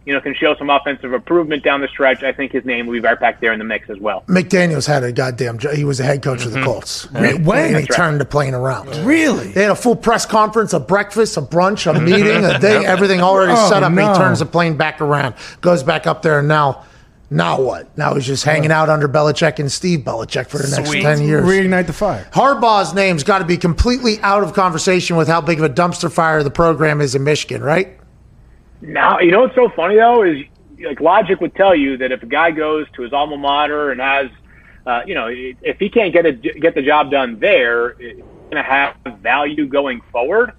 you 0.06 0.12
know, 0.12 0.20
can 0.20 0.34
show 0.34 0.54
some 0.56 0.68
offensive 0.68 1.12
improvement 1.12 1.62
down 1.62 1.80
the 1.80 1.88
stretch, 1.88 2.22
I 2.22 2.32
think 2.32 2.52
his 2.52 2.64
name 2.64 2.86
will 2.86 2.92
be 2.92 3.00
right 3.00 3.18
back 3.18 3.40
there 3.40 3.52
in 3.52 3.58
the 3.58 3.64
mix 3.64 3.88
as 3.88 3.98
well. 3.98 4.22
McDaniels 4.26 4.86
had 4.86 5.02
a 5.02 5.12
goddamn 5.12 5.58
job. 5.58 5.74
He 5.74 5.84
was 5.84 5.98
the 5.98 6.04
head 6.04 6.22
coach 6.22 6.40
mm-hmm. 6.40 6.48
of 6.48 6.52
the 6.52 6.58
mm-hmm. 6.60 6.68
Colts. 6.68 7.08
Yeah. 7.14 7.34
When? 7.34 7.74
And 7.74 7.76
he 7.78 7.86
turned 7.86 8.20
the 8.20 8.26
plane 8.26 8.54
around. 8.54 8.94
Really? 9.06 9.48
They 9.48 9.62
had 9.62 9.70
a 9.70 9.76
full 9.76 9.96
press 9.96 10.26
conference, 10.26 10.72
a 10.72 10.80
breakfast, 10.80 11.36
a 11.36 11.40
brunch, 11.40 11.90
a 11.90 11.98
meeting, 11.98 12.44
a 12.44 12.58
day, 12.58 12.84
everything 12.84 13.20
already 13.22 13.54
oh, 13.56 13.68
set 13.70 13.82
up. 13.82 13.92
No. 13.92 14.12
He 14.12 14.18
turns 14.18 14.40
the 14.40 14.46
plane 14.46 14.76
back 14.76 15.00
around, 15.00 15.34
goes 15.60 15.82
back 15.82 16.06
up 16.06 16.22
there, 16.22 16.40
and 16.40 16.48
now. 16.48 16.84
Now 17.30 17.60
what? 17.60 17.96
Now 17.98 18.14
he's 18.14 18.26
just 18.26 18.44
hanging 18.44 18.70
out 18.70 18.90
under 18.90 19.08
Belichick 19.08 19.58
and 19.58 19.72
Steve 19.72 20.00
Belichick 20.00 20.46
for 20.46 20.58
the 20.58 20.68
next 20.68 20.90
Sweet. 20.90 21.02
10 21.02 21.22
years. 21.22 21.44
Reignite 21.44 21.86
the 21.86 21.92
fire. 21.92 22.28
Harbaugh's 22.32 22.94
name's 22.94 23.24
got 23.24 23.38
to 23.38 23.44
be 23.44 23.56
completely 23.56 24.20
out 24.20 24.44
of 24.44 24.52
conversation 24.52 25.16
with 25.16 25.26
how 25.26 25.40
big 25.40 25.58
of 25.58 25.64
a 25.64 25.70
dumpster 25.72 26.12
fire 26.12 26.42
the 26.44 26.50
program 26.50 27.00
is 27.00 27.14
in 27.14 27.24
Michigan, 27.24 27.62
right? 27.62 27.98
Now, 28.80 29.20
you 29.20 29.30
know 29.30 29.40
what's 29.42 29.54
so 29.54 29.68
funny, 29.70 29.96
though, 29.96 30.22
is 30.22 30.44
like 30.84 31.00
logic 31.00 31.40
would 31.40 31.54
tell 31.54 31.74
you 31.74 31.96
that 31.98 32.12
if 32.12 32.22
a 32.22 32.26
guy 32.26 32.50
goes 32.50 32.86
to 32.94 33.02
his 33.02 33.12
alma 33.12 33.36
mater 33.36 33.90
and 33.90 34.00
has, 34.00 34.28
uh, 34.86 35.02
you 35.06 35.14
know, 35.14 35.28
if 35.30 35.78
he 35.78 35.88
can't 35.88 36.12
get 36.12 36.26
a, 36.26 36.32
get 36.32 36.74
the 36.74 36.82
job 36.82 37.10
done 37.10 37.38
there, 37.38 37.90
it's 38.00 38.20
going 38.20 38.56
to 38.56 38.62
have 38.62 38.96
value 39.20 39.66
going 39.66 40.00
forward. 40.12 40.52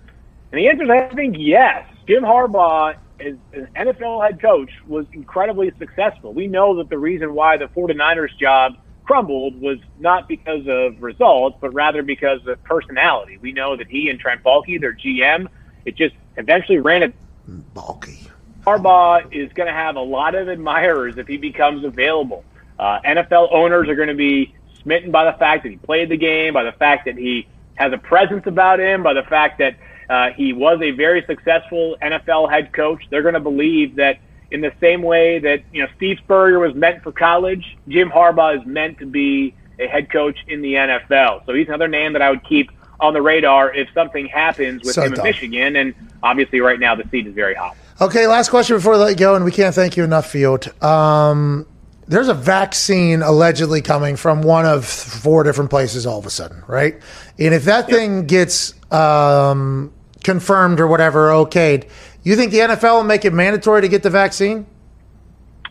And 0.52 0.60
the 0.60 0.68
answer 0.68 0.84
is, 0.84 0.90
I 0.90 1.14
think, 1.14 1.36
yes. 1.38 1.86
Jim 2.08 2.24
Harbaugh, 2.24 2.96
as 3.20 3.36
an 3.54 3.68
NFL 3.76 4.26
head 4.26 4.42
coach, 4.42 4.72
was 4.88 5.06
incredibly 5.14 5.72
successful. 5.78 6.34
We 6.34 6.48
know 6.48 6.76
that 6.78 6.90
the 6.90 6.98
reason 6.98 7.34
why 7.34 7.58
the 7.58 7.66
49ers 7.66 8.36
job 8.38 8.78
crumbled 9.04 9.60
was 9.62 9.78
not 10.00 10.28
because 10.28 10.68
of 10.68 11.02
results, 11.02 11.58
but 11.62 11.74
rather 11.74 12.02
because 12.02 12.46
of 12.48 12.62
personality. 12.64 13.38
We 13.38 13.52
know 13.52 13.76
that 13.76 13.88
he 13.88 14.10
and 14.10 14.20
Trent 14.20 14.44
Baalke, 14.44 14.80
their 14.80 14.94
GM, 14.94 15.48
it 15.86 15.96
just 15.96 16.16
eventually 16.38 16.80
ran 16.80 17.04
Baalke. 17.48 18.30
Harbaugh 18.66 19.32
is 19.32 19.52
going 19.54 19.68
to 19.68 19.74
have 19.74 19.96
a 19.96 20.02
lot 20.02 20.36
of 20.36 20.50
admirers 20.50 21.18
if 21.18 21.28
he 21.28 21.38
becomes 21.38 21.84
available. 21.84 22.44
Uh, 22.80 23.00
NFL 23.02 23.54
owners 23.54 23.88
are 23.88 23.96
going 23.96 24.08
to 24.08 24.16
be 24.16 24.54
smitten 24.82 25.12
by 25.12 25.30
the 25.30 25.38
fact 25.38 25.64
that 25.64 25.70
he 25.70 25.78
played 25.78 26.10
the 26.10 26.18
game, 26.18 26.54
by 26.54 26.64
the 26.64 26.72
fact 26.72 27.06
that 27.06 27.18
he 27.18 27.48
has 27.76 27.94
a 27.94 27.98
presence 27.98 28.48
about 28.48 28.80
him, 28.80 29.04
by 29.04 29.14
the 29.14 29.24
fact 29.24 29.60
that 29.60 29.78
uh, 30.10 30.32
he 30.32 30.54
was 30.54 30.80
a 30.82 30.92
very 30.92 31.24
successful 31.26 31.96
NFL 32.02 32.50
head 32.50 32.74
coach. 32.74 33.04
They're 33.10 33.22
going 33.22 33.34
to 33.34 33.40
believe 33.40 33.96
that 33.96 34.20
in 34.52 34.62
the 34.62 34.72
same 34.80 35.02
way 35.02 35.40
that 35.40 35.64
you 35.72 35.82
know 35.82 35.90
Steve 35.96 36.18
Spurrier 36.20 36.60
was 36.60 36.76
meant 36.76 37.04
for 37.04 37.12
college, 37.12 37.78
Jim 37.88 38.10
Harbaugh 38.10 38.60
is 38.60 38.66
meant 38.66 39.00
to 39.00 39.06
be 39.06 39.54
a 39.80 39.88
head 39.88 40.12
coach 40.12 40.38
in 40.48 40.62
the 40.62 40.74
NFL. 40.74 41.46
So 41.46 41.54
he's 41.54 41.68
another 41.68 41.88
name 41.88 42.14
that 42.14 42.22
I 42.22 42.30
would 42.30 42.44
keep 42.44 42.72
on 43.00 43.14
the 43.14 43.22
radar 43.22 43.74
if 43.74 43.90
something 43.94 44.28
happens 44.28 44.84
with 44.84 44.96
so 44.96 45.04
him 45.04 45.14
tough. 45.14 45.20
in 45.20 45.24
Michigan. 45.30 45.76
And 45.76 45.96
obviously, 46.26 46.60
right 46.60 46.80
now 46.80 46.96
the 46.96 47.08
seat 47.10 47.28
is 47.28 47.34
very 47.34 47.56
hot. 47.56 47.78
Okay, 48.02 48.28
last 48.28 48.50
question 48.50 48.76
before 48.76 48.96
I 48.96 48.98
let 48.98 49.10
you 49.12 49.16
go, 49.16 49.36
and 49.36 49.46
we 49.46 49.52
can't 49.52 49.74
thank 49.74 49.96
you 49.96 50.04
enough, 50.04 50.30
Field. 50.30 50.74
Um, 50.84 51.66
there's 52.08 52.28
a 52.28 52.34
vaccine 52.34 53.22
allegedly 53.22 53.82
coming 53.82 54.16
from 54.16 54.42
one 54.42 54.66
of 54.66 54.86
four 54.86 55.44
different 55.44 55.70
places 55.70 56.06
all 56.06 56.20
of 56.20 56.26
a 56.26 56.30
sudden, 56.30 56.64
right? 56.68 57.02
And 57.40 57.54
if 57.54 57.64
that 57.66 57.88
thing 57.88 58.26
gets 58.26 58.74
um, 58.92 59.94
confirmed 60.24 60.80
or 60.80 60.88
whatever, 60.88 61.30
okayed, 61.30 61.90
you 62.24 62.36
think 62.36 62.52
the 62.52 62.60
NFL 62.60 62.98
will 62.98 63.04
make 63.04 63.24
it 63.24 63.34
mandatory 63.34 63.82
to 63.82 63.88
get 63.88 64.04
the 64.04 64.10
vaccine? 64.10 64.66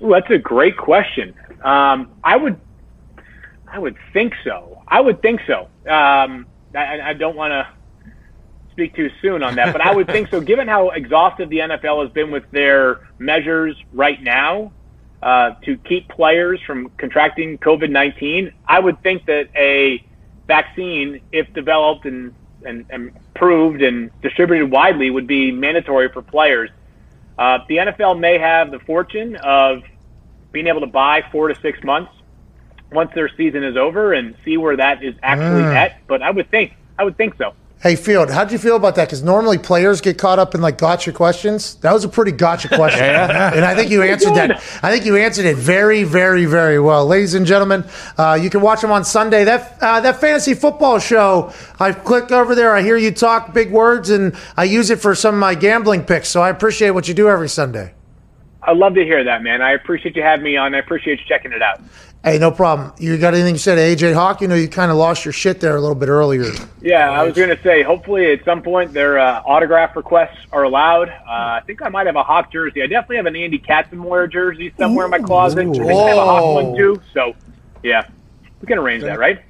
Ooh, 0.03 0.11
that's 0.11 0.31
a 0.31 0.39
great 0.39 0.77
question. 0.77 1.35
Um, 1.63 2.11
I 2.23 2.37
would, 2.37 2.59
I 3.69 3.79
would 3.79 3.97
think 4.13 4.35
so. 4.45 4.83
I 4.89 5.01
would 5.01 5.21
think 5.21 5.41
so. 5.47 5.69
Um, 5.89 6.47
I, 6.75 7.01
I 7.01 7.13
don't 7.13 7.37
want 7.37 7.53
to 7.53 7.69
speak 8.75 8.95
too 8.95 9.11
soon 9.23 9.43
on 9.43 9.55
that, 9.57 9.73
but 9.73 9.81
I 9.81 9.95
would 9.95 10.07
think 10.07 10.29
so. 10.29 10.41
Given 10.53 10.69
how 10.69 10.91
exhaustive 10.91 11.49
the 11.49 11.59
NFL 11.59 12.03
has 12.03 12.13
been 12.13 12.31
with 12.31 12.51
their 12.51 13.09
measures 13.19 13.77
right 13.93 14.21
now 14.23 14.73
uh, 15.23 15.53
to 15.65 15.77
keep 15.79 16.09
players 16.09 16.61
from 16.67 16.91
contracting 16.99 17.59
COVID 17.59 17.91
nineteen, 17.91 18.53
I 18.67 18.81
would 18.81 19.03
think 19.03 19.27
that 19.27 19.49
a 19.57 20.05
vaccine, 20.47 21.21
if 21.33 21.53
developed 21.55 22.05
and, 22.05 22.35
and, 22.65 22.85
and 22.91 23.13
proved 23.35 23.83
and 23.83 24.11
distributed 24.21 24.71
widely, 24.71 25.11
would 25.11 25.27
be 25.27 25.51
mandatory 25.53 26.11
for 26.11 26.23
players. 26.23 26.71
Uh, 27.39 27.59
the 27.69 27.77
NFL 27.77 28.19
may 28.19 28.39
have 28.39 28.71
the 28.71 28.79
fortune 28.81 29.37
of 29.37 29.83
being 30.53 30.67
able 30.67 30.81
to 30.81 30.87
buy 30.87 31.23
four 31.33 31.49
to 31.49 31.61
six 31.61 31.83
months 31.83 32.13
once 32.93 33.11
their 33.15 33.29
season 33.37 33.65
is 33.65 33.77
over 33.77 34.13
and 34.13 34.37
see 34.45 34.57
where 34.57 34.77
that 34.77 35.03
is 35.03 35.15
actually 35.23 35.63
mm. 35.63 35.75
at. 35.75 36.07
But 36.07 36.23
I 36.23 36.31
would 36.31 36.51
think 36.51 36.75
I 36.99 37.05
would 37.05 37.17
think 37.17 37.37
so. 37.37 37.55
Hey, 37.83 37.97
Field, 37.97 38.31
how'd 38.31 38.51
you 38.51 38.57
feel 38.57 38.77
about 38.77 38.95
that? 38.95 39.09
Because 39.09 39.23
normally 39.23 39.59
players 39.59 40.01
get 40.01 40.17
caught 40.17 40.39
up 40.39 40.55
in 40.55 40.63
like 40.63 40.79
gotcha 40.79 41.13
questions. 41.13 41.75
That 41.77 41.93
was 41.93 42.03
a 42.03 42.09
pretty 42.09 42.33
gotcha 42.33 42.69
question, 42.75 43.01
yeah. 43.01 43.53
and 43.55 43.63
I 43.63 43.75
think 43.75 43.91
you 43.91 44.03
answered 44.03 44.35
that. 44.37 44.53
I 44.83 44.91
think 44.91 45.05
you 45.05 45.17
answered 45.17 45.45
it 45.45 45.57
very, 45.57 46.03
very, 46.03 46.47
very 46.47 46.81
well, 46.81 47.07
ladies 47.07 47.35
and 47.35 47.45
gentlemen. 47.45 47.85
Uh, 48.17 48.39
you 48.41 48.49
can 48.49 48.63
watch 48.63 48.81
them 48.81 48.91
on 48.91 49.05
Sunday. 49.05 49.45
That 49.45 49.77
uh, 49.83 50.01
that 50.01 50.19
fantasy 50.19 50.55
football 50.55 50.99
show. 50.99 51.53
I 51.79 51.93
click 51.93 52.33
over 52.33 52.55
there. 52.55 52.75
I 52.75 52.81
hear 52.81 52.97
you 52.97 53.11
talk 53.11 53.53
big 53.53 53.71
words, 53.71 54.09
and 54.09 54.35
I 54.57 54.65
use 54.65 54.89
it 54.89 54.99
for 54.99 55.15
some 55.15 55.35
of 55.35 55.41
my 55.41 55.55
gambling 55.55 56.05
picks. 56.05 56.31
So 56.31 56.41
I 56.41 56.49
appreciate 56.49 56.93
what 56.93 57.07
you 57.07 57.13
do 57.13 57.29
every 57.29 57.51
Sunday. 57.51 57.93
I 58.63 58.73
love 58.73 58.95
to 58.95 59.05
hear 59.05 59.23
that, 59.25 59.43
man. 59.43 59.61
I 59.61 59.73
appreciate 59.73 60.17
you 60.17 60.23
having 60.23 60.45
me 60.45 60.57
on. 60.57 60.75
I 60.75 60.79
appreciate 60.79 61.19
you 61.21 61.27
checking 61.29 61.53
it 61.53 61.61
out. 61.61 61.83
Hey, 62.25 62.39
no 62.39 62.51
problem. 62.51 62.95
You 62.99 63.19
got 63.19 63.35
anything 63.35 63.53
to 63.53 63.61
say 63.61 63.75
to 63.75 64.07
AJ 64.07 64.15
Hawk? 64.15 64.41
You 64.41 64.49
know, 64.49 64.55
you 64.55 64.67
kind 64.67 64.91
of 64.91 64.97
lost 64.97 65.27
your 65.27 65.33
shit 65.33 65.61
there 65.61 65.77
a 65.77 65.81
little 65.81 65.95
bit 65.95 66.09
earlier. 66.09 66.51
Yeah, 66.81 67.11
I 67.11 67.23
was 67.23 67.35
going 67.35 67.55
to 67.55 67.63
say, 67.63 67.83
hopefully 67.83 68.33
at 68.33 68.43
some 68.47 68.63
point 68.63 68.95
their 68.95 69.19
uh, 69.19 69.43
autograph 69.45 69.95
requests 69.95 70.39
are 70.51 70.63
allowed. 70.63 71.11
Uh, 71.11 71.23
I 71.29 71.63
think 71.67 71.83
I 71.83 71.91
might 71.91 72.07
have 72.07 72.17
a 72.17 72.23
Hawk 72.23 72.51
jersey. 72.51 72.83
I 72.83 72.87
definitely 72.87 73.17
have 73.17 73.27
an 73.27 73.37
Andy 73.37 73.59
Katzenmoyer 73.59 74.33
jersey 74.33 74.73
somewhere 74.79 75.05
Ooh, 75.05 75.15
in 75.15 75.23
my 75.23 75.27
closet. 75.27 75.59
I 75.59 75.63
think 75.65 75.77
I 75.83 75.93
have 76.09 76.17
a 76.17 76.25
Hawk 76.25 76.65
one 76.65 76.77
too. 76.77 77.03
So, 77.13 77.35
yeah. 77.83 78.09
We 78.63 78.69
can 78.69 78.79
arrange 78.79 79.03
that, 79.03 79.19
right? 79.19 79.43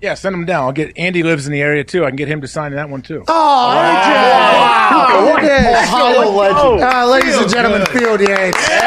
Yeah, 0.00 0.14
send 0.14 0.34
him 0.34 0.44
down. 0.44 0.64
I'll 0.64 0.72
get 0.72 0.96
Andy 0.98 1.22
lives 1.22 1.46
in 1.46 1.52
the 1.52 1.60
area 1.60 1.84
too. 1.84 2.04
I 2.04 2.08
can 2.08 2.16
get 2.16 2.28
him 2.28 2.40
to 2.40 2.48
sign 2.48 2.72
that 2.72 2.90
one 2.90 3.02
too. 3.02 3.24
Oh, 3.28 3.70
AJ! 3.74 4.14
Wow. 4.14 5.32
Look 5.32 5.42
at 5.42 5.84
Ohio 5.84 6.30
legend. 6.30 6.82
Uh, 6.82 7.06
ladies 7.06 7.36
and 7.36 7.50
gentlemen, 7.50 7.86
Field 7.86 8.20
Yates. 8.20 8.56
AJ, 8.56 8.83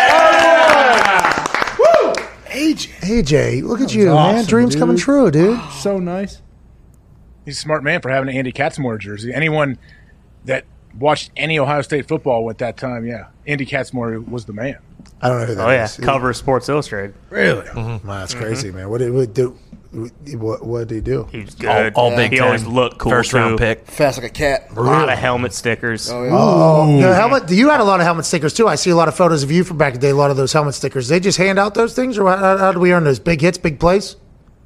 AJ, 3.08 3.64
look 3.64 3.82
at 3.82 3.93
you, 3.93 4.08
man. 4.08 4.45
Dreams 4.45 4.74
dude. 4.74 4.82
coming 4.82 4.97
true, 4.97 5.32
dude. 5.32 5.60
So 5.72 5.99
nice. 5.99 6.41
He's 7.45 7.58
a 7.58 7.62
smart 7.62 7.84
man 7.84 8.01
for 8.01 8.10
having 8.10 8.30
an 8.30 8.36
Andy 8.36 8.51
Katzenmoyer 8.51 8.99
jersey. 8.99 9.34
Anyone 9.34 9.78
that 10.45 10.66
watched 10.99 11.32
any 11.38 11.60
Ohio 11.60 11.82
State 11.82 12.08
football 12.08 12.49
at 12.49 12.58
that 12.58 12.76
time, 12.76 13.05
yeah, 13.05 13.28
Andy 13.45 13.66
Katzenmoyer 13.66 14.28
was 14.28 14.45
the 14.45 14.53
man. 14.53 14.78
I 15.22 15.30
don't 15.30 15.39
know 15.39 15.45
who 15.45 15.55
that 15.55 15.68
Oh 15.68 15.72
yeah, 15.72 15.88
cover 16.01 16.34
Sports 16.34 16.68
Illustrated. 16.68 17.16
Really? 17.30 17.66
Mm-hmm. 17.68 18.08
Wow, 18.08 18.20
that's 18.20 18.34
mm-hmm. 18.34 18.43
crazy, 18.43 18.72
man. 18.72 18.89
What 18.89 18.99
did 18.99 19.14
what 19.14 19.34
do? 19.34 19.58
What, 19.98 20.64
what 20.66 20.88
did 20.88 20.95
he 20.95 21.02
do? 21.02 21.28
He 21.32 21.41
was 21.41 21.56
good. 21.56 21.93
all 21.95 22.16
Big 22.16 22.32
He 22.32 22.38
Ten. 22.38 22.45
always 22.45 22.66
looked 22.66 23.00
cool. 23.00 23.12
First 23.12 23.34
round 23.34 23.58
pick. 23.58 23.88
Fast 23.88 24.20
like 24.22 24.30
a 24.30 24.34
cat. 24.34 24.68
A 24.76 24.82
lot 24.82 25.10
of 25.10 25.18
helmet 25.18 25.54
stickers. 25.54 26.10
Oh, 26.12 26.24
yeah. 26.24 26.30
Oh, 26.34 27.02
the 27.02 27.16
helmet. 27.16 27.50
You 27.50 27.70
had 27.70 27.80
a 27.80 27.84
lot 27.84 28.00
of 28.00 28.06
helmet 28.06 28.26
stickers 28.26 28.54
too. 28.54 28.68
I 28.68 28.76
see 28.76 28.91
a 28.91 28.95
lot 28.95 29.08
of 29.08 29.16
photos 29.16 29.41
of 29.43 29.52
you 29.52 29.64
from 29.64 29.78
back 29.78 29.95
in 29.95 30.00
the 30.00 30.06
day. 30.08 30.12
A 30.12 30.16
lot 30.16 30.30
of 30.30 30.38
those 30.38 30.54
helmet 30.54 30.76
stickers. 30.76 31.08
They 31.08 31.20
just 31.20 31.38
hand 31.38 31.58
out 31.58 31.74
those 31.74 31.95
things, 31.95 32.18
or 32.18 32.30
how, 32.30 32.58
how 32.58 32.72
do 32.72 32.80
we 32.80 32.93
earn 32.93 33.04
those 33.06 33.20
big 33.20 33.41
hits, 33.41 33.58
big 33.58 33.80
plays? 33.80 34.16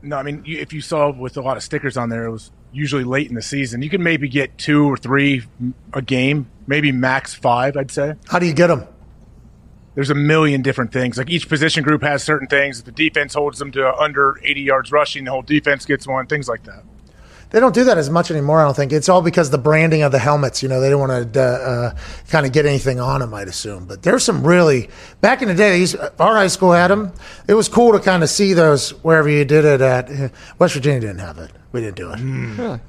No, 0.04 0.18
I 0.18 0.24
mean, 0.24 0.44
if 0.46 0.74
you 0.74 0.82
saw 0.82 1.12
with 1.12 1.38
a 1.38 1.42
lot 1.42 1.58
of 1.58 1.64
stickers 1.64 1.96
on 1.96 2.10
there, 2.10 2.26
it 2.26 2.32
was 2.32 2.52
usually 2.74 3.04
late 3.04 3.30
in 3.30 3.36
the 3.36 3.42
season. 3.42 3.82
You 3.84 3.90
could 3.90 4.02
maybe 4.02 4.28
get 4.28 4.58
two 4.58 4.86
or 4.92 4.98
three 4.98 5.44
a 5.94 6.02
game, 6.02 6.50
maybe 6.68 6.92
max 6.92 7.34
five, 7.36 7.78
I'd 7.78 7.92
say. 7.92 8.16
How 8.28 8.40
do 8.40 8.48
you 8.48 8.54
get 8.54 8.68
them? 8.68 8.86
There's 9.94 10.10
a 10.10 10.16
million 10.16 10.62
different 10.62 10.94
things. 10.94 11.18
Like 11.18 11.30
each 11.30 11.50
position 11.50 11.84
group 11.84 12.02
has 12.02 12.24
certain 12.24 12.48
things. 12.48 12.80
If 12.80 12.86
the 12.86 12.92
defense 12.92 13.34
holds 13.34 13.60
them 13.60 13.72
to 13.74 13.94
under 13.96 14.40
80 14.44 14.62
yards 14.62 14.92
rushing, 14.92 15.26
the 15.26 15.32
whole 15.32 15.42
defense 15.42 15.86
gets 15.86 16.08
one, 16.08 16.28
things 16.28 16.48
like 16.48 16.64
that. 16.64 16.84
They 17.50 17.60
don't 17.60 17.76
do 17.76 17.84
that 17.84 17.98
as 17.98 18.10
much 18.10 18.32
anymore. 18.32 18.62
I 18.62 18.64
don't 18.64 18.76
think 18.76 18.94
it's 18.94 19.10
all 19.10 19.22
because 19.22 19.50
the 19.50 19.58
branding 19.58 20.04
of 20.04 20.14
the 20.14 20.20
helmets. 20.20 20.64
You 20.64 20.70
know, 20.70 20.80
they 20.80 20.90
don't 20.90 21.02
want 21.02 21.34
to 21.34 21.42
uh, 21.42 21.46
uh, 21.46 21.98
kind 22.30 22.46
of 22.46 22.54
get 22.54 22.66
anything 22.66 23.02
on 23.02 23.20
them. 23.20 23.34
I'd 23.34 23.50
assume, 23.50 23.86
but 23.86 24.04
there's 24.04 24.24
some 24.24 24.48
really 24.48 24.90
back 25.20 25.42
in 25.42 25.50
the 25.50 25.54
day. 25.54 25.86
Our 26.18 26.36
high 26.36 26.48
school 26.48 26.72
had 26.72 26.88
them. 26.88 27.12
It 27.50 27.54
was 27.54 27.68
cool 27.68 27.92
to 27.92 28.00
kind 28.00 28.24
of 28.24 28.30
see 28.30 28.54
those 28.54 28.92
wherever 29.04 29.28
you 29.28 29.44
did 29.44 29.66
it 29.66 29.82
at. 29.82 30.32
West 30.60 30.76
Virginia 30.76 31.02
didn't 31.02 31.20
have 31.20 31.40
it. 31.40 31.52
We 31.72 31.82
didn't 31.82 31.96
do 31.96 32.12
it. 32.12 32.20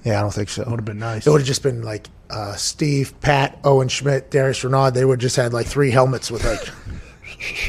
Yeah, 0.05 0.19
I 0.19 0.23
don't 0.23 0.33
think 0.35 0.49
so. 0.49 0.63
It 0.63 0.69
would 0.69 0.81
have 0.81 0.85
been 0.85 0.99
nice. 0.99 1.27
It 1.27 1.31
would 1.31 1.41
have 1.41 1.47
just 1.47 1.63
been 1.63 1.83
like 1.83 2.09
uh, 2.31 2.55
Steve, 2.57 3.15
Pat, 3.21 3.59
Owen 3.65 3.89
Schmitt, 3.89 4.31
Darius 4.31 4.61
Reynaud. 4.65 4.91
They 4.95 5.05
would 5.05 5.21
just 5.21 5.37
had 5.37 5.53
like 5.53 5.67
three 5.67 5.91
helmets 5.91 6.31
with 6.31 6.45
like. 6.45 6.61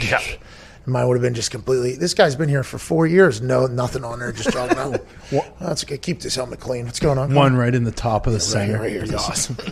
Yeah. 0.01 0.19
Mine 0.85 1.07
would 1.07 1.15
have 1.15 1.21
been 1.21 1.33
just 1.33 1.49
completely. 1.49 1.95
This 1.95 2.13
guy's 2.13 2.35
been 2.35 2.49
here 2.49 2.63
for 2.63 2.77
four 2.77 3.07
years. 3.07 3.41
No, 3.41 3.65
nothing 3.65 4.03
on 4.03 4.19
there. 4.19 4.31
Just 4.31 4.51
talking 4.51 4.73
about. 4.73 5.03
well, 5.31 5.55
that's 5.59 5.83
okay. 5.83 5.97
Keep 5.97 6.19
this 6.19 6.35
helmet 6.35 6.59
clean. 6.59 6.85
What's 6.85 6.99
going 6.99 7.17
on? 7.17 7.29
Come 7.29 7.35
One 7.35 7.55
right 7.55 7.73
in 7.73 7.83
the 7.83 7.91
top 7.91 8.27
of 8.27 8.33
the 8.33 8.37
right 8.39 8.43
center. 8.43 8.79
right 8.79 8.91
here. 8.91 9.01
This- 9.07 9.13
awesome. 9.15 9.57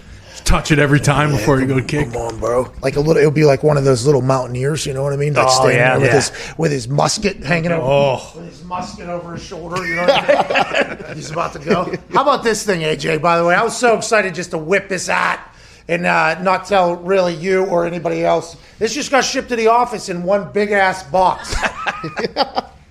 Just 0.51 0.67
touch 0.67 0.71
it 0.71 0.79
every 0.79 0.99
time 0.99 1.31
before 1.31 1.61
you 1.61 1.65
go 1.65 1.81
kick. 1.81 2.11
Come 2.11 2.21
on, 2.21 2.37
bro. 2.37 2.69
Like 2.81 2.97
a 2.97 2.99
little. 2.99 3.21
It 3.21 3.23
would 3.23 3.33
be 3.33 3.45
like 3.45 3.63
one 3.63 3.77
of 3.77 3.85
those 3.85 4.05
little 4.05 4.21
mountaineers. 4.21 4.85
You 4.85 4.93
know 4.93 5.01
what 5.01 5.13
I 5.13 5.15
mean? 5.15 5.33
Like 5.33 5.47
Oh, 5.47 5.49
standing 5.49 5.77
yeah, 5.77 5.89
there 5.91 5.99
with 6.01 6.09
yeah. 6.09 6.15
his 6.15 6.57
with 6.57 6.71
his 6.73 6.87
musket 6.89 7.37
hanging 7.37 7.71
over. 7.71 7.85
Oh. 7.85 8.31
With 8.35 8.49
his 8.49 8.63
musket 8.65 9.07
over 9.07 9.31
his 9.33 9.43
shoulder. 9.43 9.85
You 9.87 9.95
know 9.95 10.01
what 10.01 10.29
I 10.29 11.05
mean? 11.07 11.15
He's 11.15 11.31
about 11.31 11.53
to 11.53 11.59
go. 11.59 11.93
How 12.11 12.23
about 12.23 12.43
this 12.43 12.65
thing, 12.65 12.81
AJ? 12.81 13.21
By 13.21 13.37
the 13.37 13.45
way, 13.45 13.55
I 13.55 13.63
was 13.63 13.77
so 13.77 13.95
excited 13.95 14.35
just 14.35 14.51
to 14.51 14.57
whip 14.57 14.89
this 14.89 15.07
out 15.07 15.39
and 15.87 16.05
uh, 16.05 16.41
not 16.41 16.65
tell 16.65 16.97
really 16.97 17.33
you 17.33 17.65
or 17.67 17.85
anybody 17.85 18.25
else. 18.25 18.57
This 18.77 18.93
just 18.93 19.09
got 19.09 19.23
shipped 19.23 19.49
to 19.49 19.55
the 19.55 19.67
office 19.67 20.09
in 20.09 20.23
one 20.23 20.51
big 20.51 20.71
ass 20.71 21.03
box. 21.03 21.55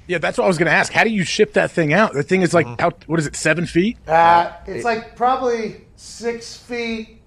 Yeah, 0.07 0.19
that's 0.19 0.37
what 0.39 0.43
I 0.47 0.49
was 0.49 0.59
going 0.59 0.67
to 0.67 0.73
ask. 0.73 0.93
How 0.93 1.05
do 1.05 1.11
you 1.11 1.23
ship 1.23 1.53
that 1.53 1.71
thing 1.71 1.93
out? 1.93 2.15
The 2.15 2.25
thing 2.25 2.43
is 2.43 2.53
like, 2.53 2.67
how, 2.81 2.91
what 3.07 3.21
is 3.21 3.29
it, 3.29 3.37
seven 3.37 3.65
feet? 3.65 3.97
Uh, 4.09 4.51
it's 4.67 4.85
like 4.85 5.15
probably 5.15 5.83
six 5.95 6.57
feet. 6.57 7.20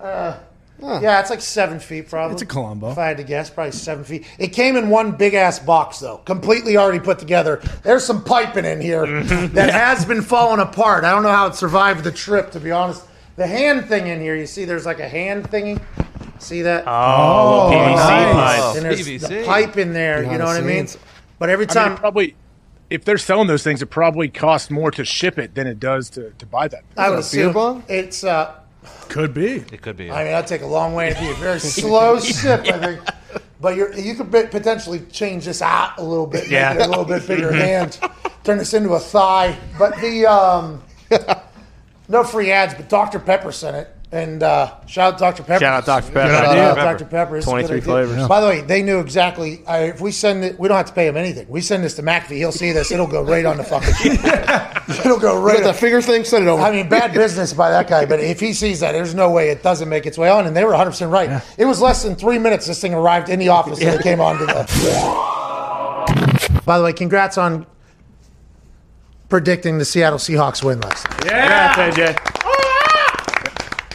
Uh, 0.00 0.38
Yeah, 0.82 1.20
it's 1.20 1.28
like 1.30 1.42
seven 1.42 1.78
feet 1.78 2.08
probably. 2.08 2.34
It's 2.34 2.42
a 2.42 2.46
Columbo. 2.46 2.90
If 2.92 2.98
I 2.98 3.06
had 3.08 3.18
to 3.18 3.22
guess, 3.22 3.50
probably 3.50 3.72
seven 3.72 4.02
feet. 4.02 4.26
It 4.38 4.48
came 4.48 4.76
in 4.76 4.88
one 4.88 5.12
big 5.12 5.34
ass 5.34 5.58
box 5.58 5.98
though, 5.98 6.18
completely 6.18 6.76
already 6.78 7.00
put 7.00 7.18
together. 7.18 7.60
There's 7.82 8.04
some 8.04 8.24
piping 8.24 8.64
in 8.64 8.80
here 8.80 9.22
that 9.48 9.70
has 9.70 10.04
been 10.06 10.22
falling 10.22 10.60
apart. 10.60 11.04
I 11.04 11.10
don't 11.10 11.22
know 11.22 11.30
how 11.32 11.48
it 11.48 11.54
survived 11.54 12.02
the 12.04 12.12
trip, 12.12 12.50
to 12.52 12.60
be 12.60 12.70
honest. 12.70 13.04
The 13.36 13.46
hand 13.46 13.86
thing 13.88 14.06
in 14.06 14.20
here, 14.20 14.34
you 14.36 14.46
see, 14.46 14.64
there's 14.64 14.86
like 14.86 15.00
a 15.00 15.08
hand 15.08 15.50
thingy. 15.50 15.80
See 16.38 16.62
that? 16.62 16.84
Oh, 16.86 17.68
little 17.68 17.82
PVC 17.84 17.96
nice. 18.34 18.60
pipe. 18.60 18.76
And 18.76 18.84
there's 18.86 19.00
PVC. 19.06 19.28
the 19.28 19.44
pipe 19.44 19.76
in 19.76 19.92
there. 19.92 20.18
you 20.18 20.22
Behind 20.22 20.38
know 20.38 20.44
what 20.46 20.56
I 20.56 20.60
mean? 20.60 20.86
scenes. 20.86 20.98
But 21.38 21.50
every 21.50 21.66
I 21.66 21.68
mean, 21.68 21.74
time 21.74 21.96
probably, 21.98 22.34
if 22.88 23.04
they're 23.04 23.18
selling 23.18 23.46
those 23.48 23.62
things, 23.62 23.82
it 23.82 23.86
probably 23.86 24.28
costs 24.28 24.70
more 24.70 24.90
to 24.92 25.04
ship 25.04 25.38
it 25.38 25.54
than 25.54 25.66
it 25.66 25.78
does 25.78 26.08
to, 26.10 26.30
to 26.38 26.46
buy 26.46 26.68
that. 26.68 26.82
I 26.96 27.10
would 27.10 27.18
Is 27.18 27.32
a 27.32 27.36
beer 27.36 27.42
assume 27.48 27.52
bong? 27.52 27.84
it's. 27.88 28.24
Uh, 28.24 28.54
Could 29.08 29.34
be. 29.34 29.56
It 29.72 29.82
could 29.82 29.96
be. 29.96 30.10
I 30.10 30.22
mean, 30.24 30.32
that'd 30.32 30.46
take 30.48 30.62
a 30.62 30.66
long 30.66 30.94
way 30.94 31.12
to 31.12 31.18
be 31.18 31.30
a 31.30 31.34
very 31.34 31.58
slow 31.60 32.18
sip, 32.20 32.60
I 32.66 32.78
think. 32.78 33.00
But 33.60 33.76
you're, 33.76 33.92
you 33.94 34.14
could 34.14 34.30
bit- 34.30 34.50
potentially 34.50 35.00
change 35.10 35.44
this 35.44 35.60
out 35.62 35.98
a 35.98 36.02
little 36.02 36.26
bit, 36.26 36.48
Yeah. 36.48 36.72
make 36.72 36.80
it 36.82 36.86
a 36.86 36.88
little 36.88 37.04
bit 37.04 37.26
bigger 37.28 37.52
hand, 37.52 37.98
turn 38.44 38.58
this 38.58 38.72
into 38.72 38.90
a 38.94 39.00
thigh. 39.00 39.56
But 39.78 39.96
the 40.00 40.26
um, 40.26 40.82
no 42.08 42.24
free 42.24 42.50
ads, 42.52 42.74
but 42.74 42.88
Dr 42.88 43.18
Pepper 43.18 43.52
sent 43.52 43.76
it, 43.76 43.94
and 44.12 44.42
uh, 44.42 44.74
shout 44.86 45.14
out 45.14 45.20
Dr 45.20 45.44
Pepper. 45.44 45.60
Shout 45.64 45.74
out 45.74 45.86
Dr. 45.86 46.12
Pepper. 46.12 46.32
Shout 46.32 46.44
Good 46.44 46.58
out 46.58 46.78
idea. 46.78 46.84
Dr 46.84 47.04
Pepper. 47.04 47.36
It's 47.36 47.46
a 47.46 47.50
good 47.50 47.66
23 47.66 47.76
idea. 47.76 47.84
flavors. 47.84 48.28
By 48.28 48.40
the 48.40 48.46
way, 48.48 48.60
they 48.62 48.82
knew 48.82 48.98
exactly. 48.98 49.64
I, 49.66 49.84
if 49.84 50.00
we 50.00 50.10
send 50.10 50.44
it, 50.44 50.58
we 50.58 50.66
don't 50.66 50.76
have 50.76 50.86
to 50.86 50.92
pay 50.92 51.06
him 51.06 51.16
anything. 51.16 51.46
We 51.48 51.60
send 51.60 51.84
this 51.84 51.94
to 51.94 52.02
McAfee, 52.02 52.36
he'll 52.36 52.50
see 52.50 52.72
this. 52.72 52.90
It'll 52.90 53.06
go 53.06 53.22
right 53.22 53.44
on 53.44 53.56
the 53.56 53.62
fucking. 53.62 53.94
it'll 55.04 55.20
go 55.20 55.40
right. 55.40 55.58
got 55.58 55.64
that 55.64 55.76
finger 55.76 56.02
thing? 56.02 56.24
Send 56.24 56.44
it 56.44 56.48
over. 56.48 56.60
I 56.60 56.72
mean, 56.72 56.88
bad 56.88 57.14
business 57.14 57.52
by 57.52 57.70
that 57.70 57.88
guy, 57.88 58.04
but 58.04 58.18
if 58.18 58.40
he 58.40 58.52
sees 58.52 58.80
that, 58.80 58.90
there's 58.92 59.14
no 59.14 59.30
way 59.30 59.50
it 59.50 59.62
doesn't 59.62 59.88
make 59.88 60.06
its 60.06 60.18
way 60.18 60.28
on. 60.28 60.46
And 60.46 60.56
they 60.56 60.64
were 60.64 60.72
100% 60.72 61.08
right. 61.10 61.40
It 61.56 61.66
was 61.66 61.80
less 61.80 62.02
than 62.02 62.16
three 62.16 62.38
minutes 62.38 62.66
this 62.66 62.80
thing 62.80 62.94
arrived 62.94 63.28
in 63.28 63.38
the 63.38 63.50
office 63.50 63.80
and 63.80 63.90
it 63.90 64.02
came 64.02 64.20
on 64.20 64.38
to 64.38 64.46
the. 64.46 66.62
By 66.66 66.78
the 66.78 66.84
way, 66.84 66.92
congrats 66.92 67.38
on 67.38 67.64
predicting 69.28 69.78
the 69.78 69.84
Seattle 69.84 70.18
Seahawks 70.18 70.64
win 70.64 70.80
last 70.80 71.08
night. 71.08 71.24
Yeah, 71.26 71.90
AJ. 71.90 72.39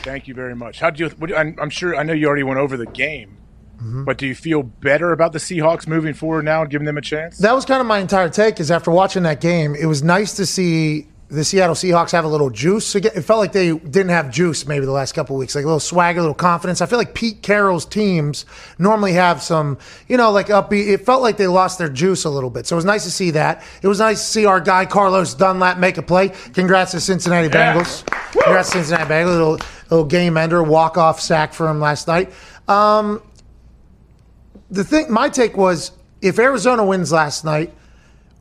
Thank 0.06 0.28
you 0.28 0.34
very 0.34 0.56
much. 0.56 0.80
How 0.80 0.90
do 0.92 1.04
you? 1.04 1.10
What, 1.10 1.28
do- 1.28 1.36
I'm, 1.36 1.58
I'm 1.60 1.70
sure 1.70 1.96
I 1.96 2.04
know 2.04 2.14
you 2.14 2.28
already 2.28 2.44
went 2.44 2.60
over 2.60 2.78
the 2.78 2.86
game, 2.86 3.38
Mm-hmm. 3.78 4.06
but 4.06 4.18
do 4.18 4.26
you 4.26 4.34
feel 4.36 4.64
better 4.64 5.12
about 5.12 5.34
the 5.34 5.40
Seahawks 5.40 5.86
moving 5.86 6.14
forward 6.14 6.46
now, 6.46 6.62
and 6.62 6.72
giving 6.72 6.86
them 6.86 6.98
a 6.98 7.02
chance? 7.02 7.40
That 7.40 7.52
was 7.54 7.66
kind 7.66 7.82
of 7.82 7.88
my 7.88 8.00
entire 8.00 8.30
take. 8.30 8.62
Is 8.62 8.72
after 8.72 8.90
watching 8.90 9.24
that 9.24 9.42
game, 9.42 9.76
it 9.76 9.86
was 9.88 10.02
nice 10.02 10.34
to 10.38 10.46
see 10.46 11.08
the 11.28 11.44
Seattle 11.44 11.76
Seahawks 11.76 12.12
have 12.12 12.24
a 12.24 12.28
little 12.28 12.50
juice. 12.52 12.94
Again, 12.96 13.12
It 13.16 13.22
felt 13.24 13.40
like 13.40 13.52
they 13.52 13.76
didn't 13.78 14.10
have 14.10 14.32
juice 14.32 14.66
maybe 14.68 14.86
the 14.86 14.92
last 14.94 15.12
couple 15.14 15.36
weeks, 15.36 15.56
like 15.56 15.64
a 15.66 15.68
little 15.68 15.80
swagger, 15.82 16.20
a 16.20 16.22
little 16.22 16.36
confidence. 16.36 16.82
I 16.82 16.86
feel 16.86 17.00
like 17.00 17.16
Pete 17.16 17.42
Carroll's 17.42 17.86
teams 17.86 18.46
normally 18.78 19.14
have 19.14 19.42
some, 19.42 19.78
you 20.08 20.16
know, 20.18 20.32
like 20.32 20.48
upbeat. 20.48 20.88
It 20.88 21.06
felt 21.06 21.22
like 21.24 21.36
they 21.38 21.48
lost 21.48 21.78
their 21.80 21.90
juice 21.90 22.24
a 22.26 22.30
little 22.30 22.52
bit. 22.52 22.68
So 22.68 22.76
it 22.76 22.78
was 22.78 22.86
nice 22.86 23.04
to 23.06 23.12
see 23.12 23.32
that. 23.32 23.62
It 23.82 23.88
was 23.88 24.00
nice 24.00 24.20
to 24.20 24.26
see 24.32 24.46
our 24.46 24.62
guy 24.62 24.86
Carlos 24.86 25.34
Dunlap 25.34 25.80
make 25.80 25.98
a 25.98 26.02
play. 26.04 26.30
Congrats 26.54 26.92
to 26.92 27.02
Cincinnati 27.02 27.50
Bengals. 27.50 28.08
To 28.44 28.64
Cincinnati 28.64 29.06
Bengals. 29.06 29.26
Little 29.28 29.60
little 29.90 30.06
game 30.06 30.38
ender, 30.38 30.64
walk 30.64 30.98
off 30.98 31.20
sack 31.20 31.54
for 31.54 31.70
him 31.70 31.80
last 31.80 32.08
night. 32.08 32.32
Um, 32.68 33.22
the 34.70 34.84
thing, 34.84 35.12
my 35.12 35.30
take 35.30 35.56
was, 35.56 35.92
if 36.22 36.40
Arizona 36.40 36.84
wins 36.86 37.12
last 37.12 37.46
night, 37.46 37.74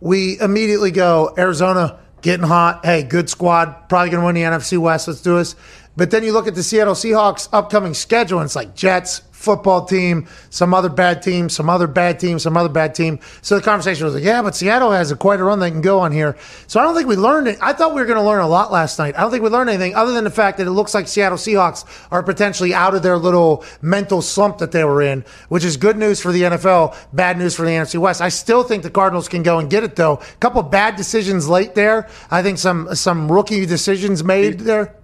we 0.00 0.38
immediately 0.40 0.90
go 0.90 1.34
Arizona 1.36 1.98
getting 2.22 2.46
hot. 2.46 2.84
Hey, 2.84 3.02
good 3.02 3.28
squad, 3.28 3.88
probably 3.88 4.10
going 4.10 4.20
to 4.20 4.26
win 4.26 4.34
the 4.34 4.42
NFC 4.42 4.78
West. 4.78 5.08
Let's 5.08 5.20
do 5.22 5.36
this. 5.36 5.54
But 5.96 6.10
then 6.10 6.24
you 6.24 6.32
look 6.32 6.46
at 6.46 6.54
the 6.54 6.62
Seattle 6.62 6.94
Seahawks 6.94 7.48
upcoming 7.52 7.94
schedule, 7.94 8.38
and 8.40 8.46
it's 8.46 8.56
like 8.56 8.74
Jets, 8.74 9.22
football 9.44 9.84
team, 9.84 10.26
some 10.50 10.74
other 10.74 10.88
bad 10.88 11.22
team, 11.22 11.48
some 11.48 11.68
other 11.68 11.86
bad 11.86 12.18
team, 12.18 12.38
some 12.38 12.56
other 12.56 12.68
bad 12.68 12.94
team. 12.94 13.20
So 13.42 13.56
the 13.56 13.62
conversation 13.62 14.04
was 14.06 14.14
like, 14.14 14.24
yeah, 14.24 14.42
but 14.42 14.56
Seattle 14.56 14.90
has 14.90 15.10
a 15.10 15.16
quite 15.16 15.38
a 15.38 15.44
run 15.44 15.60
they 15.60 15.70
can 15.70 15.82
go 15.82 16.00
on 16.00 16.10
here. 16.10 16.36
So 16.66 16.80
I 16.80 16.82
don't 16.82 16.96
think 16.96 17.08
we 17.08 17.16
learned 17.16 17.46
it. 17.46 17.58
I 17.60 17.74
thought 17.74 17.94
we 17.94 18.00
were 18.00 18.06
going 18.06 18.18
to 18.18 18.24
learn 18.24 18.40
a 18.40 18.48
lot 18.48 18.72
last 18.72 18.98
night. 18.98 19.16
I 19.16 19.20
don't 19.20 19.30
think 19.30 19.42
we 19.42 19.50
learned 19.50 19.70
anything 19.70 19.94
other 19.94 20.12
than 20.12 20.24
the 20.24 20.30
fact 20.30 20.58
that 20.58 20.66
it 20.66 20.70
looks 20.70 20.94
like 20.94 21.06
Seattle 21.06 21.38
Seahawks 21.38 21.84
are 22.10 22.22
potentially 22.22 22.72
out 22.74 22.94
of 22.94 23.02
their 23.02 23.18
little 23.18 23.64
mental 23.82 24.22
slump 24.22 24.58
that 24.58 24.72
they 24.72 24.84
were 24.84 25.02
in, 25.02 25.24
which 25.48 25.64
is 25.64 25.76
good 25.76 25.98
news 25.98 26.20
for 26.20 26.32
the 26.32 26.42
NFL, 26.42 26.96
bad 27.12 27.38
news 27.38 27.54
for 27.54 27.62
the 27.62 27.72
NFC 27.72 27.98
West. 27.98 28.20
I 28.20 28.30
still 28.30 28.64
think 28.64 28.82
the 28.82 28.90
Cardinals 28.90 29.28
can 29.28 29.42
go 29.42 29.58
and 29.58 29.68
get 29.68 29.84
it 29.84 29.94
though. 29.94 30.14
A 30.14 30.36
couple 30.40 30.62
bad 30.62 30.96
decisions 30.96 31.48
late 31.48 31.74
there. 31.74 32.08
I 32.30 32.42
think 32.42 32.58
some 32.58 32.94
some 32.94 33.30
rookie 33.30 33.66
decisions 33.66 34.24
made 34.24 34.60
there. 34.60 34.96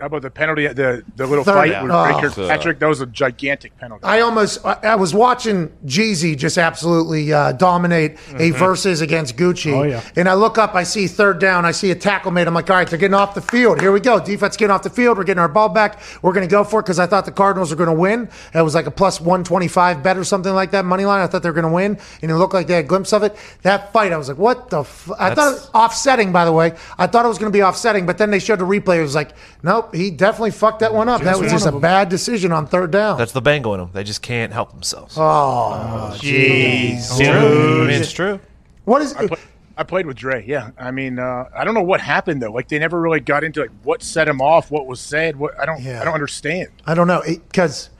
But 0.00 0.04
how 0.04 0.06
about 0.16 0.22
the 0.22 0.30
penalty? 0.30 0.66
The 0.66 1.02
the 1.16 1.26
little 1.26 1.44
Third 1.44 1.54
fight 1.54 1.70
down. 1.72 1.82
with 1.84 1.92
Oh. 1.92 2.20
Dre 2.20 2.30
Kirkpatrick. 2.30 2.78
That 2.78 2.86
was 2.88 3.02
a 3.02 3.06
gigantic 3.06 3.76
penalty. 3.76 4.02
I 4.04 4.20
almost, 4.20 4.64
I, 4.64 4.78
I 4.82 4.94
was 4.94 5.12
watching 5.12 5.68
Jeezy 5.84 6.36
just 6.38 6.56
absolutely 6.56 7.30
uh, 7.34 7.52
dominate 7.52 8.12
a 8.30 8.50
Mhm. 8.50 8.54
versus 8.58 9.02
against 9.02 9.36
Gucci. 9.36 9.74
Oh, 9.74 9.82
yeah. 9.82 10.00
And 10.16 10.26
I 10.26 10.32
look 10.34 10.56
up, 10.56 10.74
I 10.74 10.84
see 10.84 11.06
third 11.06 11.38
down, 11.38 11.66
I 11.66 11.72
see 11.72 11.90
a 11.90 11.94
tackle 11.94 12.30
made. 12.30 12.46
I'm 12.46 12.54
like, 12.54 12.70
all 12.70 12.76
right, 12.76 12.88
they're 12.88 12.98
getting 12.98 13.14
off 13.14 13.34
the 13.34 13.42
field. 13.42 13.80
Here 13.82 13.92
we 13.92 14.00
go. 14.00 14.18
Defense 14.18 14.56
getting 14.56 14.72
off 14.72 14.82
the 14.82 14.88
field. 14.90 15.18
We're 15.18 15.24
getting 15.24 15.40
our 15.40 15.48
ball 15.48 15.68
back. 15.68 16.00
We're 16.22 16.32
going 16.32 16.48
to 16.48 16.50
go 16.50 16.64
for 16.64 16.80
it 16.80 16.84
because 16.84 16.98
I 16.98 17.06
thought 17.06 17.26
the 17.26 17.32
Cardinals 17.32 17.68
were 17.70 17.76
going 17.76 17.88
to 17.94 18.00
win. 18.00 18.28
It 18.54 18.62
was 18.62 18.74
like 18.74 18.86
a 18.86 18.90
plus 18.90 19.20
125 19.20 20.02
bet 20.02 20.16
or 20.16 20.24
something 20.24 20.54
like 20.54 20.70
that, 20.70 20.86
money 20.86 21.04
line. 21.04 21.20
I 21.20 21.26
thought 21.26 21.42
they 21.42 21.50
were 21.50 21.54
going 21.60 21.66
to 21.66 21.74
win. 21.74 21.98
And 22.22 22.30
it 22.30 22.36
looked 22.36 22.54
like 22.54 22.66
they 22.68 22.74
had 22.76 22.86
a 22.86 22.88
glimpse 22.88 23.12
of 23.12 23.22
it. 23.22 23.36
That 23.62 23.92
fight, 23.92 24.12
I 24.12 24.16
was 24.16 24.28
like, 24.28 24.38
what 24.38 24.70
the 24.70 24.80
f-? 24.80 25.10
I 25.18 25.28
thought 25.28 25.32
it 25.32 25.36
That's- 25.36 25.52
was 25.52 25.70
offsetting, 25.74 26.32
by 26.32 26.46
the 26.46 26.52
way. 26.52 26.72
I 26.98 27.06
thought 27.06 27.26
it 27.26 27.28
was 27.28 27.36
going 27.38 27.52
to 27.52 27.56
be 27.56 27.62
offsetting, 27.62 28.06
but 28.06 28.16
then 28.16 28.30
they 28.30 28.38
showed 28.38 28.60
the 28.60 28.64
replay. 28.64 28.98
It 28.98 29.02
was 29.02 29.14
like, 29.14 29.30
nope, 29.62 29.89
he 29.92 30.10
definitely 30.10 30.50
fucked 30.50 30.80
that 30.80 30.92
one 30.92 31.08
up. 31.08 31.22
that 31.22 31.38
was 31.38 31.50
just 31.50 31.66
a 31.66 31.72
bad 31.72 32.08
decision 32.08 32.52
on 32.52 32.66
third 32.66 32.90
down. 32.90 33.18
That's 33.18 33.32
the 33.32 33.40
Bengal 33.40 33.74
in 33.74 33.80
them. 33.80 33.90
They 33.92 34.04
just 34.04 34.22
can't 34.22 34.52
help 34.52 34.72
themselves. 34.72 35.16
Oh, 35.18 36.12
jeez. 36.16 36.96
It's 36.96 37.18
true. 37.18 37.82
I 37.82 37.86
mean, 37.86 37.90
it's 37.90 38.12
true. 38.12 38.40
What 38.84 39.02
is 39.02 39.14
I, 39.14 39.26
play, 39.26 39.38
I 39.76 39.82
played 39.82 40.06
with 40.06 40.16
Dre. 40.16 40.44
Yeah, 40.46 40.70
I 40.78 40.90
mean, 40.90 41.18
uh, 41.18 41.48
I 41.56 41.64
don't 41.64 41.74
know 41.74 41.82
what 41.82 42.00
happened 42.00 42.42
though. 42.42 42.52
Like 42.52 42.68
they 42.68 42.78
never 42.78 43.00
really 43.00 43.20
got 43.20 43.44
into 43.44 43.60
like 43.62 43.70
what 43.82 44.02
set 44.02 44.28
him 44.28 44.40
off, 44.40 44.70
what 44.70 44.86
was 44.86 45.00
said. 45.00 45.36
What 45.36 45.58
I 45.58 45.66
don't, 45.66 45.80
I 45.86 46.04
don't 46.04 46.14
understand. 46.14 46.68
I 46.86 46.94
don't 46.94 47.06
know 47.06 47.22
because 47.24 47.90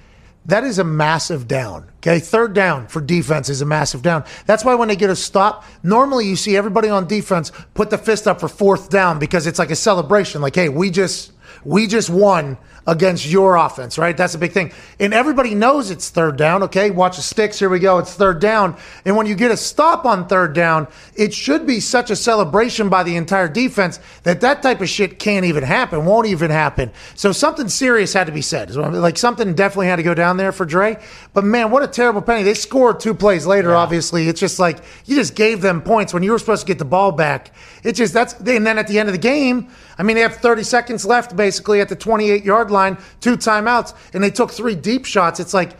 that 0.47 0.65
is 0.65 0.79
a 0.79 0.85
massive 0.85 1.47
down. 1.47 1.89
Okay, 1.99 2.19
third 2.19 2.55
down 2.55 2.87
for 2.89 3.01
defense 3.01 3.49
is 3.49 3.61
a 3.61 3.67
massive 3.67 4.03
down. 4.03 4.25
That's 4.47 4.65
why 4.65 4.75
when 4.75 4.89
they 4.89 4.97
get 4.97 5.11
a 5.11 5.17
stop, 5.17 5.65
normally 5.83 6.27
you 6.27 6.37
see 6.37 6.57
everybody 6.57 6.89
on 6.89 7.07
defense 7.07 7.53
put 7.75 7.91
the 7.91 7.99
fist 7.99 8.27
up 8.27 8.41
for 8.41 8.49
fourth 8.49 8.91
down 8.91 9.19
because 9.19 9.47
it's 9.47 9.59
like 9.59 9.71
a 9.71 9.77
celebration. 9.77 10.41
Like, 10.41 10.55
hey, 10.55 10.69
we 10.69 10.91
just 10.91 11.33
we 11.65 11.87
just 11.87 12.11
won 12.11 12.57
against 12.91 13.25
your 13.25 13.55
offense, 13.55 13.97
right? 13.99 14.17
That's 14.17 14.35
a 14.35 14.39
big 14.39 14.51
thing. 14.51 14.73
And 14.99 15.15
everybody 15.15 15.55
knows 15.55 15.93
it's 15.93 16.11
third 16.11 16.37
down, 16.37 16.65
okay? 16.65 16.91
Watch 16.91 17.17
the 17.17 17.23
sticks. 17.23 17.57
Here 17.57 17.69
we 17.69 17.79
go. 17.79 17.99
It's 17.99 18.13
third 18.15 18.41
down. 18.41 18.77
And 19.05 19.17
when 19.17 19.27
you 19.27 19.37
get 19.37 19.53
a 19.53 19.57
stop 19.57 20.05
on 20.05 20.27
third 20.27 20.55
down, 20.55 20.89
it 21.15 21.33
should 21.33 21.69
be 21.69 21.79
such 21.79 22.11
a 22.11 22.17
celebration 22.17 22.89
by 22.89 23.05
the 23.05 23.15
entire 23.15 23.47
defense 23.47 24.01
that 24.25 24.41
that 24.41 24.61
type 24.61 24.81
of 24.81 24.89
shit 24.89 25.21
can't 25.21 25.47
even 25.47 25.63
happen, 25.63 26.05
won't 26.05 26.27
even 26.27 26.51
happen. 26.51 26.91
So 27.15 27.31
something 27.31 27.69
serious 27.69 28.13
had 28.13 28.27
to 28.27 28.33
be 28.33 28.43
said. 28.43 28.75
Like 28.75 29.19
something 29.19 29.55
definitely 29.55 29.87
had 29.87 29.97
to 29.97 30.03
go 30.03 30.15
down 30.15 30.37
there 30.37 30.51
for 30.51 30.67
Dre. 30.67 31.01
But 31.33 31.45
man, 31.45 31.71
what 31.71 31.85
a 31.85 31.89
terrible 31.89 32.23
penny. 32.23 32.43
They 32.43 32.55
scored 32.55 32.99
two 32.99 33.15
plays 33.15 33.47
later, 33.47 33.77
obviously. 33.77 34.27
It's 34.27 34.41
just 34.41 34.59
like 34.59 34.79
you 35.07 35.15
just 35.15 35.37
gave 35.37 35.61
them 35.61 35.81
points 35.81 36.13
when 36.13 36.25
you 36.25 36.33
were 36.33 36.41
supposed 36.41 36.63
to 36.63 36.67
get 36.67 36.81
the 36.81 36.85
ball 36.85 37.13
back. 37.13 37.53
It's 37.85 37.99
just 37.99 38.13
that's 38.13 38.35
and 38.35 38.67
then 38.67 38.79
at 38.79 38.89
the 38.89 38.99
end 38.99 39.09
of 39.09 39.13
the 39.13 39.19
game, 39.19 39.69
I 39.97 40.03
mean, 40.03 40.17
they 40.17 40.23
have 40.23 40.37
30 40.37 40.63
seconds 40.63 41.05
left 41.05 41.37
basically 41.37 41.83
at 41.83 41.91
the 41.91 41.95
28 41.95 42.43
yard 42.43 42.71
line, 42.71 42.80
two 43.21 43.37
timeouts, 43.37 43.95
and 44.15 44.23
they 44.25 44.31
took 44.31 44.51
three 44.51 44.75
deep 44.75 45.05
shots. 45.05 45.41
It's 45.41 45.55
like, 45.55 45.73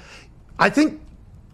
I 0.59 0.71
think. 0.71 1.01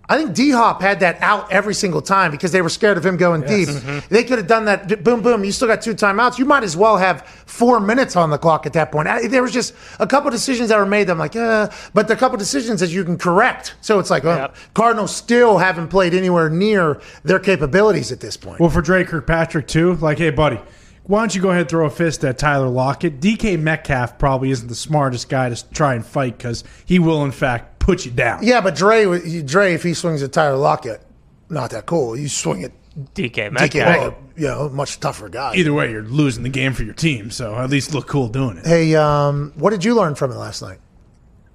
I 0.09 0.17
think 0.19 0.35
D 0.35 0.53
Hop 0.53 0.83
had 0.83 1.01
that 1.01 1.19
out 1.21 1.51
every 1.51 1.75
single 1.75 2.01
time 2.01 2.31
because 2.31 2.53
they 2.53 2.63
were 2.63 2.69
scared 2.69 2.97
of 2.97 3.05
him 3.05 3.17
going 3.17 3.41
deep. 3.41 3.69
Mhm. 3.69 4.07
They 4.09 4.23
could 4.23 4.39
have 4.39 4.47
done 4.47 4.67
that. 4.67 5.03
Boom, 5.03 5.21
boom. 5.21 5.43
You 5.43 5.51
still 5.51 5.67
got 5.67 5.83
two 5.83 5.97
timeouts. 5.97 6.39
You 6.39 6.45
might 6.45 6.63
as 6.63 6.77
well 6.77 6.97
have 6.97 7.27
four 7.45 7.81
minutes 7.81 8.15
on 8.15 8.31
the 8.31 8.39
clock 8.39 8.67
at 8.67 8.73
that 8.75 8.93
point. 8.93 9.09
I- 9.09 9.27
There 9.27 9.43
was 9.43 9.51
just 9.51 9.75
a 9.99 10.07
couple 10.07 10.31
decisions 10.31 10.69
that 10.69 10.79
were 10.79 10.87
made. 10.87 11.09
that 11.09 11.15
I'm 11.15 11.19
like, 11.19 11.35
uh, 11.35 11.67
but 11.93 12.07
the 12.07 12.15
couple 12.15 12.39
decisions 12.39 12.79
that 12.79 12.91
you 12.91 13.03
can 13.03 13.19
correct. 13.19 13.75
So 13.81 13.99
it's 13.99 14.09
like, 14.09 14.23
well, 14.23 14.53
Cardinals 14.75 15.13
still 15.13 15.59
haven't 15.59 15.89
played 15.89 16.15
anywhere 16.15 16.49
near 16.51 17.01
their 17.25 17.41
capabilities 17.41 18.13
at 18.13 18.21
this 18.21 18.37
point. 18.37 18.61
Well, 18.61 18.71
for 18.71 18.83
Dre 18.83 19.03
Kirkpatrick 19.03 19.67
too, 19.67 19.95
like, 20.01 20.19
hey, 20.19 20.31
buddy, 20.31 20.61
why 21.07 21.21
don't 21.21 21.35
you 21.35 21.41
go 21.41 21.51
ahead 21.51 21.63
and 21.63 21.71
throw 21.71 21.87
a 21.87 21.91
fist 21.91 22.25
at 22.25 22.39
Tyler 22.39 22.69
Lockett? 22.69 23.21
DK 23.21 23.59
Metcalf 23.59 24.19
probably 24.19 24.51
isn't 24.51 24.69
the 24.69 24.75
smartest 24.75 25.29
guy 25.29 25.49
to 25.49 25.71
try 25.71 25.95
and 25.95 26.05
fight 26.05 26.37
because 26.37 26.65
he 26.85 26.99
will, 26.99 27.25
in 27.25 27.31
fact, 27.31 27.79
put 27.79 28.05
you 28.05 28.11
down. 28.11 28.41
Yeah, 28.43 28.61
but 28.61 28.75
Dre, 28.75 29.43
Dre, 29.43 29.75
if 29.75 29.83
he 29.83 29.95
swings 29.95 30.23
at 30.23 30.33
Tyler 30.33 30.57
Lockett, 30.57 31.01
not 31.49 31.71
that 31.71 31.87
cool. 31.87 32.17
You 32.17 32.29
swing 32.29 32.65
at 32.65 32.73
DK 33.15 33.31
DK 33.31 33.53
Metcalf. 33.53 33.75
Metcalf, 33.75 34.15
you 34.37 34.49
know, 34.49 34.69
much 34.69 34.99
tougher 34.99 35.29
guy. 35.29 35.55
Either 35.55 35.73
way, 35.73 35.91
you're 35.91 36.03
losing 36.03 36.43
the 36.43 36.49
game 36.49 36.73
for 36.73 36.83
your 36.83 36.95
team, 36.95 37.31
so 37.31 37.55
at 37.57 37.71
least 37.71 37.95
look 37.95 38.09
cool 38.09 38.29
doing 38.29 38.57
it. 38.59 38.67
Hey, 38.67 38.95
um, 38.97 39.53
what 39.57 39.71
did 39.71 39.85
you 39.85 39.95
learn 39.95 40.15
from 40.15 40.33
it 40.33 40.37
last 40.37 40.63
night? 40.63 40.79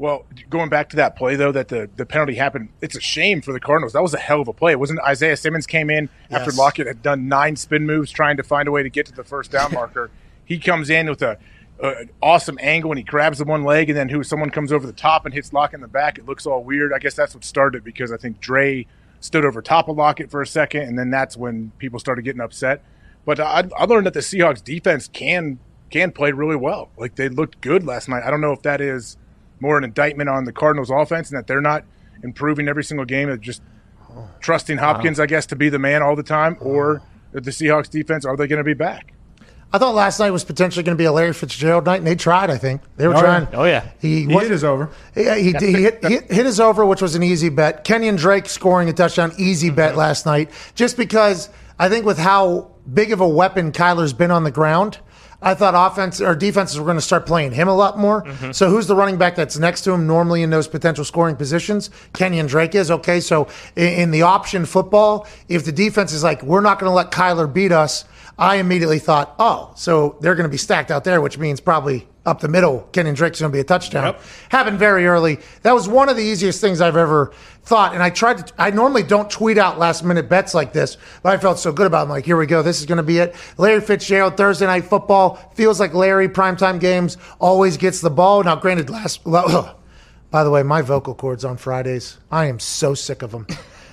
Well, 0.02 0.26
going 0.50 0.70
back 0.70 0.90
to 0.90 0.96
that 0.96 1.16
play 1.16 1.36
though, 1.36 1.52
that 1.52 1.68
the, 1.68 1.88
the 1.96 2.08
penalty 2.08 2.34
happened. 2.34 2.70
It's 2.82 2.96
a 2.96 3.00
shame 3.00 3.40
for 3.40 3.54
the 3.54 3.60
Cardinals. 3.60 3.94
That 3.94 4.02
was 4.02 4.16
a 4.16 4.18
hell 4.18 4.42
of 4.42 4.48
a 4.48 4.54
play. 4.54 4.72
It 4.72 4.80
wasn't 4.80 5.00
Isaiah 5.02 5.38
Simmons 5.38 5.68
came 5.68 5.92
in 5.92 6.10
after 6.32 6.52
Lockett 6.52 6.88
had 6.88 7.04
done 7.04 7.28
nine 7.28 7.56
spin 7.56 7.86
moves 7.86 8.10
trying 8.10 8.38
to 8.38 8.44
find 8.44 8.68
a 8.68 8.72
way 8.72 8.82
to 8.82 8.90
get 8.90 9.06
to 9.06 9.12
the 9.12 9.24
first 9.24 9.52
down 9.52 9.72
marker. 9.72 10.10
he 10.46 10.58
comes 10.58 10.90
in 10.90 11.08
with 11.08 11.22
a, 11.22 11.38
a 11.80 11.88
an 11.88 12.10
awesome 12.20 12.58
angle 12.62 12.90
and 12.90 12.98
he 12.98 13.04
grabs 13.04 13.38
the 13.38 13.46
one 13.46 13.64
leg 13.64 13.92
and 13.92 13.98
then 13.98 14.10
who 14.10 14.24
someone 14.24 14.50
comes 14.50 14.72
over 14.72 14.88
the 14.88 14.94
top 14.94 15.24
and 15.26 15.36
hits 15.36 15.54
Lockett 15.54 15.76
in 15.76 15.82
the 15.82 15.88
back. 15.88 16.18
It 16.18 16.26
looks 16.26 16.48
all 16.48 16.64
weird. 16.64 16.94
I 16.94 16.98
guess 16.98 17.14
that's 17.14 17.36
what 17.36 17.44
started 17.44 17.78
it 17.78 17.84
because 17.84 18.12
I 18.12 18.18
think 18.18 18.40
Dre 18.40 18.88
stood 19.20 19.46
over 19.46 19.62
top 19.62 19.88
of 19.88 19.98
Lockett 19.98 20.32
for 20.32 20.42
a 20.42 20.48
second 20.48 20.82
and 20.82 20.98
then 20.98 21.12
that's 21.12 21.38
when 21.38 21.74
people 21.78 22.00
started 22.00 22.24
getting 22.24 22.42
upset. 22.42 22.84
But 23.24 23.40
I, 23.40 23.66
I 23.78 23.86
learned 23.86 24.08
that 24.08 24.16
the 24.16 24.22
Seahawks 24.22 24.64
defense 24.64 25.08
can 25.08 25.60
can 25.92 26.12
play 26.12 26.32
really 26.32 26.56
well. 26.56 26.90
Like 26.98 27.18
they 27.18 27.30
looked 27.30 27.62
good 27.62 27.86
last 27.86 28.10
night. 28.10 28.24
I 28.26 28.32
don't 28.32 28.42
know 28.42 28.54
if 28.54 28.64
that 28.64 28.82
is 28.82 29.18
more 29.62 29.78
an 29.78 29.84
indictment 29.84 30.30
on 30.30 30.44
the 30.44 30.52
Cardinals 30.52 30.90
offense 30.90 31.30
and 31.30 31.38
that 31.38 31.48
they're 31.48 31.62
not 31.62 31.86
improving 32.24 32.68
every 32.68 32.84
single 32.84 33.06
game 33.06 33.30
of 33.30 33.40
just 33.40 33.62
trusting 34.42 34.78
oh. 34.80 34.82
Hopkins, 34.82 35.20
I 35.20 35.26
guess, 35.26 35.46
to 35.48 35.56
be 35.56 35.70
the 35.70 35.80
man 35.80 36.02
all 36.02 36.16
the 36.16 36.24
time, 36.24 36.58
oh. 36.60 36.66
or 36.66 37.02
the 37.32 37.52
Seahawks 37.52 37.90
defense 37.90 38.26
are 38.26 38.36
they 38.36 38.48
going 38.48 38.58
to 38.58 38.64
be 38.64 38.74
back? 38.74 39.14
I 39.74 39.78
thought 39.78 39.96
last 39.96 40.20
night 40.20 40.32
was 40.32 40.44
potentially 40.44 40.84
going 40.84 40.98
to 40.98 41.02
be 41.02 41.06
a 41.06 41.14
Larry 41.14 41.32
Fitzgerald 41.32 41.86
night, 41.86 42.00
and 42.00 42.08
they 42.08 42.16
tried. 42.16 42.50
I 42.50 42.58
think 42.58 42.82
they 42.98 43.08
were 43.08 43.16
Oh, 43.16 43.22
trying. 43.22 43.44
yeah. 43.44 43.58
Oh, 43.58 43.64
yeah. 43.64 43.90
he, 44.02 44.26
He 44.26 44.28
was- 44.28 44.44
hit 44.44 44.52
his 44.52 44.64
over. 44.66 44.90
Yeah, 45.16 45.36
he, 45.36 45.54
he, 45.54 45.72
hit, 45.72 46.04
hit, 46.04 46.30
hit 46.30 46.46
his 46.46 46.60
over, 46.60 46.86
which 46.86 47.02
was 47.02 47.16
an 47.16 47.24
easy 47.24 47.48
bet. 47.48 47.86
Kenyan 47.86 48.18
Drake 48.18 48.50
scoring 48.50 48.90
a 48.90 48.94
touchdown, 48.94 49.32
easy 49.38 49.68
mm-hmm. 49.68 49.78
bet 49.78 49.96
last 49.96 50.26
night, 50.26 50.50
just 50.76 50.98
because 50.98 51.50
I 51.80 51.88
think 51.88 52.06
with 52.06 52.18
how 52.18 52.72
big 52.94 53.14
of 53.14 53.22
a 53.22 53.28
weapon 53.28 53.72
Kyler's 53.72 54.12
been 54.14 54.32
on 54.32 54.44
the 54.44 54.52
ground. 54.52 55.00
I 55.42 55.54
thought 55.56 55.74
offense 55.76 56.22
or 56.22 56.36
defenses 56.36 56.78
were 56.78 56.86
going 56.86 56.98
to 56.98 57.02
start 57.02 57.26
playing 57.26 57.52
him 57.54 57.68
a 57.68 57.74
lot 57.74 57.98
more. 57.98 58.24
Mm-hmm. 58.24 58.52
So 58.52 58.70
who's 58.70 58.88
the 58.88 58.96
running 58.96 59.18
back 59.18 59.36
that's 59.36 59.58
next 59.58 59.82
to 59.82 59.92
him 59.92 60.06
normally 60.06 60.44
in 60.44 60.50
those 60.50 60.68
potential 60.68 61.04
scoring 61.04 61.36
positions? 61.36 61.90
Kenyan 62.14 62.48
Drake 62.48 62.76
is 62.76 62.92
okay. 62.92 63.20
So 63.20 63.48
in, 63.76 63.88
in 63.88 64.12
the 64.12 64.22
option 64.22 64.66
football, 64.66 65.28
if 65.48 65.66
the 65.66 65.72
defense 65.72 66.14
is 66.14 66.24
like, 66.24 66.44
we're 66.44 66.62
not 66.62 66.80
going 66.80 66.90
to 66.90 66.94
let 66.94 67.12
Kyler 67.12 67.52
beat 67.52 67.72
us, 67.72 68.06
I 68.38 68.56
immediately 68.58 69.00
thought, 69.00 69.36
oh, 69.40 69.72
so 69.76 70.18
they're 70.22 70.36
going 70.36 70.48
to 70.48 70.50
be 70.50 70.58
stacked 70.58 70.92
out 70.92 71.04
there, 71.04 71.22
which 71.22 71.38
means 71.38 71.60
probably 71.60 72.08
up 72.26 72.40
the 72.40 72.48
middle, 72.48 72.88
Kenyan 72.92 73.16
Drake's 73.16 73.40
going 73.40 73.52
to 73.52 73.56
be 73.56 73.60
a 73.60 73.64
touchdown. 73.64 74.16
Happened 74.50 74.78
very 74.78 75.08
early. 75.08 75.40
That 75.64 75.74
was 75.74 75.88
one 75.88 76.08
of 76.08 76.16
the 76.16 76.24
easiest 76.24 76.62
things 76.62 76.80
I've 76.80 76.96
ever 76.96 77.34
thought. 77.64 77.94
And 77.94 78.04
I 78.04 78.12
tried 78.12 78.46
to, 78.48 78.54
I 78.60 78.70
normally 78.70 79.02
don't 79.02 79.30
tweet 79.30 79.58
out 79.58 79.80
last 79.80 80.04
minute 80.04 80.30
bets 80.30 80.54
like 80.54 80.72
this, 80.72 80.98
but 81.24 81.34
I 81.34 81.38
felt 81.38 81.58
so 81.58 81.72
good 81.72 81.88
about 81.88 82.02
it. 82.02 82.04
I'm 82.04 82.10
like, 82.10 82.26
here 82.26 82.38
we 82.38 82.46
go. 82.46 82.62
This 82.62 82.80
is 82.80 82.86
going 82.86 82.98
to 82.98 83.04
be 83.04 83.18
it. 83.18 83.36
Larry 83.58 83.82
Fitzgerald, 83.82 84.38
Thursday 84.38 84.68
night 84.68 84.86
football. 84.86 85.36
Feels 85.56 85.80
like 85.80 85.94
Larry, 85.94 86.30
primetime 86.30 86.80
games, 86.80 87.18
always 87.40 87.78
gets 87.78 88.02
the 88.02 88.12
ball. 88.12 88.44
Now, 88.44 88.56
granted, 88.56 88.90
last, 88.90 89.24
by 90.32 90.44
the 90.44 90.52
way, 90.52 90.62
my 90.62 90.82
vocal 90.84 91.16
cords 91.16 91.44
on 91.44 91.58
Fridays, 91.58 92.20
I 92.30 92.46
am 92.46 92.60
so 92.60 92.94
sick 92.94 93.24
of 93.24 93.32
them. 93.32 93.48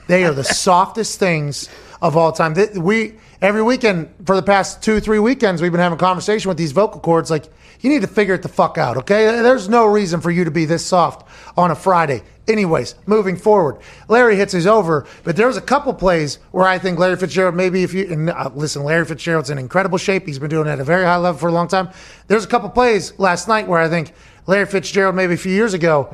They 0.09 0.25
are 0.25 0.33
the 0.33 0.43
softest 0.43 1.19
things 1.19 1.69
of 2.01 2.17
all 2.17 2.33
time. 2.33 2.55
We 2.75 3.15
every 3.41 3.63
weekend 3.63 4.09
for 4.25 4.37
the 4.37 4.43
past 4.43 4.83
two, 4.83 5.01
three 5.01 5.19
weekends, 5.19 5.63
we've 5.63 5.71
been 5.71 5.81
having 5.81 5.99
a 5.99 6.01
conversation 6.01 6.49
with 6.49 6.57
these 6.57 6.73
vocal 6.73 7.01
cords. 7.01 7.31
Like, 7.31 7.45
you 7.81 7.91
need 7.91 8.01
to 8.01 8.09
figure 8.09 8.35
it 8.35 8.43
the 8.43 8.49
fuck 8.49 8.79
out, 8.79 8.97
okay? 8.97 9.27
There's 9.43 9.69
no 9.69 9.87
reason 9.87 10.21
for 10.21 10.31
you 10.31 10.45
to 10.45 10.51
be 10.51 10.65
this 10.65 10.85
soft 10.85 11.29
on 11.57 11.71
a 11.71 11.77
Friday. 11.77 12.23
Anyways, 12.49 12.95
moving 13.07 13.37
forward, 13.37 13.81
Larry 14.09 14.35
hits 14.35 14.53
his 14.53 14.67
over, 14.67 15.07
but 15.23 15.37
there 15.37 15.47
was 15.47 15.59
a 15.59 15.61
couple 15.61 15.93
plays 15.93 16.37
where 16.51 16.67
I 16.67 16.79
think 16.79 16.99
Larry 16.99 17.17
Fitzgerald 17.17 17.55
maybe 17.55 17.83
if 17.83 17.93
you 17.93 18.11
and 18.11 18.31
uh, 18.31 18.51
listen, 18.55 18.85
Larry 18.85 19.05
Fitzgerald's 19.05 19.51
in 19.51 19.59
incredible 19.59 19.99
shape. 19.99 20.27
He's 20.27 20.39
been 20.39 20.49
doing 20.49 20.67
it 20.67 20.71
at 20.71 20.81
a 20.81 20.85
very 20.85 21.05
high 21.05 21.19
level 21.19 21.39
for 21.39 21.49
a 21.49 21.53
long 21.53 21.69
time. 21.69 21.91
There's 22.27 22.47
a 22.47 22.49
couple 22.49 22.71
plays 22.71 23.17
last 23.19 23.47
night 23.47 23.69
where 23.69 23.81
I 23.81 23.91
think 23.91 24.15
Larry 24.49 24.67
Fitzgerald 24.67 25.15
maybe 25.15 25.35
a 25.35 25.37
few 25.37 25.53
years 25.53 25.75
ago, 25.75 26.09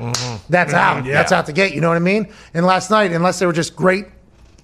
that's 0.49 0.73
out. 0.73 1.05
Yeah. 1.05 1.13
That's 1.13 1.31
out 1.31 1.45
the 1.47 1.53
gate. 1.53 1.73
You 1.73 1.81
know 1.81 1.87
what 1.87 1.95
I 1.95 1.99
mean? 1.99 2.27
And 2.53 2.65
last 2.65 2.91
night, 2.91 3.11
unless 3.13 3.39
they 3.39 3.45
were 3.45 3.53
just 3.53 3.75
great 3.75 4.05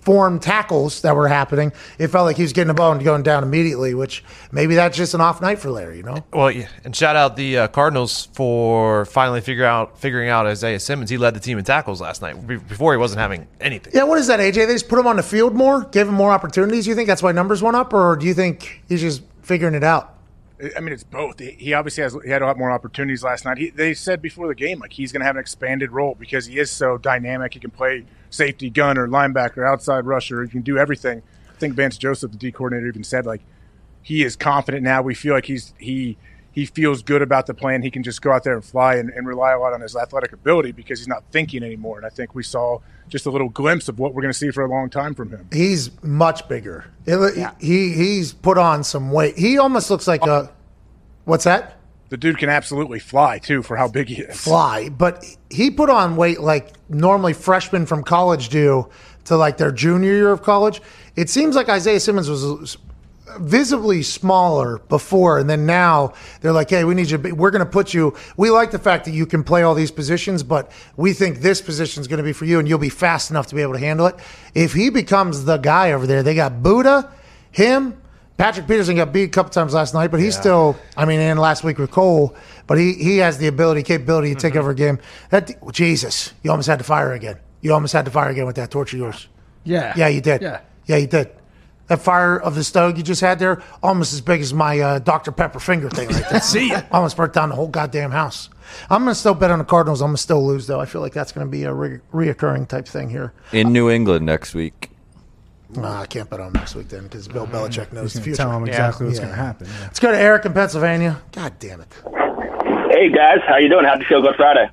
form 0.02 0.39
tackles 0.39 1.02
that 1.03 1.15
were 1.15 1.27
happening, 1.27 1.72
it 1.98 2.07
felt 2.07 2.26
like 2.26 2.35
he 2.35 2.41
was 2.41 2.52
getting 2.53 2.68
the 2.68 2.73
ball 2.73 2.91
and 2.91 3.03
going 3.03 3.23
down 3.23 3.43
immediately, 3.43 3.93
which 3.93 4.23
maybe 4.52 4.76
that's 4.76 4.98
just 4.98 5.14
an 5.14 5.22
off 5.22 5.41
night 5.41 5.60
for 5.60 5.69
Larry, 5.69 5.98
you 5.98 6.03
know? 6.03 6.26
Well, 6.34 6.52
yeah, 6.52 6.68
and 6.84 6.93
shout 6.93 7.15
out 7.15 7.35
the 7.35 7.60
uh, 7.60 7.68
Cardinals 7.69 8.27
for 8.34 9.06
finally 9.06 9.41
figure 9.41 9.64
out 9.64 9.98
figuring 9.99 10.27
out 10.27 10.45
Isaiah 10.48 10.80
Simmons. 10.80 11.10
He 11.10 11.18
led 11.18 11.34
the 11.35 11.39
team 11.39 11.57
in 11.57 11.64
tackles 11.64 12.02
last 12.02 12.22
night. 12.22 12.45
Before 12.45 12.91
he 12.93 12.98
wasn't 12.98 13.22
having 13.22 13.48
anything. 13.61 13.93
Yeah, 13.95 14.03
what 14.03 14.18
is 14.18 14.27
that, 14.27 14.39
AJ? 14.39 14.68
They 14.68 14.73
just 14.73 14.89
put 14.89 14.99
him 14.99 15.07
on 15.07 15.15
the 15.15 15.23
field 15.23 15.56
more, 15.56 15.84
gave 15.85 16.07
him 16.07 16.15
more 16.15 16.31
opportunities. 16.31 16.88
You 16.88 16.95
think 16.95 17.07
that's 17.07 17.23
why 17.23 17.31
numbers 17.31 17.61
went 17.61 17.77
up, 17.77 17.93
or 17.93 18.15
do 18.15 18.26
you 18.26 18.34
think 18.34 18.81
he's 18.89 19.02
just 19.02 19.22
figuring 19.43 19.76
it 19.76 19.84
out? 19.84 20.18
I 20.75 20.79
mean, 20.79 20.93
it's 20.93 21.03
both. 21.03 21.39
He- 21.39 21.73
obviously 21.73 22.03
has 22.03 22.15
he 22.23 22.29
had 22.29 22.41
a 22.41 22.45
lot 22.45 22.57
more 22.57 22.71
opportunities 22.71 23.23
last 23.23 23.45
night. 23.45 23.57
He, 23.57 23.69
they 23.69 23.93
said 23.93 24.21
before 24.21 24.47
the 24.47 24.55
game 24.55 24.79
like 24.79 24.93
he's 24.93 25.11
going 25.11 25.21
to 25.21 25.25
have 25.25 25.35
an 25.35 25.41
expanded 25.41 25.91
role 25.91 26.15
because 26.19 26.45
he 26.45 26.59
is 26.59 26.69
so 26.69 26.97
dynamic. 26.97 27.53
He 27.53 27.59
can 27.59 27.71
play 27.71 28.05
safety, 28.29 28.69
gunner, 28.69 29.07
linebacker, 29.07 29.67
outside 29.67 30.05
rusher. 30.05 30.43
He 30.43 30.49
can 30.49 30.61
do 30.61 30.77
everything. 30.77 31.21
I 31.49 31.57
think 31.57 31.73
Vance 31.75 31.97
Joseph, 31.97 32.31
the 32.31 32.38
D 32.38 32.51
coordinator, 32.51 32.88
even 32.88 33.03
said 33.03 33.25
like 33.25 33.41
he 34.01 34.23
is 34.23 34.35
confident 34.35 34.83
now. 34.83 35.01
We 35.01 35.15
feel 35.15 35.33
like 35.33 35.45
he's 35.45 35.73
he 35.77 36.17
he 36.52 36.65
feels 36.65 37.02
good 37.02 37.22
about 37.22 37.45
the 37.45 37.53
plan. 37.53 37.82
He 37.82 37.90
can 37.91 38.03
just 38.03 38.22
go 38.22 38.32
out 38.32 38.44
there 38.44 38.53
and 38.56 38.64
fly 38.64 38.95
and, 38.95 39.10
and 39.10 39.26
rely 39.28 39.52
a 39.53 39.60
lot 39.60 39.73
on 39.73 39.82
his 39.82 39.95
athletic 39.95 40.34
ability 40.34 40.72
because 40.73 40.99
he's 40.99 41.07
not 41.07 41.23
thinking 41.32 41.64
anymore. 41.64 41.98
And 41.98 42.06
I 42.06 42.10
think 42.10 42.36
we 42.36 42.44
saw 42.44 42.80
just 43.07 43.26
a 43.26 43.30
little 43.32 43.49
glimpse 43.49 43.88
of 43.88 43.99
what 43.99 44.14
we're 44.14 44.22
going 44.22 44.34
to 44.34 44.38
see 44.38 44.52
for 44.52 44.64
a 44.64 44.69
long 44.69 44.90
time 44.90 45.15
from 45.15 45.30
him. 45.30 45.48
He's 45.52 45.90
much 46.03 46.48
bigger. 46.49 46.86
It- 47.06 47.48
He 47.60 47.94
he's 47.94 48.34
put 48.34 48.57
on 48.57 48.84
some 48.84 49.11
weight. 49.11 49.38
He 49.38 49.57
almost 49.57 49.90
looks 49.90 50.07
like 50.07 50.26
a 50.26 50.52
what's 51.26 51.44
that? 51.45 51.78
The 52.10 52.18
dude 52.18 52.38
can 52.38 52.49
absolutely 52.49 52.99
fly 52.99 53.40
too 53.40 53.64
for 53.64 53.78
how 53.78 53.88
big 53.88 54.10
he 54.10 54.15
is. 54.22 54.38
Fly, 54.44 54.90
but 54.90 55.23
he 55.49 55.72
put 55.72 55.90
on 55.90 56.18
weight 56.18 56.41
like 56.41 56.73
normally 56.90 57.32
freshmen 57.32 57.86
from 57.86 58.03
college 58.03 58.49
do 58.49 58.90
to 59.26 59.38
like 59.38 59.56
their 59.57 59.72
junior 59.72 60.11
year 60.11 60.32
of 60.32 60.41
college. 60.41 60.82
It 61.15 61.30
seems 61.30 61.56
like 61.56 61.69
Isaiah 61.69 62.02
Simmons 62.02 62.30
was 62.30 62.78
visibly 63.40 64.03
smaller 64.03 64.80
before 64.90 65.40
and 65.40 65.49
then 65.49 65.66
now 65.66 66.14
they're 66.41 66.52
like 66.52 66.70
hey 66.70 66.84
we 66.84 66.94
need 66.94 67.10
you 67.10 67.18
to 67.18 67.24
be- 67.24 67.32
we're 67.32 67.52
going 67.52 67.64
to 67.64 67.70
put 67.70 67.94
you 67.94 68.16
we 68.38 68.49
like 68.49 68.72
the 68.72 68.80
fact 68.80 69.06
that 69.06 69.12
you 69.12 69.26
can 69.26 69.44
play 69.44 69.64
all 69.64 69.74
these 69.74 69.91
positions 69.91 70.44
but 70.44 70.72
we 70.98 71.14
think 71.14 71.40
this 71.40 71.62
position 71.62 72.02
is 72.02 72.08
going 72.08 72.18
to 72.18 72.24
be 72.24 72.34
for 72.34 72.45
you 72.45 72.60
and 72.60 72.68
you'll 72.68 72.80
be 72.80 72.90
fast 72.90 73.30
enough 73.32 73.48
to 73.48 73.56
be 73.56 73.62
able 73.62 73.74
to 73.74 73.80
handle 73.80 74.06
it 74.08 74.16
if 74.56 74.74
he 74.74 74.90
becomes 74.90 75.45
the 75.45 75.58
guy 75.58 75.91
over 75.91 76.06
there 76.08 76.24
they 76.24 76.36
got 76.36 76.62
buddha 76.62 77.12
him 77.52 77.99
patrick 78.38 78.68
peterson 78.68 78.95
got 78.95 79.14
beat 79.14 79.24
a 79.24 79.30
couple 79.30 79.49
times 79.49 79.74
last 79.74 79.94
night 79.94 80.12
but 80.12 80.20
he's 80.20 80.38
still 80.38 80.78
i 80.98 81.06
mean 81.06 81.20
and 81.20 81.40
last 81.40 81.64
week 81.64 81.78
with 81.78 81.91
cole 81.91 82.36
but 82.68 82.78
he, 82.78 82.94
he 82.94 83.18
has 83.18 83.38
the 83.38 83.48
ability 83.48 83.84
capability 83.84 84.34
to 84.34 84.40
take 84.40 84.52
mm-hmm. 84.53 84.60
over 84.60 84.72
a 84.72 84.76
game 84.76 84.99
that 85.30 85.52
jesus 85.72 86.34
you 86.44 86.52
almost 86.52 86.68
had 86.68 86.80
to 86.80 86.86
fire 86.86 87.14
again 87.14 87.38
you 87.62 87.74
almost 87.74 87.94
had 87.94 88.06
to 88.06 88.12
fire 88.12 88.30
again 88.30 88.45
with 88.45 88.56
that 88.56 88.72
torch 88.72 88.94
of 88.94 88.99
yours 88.99 89.28
Yeah. 89.64 89.94
yeah, 89.95 90.08
you 90.08 90.22
did. 90.22 90.41
Yeah. 90.41 90.62
Yeah, 90.88 90.98
you 90.98 91.08
did. 91.08 91.30
That 91.91 91.99
fire 92.01 92.38
of 92.39 92.55
the 92.55 92.63
stove 92.63 92.95
you 92.97 93.03
just 93.03 93.19
had 93.19 93.38
there, 93.38 93.61
almost 93.84 94.13
as 94.13 94.22
big 94.22 94.39
as 94.39 94.53
my 94.53 94.80
uh, 94.80 94.99
Dr. 94.99 95.34
Pepper 95.34 95.59
finger 95.59 95.89
thing 95.89 96.07
right 96.07 96.23
there. 96.30 96.39
See 96.41 96.69
ya. 96.69 96.84
Almost 96.89 97.18
burnt 97.18 97.34
down 97.34 97.49
the 97.49 97.55
whole 97.55 97.68
goddamn 97.68 98.11
house. 98.11 98.49
I'm 98.89 99.03
going 99.03 99.13
to 99.13 99.19
still 99.19 99.34
bet 99.34 99.51
on 99.51 99.59
the 99.59 99.65
Cardinals. 99.65 100.01
I'm 100.01 100.07
going 100.07 100.15
to 100.15 100.22
still 100.22 100.47
lose, 100.47 100.68
though. 100.68 100.80
I 100.80 100.85
feel 100.85 101.01
like 101.01 101.11
that's 101.11 101.34
going 101.34 101.45
to 101.45 101.51
be 101.51 101.63
a 101.63 101.73
re- 101.73 101.99
reoccurring 102.13 102.69
type 102.69 102.88
thing 102.88 103.09
here. 103.09 103.34
In 103.51 103.73
New 103.73 103.89
England 103.89 104.26
next 104.26 104.55
week. 104.55 104.89
Uh, 105.77 105.85
I 105.85 106.05
can't 106.05 106.30
bet 106.30 106.39
on 106.39 106.53
next 106.53 106.76
week 106.76 106.88
then 106.88 107.03
because 107.03 107.27
Bill 107.27 107.45
Belichick 107.45 107.91
knows 107.91 108.13
He's 108.13 108.13
the 108.13 108.19
gonna 108.19 108.23
future. 108.23 108.38
tell 108.38 108.51
him 108.55 108.68
exactly 108.69 109.07
what's 109.07 109.19
Yeah. 109.19 109.26
going 109.26 109.35
to 109.38 109.43
happen. 109.43 109.68
Yeah. 109.68 109.81
Let's 109.81 109.99
go 109.99 110.11
to 110.13 110.18
Eric 110.18 110.45
in 110.45 110.53
Pennsylvania. 110.53 111.22
God 111.34 111.59
damn 111.59 111.81
it. 111.81 111.93
Hey 112.89 113.09
guys, 113.11 113.39
how 113.49 113.57
you 113.57 113.68
doing? 113.68 113.84
Happy 113.84 114.05
Feel 114.05 114.22
Good 114.22 114.35
Friday. 114.38 114.69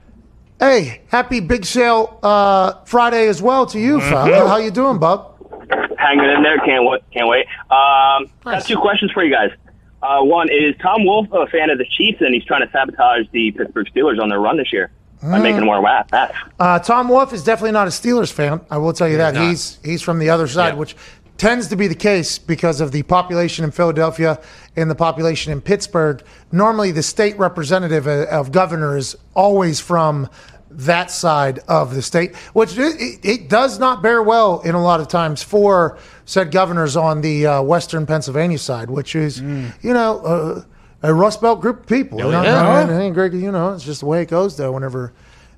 Hey, 0.61 1.01
happy 1.09 1.41
big 1.41 1.65
sale 1.65 2.17
uh, 2.23 2.75
Friday 2.85 3.27
as 3.27 3.43
well 3.43 3.67
to 3.67 3.81
you, 3.81 4.01
fella. 4.03 4.47
How 4.47 4.59
you 4.59 4.71
doing, 4.71 4.99
bub? 4.99 5.35
Hanging 5.99 6.31
in 6.31 6.43
there, 6.43 6.59
can't 6.59 6.85
wait. 6.85 7.03
Can't 7.13 7.29
wait. 7.29 7.47
Um, 7.71 8.31
got 8.45 8.65
two 8.65 8.77
questions 8.79 9.11
for 9.13 9.25
you 9.25 9.33
guys. 9.35 9.51
Uh, 10.03 10.23
one 10.23 10.49
is 10.49 10.77
Tom 10.81 11.05
Wolf 11.05 11.27
a 11.33 11.47
fan 11.49 11.71
of 11.71 11.79
the 11.79 11.85
Chiefs 11.97 12.21
and 12.21 12.33
he's 12.33 12.45
trying 12.45 12.65
to 12.65 12.71
sabotage 12.71 13.27
the 13.33 13.51
Pittsburgh 13.51 13.89
Steelers 13.95 14.23
on 14.23 14.29
their 14.29 14.39
run 14.39 14.57
this 14.57 14.73
year 14.73 14.91
by 15.21 15.39
Mm. 15.39 15.43
making 15.43 15.65
more 15.65 15.81
wa- 15.83 16.05
bats. 16.09 16.35
Uh, 16.61 16.79
Tom 16.79 17.09
Wolf 17.09 17.33
is 17.33 17.43
definitely 17.43 17.73
not 17.73 17.89
a 17.89 17.91
Steelers 17.91 18.33
fan. 18.33 18.61
I 18.71 18.79
will 18.79 18.93
tell 18.93 19.09
you 19.09 19.17
that. 19.17 19.37
He's 19.37 19.79
he's 19.85 20.01
from 20.01 20.21
the 20.21 20.31
other 20.31 20.47
side, 20.47 20.77
which 20.77 20.95
tends 21.37 21.67
to 21.69 21.77
be 21.77 21.89
the 21.89 21.95
case 21.97 22.39
because 22.39 22.81
of 22.81 22.93
the 22.93 23.03
population 23.03 23.65
in 23.65 23.73
Philadelphia 23.73 24.39
and 24.77 24.89
the 24.89 24.95
population 24.95 25.53
in 25.53 25.61
Pittsburgh. 25.61 26.23
Normally, 26.53 26.93
the 26.93 27.03
state 27.03 27.37
representative 27.37 28.07
uh, 28.07 28.27
of 28.31 28.53
governor 28.53 28.97
is 28.97 29.17
always 29.35 29.81
from 29.81 30.29
that 30.79 31.11
side 31.11 31.59
of 31.69 31.95
the 31.95 32.03
state, 32.03 32.35
which 32.55 32.79
it, 32.79 33.25
it- 33.25 33.49
does 33.49 33.79
not 33.79 34.03
bear 34.03 34.23
well 34.23 34.61
in 34.61 34.75
a 34.75 34.83
lot 34.83 35.01
of 35.01 35.09
times 35.09 35.43
for 35.43 35.99
said 36.25 36.51
governors 36.51 36.97
on 36.97 37.21
the 37.21 37.47
uh, 37.47 37.63
western 37.63 38.07
Pennsylvania 38.07 38.59
side, 38.59 38.89
which 38.91 39.15
is, 39.17 39.41
you 39.41 39.73
know, 39.83 40.19
uh, 40.21 40.63
a 41.03 41.13
Rust 41.15 41.41
Belt 41.41 41.61
group 41.61 41.81
of 41.81 41.87
people. 41.87 42.19
You 42.19 42.25
know, 42.31 42.43
yeah. 42.43 42.81
and- 42.83 42.91
and 42.91 43.15
Greg, 43.15 43.33
you 43.35 43.51
know, 43.53 43.73
it's 43.75 43.85
just 43.85 44.01
the 44.01 44.07
way 44.07 44.23
it 44.23 44.29
goes, 44.29 44.57
though, 44.57 44.73
whenever. 44.73 45.13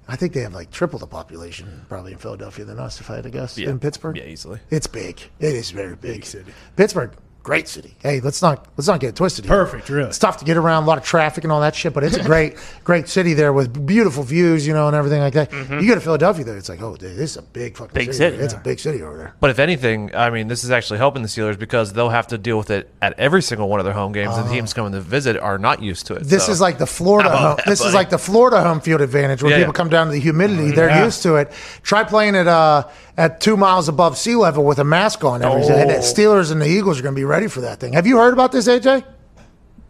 I 0.09 0.17
think 0.17 0.33
they 0.33 0.41
have 0.41 0.55
like 0.55 0.71
triple 0.73 0.99
the 0.99 1.07
population 1.07 1.85
probably 1.89 2.11
in 2.13 2.19
Philadelphia 2.19 2.65
than 2.65 2.79
us, 2.81 3.01
if 3.01 3.09
I 3.11 3.15
had 3.17 3.25
to 3.25 3.31
guess. 3.31 3.57
Yeah. 3.57 3.71
In 3.71 3.79
Pittsburgh, 3.79 4.17
Yeah, 4.17 4.25
easily. 4.25 4.59
It's 4.71 4.89
big. 4.89 5.21
It 5.39 5.55
is 5.55 5.71
very 5.71 5.95
big. 5.95 6.15
big. 6.15 6.25
city. 6.25 6.53
Pittsburgh, 6.77 7.13
great 7.43 7.69
city. 7.69 7.95
Hey, 8.01 8.21
let's 8.21 8.43
not 8.43 8.67
let's 8.77 8.89
not 8.89 9.01
get 9.01 9.09
it 9.09 9.17
twisted. 9.17 9.45
Here. 9.47 9.55
Perfect, 9.65 9.89
really. 9.89 10.09
It's 10.09 10.19
tough 10.19 10.37
to 10.39 10.45
get 10.45 10.57
around, 10.57 10.85
a 10.85 10.87
lot 10.87 10.99
of 10.99 11.05
traffic 11.05 11.45
and 11.45 11.53
all 11.53 11.61
that 11.63 11.75
shit, 11.75 11.93
but 11.95 12.05
it's 12.05 12.17
a 12.17 12.23
great, 12.33 12.57
great 12.85 13.09
city 13.09 13.35
there 13.35 13.53
with 13.53 13.87
beautiful 13.87 14.23
views, 14.23 14.67
you 14.67 14.73
know, 14.75 14.87
and 14.89 14.95
everything 14.97 15.21
like 15.21 15.33
that. 15.35 15.51
Mm-hmm. 15.51 15.81
You 15.81 15.89
go 15.89 15.95
to 15.95 16.01
Philadelphia, 16.01 16.45
there, 16.45 16.57
it's 16.57 16.69
like, 16.69 16.83
oh, 16.83 16.97
dude, 16.97 17.17
this 17.17 17.31
is 17.33 17.37
a 17.39 17.43
big 17.43 17.77
fucking 17.77 17.95
Big 17.95 18.13
city. 18.13 18.37
city, 18.37 18.43
It's 18.45 18.55
a 18.55 18.59
big 18.59 18.79
city 18.79 19.03
over 19.03 19.17
there. 19.17 19.35
But 19.41 19.51
if 19.51 19.59
anything, 19.59 20.15
I 20.15 20.31
mean, 20.31 20.49
this 20.49 20.65
is 20.65 20.71
actually 20.71 20.99
helping 20.99 21.23
the 21.23 21.29
Steelers 21.29 21.59
because 21.59 21.93
they'll 21.93 22.09
have 22.11 22.27
to 22.29 22.39
deal 22.39 22.59
with 22.59 22.71
it 22.71 22.91
at 23.01 23.19
every 23.19 23.43
single 23.43 23.69
one 23.69 23.81
of 23.81 23.85
their 23.85 23.95
home 23.95 24.13
games, 24.13 24.37
and 24.37 24.49
the 24.49 24.53
teams 24.53 24.73
coming 24.75 24.93
to 24.93 25.01
visit 25.01 25.37
are 25.37 25.59
not 25.59 25.83
used 25.83 26.07
to 26.07 26.15
it. 26.15 26.25
This 26.25 26.47
so- 26.47 26.53
is 26.53 26.61
like 26.61 26.79
the 26.79 26.87
Florida. 26.87 27.31
Home, 27.37 27.57
that, 27.57 27.67
this 27.67 27.81
is 27.85 27.95
like 27.95 28.11
the 28.11 28.19
Florida 28.19 28.61
home 28.63 28.81
field 28.81 29.01
advantage, 29.01 29.43
where 29.43 29.51
Yeah, 29.53 29.59
people 29.59 29.73
yeah. 29.73 29.77
come 29.77 29.89
down 29.89 30.07
to 30.07 30.13
the 30.13 30.21
humidity. 30.21 30.65
Mm-hmm. 30.69 30.75
They're 30.77 30.89
Yeah. 30.89 31.05
used 31.05 31.23
to 31.23 31.37
it. 31.37 31.53
Try 31.83 32.05
playing 32.05 32.35
it 32.35 32.47
uh, 32.49 32.85
at 33.21 33.39
two 33.39 33.55
miles 33.55 33.87
above 33.87 34.17
sea 34.17 34.35
level 34.35 34.65
with 34.65 34.79
a 34.79 34.85
mask 34.85 35.23
on 35.25 35.43
every 35.43 35.61
day. 35.61 35.83
And 35.83 35.91
the 35.91 35.97
oh. 35.97 36.01
Steelers 36.01 36.51
and 36.51 36.61
the 36.61 36.67
Eagles 36.67 36.99
are 36.99 37.03
going 37.03 37.15
to 37.15 37.19
be 37.19 37.25
ready 37.25 37.49
for 37.49 37.61
that 37.61 37.79
thing. 37.79 37.93
Have 37.93 38.07
you 38.07 38.17
heard 38.17 38.33
about 38.33 38.51
this, 38.51 38.67
AJ? 38.67 39.05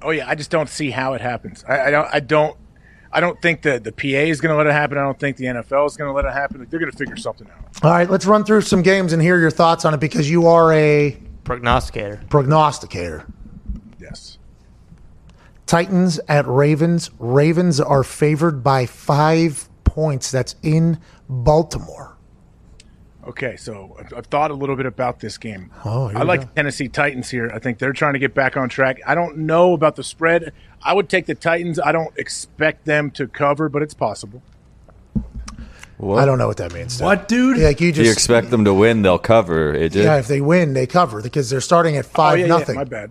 Oh 0.02 0.11
yeah, 0.11 0.28
I 0.28 0.35
just 0.35 0.51
don't 0.51 0.69
see 0.69 0.90
how 0.90 1.15
it 1.15 1.20
happens. 1.20 1.65
I, 1.69 1.86
I 1.86 1.90
don't. 1.90 2.09
I 2.15 2.20
don't. 2.20 2.57
I 3.12 3.20
don't 3.20 3.40
think 3.40 3.62
the 3.62 3.78
the 3.78 3.93
PA 3.93 4.07
is 4.07 4.40
going 4.40 4.51
to 4.51 4.57
let 4.57 4.66
it 4.66 4.73
happen. 4.73 4.98
I 4.98 5.02
don't 5.02 5.19
think 5.19 5.36
the 5.36 5.44
NFL 5.44 5.86
is 5.86 5.97
going 5.97 6.09
to 6.09 6.12
let 6.12 6.24
it 6.24 6.32
happen. 6.32 6.66
They're 6.69 6.81
going 6.81 6.90
to 6.90 6.97
figure 6.97 7.16
something 7.16 7.47
out. 7.48 7.85
All 7.85 7.90
right, 7.90 8.11
let's 8.11 8.27
run 8.27 8.44
through 8.44 8.62
some 8.62 8.82
games 8.82 9.12
and 9.12 9.23
hear 9.23 9.39
your 9.39 9.51
thoughts 9.51 9.85
on 9.85 9.94
it 9.94 10.01
because 10.01 10.28
you 10.28 10.48
are 10.48 10.73
a 10.73 11.16
Prognosticator. 11.44 12.20
prognosticator. 12.31 13.27
Yes. 14.01 14.39
Titans 15.66 16.19
at 16.28 16.48
Ravens. 16.48 17.11
Ravens 17.19 17.78
are 17.78 18.02
favored 18.02 18.65
by 18.65 18.86
five 18.86 19.69
points. 19.85 20.31
That's 20.31 20.57
in 20.62 20.98
Baltimore. 21.28 22.16
Okay, 23.26 23.56
so 23.56 23.97
I've, 23.98 24.12
I've 24.18 24.26
thought 24.26 24.51
a 24.51 24.55
little 24.55 24.76
bit 24.76 24.86
about 24.86 25.20
this 25.20 25.36
game. 25.36 25.70
Oh, 25.84 26.09
I 26.09 26.22
like 26.22 26.40
go. 26.40 26.47
the 26.47 26.52
Tennessee 26.55 26.88
Titans 26.88 27.28
here. 27.28 27.51
I 27.55 27.59
think 27.59 27.78
they're 27.78 27.92
trying 27.92 28.14
to 28.14 28.18
get 28.18 28.34
back 28.34 28.56
on 28.56 28.68
track. 28.68 28.98
I 29.06 29.14
don't 29.14 29.38
know 29.38 29.74
about 29.74 29.97
the 29.97 30.02
spread. 30.02 30.52
I 30.82 30.94
would 30.94 31.09
take 31.10 31.26
the 31.26 31.34
Titans. 31.34 31.78
I 31.78 31.92
don't 31.92 32.16
expect 32.18 32.86
them 32.86 33.10
to 33.12 33.28
cover, 33.28 33.68
but 33.68 33.82
it's 33.82 33.94
possible. 33.94 34.42
I 36.02 36.24
don't 36.24 36.38
know 36.38 36.48
what 36.48 36.56
that 36.56 36.72
means. 36.72 37.01
What, 37.01 37.28
dude? 37.28 37.59
Like 37.59 37.78
you 37.80 37.92
just 37.92 38.06
you 38.06 38.10
expect 38.10 38.48
them 38.48 38.64
to 38.64 38.72
win? 38.72 39.02
They'll 39.02 39.18
cover. 39.18 39.74
AJ. 39.74 39.97
Yeah, 39.97 40.16
if 40.16 40.28
they 40.28 40.40
win, 40.40 40.72
they 40.72 40.86
cover 40.86 41.20
because 41.20 41.51
they're 41.51 41.60
starting 41.60 41.98
at 41.98 42.06
Oh 42.06 42.09
five 42.09 42.38
yeah, 42.38 42.47
nothing. 42.47 42.74
yeah, 42.76 42.80
my 42.80 42.84
bad. 42.84 43.10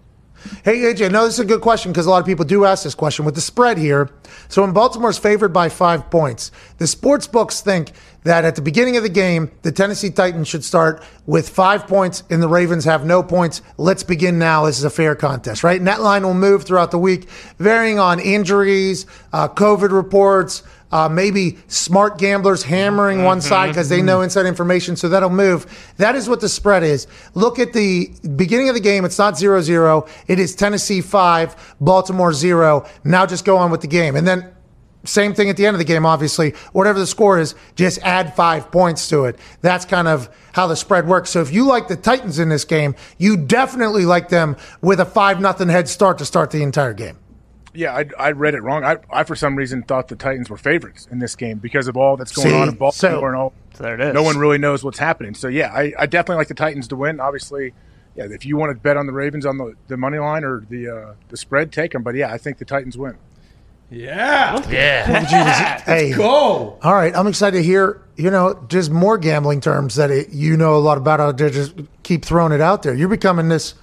Hey 0.64 0.78
AJ, 0.78 1.12
no, 1.12 1.26
this 1.26 1.34
is 1.36 1.40
a 1.42 1.46
good 1.46 1.62
question 1.62 1.92
because 1.92 2.06
a 2.06 2.10
lot 2.10 2.20
of 2.20 2.26
people 2.26 2.46
do 2.46 2.64
ask 2.66 2.84
this 2.86 2.96
question 2.96 3.26
with 3.26 3.36
the 3.36 3.42
spread 3.42 3.78
here. 3.78 4.10
So 4.48 4.62
when 4.64 4.72
Baltimore's 4.72 5.18
favored 5.20 5.52
by 5.54 5.70
five 5.70 6.10
points, 6.10 6.52
the 6.78 6.88
sports 6.88 7.28
books 7.28 7.60
think 7.62 7.92
that 8.24 8.46
at 8.46 8.56
the 8.56 8.62
beginning 8.62 8.98
of 8.98 9.04
the 9.04 9.10
game, 9.10 9.52
the 9.62 9.72
Tennessee 9.72 10.10
Titans 10.10 10.48
should 10.48 10.64
start 10.64 11.04
with 11.26 11.50
five 11.50 11.88
points 11.88 12.24
and 12.30 12.42
the 12.42 12.48
Ravens 12.48 12.86
have 12.86 13.06
no 13.06 13.24
points. 13.24 13.62
Let's 13.78 14.04
begin 14.04 14.38
now. 14.38 14.66
This 14.66 14.78
is 14.78 14.84
a 14.84 14.90
fair 14.90 15.16
contest, 15.16 15.64
right? 15.64 15.78
And 15.78 15.88
that 15.88 16.02
line 16.02 16.24
will 16.24 16.34
move 16.34 16.64
throughout 16.64 16.92
the 16.92 17.00
week, 17.00 17.30
varying 17.58 18.00
on 18.00 18.20
injuries, 18.20 19.06
uh, 19.32 19.48
COVID 19.48 19.92
reports. 19.92 20.64
Uh, 20.92 21.08
maybe 21.08 21.60
smart 21.68 22.18
gamblers 22.18 22.64
hammering 22.64 23.24
one 23.24 23.42
side 23.42 23.68
because 23.68 23.90
they 23.90 24.02
know 24.02 24.22
inside 24.22 24.48
information, 24.48 24.96
so 24.96 25.08
that'll 25.08 25.30
move. 25.30 25.68
That 25.98 26.16
is 26.16 26.28
what 26.28 26.42
the 26.42 26.50
spread 26.50 26.82
is. 26.82 27.06
Look 27.36 27.60
at 27.60 27.74
the 27.74 28.12
beginning 28.36 28.70
of 28.70 28.76
the 28.76 28.82
game. 28.82 29.06
It's 29.06 29.20
not 29.20 29.38
0 29.38 29.62
0. 29.62 30.08
It 30.28 30.40
is 30.40 30.56
Tennessee 30.56 31.02
5, 31.02 31.76
Baltimore 31.80 32.34
0. 32.34 32.88
Now 33.04 33.28
just 33.28 33.46
go 33.46 33.58
on 33.58 33.70
with 33.70 33.82
the 33.82 33.88
game. 33.88 34.16
And 34.16 34.28
then 34.28 34.52
same 35.06 35.34
thing 35.34 35.50
at 35.50 35.58
the 35.58 35.66
end 35.66 35.76
of 35.76 35.80
the 35.80 35.86
game, 35.86 36.06
obviously. 36.06 36.52
Whatever 36.74 37.00
the 37.00 37.08
score 37.08 37.40
is, 37.40 37.56
just 37.76 38.00
add 38.04 38.36
five 38.36 38.72
points 38.72 39.08
to 39.10 39.26
it. 39.26 39.40
That's 39.62 39.86
kind 39.86 40.08
of 40.08 40.30
how 40.54 40.68
the 40.68 40.76
spread 40.76 41.08
works. 41.08 41.30
So 41.30 41.42
if 41.42 41.54
you 41.54 41.66
like 41.66 41.88
the 41.88 41.96
Titans 41.96 42.40
in 42.40 42.50
this 42.50 42.66
game, 42.66 42.96
you 43.18 43.38
definitely 43.38 44.06
like 44.06 44.30
them 44.30 44.58
with 44.82 45.00
a 45.00 45.06
5 45.06 45.40
nothing 45.40 45.70
head 45.70 45.88
start 45.88 46.18
to 46.18 46.26
start 46.26 46.52
the 46.52 46.62
entire 46.64 46.94
game. 46.94 47.18
Yeah, 47.74 47.96
I, 47.96 48.06
I 48.18 48.32
read 48.32 48.56
it 48.56 48.62
wrong. 48.62 48.84
I, 48.84 48.98
I 49.12 49.24
for 49.24 49.36
some 49.36 49.56
reason 49.56 49.84
thought 49.84 50.08
the 50.08 50.16
Titans 50.16 50.50
were 50.50 50.58
favorites 50.58 51.08
in 51.12 51.20
this 51.20 51.36
game 51.36 51.60
because 51.60 51.88
of 51.88 51.96
all 51.96 52.18
that's 52.18 52.32
going 52.32 52.50
See? 52.50 52.54
on 52.56 52.68
in 52.70 52.76
Baltimore 52.76 53.20
So- 53.22 53.26
and 53.28 53.36
all. 53.36 53.54
So 53.76 53.84
there 53.84 53.94
it 53.96 54.02
is. 54.02 54.14
No 54.14 54.24
one 54.24 54.38
really 54.38 54.58
knows 54.58 54.84
what's 54.84 55.00
happening. 55.00 55.34
So 55.36 55.48
yeah, 55.48 55.72
I, 55.74 55.94
I 55.98 56.06
definitely 56.08 56.38
like 56.42 56.48
the 56.50 56.56
Titans 56.56 56.88
to 56.90 56.98
win. 56.98 57.20
Obviously, 57.22 57.74
yeah, 58.16 58.26
if 58.26 58.46
you 58.46 58.58
want 58.58 58.72
to 58.76 58.82
bet 58.82 58.98
on 58.98 59.06
the 59.06 59.14
Ravens 59.14 59.46
on 59.46 59.58
the, 59.58 59.76
the 59.88 59.96
money 59.96 60.18
line 60.18 60.44
or 60.44 60.66
the 60.70 60.90
uh, 60.90 61.14
the 61.30 61.38
spread, 61.38 61.72
take 61.72 61.94
them. 61.94 62.04
But 62.04 62.16
yeah, 62.16 62.30
I 62.34 62.38
think 62.38 62.58
the 62.58 62.66
Titans 62.66 62.98
win. 62.98 63.16
Yeah. 63.92 64.70
Yeah. 64.70 65.80
Hey, 65.86 66.14
Go. 66.14 66.78
All 66.82 66.94
right, 66.94 67.16
I'm 67.16 67.26
excited 67.28 67.58
to 67.58 67.64
hear, 67.64 68.02
you 68.16 68.30
know, 68.30 68.64
just 68.68 68.92
more 68.92 69.18
gambling 69.18 69.62
terms 69.62 69.96
that 69.96 70.12
it, 70.12 70.30
you 70.30 70.56
know 70.58 70.76
a 70.76 70.78
lot 70.78 70.98
about. 70.98 71.20
I'll 71.20 71.34
just 71.34 71.74
keep 72.04 72.24
throwing 72.24 72.52
it 72.52 72.62
out 72.62 72.84
there. 72.84 72.94
You're 72.94 73.08
becoming 73.10 73.50
this 73.50 73.74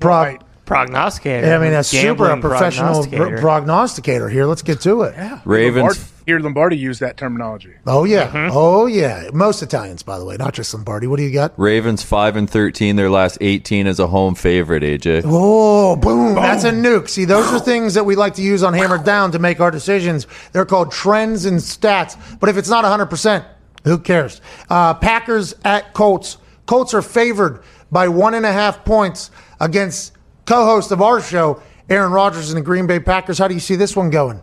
prop 0.00 0.26
I, 0.26 0.38
Prognosticator. 0.64 1.46
Yeah, 1.46 1.56
I 1.56 1.58
mean, 1.58 1.72
a 1.72 1.84
super 1.84 2.28
Gambling 2.28 2.40
professional 2.40 2.86
prognosticator. 3.04 3.38
prognosticator. 3.38 3.40
prognosticator 3.40 4.28
here. 4.30 4.46
Let's 4.46 4.62
get 4.62 4.80
to 4.82 5.02
it. 5.02 5.14
Yeah. 5.14 5.40
Ravens. 5.44 5.82
Lombardi, 5.82 6.00
here, 6.26 6.38
Lombardi 6.40 6.76
used 6.78 7.00
that 7.00 7.16
terminology. 7.18 7.74
Oh 7.86 8.04
yeah. 8.04 8.28
Mm-hmm. 8.28 8.56
Oh 8.56 8.86
yeah. 8.86 9.28
Most 9.34 9.62
Italians, 9.62 10.02
by 10.02 10.18
the 10.18 10.24
way, 10.24 10.36
not 10.36 10.54
just 10.54 10.72
Lombardi. 10.72 11.06
What 11.06 11.18
do 11.18 11.22
you 11.22 11.32
got? 11.32 11.52
Ravens 11.58 12.02
five 12.02 12.36
and 12.36 12.48
thirteen. 12.48 12.96
Their 12.96 13.10
last 13.10 13.36
eighteen 13.42 13.86
as 13.86 13.98
a 14.00 14.06
home 14.06 14.34
favorite. 14.34 14.82
AJ. 14.82 15.22
Oh, 15.26 15.96
boom. 15.96 16.34
That's 16.34 16.64
a 16.64 16.70
nuke. 16.72 17.08
See, 17.10 17.26
those 17.26 17.52
are 17.52 17.60
things 17.60 17.94
that 17.94 18.04
we 18.04 18.16
like 18.16 18.34
to 18.34 18.42
use 18.42 18.62
on 18.62 18.72
Hammered 18.72 19.04
Down 19.04 19.32
to 19.32 19.38
make 19.38 19.60
our 19.60 19.70
decisions. 19.70 20.26
They're 20.52 20.64
called 20.64 20.92
trends 20.92 21.44
and 21.44 21.58
stats. 21.58 22.16
But 22.40 22.48
if 22.48 22.56
it's 22.56 22.68
not 22.70 22.84
100%, 22.84 23.44
who 23.84 23.98
cares? 23.98 24.40
Uh, 24.70 24.94
Packers 24.94 25.54
at 25.64 25.92
Colts. 25.92 26.38
Colts 26.66 26.94
are 26.94 27.02
favored 27.02 27.62
by 27.92 28.08
one 28.08 28.32
and 28.32 28.46
a 28.46 28.52
half 28.52 28.84
points 28.84 29.30
against 29.60 30.13
co 30.46 30.64
host 30.64 30.90
of 30.90 31.02
our 31.02 31.20
show, 31.20 31.62
Aaron 31.88 32.12
Rodgers 32.12 32.50
and 32.50 32.58
the 32.58 32.62
Green 32.62 32.86
Bay 32.86 33.00
Packers. 33.00 33.38
How 33.38 33.48
do 33.48 33.54
you 33.54 33.60
see 33.60 33.76
this 33.76 33.94
one 33.96 34.10
going? 34.10 34.42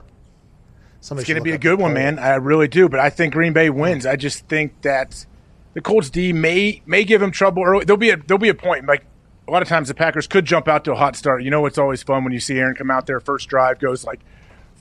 Somebody 0.99 1.23
It's 1.23 1.30
going 1.30 1.38
to 1.38 1.44
be 1.44 1.53
a 1.53 1.57
good 1.57 1.80
one, 1.80 1.94
man. 1.94 2.19
I 2.19 2.36
really 2.36 2.68
do. 2.68 2.88
But 2.88 2.99
I 2.99 3.10
think 3.10 3.34
Green 3.34 3.53
Bay 3.53 3.69
wins. 3.72 4.06
I 4.06 4.15
just 4.15 4.48
think 4.48 4.82
that 4.82 5.26
the 5.73 5.82
Colts 5.82 6.10
D 6.10 6.32
may 6.32 6.82
may 6.86 7.03
give 7.03 7.22
him 7.22 7.32
trouble 7.32 7.64
early. 7.64 7.86
There'll 7.86 7.98
be 7.98 8.11
a 8.11 8.18
there'll 8.18 8.38
be 8.40 8.49
a 8.49 8.53
point. 8.53 8.86
Like 8.86 9.06
a 9.48 9.52
lot 9.52 9.64
of 9.64 9.68
times, 9.68 9.88
the 9.88 9.95
Packers 9.95 10.28
could 10.28 10.45
jump 10.45 10.68
out 10.68 10.86
to 10.86 10.91
a 10.91 10.95
hot 10.95 11.15
start. 11.15 11.44
You 11.44 11.49
know, 11.49 11.65
it's 11.65 11.80
always 11.80 12.03
fun 12.03 12.23
when 12.23 12.34
you 12.34 12.40
see 12.40 12.57
Aaron 12.57 12.76
come 12.76 12.91
out 12.91 13.07
there. 13.07 13.19
First 13.19 13.49
drive 13.49 13.80
goes 13.80 14.03
like 14.03 14.19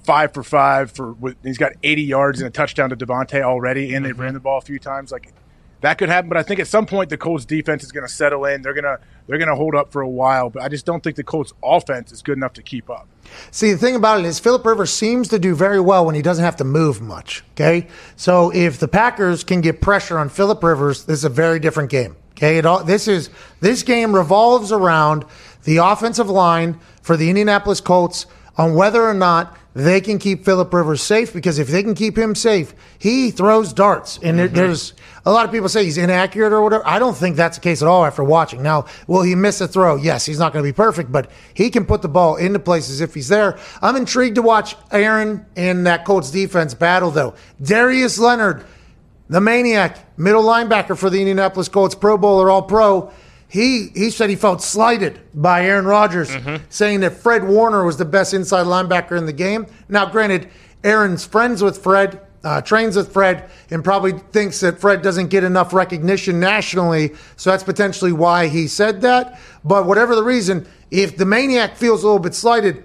five 0.02 0.34
for 0.34 0.42
five 0.42 0.92
for. 0.92 1.16
He's 1.42 1.58
got 1.58 1.72
80 1.82 2.02
yards 2.02 2.40
and 2.40 2.48
a 2.48 2.50
touchdown 2.50 2.90
to 2.90 2.96
Davante 2.96 3.40
already, 3.42 3.94
and 3.94 4.04
they 4.04 4.12
ran 4.12 4.34
the 4.34 4.40
ball 4.40 4.58
a 4.58 4.62
few 4.62 4.78
times. 4.78 5.10
Like 5.10 5.32
that 5.80 5.98
could 5.98 6.08
happen. 6.08 6.28
But 6.28 6.38
I 6.38 6.42
think 6.42 6.60
at 6.60 6.66
some 6.66 6.86
point 6.86 7.10
the 7.10 7.16
Colts 7.16 7.44
defense 7.44 7.82
is 7.82 7.92
going 7.92 8.06
to 8.06 8.12
settle 8.12 8.44
in. 8.44 8.62
They're 8.62 8.74
gonna 8.74 8.98
they're 9.26 9.38
gonna 9.38 9.56
hold 9.56 9.74
up 9.74 9.92
for 9.92 10.02
a 10.02 10.08
while. 10.08 10.50
But 10.50 10.62
I 10.62 10.68
just 10.68 10.86
don't 10.86 11.02
think 11.02 11.16
the 11.16 11.24
Colts 11.24 11.52
offense 11.62 12.12
is 12.12 12.22
good 12.22 12.36
enough 12.36 12.52
to 12.54 12.62
keep 12.62 12.90
up. 12.90 13.08
See, 13.50 13.72
the 13.72 13.78
thing 13.78 13.94
about 13.94 14.20
it 14.20 14.26
is 14.26 14.38
Philip 14.38 14.64
Rivers 14.64 14.92
seems 14.92 15.28
to 15.28 15.38
do 15.38 15.54
very 15.54 15.80
well 15.80 16.04
when 16.04 16.14
he 16.14 16.22
doesn't 16.22 16.44
have 16.44 16.56
to 16.56 16.64
move 16.64 17.00
much. 17.00 17.44
Okay, 17.52 17.86
so 18.16 18.50
if 18.52 18.78
the 18.78 18.88
Packers 18.88 19.44
can 19.44 19.60
get 19.60 19.80
pressure 19.80 20.18
on 20.18 20.28
Philip 20.28 20.62
Rivers, 20.62 21.04
this 21.04 21.18
is 21.18 21.24
a 21.24 21.30
very 21.30 21.60
different 21.60 21.90
game. 21.90 22.16
Okay, 22.32 22.58
it 22.58 22.66
all, 22.66 22.82
this 22.82 23.06
is 23.06 23.30
this 23.60 23.82
game 23.82 24.14
revolves 24.14 24.72
around 24.72 25.24
the 25.64 25.76
offensive 25.78 26.30
line 26.30 26.78
for 27.02 27.16
the 27.16 27.28
Indianapolis 27.28 27.80
Colts 27.80 28.26
on 28.56 28.74
whether 28.74 29.02
or 29.02 29.14
not 29.14 29.56
they 29.74 30.00
can 30.00 30.18
keep 30.18 30.44
Philip 30.44 30.72
Rivers 30.72 31.02
safe. 31.02 31.32
Because 31.32 31.58
if 31.58 31.68
they 31.68 31.82
can 31.82 31.94
keep 31.94 32.16
him 32.18 32.34
safe, 32.34 32.74
he 32.98 33.30
throws 33.30 33.72
darts, 33.72 34.18
and 34.22 34.38
there- 34.38 34.46
mm-hmm. 34.46 34.56
there's 34.56 34.94
a 35.24 35.30
lot 35.30 35.44
of 35.44 35.52
people 35.52 35.68
say 35.68 35.84
he's 35.84 35.98
inaccurate 35.98 36.52
or 36.52 36.62
whatever. 36.62 36.86
I 36.86 36.98
don't 36.98 37.16
think 37.16 37.36
that's 37.36 37.58
the 37.58 37.62
case 37.62 37.82
at 37.82 37.88
all 37.88 38.04
after 38.04 38.24
watching. 38.24 38.62
Now, 38.62 38.86
will 39.06 39.22
he 39.22 39.34
miss 39.34 39.60
a 39.60 39.68
throw? 39.68 39.96
Yes, 39.96 40.24
he's 40.24 40.38
not 40.38 40.52
going 40.52 40.64
to 40.64 40.68
be 40.68 40.74
perfect, 40.74 41.12
but 41.12 41.30
he 41.54 41.70
can 41.70 41.84
put 41.84 42.02
the 42.02 42.08
ball 42.08 42.36
into 42.36 42.58
places 42.58 43.00
if 43.00 43.14
he's 43.14 43.28
there. 43.28 43.58
I'm 43.82 43.96
intrigued 43.96 44.36
to 44.36 44.42
watch 44.42 44.76
Aaron 44.90 45.44
and 45.56 45.86
that 45.86 46.04
Colts 46.04 46.30
defense 46.30 46.74
battle, 46.74 47.10
though. 47.10 47.34
Darius 47.60 48.18
Leonard, 48.18 48.64
the 49.28 49.40
maniac, 49.40 50.18
middle 50.18 50.42
linebacker 50.42 50.96
for 50.96 51.10
the 51.10 51.18
Indianapolis 51.18 51.68
Colts, 51.68 51.94
Pro 51.94 52.16
Bowler, 52.16 52.50
All 52.50 52.62
Pro. 52.62 53.12
He 53.50 53.88
he 53.94 54.10
said 54.10 54.30
he 54.30 54.36
felt 54.36 54.62
slighted 54.62 55.20
by 55.34 55.66
Aaron 55.66 55.84
Rodgers, 55.84 56.30
saying 56.68 57.00
that 57.00 57.14
Fred 57.14 57.46
Warner 57.46 57.84
was 57.84 57.96
the 57.96 58.04
best 58.04 58.32
inside 58.32 58.66
linebacker 58.66 59.18
in 59.18 59.26
the 59.26 59.32
game. 59.32 59.66
Now, 59.88 60.06
granted, 60.06 60.48
Aaron's 60.84 61.26
friends 61.26 61.60
with 61.62 61.82
Fred, 61.82 62.20
uh, 62.44 62.60
trains 62.62 62.94
with 62.96 63.12
Fred, 63.12 63.50
and 63.70 63.82
probably 63.82 64.12
thinks 64.12 64.60
that 64.60 64.78
Fred 64.78 65.02
doesn't 65.02 65.28
get 65.28 65.42
enough 65.42 65.72
recognition 65.72 66.38
nationally. 66.38 67.12
So 67.36 67.50
that's 67.50 67.64
potentially 67.64 68.12
why 68.12 68.46
he 68.46 68.68
said 68.68 69.00
that. 69.00 69.38
But 69.64 69.84
whatever 69.84 70.14
the 70.14 70.22
reason, 70.22 70.66
if 70.90 71.16
the 71.16 71.26
maniac 71.26 71.76
feels 71.76 72.02
a 72.02 72.06
little 72.06 72.20
bit 72.20 72.34
slighted, 72.34 72.84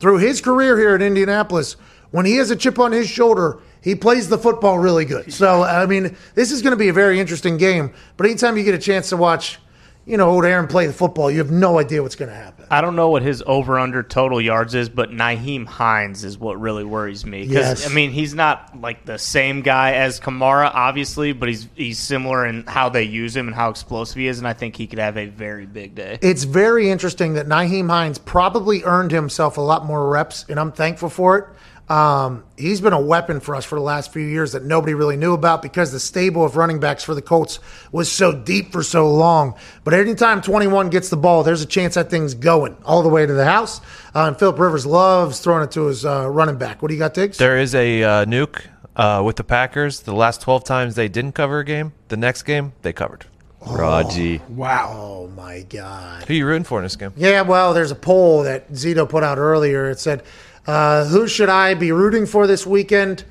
through 0.00 0.18
his 0.18 0.40
career 0.40 0.76
here 0.76 0.96
in 0.96 1.00
Indianapolis, 1.00 1.76
when 2.10 2.26
he 2.26 2.34
has 2.34 2.50
a 2.50 2.56
chip 2.56 2.80
on 2.80 2.90
his 2.90 3.08
shoulder, 3.08 3.60
he 3.80 3.94
plays 3.94 4.28
the 4.28 4.36
football 4.36 4.80
really 4.80 5.04
good. 5.04 5.32
So, 5.32 5.62
I 5.62 5.86
mean, 5.86 6.16
this 6.34 6.50
is 6.50 6.60
going 6.60 6.72
to 6.72 6.76
be 6.76 6.88
a 6.88 6.92
very 6.92 7.20
interesting 7.20 7.56
game. 7.56 7.94
But 8.16 8.26
anytime 8.26 8.56
you 8.56 8.64
get 8.64 8.74
a 8.74 8.80
chance 8.80 9.10
to 9.10 9.16
watch, 9.16 9.60
you 10.04 10.16
know, 10.16 10.30
old 10.30 10.44
Aaron 10.44 10.66
play 10.66 10.86
the 10.86 10.92
football, 10.92 11.30
you 11.30 11.38
have 11.38 11.50
no 11.50 11.78
idea 11.78 12.02
what's 12.02 12.16
going 12.16 12.30
to 12.30 12.34
happen. 12.36 12.66
I 12.70 12.80
don't 12.80 12.96
know 12.96 13.10
what 13.10 13.22
his 13.22 13.42
over 13.46 13.78
under 13.78 14.02
total 14.02 14.40
yards 14.40 14.74
is, 14.74 14.88
but 14.88 15.10
Nyheim 15.10 15.64
Hines 15.64 16.24
is 16.24 16.36
what 16.36 16.60
really 16.60 16.82
worries 16.82 17.24
me. 17.24 17.46
Because 17.46 17.82
Yes. 17.82 17.90
I 17.90 17.94
mean, 17.94 18.10
he's 18.10 18.34
not 18.34 18.80
like 18.80 19.04
the 19.04 19.18
same 19.18 19.62
guy 19.62 19.92
as 19.92 20.18
Kamara, 20.18 20.70
obviously, 20.74 21.32
but 21.32 21.48
he's 21.48 21.68
he's 21.76 21.98
similar 21.98 22.44
in 22.46 22.64
how 22.66 22.88
they 22.88 23.04
use 23.04 23.36
him 23.36 23.46
and 23.46 23.54
how 23.54 23.70
explosive 23.70 24.16
he 24.16 24.26
is, 24.26 24.38
and 24.38 24.48
I 24.48 24.54
think 24.54 24.74
he 24.74 24.88
could 24.88 24.98
have 24.98 25.16
a 25.16 25.26
very 25.26 25.66
big 25.66 25.94
day. 25.94 26.18
It's 26.20 26.44
very 26.44 26.90
interesting 26.90 27.34
that 27.34 27.46
Nyheim 27.46 27.88
Hines 27.88 28.18
probably 28.18 28.82
earned 28.82 29.12
himself 29.12 29.56
a 29.56 29.60
lot 29.60 29.86
more 29.86 30.08
reps, 30.08 30.44
and 30.48 30.58
I'm 30.58 30.72
thankful 30.72 31.10
for 31.10 31.38
it. 31.38 31.44
Um, 31.88 32.44
he's 32.56 32.80
been 32.80 32.92
a 32.92 33.00
weapon 33.00 33.40
for 33.40 33.54
us 33.54 33.64
for 33.64 33.74
the 33.74 33.82
last 33.82 34.12
few 34.12 34.22
years 34.22 34.52
that 34.52 34.64
nobody 34.64 34.94
really 34.94 35.16
knew 35.16 35.34
about 35.34 35.62
because 35.62 35.92
the 35.92 36.00
stable 36.00 36.44
of 36.44 36.56
running 36.56 36.80
backs 36.80 37.04
for 37.04 37.14
the 37.14 37.20
Colts 37.22 37.58
was 37.90 38.10
so 38.10 38.32
deep 38.32 38.72
for 38.72 38.82
so 38.82 39.10
long. 39.10 39.54
But 39.84 39.94
anytime 39.94 40.40
21 40.40 40.90
gets 40.90 41.10
the 41.10 41.16
ball, 41.16 41.42
there's 41.42 41.60
a 41.60 41.66
chance 41.66 41.94
that 41.94 42.08
thing's 42.08 42.34
going 42.34 42.76
all 42.84 43.02
the 43.02 43.08
way 43.08 43.26
to 43.26 43.32
the 43.32 43.44
house. 43.44 43.80
Uh, 44.14 44.26
and 44.28 44.38
Philip 44.38 44.58
Rivers 44.58 44.86
loves 44.86 45.40
throwing 45.40 45.64
it 45.64 45.72
to 45.72 45.86
his 45.86 46.04
uh, 46.04 46.28
running 46.30 46.56
back. 46.56 46.80
What 46.82 46.88
do 46.88 46.94
you 46.94 47.00
got, 47.00 47.14
Diggs? 47.14 47.36
There 47.36 47.58
is 47.58 47.74
a 47.74 48.02
uh, 48.02 48.24
nuke 48.24 48.62
uh, 48.96 49.22
with 49.24 49.36
the 49.36 49.44
Packers. 49.44 50.00
The 50.00 50.14
last 50.14 50.40
12 50.40 50.64
times 50.64 50.94
they 50.94 51.08
didn't 51.08 51.32
cover 51.32 51.58
a 51.58 51.64
game, 51.64 51.92
the 52.08 52.16
next 52.16 52.44
game 52.44 52.72
they 52.82 52.92
covered. 52.92 53.26
Raji. 53.66 54.40
Wow. 54.48 54.92
Oh, 54.92 55.28
my 55.28 55.62
God. 55.62 56.24
Who 56.24 56.34
are 56.34 56.36
you 56.36 56.46
rooting 56.46 56.64
for 56.64 56.78
in 56.78 56.84
this 56.84 56.96
game? 56.96 57.12
Yeah, 57.16 57.42
well, 57.42 57.74
there's 57.74 57.90
a 57.92 57.96
poll 57.96 58.42
that 58.42 58.72
Zito 58.72 59.08
put 59.08 59.22
out 59.22 59.38
earlier. 59.38 59.88
It 59.90 60.00
said, 60.00 60.24
uh, 60.66 61.06
"Who 61.06 61.26
should 61.26 61.48
I 61.48 61.74
be 61.74 61.92
rooting 61.92 62.26
for 62.26 62.46
this 62.46 62.66
weekend? 62.66 63.24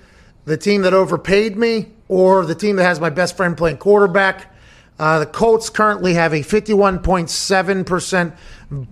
The 0.46 0.58
team 0.58 0.82
that 0.82 0.94
overpaid 0.94 1.58
me, 1.58 1.88
or 2.08 2.46
the 2.46 2.56
team 2.56 2.76
that 2.78 2.84
has 2.84 3.00
my 3.00 3.10
best 3.10 3.38
friend 3.38 3.56
playing 3.58 3.78
quarterback?" 3.78 4.54
Uh, 5.00 5.20
the 5.20 5.26
Colts 5.26 5.70
currently 5.70 6.14
have 6.14 6.34
a 6.34 6.42
51.7 6.42 7.86
percent 7.86 8.34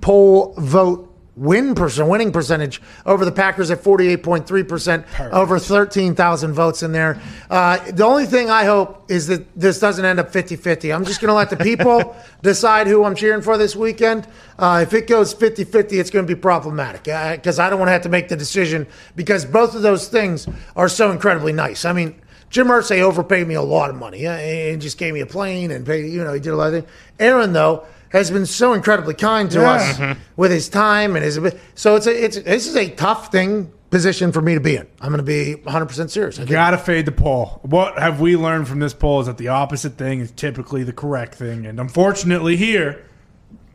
poll 0.02 0.56
vote 0.58 1.09
win 1.40 1.74
percent 1.74 2.10
winning 2.10 2.32
percentage 2.32 2.82
over 3.06 3.24
the 3.24 3.32
Packers 3.32 3.72
at 3.72 3.82
48.3 3.82 4.68
percent 4.68 5.06
over 5.32 5.58
13,000 5.58 6.54
votes 6.54 6.84
in 6.84 6.92
there. 6.92 7.20
Uh, 7.50 7.80
the 7.92 8.04
only 8.04 8.26
thing 8.26 8.50
I 8.50 8.66
hope 8.66 9.10
is 9.10 9.28
that 9.28 9.48
this 9.60 9.80
doesn't 9.80 10.04
end 10.04 10.20
up 10.20 10.32
50-50. 10.32 10.94
I'm 10.94 11.06
just 11.06 11.22
going 11.22 11.30
to 11.30 11.34
let 11.34 11.50
the 11.50 11.58
people 11.58 12.16
decide 12.44 12.88
who 12.88 13.06
I'm 13.06 13.16
cheering 13.16 13.42
for 13.42 13.58
this 13.58 13.76
weekend. 13.76 14.28
Uh, 14.58 14.82
if 14.84 14.94
it 14.94 15.08
goes 15.08 15.34
50-50, 15.34 15.94
it's 15.94 16.10
going 16.10 16.28
to 16.28 16.36
be 16.36 16.40
problematic 16.40 17.04
because 17.04 17.58
I 17.58 17.70
don't 17.70 17.80
want 17.80 17.88
to 17.88 17.94
have 17.94 18.04
to 18.04 18.10
make 18.10 18.28
the 18.28 18.36
decision 18.36 18.86
because 19.16 19.46
both 19.46 19.76
of 19.76 19.82
those 19.82 20.10
things 20.10 20.48
are 20.76 20.90
so 20.90 21.12
incredibly 21.12 21.54
nice. 21.54 21.86
I 21.86 21.94
mean. 21.94 22.22
Jim 22.52 22.66
Irsay 22.66 23.02
overpaid 23.02 23.48
me 23.48 23.54
a 23.54 23.62
lot 23.62 23.92
of 23.92 23.96
money. 23.96 24.26
Uh, 24.26 24.36
He 24.40 24.76
just 24.78 24.98
gave 24.98 25.14
me 25.14 25.20
a 25.20 25.26
plane 25.28 25.70
and 25.70 25.86
paid, 25.86 26.12
you 26.12 26.24
know, 26.24 26.34
he 26.34 26.40
did 26.40 26.50
a 26.50 26.56
lot 26.56 26.74
of 26.74 26.84
things. 26.84 26.92
Aaron, 27.20 27.54
though, 27.54 27.86
has 28.10 28.32
been 28.32 28.46
so 28.46 28.74
incredibly 28.74 29.14
kind 29.14 29.50
to 29.52 29.60
Yeah. 29.60 29.72
us 29.72 29.98
Mhm. 29.98 30.18
with 30.36 30.52
his 30.52 30.70
time 30.70 31.16
and 31.16 31.24
his. 31.24 31.40
So 31.76 31.96
it's 31.96 32.08
a, 32.08 32.26
it's 32.26 32.40
this 32.42 32.68
is 32.68 32.76
a 32.76 32.90
tough 32.90 33.32
thing 33.32 33.72
position 33.92 34.32
for 34.32 34.42
me 34.42 34.54
to 34.54 34.60
be 34.60 34.76
in. 34.76 34.86
I'm 35.02 35.10
going 35.10 35.18
to 35.18 35.24
be 35.24 35.54
100 35.64 35.86
percent 35.88 36.12
serious. 36.12 36.40
I 36.40 36.46
Gotta 36.46 36.78
fade 36.78 37.06
the 37.06 37.12
poll. 37.12 37.60
What 37.64 37.98
have 37.98 38.20
we 38.20 38.36
learned 38.36 38.68
from 38.68 38.80
this 38.80 38.94
poll 38.94 39.20
is 39.22 39.26
that 39.28 39.38
the 39.38 39.48
opposite 39.48 39.98
thing 39.98 40.20
is 40.20 40.32
typically 40.32 40.84
the 40.84 40.94
correct 40.94 41.36
thing. 41.36 41.66
And 41.66 41.80
unfortunately, 41.80 42.56
here, 42.56 43.00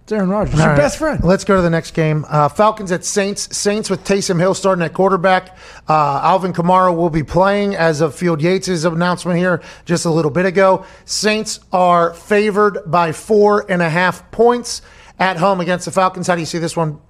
it's 0.05 0.13
Aaron 0.13 0.29
Rodgers, 0.29 0.55
All 0.55 0.61
your 0.61 0.69
right. 0.69 0.77
best 0.77 0.99
friend. 0.99 1.25
Let's 1.25 1.45
go 1.45 1.57
to 1.57 1.63
the 1.63 1.71
next 1.71 1.93
game. 1.93 2.27
Uh, 2.29 2.51
Falcons 2.51 2.93
at 2.93 3.07
Saints. 3.07 3.57
Saints 3.57 3.89
with 3.89 4.05
Taysom 4.05 4.39
Hill 4.39 4.53
starting 4.53 4.85
at 4.85 4.93
quarterback. 4.93 5.57
Uh, 5.89 6.21
Alvin 6.23 6.53
Kamara 6.53 6.95
will 6.95 7.09
be 7.09 7.23
playing 7.23 7.75
as 7.75 8.03
of 8.03 8.15
Field 8.15 8.43
Yates' 8.43 8.85
announcement 8.85 9.39
here 9.39 9.63
just 9.87 10.05
a 10.05 10.11
little 10.11 10.31
bit 10.31 10.45
ago. 10.45 10.85
Saints 11.07 11.61
are 11.73 12.13
favored 12.13 12.81
by 12.85 13.13
four 13.13 13.65
and 13.71 13.81
a 13.81 13.89
half 13.89 14.31
points 14.31 14.83
at 15.19 15.39
home 15.39 15.61
against 15.61 15.87
the 15.87 15.91
Falcons. 15.91 16.27
How 16.27 16.35
do 16.35 16.41
you 16.41 16.47
see 16.47 16.59
this 16.59 16.77
one? 16.77 17.01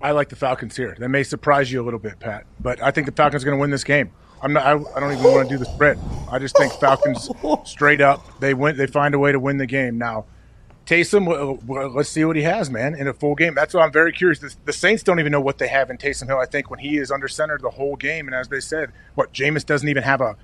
I 0.00 0.12
like 0.12 0.28
the 0.28 0.36
Falcons 0.36 0.76
here. 0.76 0.96
That 0.96 1.08
may 1.08 1.24
surprise 1.24 1.72
you 1.72 1.82
a 1.82 1.84
little 1.84 1.98
bit, 1.98 2.20
Pat, 2.20 2.46
but 2.60 2.80
I 2.80 2.92
think 2.92 3.06
the 3.06 3.12
Falcons 3.12 3.42
are 3.42 3.46
going 3.46 3.58
to 3.58 3.60
win 3.60 3.70
this 3.70 3.84
game. 3.84 4.12
I'm 4.42 4.52
not. 4.52 4.64
I, 4.64 4.70
I 4.96 5.00
don't 5.00 5.12
even 5.12 5.24
want 5.24 5.48
to 5.48 5.54
do 5.54 5.58
the 5.58 5.66
spread. 5.66 5.98
I 6.30 6.38
just 6.38 6.56
think 6.56 6.72
Falcons 6.74 7.28
straight 7.64 8.00
up. 8.00 8.38
They 8.38 8.54
win. 8.54 8.76
They 8.76 8.86
find 8.86 9.12
a 9.12 9.18
way 9.18 9.32
to 9.32 9.40
win 9.40 9.56
the 9.58 9.66
game. 9.66 9.98
Now, 9.98 10.26
Taysom. 10.90 11.26
well, 11.26 11.58
well, 11.66 11.88
let's 11.88 12.08
see 12.08 12.24
what 12.24 12.34
he 12.34 12.42
has, 12.42 12.68
man, 12.68 12.96
in 12.96 13.06
a 13.06 13.14
full 13.14 13.36
game. 13.36 13.54
That's 13.54 13.74
why 13.74 13.82
I'm 13.82 13.92
very 13.92 14.12
curious. 14.12 14.40
The, 14.40 14.54
the 14.64 14.72
Saints 14.72 15.04
don't 15.04 15.20
even 15.20 15.30
know 15.30 15.40
what 15.40 15.58
they 15.58 15.68
have 15.68 15.88
in 15.88 15.98
Taysom 15.98 16.26
Hill. 16.26 16.38
I 16.38 16.46
think 16.46 16.68
when 16.68 16.80
he 16.80 16.98
is 16.98 17.10
under 17.12 17.28
center 17.28 17.58
the 17.58 17.70
whole 17.70 17.94
game, 17.94 18.26
and 18.26 18.34
as 18.34 18.48
they 18.48 18.60
said, 18.60 18.90
what 19.14 19.32
Jameis 19.32 19.64
doesn't 19.64 19.88
even 19.88 20.02
have 20.02 20.20
a 20.20 20.36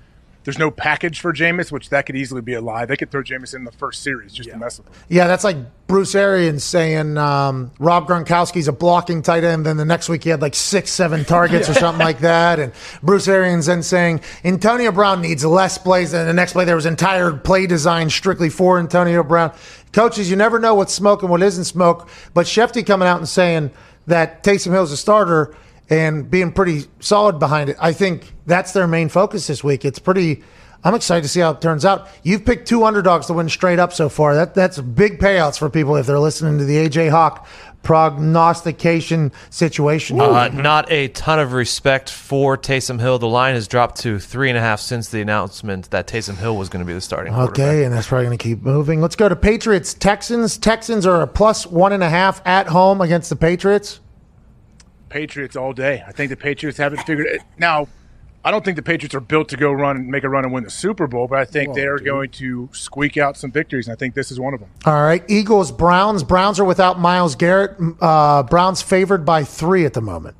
there's 0.47 0.57
no 0.57 0.71
package 0.71 1.19
for 1.19 1.33
Jameis, 1.33 1.73
which 1.73 1.89
that 1.89 2.05
could 2.05 2.15
easily 2.15 2.39
be 2.39 2.53
a 2.53 2.61
lie. 2.61 2.85
They 2.85 2.95
could 2.95 3.11
throw 3.11 3.21
Jameis 3.21 3.53
in 3.53 3.65
the 3.65 3.71
first 3.73 4.01
series 4.01 4.31
just 4.31 4.49
to 4.49 4.57
mess 4.57 4.77
with 4.77 4.87
him. 4.87 4.93
Yeah, 5.09 5.27
that's 5.27 5.43
like 5.43 5.57
Bruce 5.87 6.15
Arians 6.15 6.63
saying 6.63 7.17
um, 7.17 7.71
Rob 7.79 8.07
Gronkowski's 8.07 8.69
a 8.69 8.71
blocking 8.71 9.21
tight 9.21 9.43
end. 9.43 9.65
Then 9.65 9.75
the 9.75 9.83
next 9.83 10.07
week 10.07 10.23
he 10.23 10.29
had 10.29 10.41
like 10.41 10.55
six, 10.55 10.89
seven 10.89 11.25
targets 11.25 11.67
or 11.67 11.73
something 11.73 12.01
like 12.01 12.19
that. 12.19 12.61
And 12.61 12.71
Bruce 13.03 13.27
Arians 13.27 13.65
then 13.65 13.83
saying 13.83 14.21
Antonio 14.45 14.93
Brown 14.93 15.21
needs 15.21 15.43
less 15.43 15.77
plays. 15.77 16.13
And 16.13 16.29
the 16.29 16.33
next 16.33 16.53
play 16.53 16.63
there 16.63 16.75
was 16.75 16.85
entire 16.85 17.33
play 17.33 17.67
design 17.67 18.09
strictly 18.09 18.49
for 18.49 18.79
Antonio 18.79 19.23
Brown. 19.23 19.53
Coaches, 19.93 20.29
you 20.29 20.35
never 20.35 20.59
know 20.59 20.75
what's 20.75 20.93
smoke 20.93 21.21
and 21.21 21.31
what 21.31 21.41
isn't 21.41 21.65
smoke. 21.65 22.09
But 22.33 22.45
Shefty 22.45 22.85
coming 22.85 23.07
out 23.07 23.17
and 23.17 23.27
saying 23.27 23.71
that 24.05 24.43
Taysom 24.43 24.71
Hill's 24.71 24.91
a 24.91 24.97
starter 24.97 25.55
and 25.89 26.29
being 26.29 26.51
pretty 26.51 26.85
solid 26.99 27.39
behind 27.39 27.69
it. 27.69 27.77
I 27.79 27.93
think 27.93 28.33
that's 28.45 28.73
their 28.73 28.87
main 28.87 29.09
focus 29.09 29.47
this 29.47 29.63
week. 29.63 29.85
It's 29.85 29.99
pretty. 29.99 30.43
I'm 30.87 30.95
excited 30.95 31.23
to 31.23 31.27
see 31.27 31.41
how 31.41 31.51
it 31.51 31.59
turns 31.59 31.83
out. 31.83 32.07
You've 32.23 32.45
picked 32.45 32.65
two 32.65 32.85
underdogs 32.85 33.25
to 33.25 33.33
win 33.33 33.49
straight 33.49 33.77
up 33.77 33.91
so 33.91 34.07
far. 34.07 34.35
That 34.35 34.55
that's 34.55 34.79
big 34.79 35.19
payouts 35.19 35.59
for 35.59 35.69
people 35.69 35.97
if 35.97 36.05
they're 36.05 36.17
listening 36.17 36.59
to 36.59 36.63
the 36.63 36.77
AJ 36.77 37.09
Hawk 37.09 37.45
prognostication 37.83 39.33
situation. 39.49 40.21
Uh, 40.21 40.47
not 40.47 40.89
a 40.89 41.09
ton 41.09 41.39
of 41.39 41.51
respect 41.51 42.09
for 42.09 42.57
Taysom 42.57 43.01
Hill. 43.01 43.19
The 43.19 43.27
line 43.27 43.55
has 43.55 43.67
dropped 43.67 43.97
to 43.97 44.17
three 44.17 44.47
and 44.47 44.57
a 44.57 44.61
half 44.61 44.79
since 44.79 45.09
the 45.09 45.19
announcement 45.19 45.91
that 45.91 46.07
Taysom 46.07 46.37
Hill 46.37 46.55
was 46.55 46.69
going 46.69 46.79
to 46.79 46.87
be 46.87 46.93
the 46.93 47.01
starting. 47.01 47.33
Okay, 47.35 47.83
and 47.83 47.93
that's 47.93 48.07
probably 48.07 48.27
going 48.27 48.37
to 48.37 48.41
keep 48.41 48.61
moving. 48.61 49.01
Let's 49.01 49.17
go 49.17 49.27
to 49.27 49.35
Patriots 49.35 49.93
Texans. 49.93 50.57
Texans 50.57 51.05
are 51.05 51.21
a 51.21 51.27
plus 51.27 51.67
one 51.67 51.91
and 51.91 52.01
a 52.01 52.09
half 52.09 52.41
at 52.47 52.67
home 52.67 53.01
against 53.01 53.29
the 53.29 53.35
Patriots. 53.35 53.99
Patriots 55.09 55.57
all 55.57 55.73
day. 55.73 56.01
I 56.07 56.13
think 56.13 56.29
the 56.29 56.37
Patriots 56.37 56.77
haven't 56.77 56.99
figured 57.03 57.27
it. 57.27 57.41
Now, 57.57 57.89
I 58.45 58.51
don't 58.51 58.63
think 58.63 58.77
the 58.77 58.83
Patriots 58.83 59.13
are 59.13 59.19
built 59.19 59.49
to 59.49 59.57
go 59.57 59.71
run 59.71 59.97
and 59.97 60.07
make 60.07 60.23
a 60.23 60.29
run 60.29 60.45
and 60.45 60.53
win 60.53 60.63
the 60.63 60.69
Super 60.69 61.05
Bowl, 61.05 61.27
but 61.27 61.39
I 61.39 61.45
think 61.45 61.73
they 61.73 61.85
are 61.85 61.99
going 61.99 62.29
to 62.31 62.69
squeak 62.71 63.17
out 63.17 63.35
some 63.35 63.51
victories, 63.51 63.87
and 63.87 63.93
I 63.93 63.97
think 63.97 64.13
this 64.15 64.31
is 64.31 64.39
one 64.39 64.53
of 64.53 64.61
them. 64.61 64.69
All 64.85 65.01
right, 65.01 65.23
Eagles 65.27 65.71
Browns. 65.71 66.23
Browns 66.23 66.59
are 66.59 66.65
without 66.65 66.97
Myles 66.99 67.35
Garrett. 67.35 67.77
Uh, 67.99 68.43
Browns 68.43 68.81
favored 68.81 69.25
by 69.25 69.43
three 69.43 69.85
at 69.85 69.93
the 69.93 70.01
moment. 70.01 70.37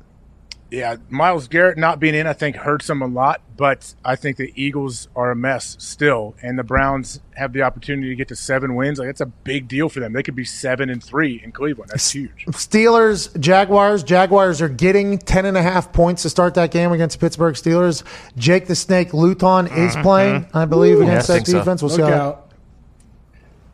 Yeah, 0.70 0.96
Myles 1.08 1.48
Garrett 1.48 1.78
not 1.78 1.98
being 1.98 2.14
in, 2.14 2.26
I 2.26 2.34
think, 2.34 2.56
hurts 2.56 2.86
them 2.86 3.00
a 3.00 3.06
lot, 3.06 3.40
but 3.56 3.94
I 4.04 4.16
think 4.16 4.36
the 4.36 4.52
Eagles 4.54 5.08
are 5.16 5.30
a 5.30 5.36
mess 5.36 5.76
still, 5.80 6.34
and 6.42 6.58
the 6.58 6.62
Browns 6.62 7.20
have 7.36 7.52
the 7.52 7.62
opportunity 7.62 8.08
to 8.10 8.14
get 8.14 8.28
to 8.28 8.36
seven 8.36 8.74
wins. 8.74 8.98
Like 8.98 9.08
that's 9.08 9.20
a 9.22 9.26
big 9.26 9.66
deal 9.68 9.88
for 9.88 10.00
them. 10.00 10.12
They 10.12 10.22
could 10.22 10.34
be 10.36 10.44
seven 10.44 10.90
and 10.90 11.02
three 11.02 11.40
in 11.42 11.52
Cleveland. 11.52 11.90
That's 11.90 12.10
huge. 12.10 12.44
Steelers, 12.48 13.38
Jaguars. 13.40 14.02
Jaguars 14.02 14.60
are 14.60 14.68
getting 14.68 15.18
10 15.18 15.46
and 15.46 15.56
a 15.56 15.62
half 15.62 15.92
points 15.92 16.22
to 16.22 16.30
start 16.30 16.54
that 16.54 16.70
game 16.70 16.92
against 16.92 17.18
Pittsburgh 17.18 17.54
Steelers. 17.54 18.02
Jake 18.36 18.66
the 18.66 18.74
Snake 18.74 19.14
Luton 19.14 19.66
is 19.68 19.92
mm-hmm. 19.94 20.02
playing, 20.02 20.46
I 20.52 20.66
believe, 20.66 20.98
Ooh. 20.98 21.02
against 21.02 21.28
Yeah, 21.28 21.36
I 21.36 21.38
that 21.38 21.44
think 21.44 21.46
so. 21.46 21.58
defense. 21.60 21.82
We'll 21.82 21.90
see 21.90 22.02
Look 22.02 22.10
how 22.10 22.16
that- 22.16 22.22
out. 22.22 22.47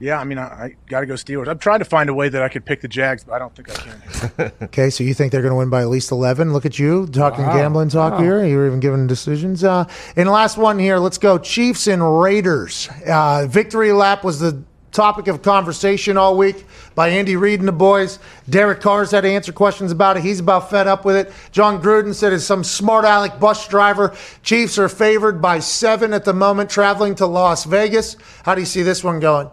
Yeah, 0.01 0.19
I 0.19 0.25
mean, 0.25 0.39
I, 0.39 0.43
I 0.45 0.77
got 0.89 1.01
to 1.01 1.07
go 1.07 1.15
Steelers. 1.15 1.49
I'm 1.49 1.59
trying 1.59 1.79
to 1.79 1.85
find 1.85 2.11
a 2.11 2.15
way 2.15 2.29
that 2.29 2.43
I 2.43 2.49
could 2.49 2.65
pick 2.67 2.81
the 2.81 2.89
Jags, 2.89 3.25
but 3.25 3.35
I 3.35 3.39
don't 3.39 3.55
think 3.55 3.71
I 3.71 3.75
can. 3.75 4.53
Okay, 4.63 4.91
so 4.91 5.05
you 5.05 5.15
think 5.15 5.31
they're 5.33 5.41
going 5.43 5.53
to 5.53 5.57
win 5.57 5.71
by 5.71 5.83
at 5.83 5.89
least 5.89 6.11
11? 6.11 6.53
Look 6.53 6.67
at 6.67 6.79
you 6.79 7.07
talking 7.07 7.45
Wow. 7.47 7.57
gambling 7.57 7.89
talk 7.91 8.15
Wow. 8.15 8.19
here. 8.21 8.45
You're 8.45 8.67
even 8.67 8.81
giving 8.81 9.07
decisions. 9.07 9.63
Uh, 9.65 9.85
and 10.17 10.29
last 10.29 10.57
one 10.59 10.79
here, 10.79 10.99
let's 10.99 11.19
go 11.19 11.39
Chiefs 11.39 11.87
and 11.87 12.21
Raiders. 12.21 12.89
Uh, 13.07 13.47
victory 13.49 13.93
lap 13.93 14.25
was 14.25 14.41
the 14.41 14.63
topic 14.91 15.27
of 15.29 15.43
conversation 15.43 16.17
all 16.17 16.37
week 16.37 16.65
by 16.95 17.09
Andy 17.09 17.35
Reid 17.37 17.59
and 17.61 17.67
the 17.69 17.73
boys. 17.73 18.19
Derek 18.49 18.81
Carr's 18.81 19.11
had 19.11 19.23
to 19.23 19.29
answer 19.29 19.53
questions 19.53 19.91
about 19.91 20.17
it. 20.17 20.23
He's 20.23 20.39
about 20.41 20.71
fed 20.71 20.87
up 20.87 21.05
with 21.05 21.17
it. 21.17 21.33
Jon 21.53 21.81
Gruden 21.83 22.15
said 22.15 22.33
it's 22.33 22.45
some 22.45 22.63
smart 22.65 23.05
aleck 23.05 23.39
bus 23.41 23.67
driver. 23.69 24.15
Chiefs 24.43 24.79
are 24.79 24.89
favored 24.89 25.41
by 25.43 25.59
seven 25.61 26.13
at 26.13 26.25
the 26.25 26.33
moment, 26.35 26.71
traveling 26.71 27.15
to 27.17 27.27
Las 27.27 27.65
Vegas. 27.65 28.17
How 28.45 28.55
do 28.55 28.61
you 28.61 28.67
see 28.67 28.83
this 28.83 29.03
one 29.03 29.19
going? 29.21 29.51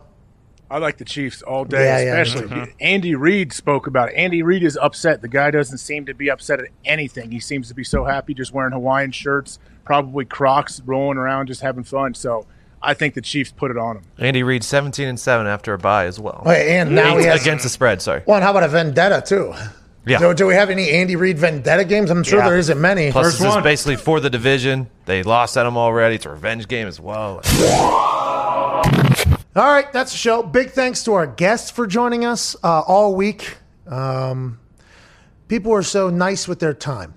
I 0.72 0.78
like 0.78 0.98
the 0.98 1.06
Chiefs 1.06 1.42
all 1.42 1.66
day, 1.66 1.84
Yeah, 1.86 2.00
yeah, 2.00 2.16
me 2.16 2.22
especially. 2.22 2.52
Uh-huh. 2.56 2.66
Andy 2.80 3.14
Reid 3.16 3.52
spoke 3.52 3.88
about 3.88 4.10
it. 4.10 4.16
Andy 4.16 4.42
Reid 4.42 4.64
is 4.64 4.78
upset. 4.78 5.22
The 5.22 5.28
guy 5.28 5.52
doesn't 5.52 5.80
seem 5.80 6.06
to 6.06 6.14
be 6.14 6.30
upset 6.32 6.60
at 6.62 6.68
anything. 6.86 7.30
He 7.32 7.40
seems 7.42 7.68
to 7.68 7.74
be 7.74 7.84
so 7.84 8.06
happy 8.06 8.34
just 8.34 8.54
wearing 8.54 8.72
Hawaiian 8.72 9.12
shirts, 9.12 9.60
probably 9.84 10.24
Crocs, 10.26 10.82
rolling 10.86 11.18
around, 11.18 11.48
just 11.48 11.60
having 11.62 11.84
fun. 11.84 12.14
So 12.14 12.46
I 12.82 12.94
think 12.94 13.16
the 13.16 13.22
Chiefs 13.22 13.52
put 13.52 13.70
it 13.70 13.78
on 13.78 13.98
him. 13.98 14.04
Andy 14.18 14.44
Reid, 14.44 14.64
seventeen 14.64 15.08
and 15.10 15.20
seven 15.20 15.46
after 15.46 15.74
a 15.74 15.78
bye 15.78 16.06
as 16.06 16.20
well. 16.20 16.42
Oh, 16.46 16.50
and 16.52 16.96
now 16.96 17.18
he 17.18 17.26
has- 17.26 17.42
against 17.42 17.64
the 17.64 17.70
spread. 17.70 18.02
Sorry. 18.02 18.24
Well, 18.26 18.38
and 18.38 18.44
how 18.44 18.52
about 18.52 18.64
a 18.64 18.70
vendetta, 18.70 19.22
too? 19.26 19.54
Yeah. 20.08 20.18
Do, 20.18 20.34
do 20.34 20.48
we 20.48 20.56
have 20.56 20.70
any 20.72 20.90
Andy 20.90 21.16
Reid 21.16 21.38
vendetta 21.38 21.84
games? 21.86 22.10
I'm 22.10 22.24
sure 22.24 22.40
Yeah. 22.40 22.50
there 22.50 22.58
isn't 22.58 22.80
many. 22.82 23.12
Plus, 23.12 23.38
this 23.38 23.56
is 23.56 23.62
basically 23.62 23.98
for 23.98 24.20
the 24.20 24.30
division. 24.32 24.90
They 25.06 25.22
lost 25.22 25.58
at 25.58 25.64
them 25.64 25.78
already. 25.78 26.16
It's 26.16 26.26
a 26.26 26.30
revenge 26.32 26.68
game 26.68 26.88
as 26.88 27.00
well. 27.00 27.42
All 29.54 29.70
right, 29.70 29.92
that's 29.92 30.14
the 30.14 30.18
show. 30.18 30.44
Big 30.44 30.70
thanks 30.70 31.04
to 31.04 31.14
our 31.14 31.28
guests 31.28 31.70
for 31.72 31.86
joining 31.86 32.24
us 32.24 32.56
uh, 32.64 32.84
all 32.88 33.14
week. 33.16 33.58
Um, 33.86 34.62
people 35.50 35.74
are 35.74 35.84
so 35.84 36.10
nice 36.10 36.48
with 36.48 36.60
their 36.60 36.74
time, 36.74 37.14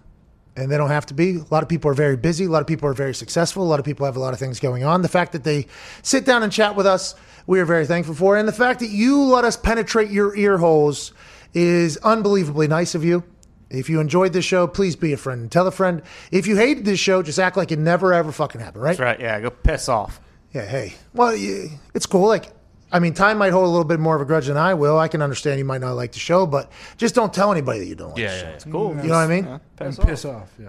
and 0.56 0.68
they 0.68 0.76
don't 0.76 0.90
have 0.90 1.06
to 1.06 1.14
be. 1.14 1.36
A 1.36 1.44
lot 1.52 1.62
of 1.62 1.68
people 1.68 1.92
are 1.92 1.94
very 1.94 2.16
busy. 2.16 2.46
A 2.46 2.48
lot 2.48 2.60
of 2.60 2.66
people 2.66 2.88
are 2.88 2.92
very 2.92 3.14
successful. 3.14 3.62
A 3.62 3.68
lot 3.68 3.78
of 3.78 3.84
people 3.84 4.04
have 4.04 4.16
a 4.16 4.18
lot 4.18 4.32
of 4.32 4.40
things 4.40 4.58
going 4.58 4.82
on. 4.82 5.00
The 5.02 5.08
fact 5.08 5.30
that 5.30 5.44
they 5.44 5.68
sit 6.02 6.24
down 6.24 6.42
and 6.42 6.50
chat 6.50 6.74
with 6.74 6.88
us, 6.88 7.14
we 7.46 7.60
are 7.60 7.64
very 7.64 7.86
thankful 7.86 8.16
for. 8.16 8.36
And 8.36 8.48
the 8.48 8.52
fact 8.52 8.80
that 8.80 8.90
you 8.90 9.22
let 9.22 9.44
us 9.44 9.56
penetrate 9.56 10.10
your 10.10 10.34
ear 10.34 10.58
holes 10.58 11.12
is 11.52 11.98
unbelievably 11.98 12.66
nice 12.66 12.96
of 12.96 13.04
you. 13.04 13.22
If 13.70 13.88
you 13.88 14.00
enjoyed 14.00 14.32
this 14.32 14.44
show, 14.44 14.66
please 14.66 14.96
be 14.96 15.12
a 15.12 15.16
friend 15.16 15.42
and 15.42 15.52
tell 15.52 15.68
a 15.68 15.70
friend. 15.70 16.02
If 16.32 16.48
you 16.48 16.56
hated 16.56 16.84
this 16.84 16.98
show, 16.98 17.22
just 17.22 17.38
act 17.38 17.56
like 17.56 17.70
it 17.70 17.78
never 17.78 18.12
ever 18.12 18.32
fucking 18.32 18.60
happened, 18.60 18.82
right? 18.82 18.96
That's 18.96 19.00
right. 19.00 19.20
Yeah, 19.20 19.40
go 19.40 19.50
piss 19.50 19.88
off. 19.88 20.20
Yeah, 20.54 20.64
hey. 20.64 20.94
Well, 21.12 21.32
y- 21.32 21.68
it's 21.94 22.06
cool. 22.06 22.28
Like, 22.28 22.52
I 22.92 23.00
mean, 23.00 23.12
Time 23.12 23.38
might 23.38 23.50
hold 23.50 23.64
a 23.64 23.68
little 23.68 23.84
bit 23.84 23.98
more 23.98 24.14
of 24.14 24.22
a 24.22 24.24
grudge 24.24 24.46
than 24.46 24.56
I 24.56 24.74
will. 24.74 24.98
I 24.98 25.08
can 25.08 25.20
understand 25.20 25.58
you 25.58 25.64
might 25.64 25.80
not 25.80 25.94
like 25.94 26.12
the 26.12 26.20
show, 26.20 26.46
but 26.46 26.70
just 26.96 27.14
don't 27.14 27.34
tell 27.34 27.50
anybody 27.50 27.80
that 27.80 27.86
you 27.86 27.96
don't 27.96 28.10
like 28.10 28.18
Yeah, 28.18 28.28
the 28.28 28.34
yeah, 28.34 28.40
show. 28.40 28.46
yeah. 28.48 28.54
It's 28.54 28.64
cool. 28.64 28.88
You 28.90 28.94
know 29.08 29.08
what 29.08 29.14
I 29.14 29.26
mean? 29.26 29.60
And 29.78 29.98
piss 29.98 30.24
off. 30.24 30.48
Yeah. 30.60 30.68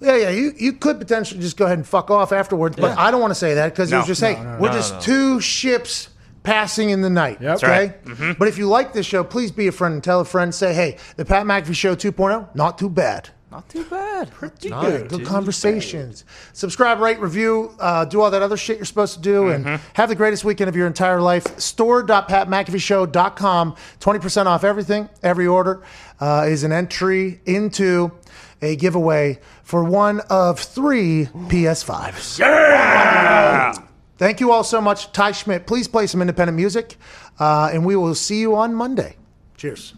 Yeah, 0.00 0.16
yeah. 0.16 0.30
You 0.30 0.52
you 0.56 0.72
could 0.74 0.98
potentially 0.98 1.40
just 1.40 1.56
go 1.56 1.64
ahead 1.66 1.78
and 1.78 1.86
fuck 1.86 2.10
off 2.10 2.32
afterwards, 2.32 2.76
but 2.76 2.88
Yeah. 2.88 3.00
I 3.00 3.10
don't 3.10 3.20
want 3.20 3.30
to 3.32 3.34
say 3.36 3.54
that 3.54 3.72
because 3.72 3.92
it 3.92 3.96
was 3.96 4.06
just, 4.06 4.22
no, 4.22 4.28
hey, 4.28 4.34
no, 4.42 4.42
no, 4.54 4.58
we're 4.60 4.68
no, 4.68 4.74
just 4.74 4.94
no. 4.94 5.00
two 5.00 5.40
ships 5.40 6.08
passing 6.42 6.90
in 6.90 7.00
the 7.02 7.10
night. 7.10 7.38
That's 7.40 7.62
okay. 7.62 7.72
right. 7.72 8.04
Mm-hmm. 8.04 8.32
But 8.38 8.48
if 8.48 8.58
you 8.58 8.68
like 8.68 8.92
this 8.92 9.06
show, 9.06 9.22
please 9.24 9.50
be 9.52 9.66
a 9.68 9.72
friend 9.72 9.94
and 9.94 10.02
tell 10.02 10.20
a 10.20 10.24
friend. 10.24 10.52
Say, 10.54 10.72
hey, 10.74 10.98
the 11.16 11.24
Pat 11.24 11.46
McAfee 11.46 11.74
Show 11.74 11.94
2.0, 11.94 12.54
not 12.54 12.78
too 12.78 12.88
bad. 12.88 13.30
Not 13.50 13.66
too 13.70 13.82
bad. 13.84 14.30
Pretty 14.30 14.68
Not 14.68 14.84
good. 14.84 15.08
Good 15.08 15.24
conversations. 15.24 16.26
Subscribe, 16.52 17.00
rate, 17.00 17.18
review, 17.18 17.74
uh, 17.80 18.04
do 18.04 18.20
all 18.20 18.30
that 18.30 18.42
other 18.42 18.58
shit 18.58 18.76
you're 18.76 18.84
supposed 18.84 19.14
to 19.14 19.20
do, 19.20 19.44
Mm-hmm. 19.44 19.66
and 19.68 19.80
have 19.94 20.10
the 20.10 20.14
greatest 20.14 20.44
weekend 20.44 20.68
of 20.68 20.76
your 20.76 20.86
entire 20.86 21.18
life. 21.20 21.58
Store.patmcafeeshow.com. 21.58 23.76
20% 24.00 24.46
off 24.46 24.64
everything. 24.64 25.08
Every 25.22 25.46
order 25.46 25.82
uh, 26.20 26.44
is 26.48 26.62
an 26.62 26.72
entry 26.72 27.40
into 27.46 28.12
a 28.60 28.76
giveaway 28.76 29.38
for 29.62 29.82
one 29.84 30.20
of 30.28 30.58
three 30.60 31.26
PS5s. 31.48 32.38
Yeah! 32.38 33.72
Thank 34.18 34.40
you 34.40 34.50
all 34.52 34.64
so 34.64 34.80
much. 34.80 35.10
Ty 35.12 35.32
Schmidt, 35.32 35.66
please 35.66 35.86
play 35.88 36.06
some 36.08 36.20
independent 36.20 36.56
music, 36.56 36.96
uh, 37.38 37.70
and 37.72 37.86
we 37.86 37.94
will 37.96 38.14
see 38.16 38.40
you 38.40 38.56
on 38.56 38.74
Monday. 38.74 39.16
Cheers. 39.56 39.94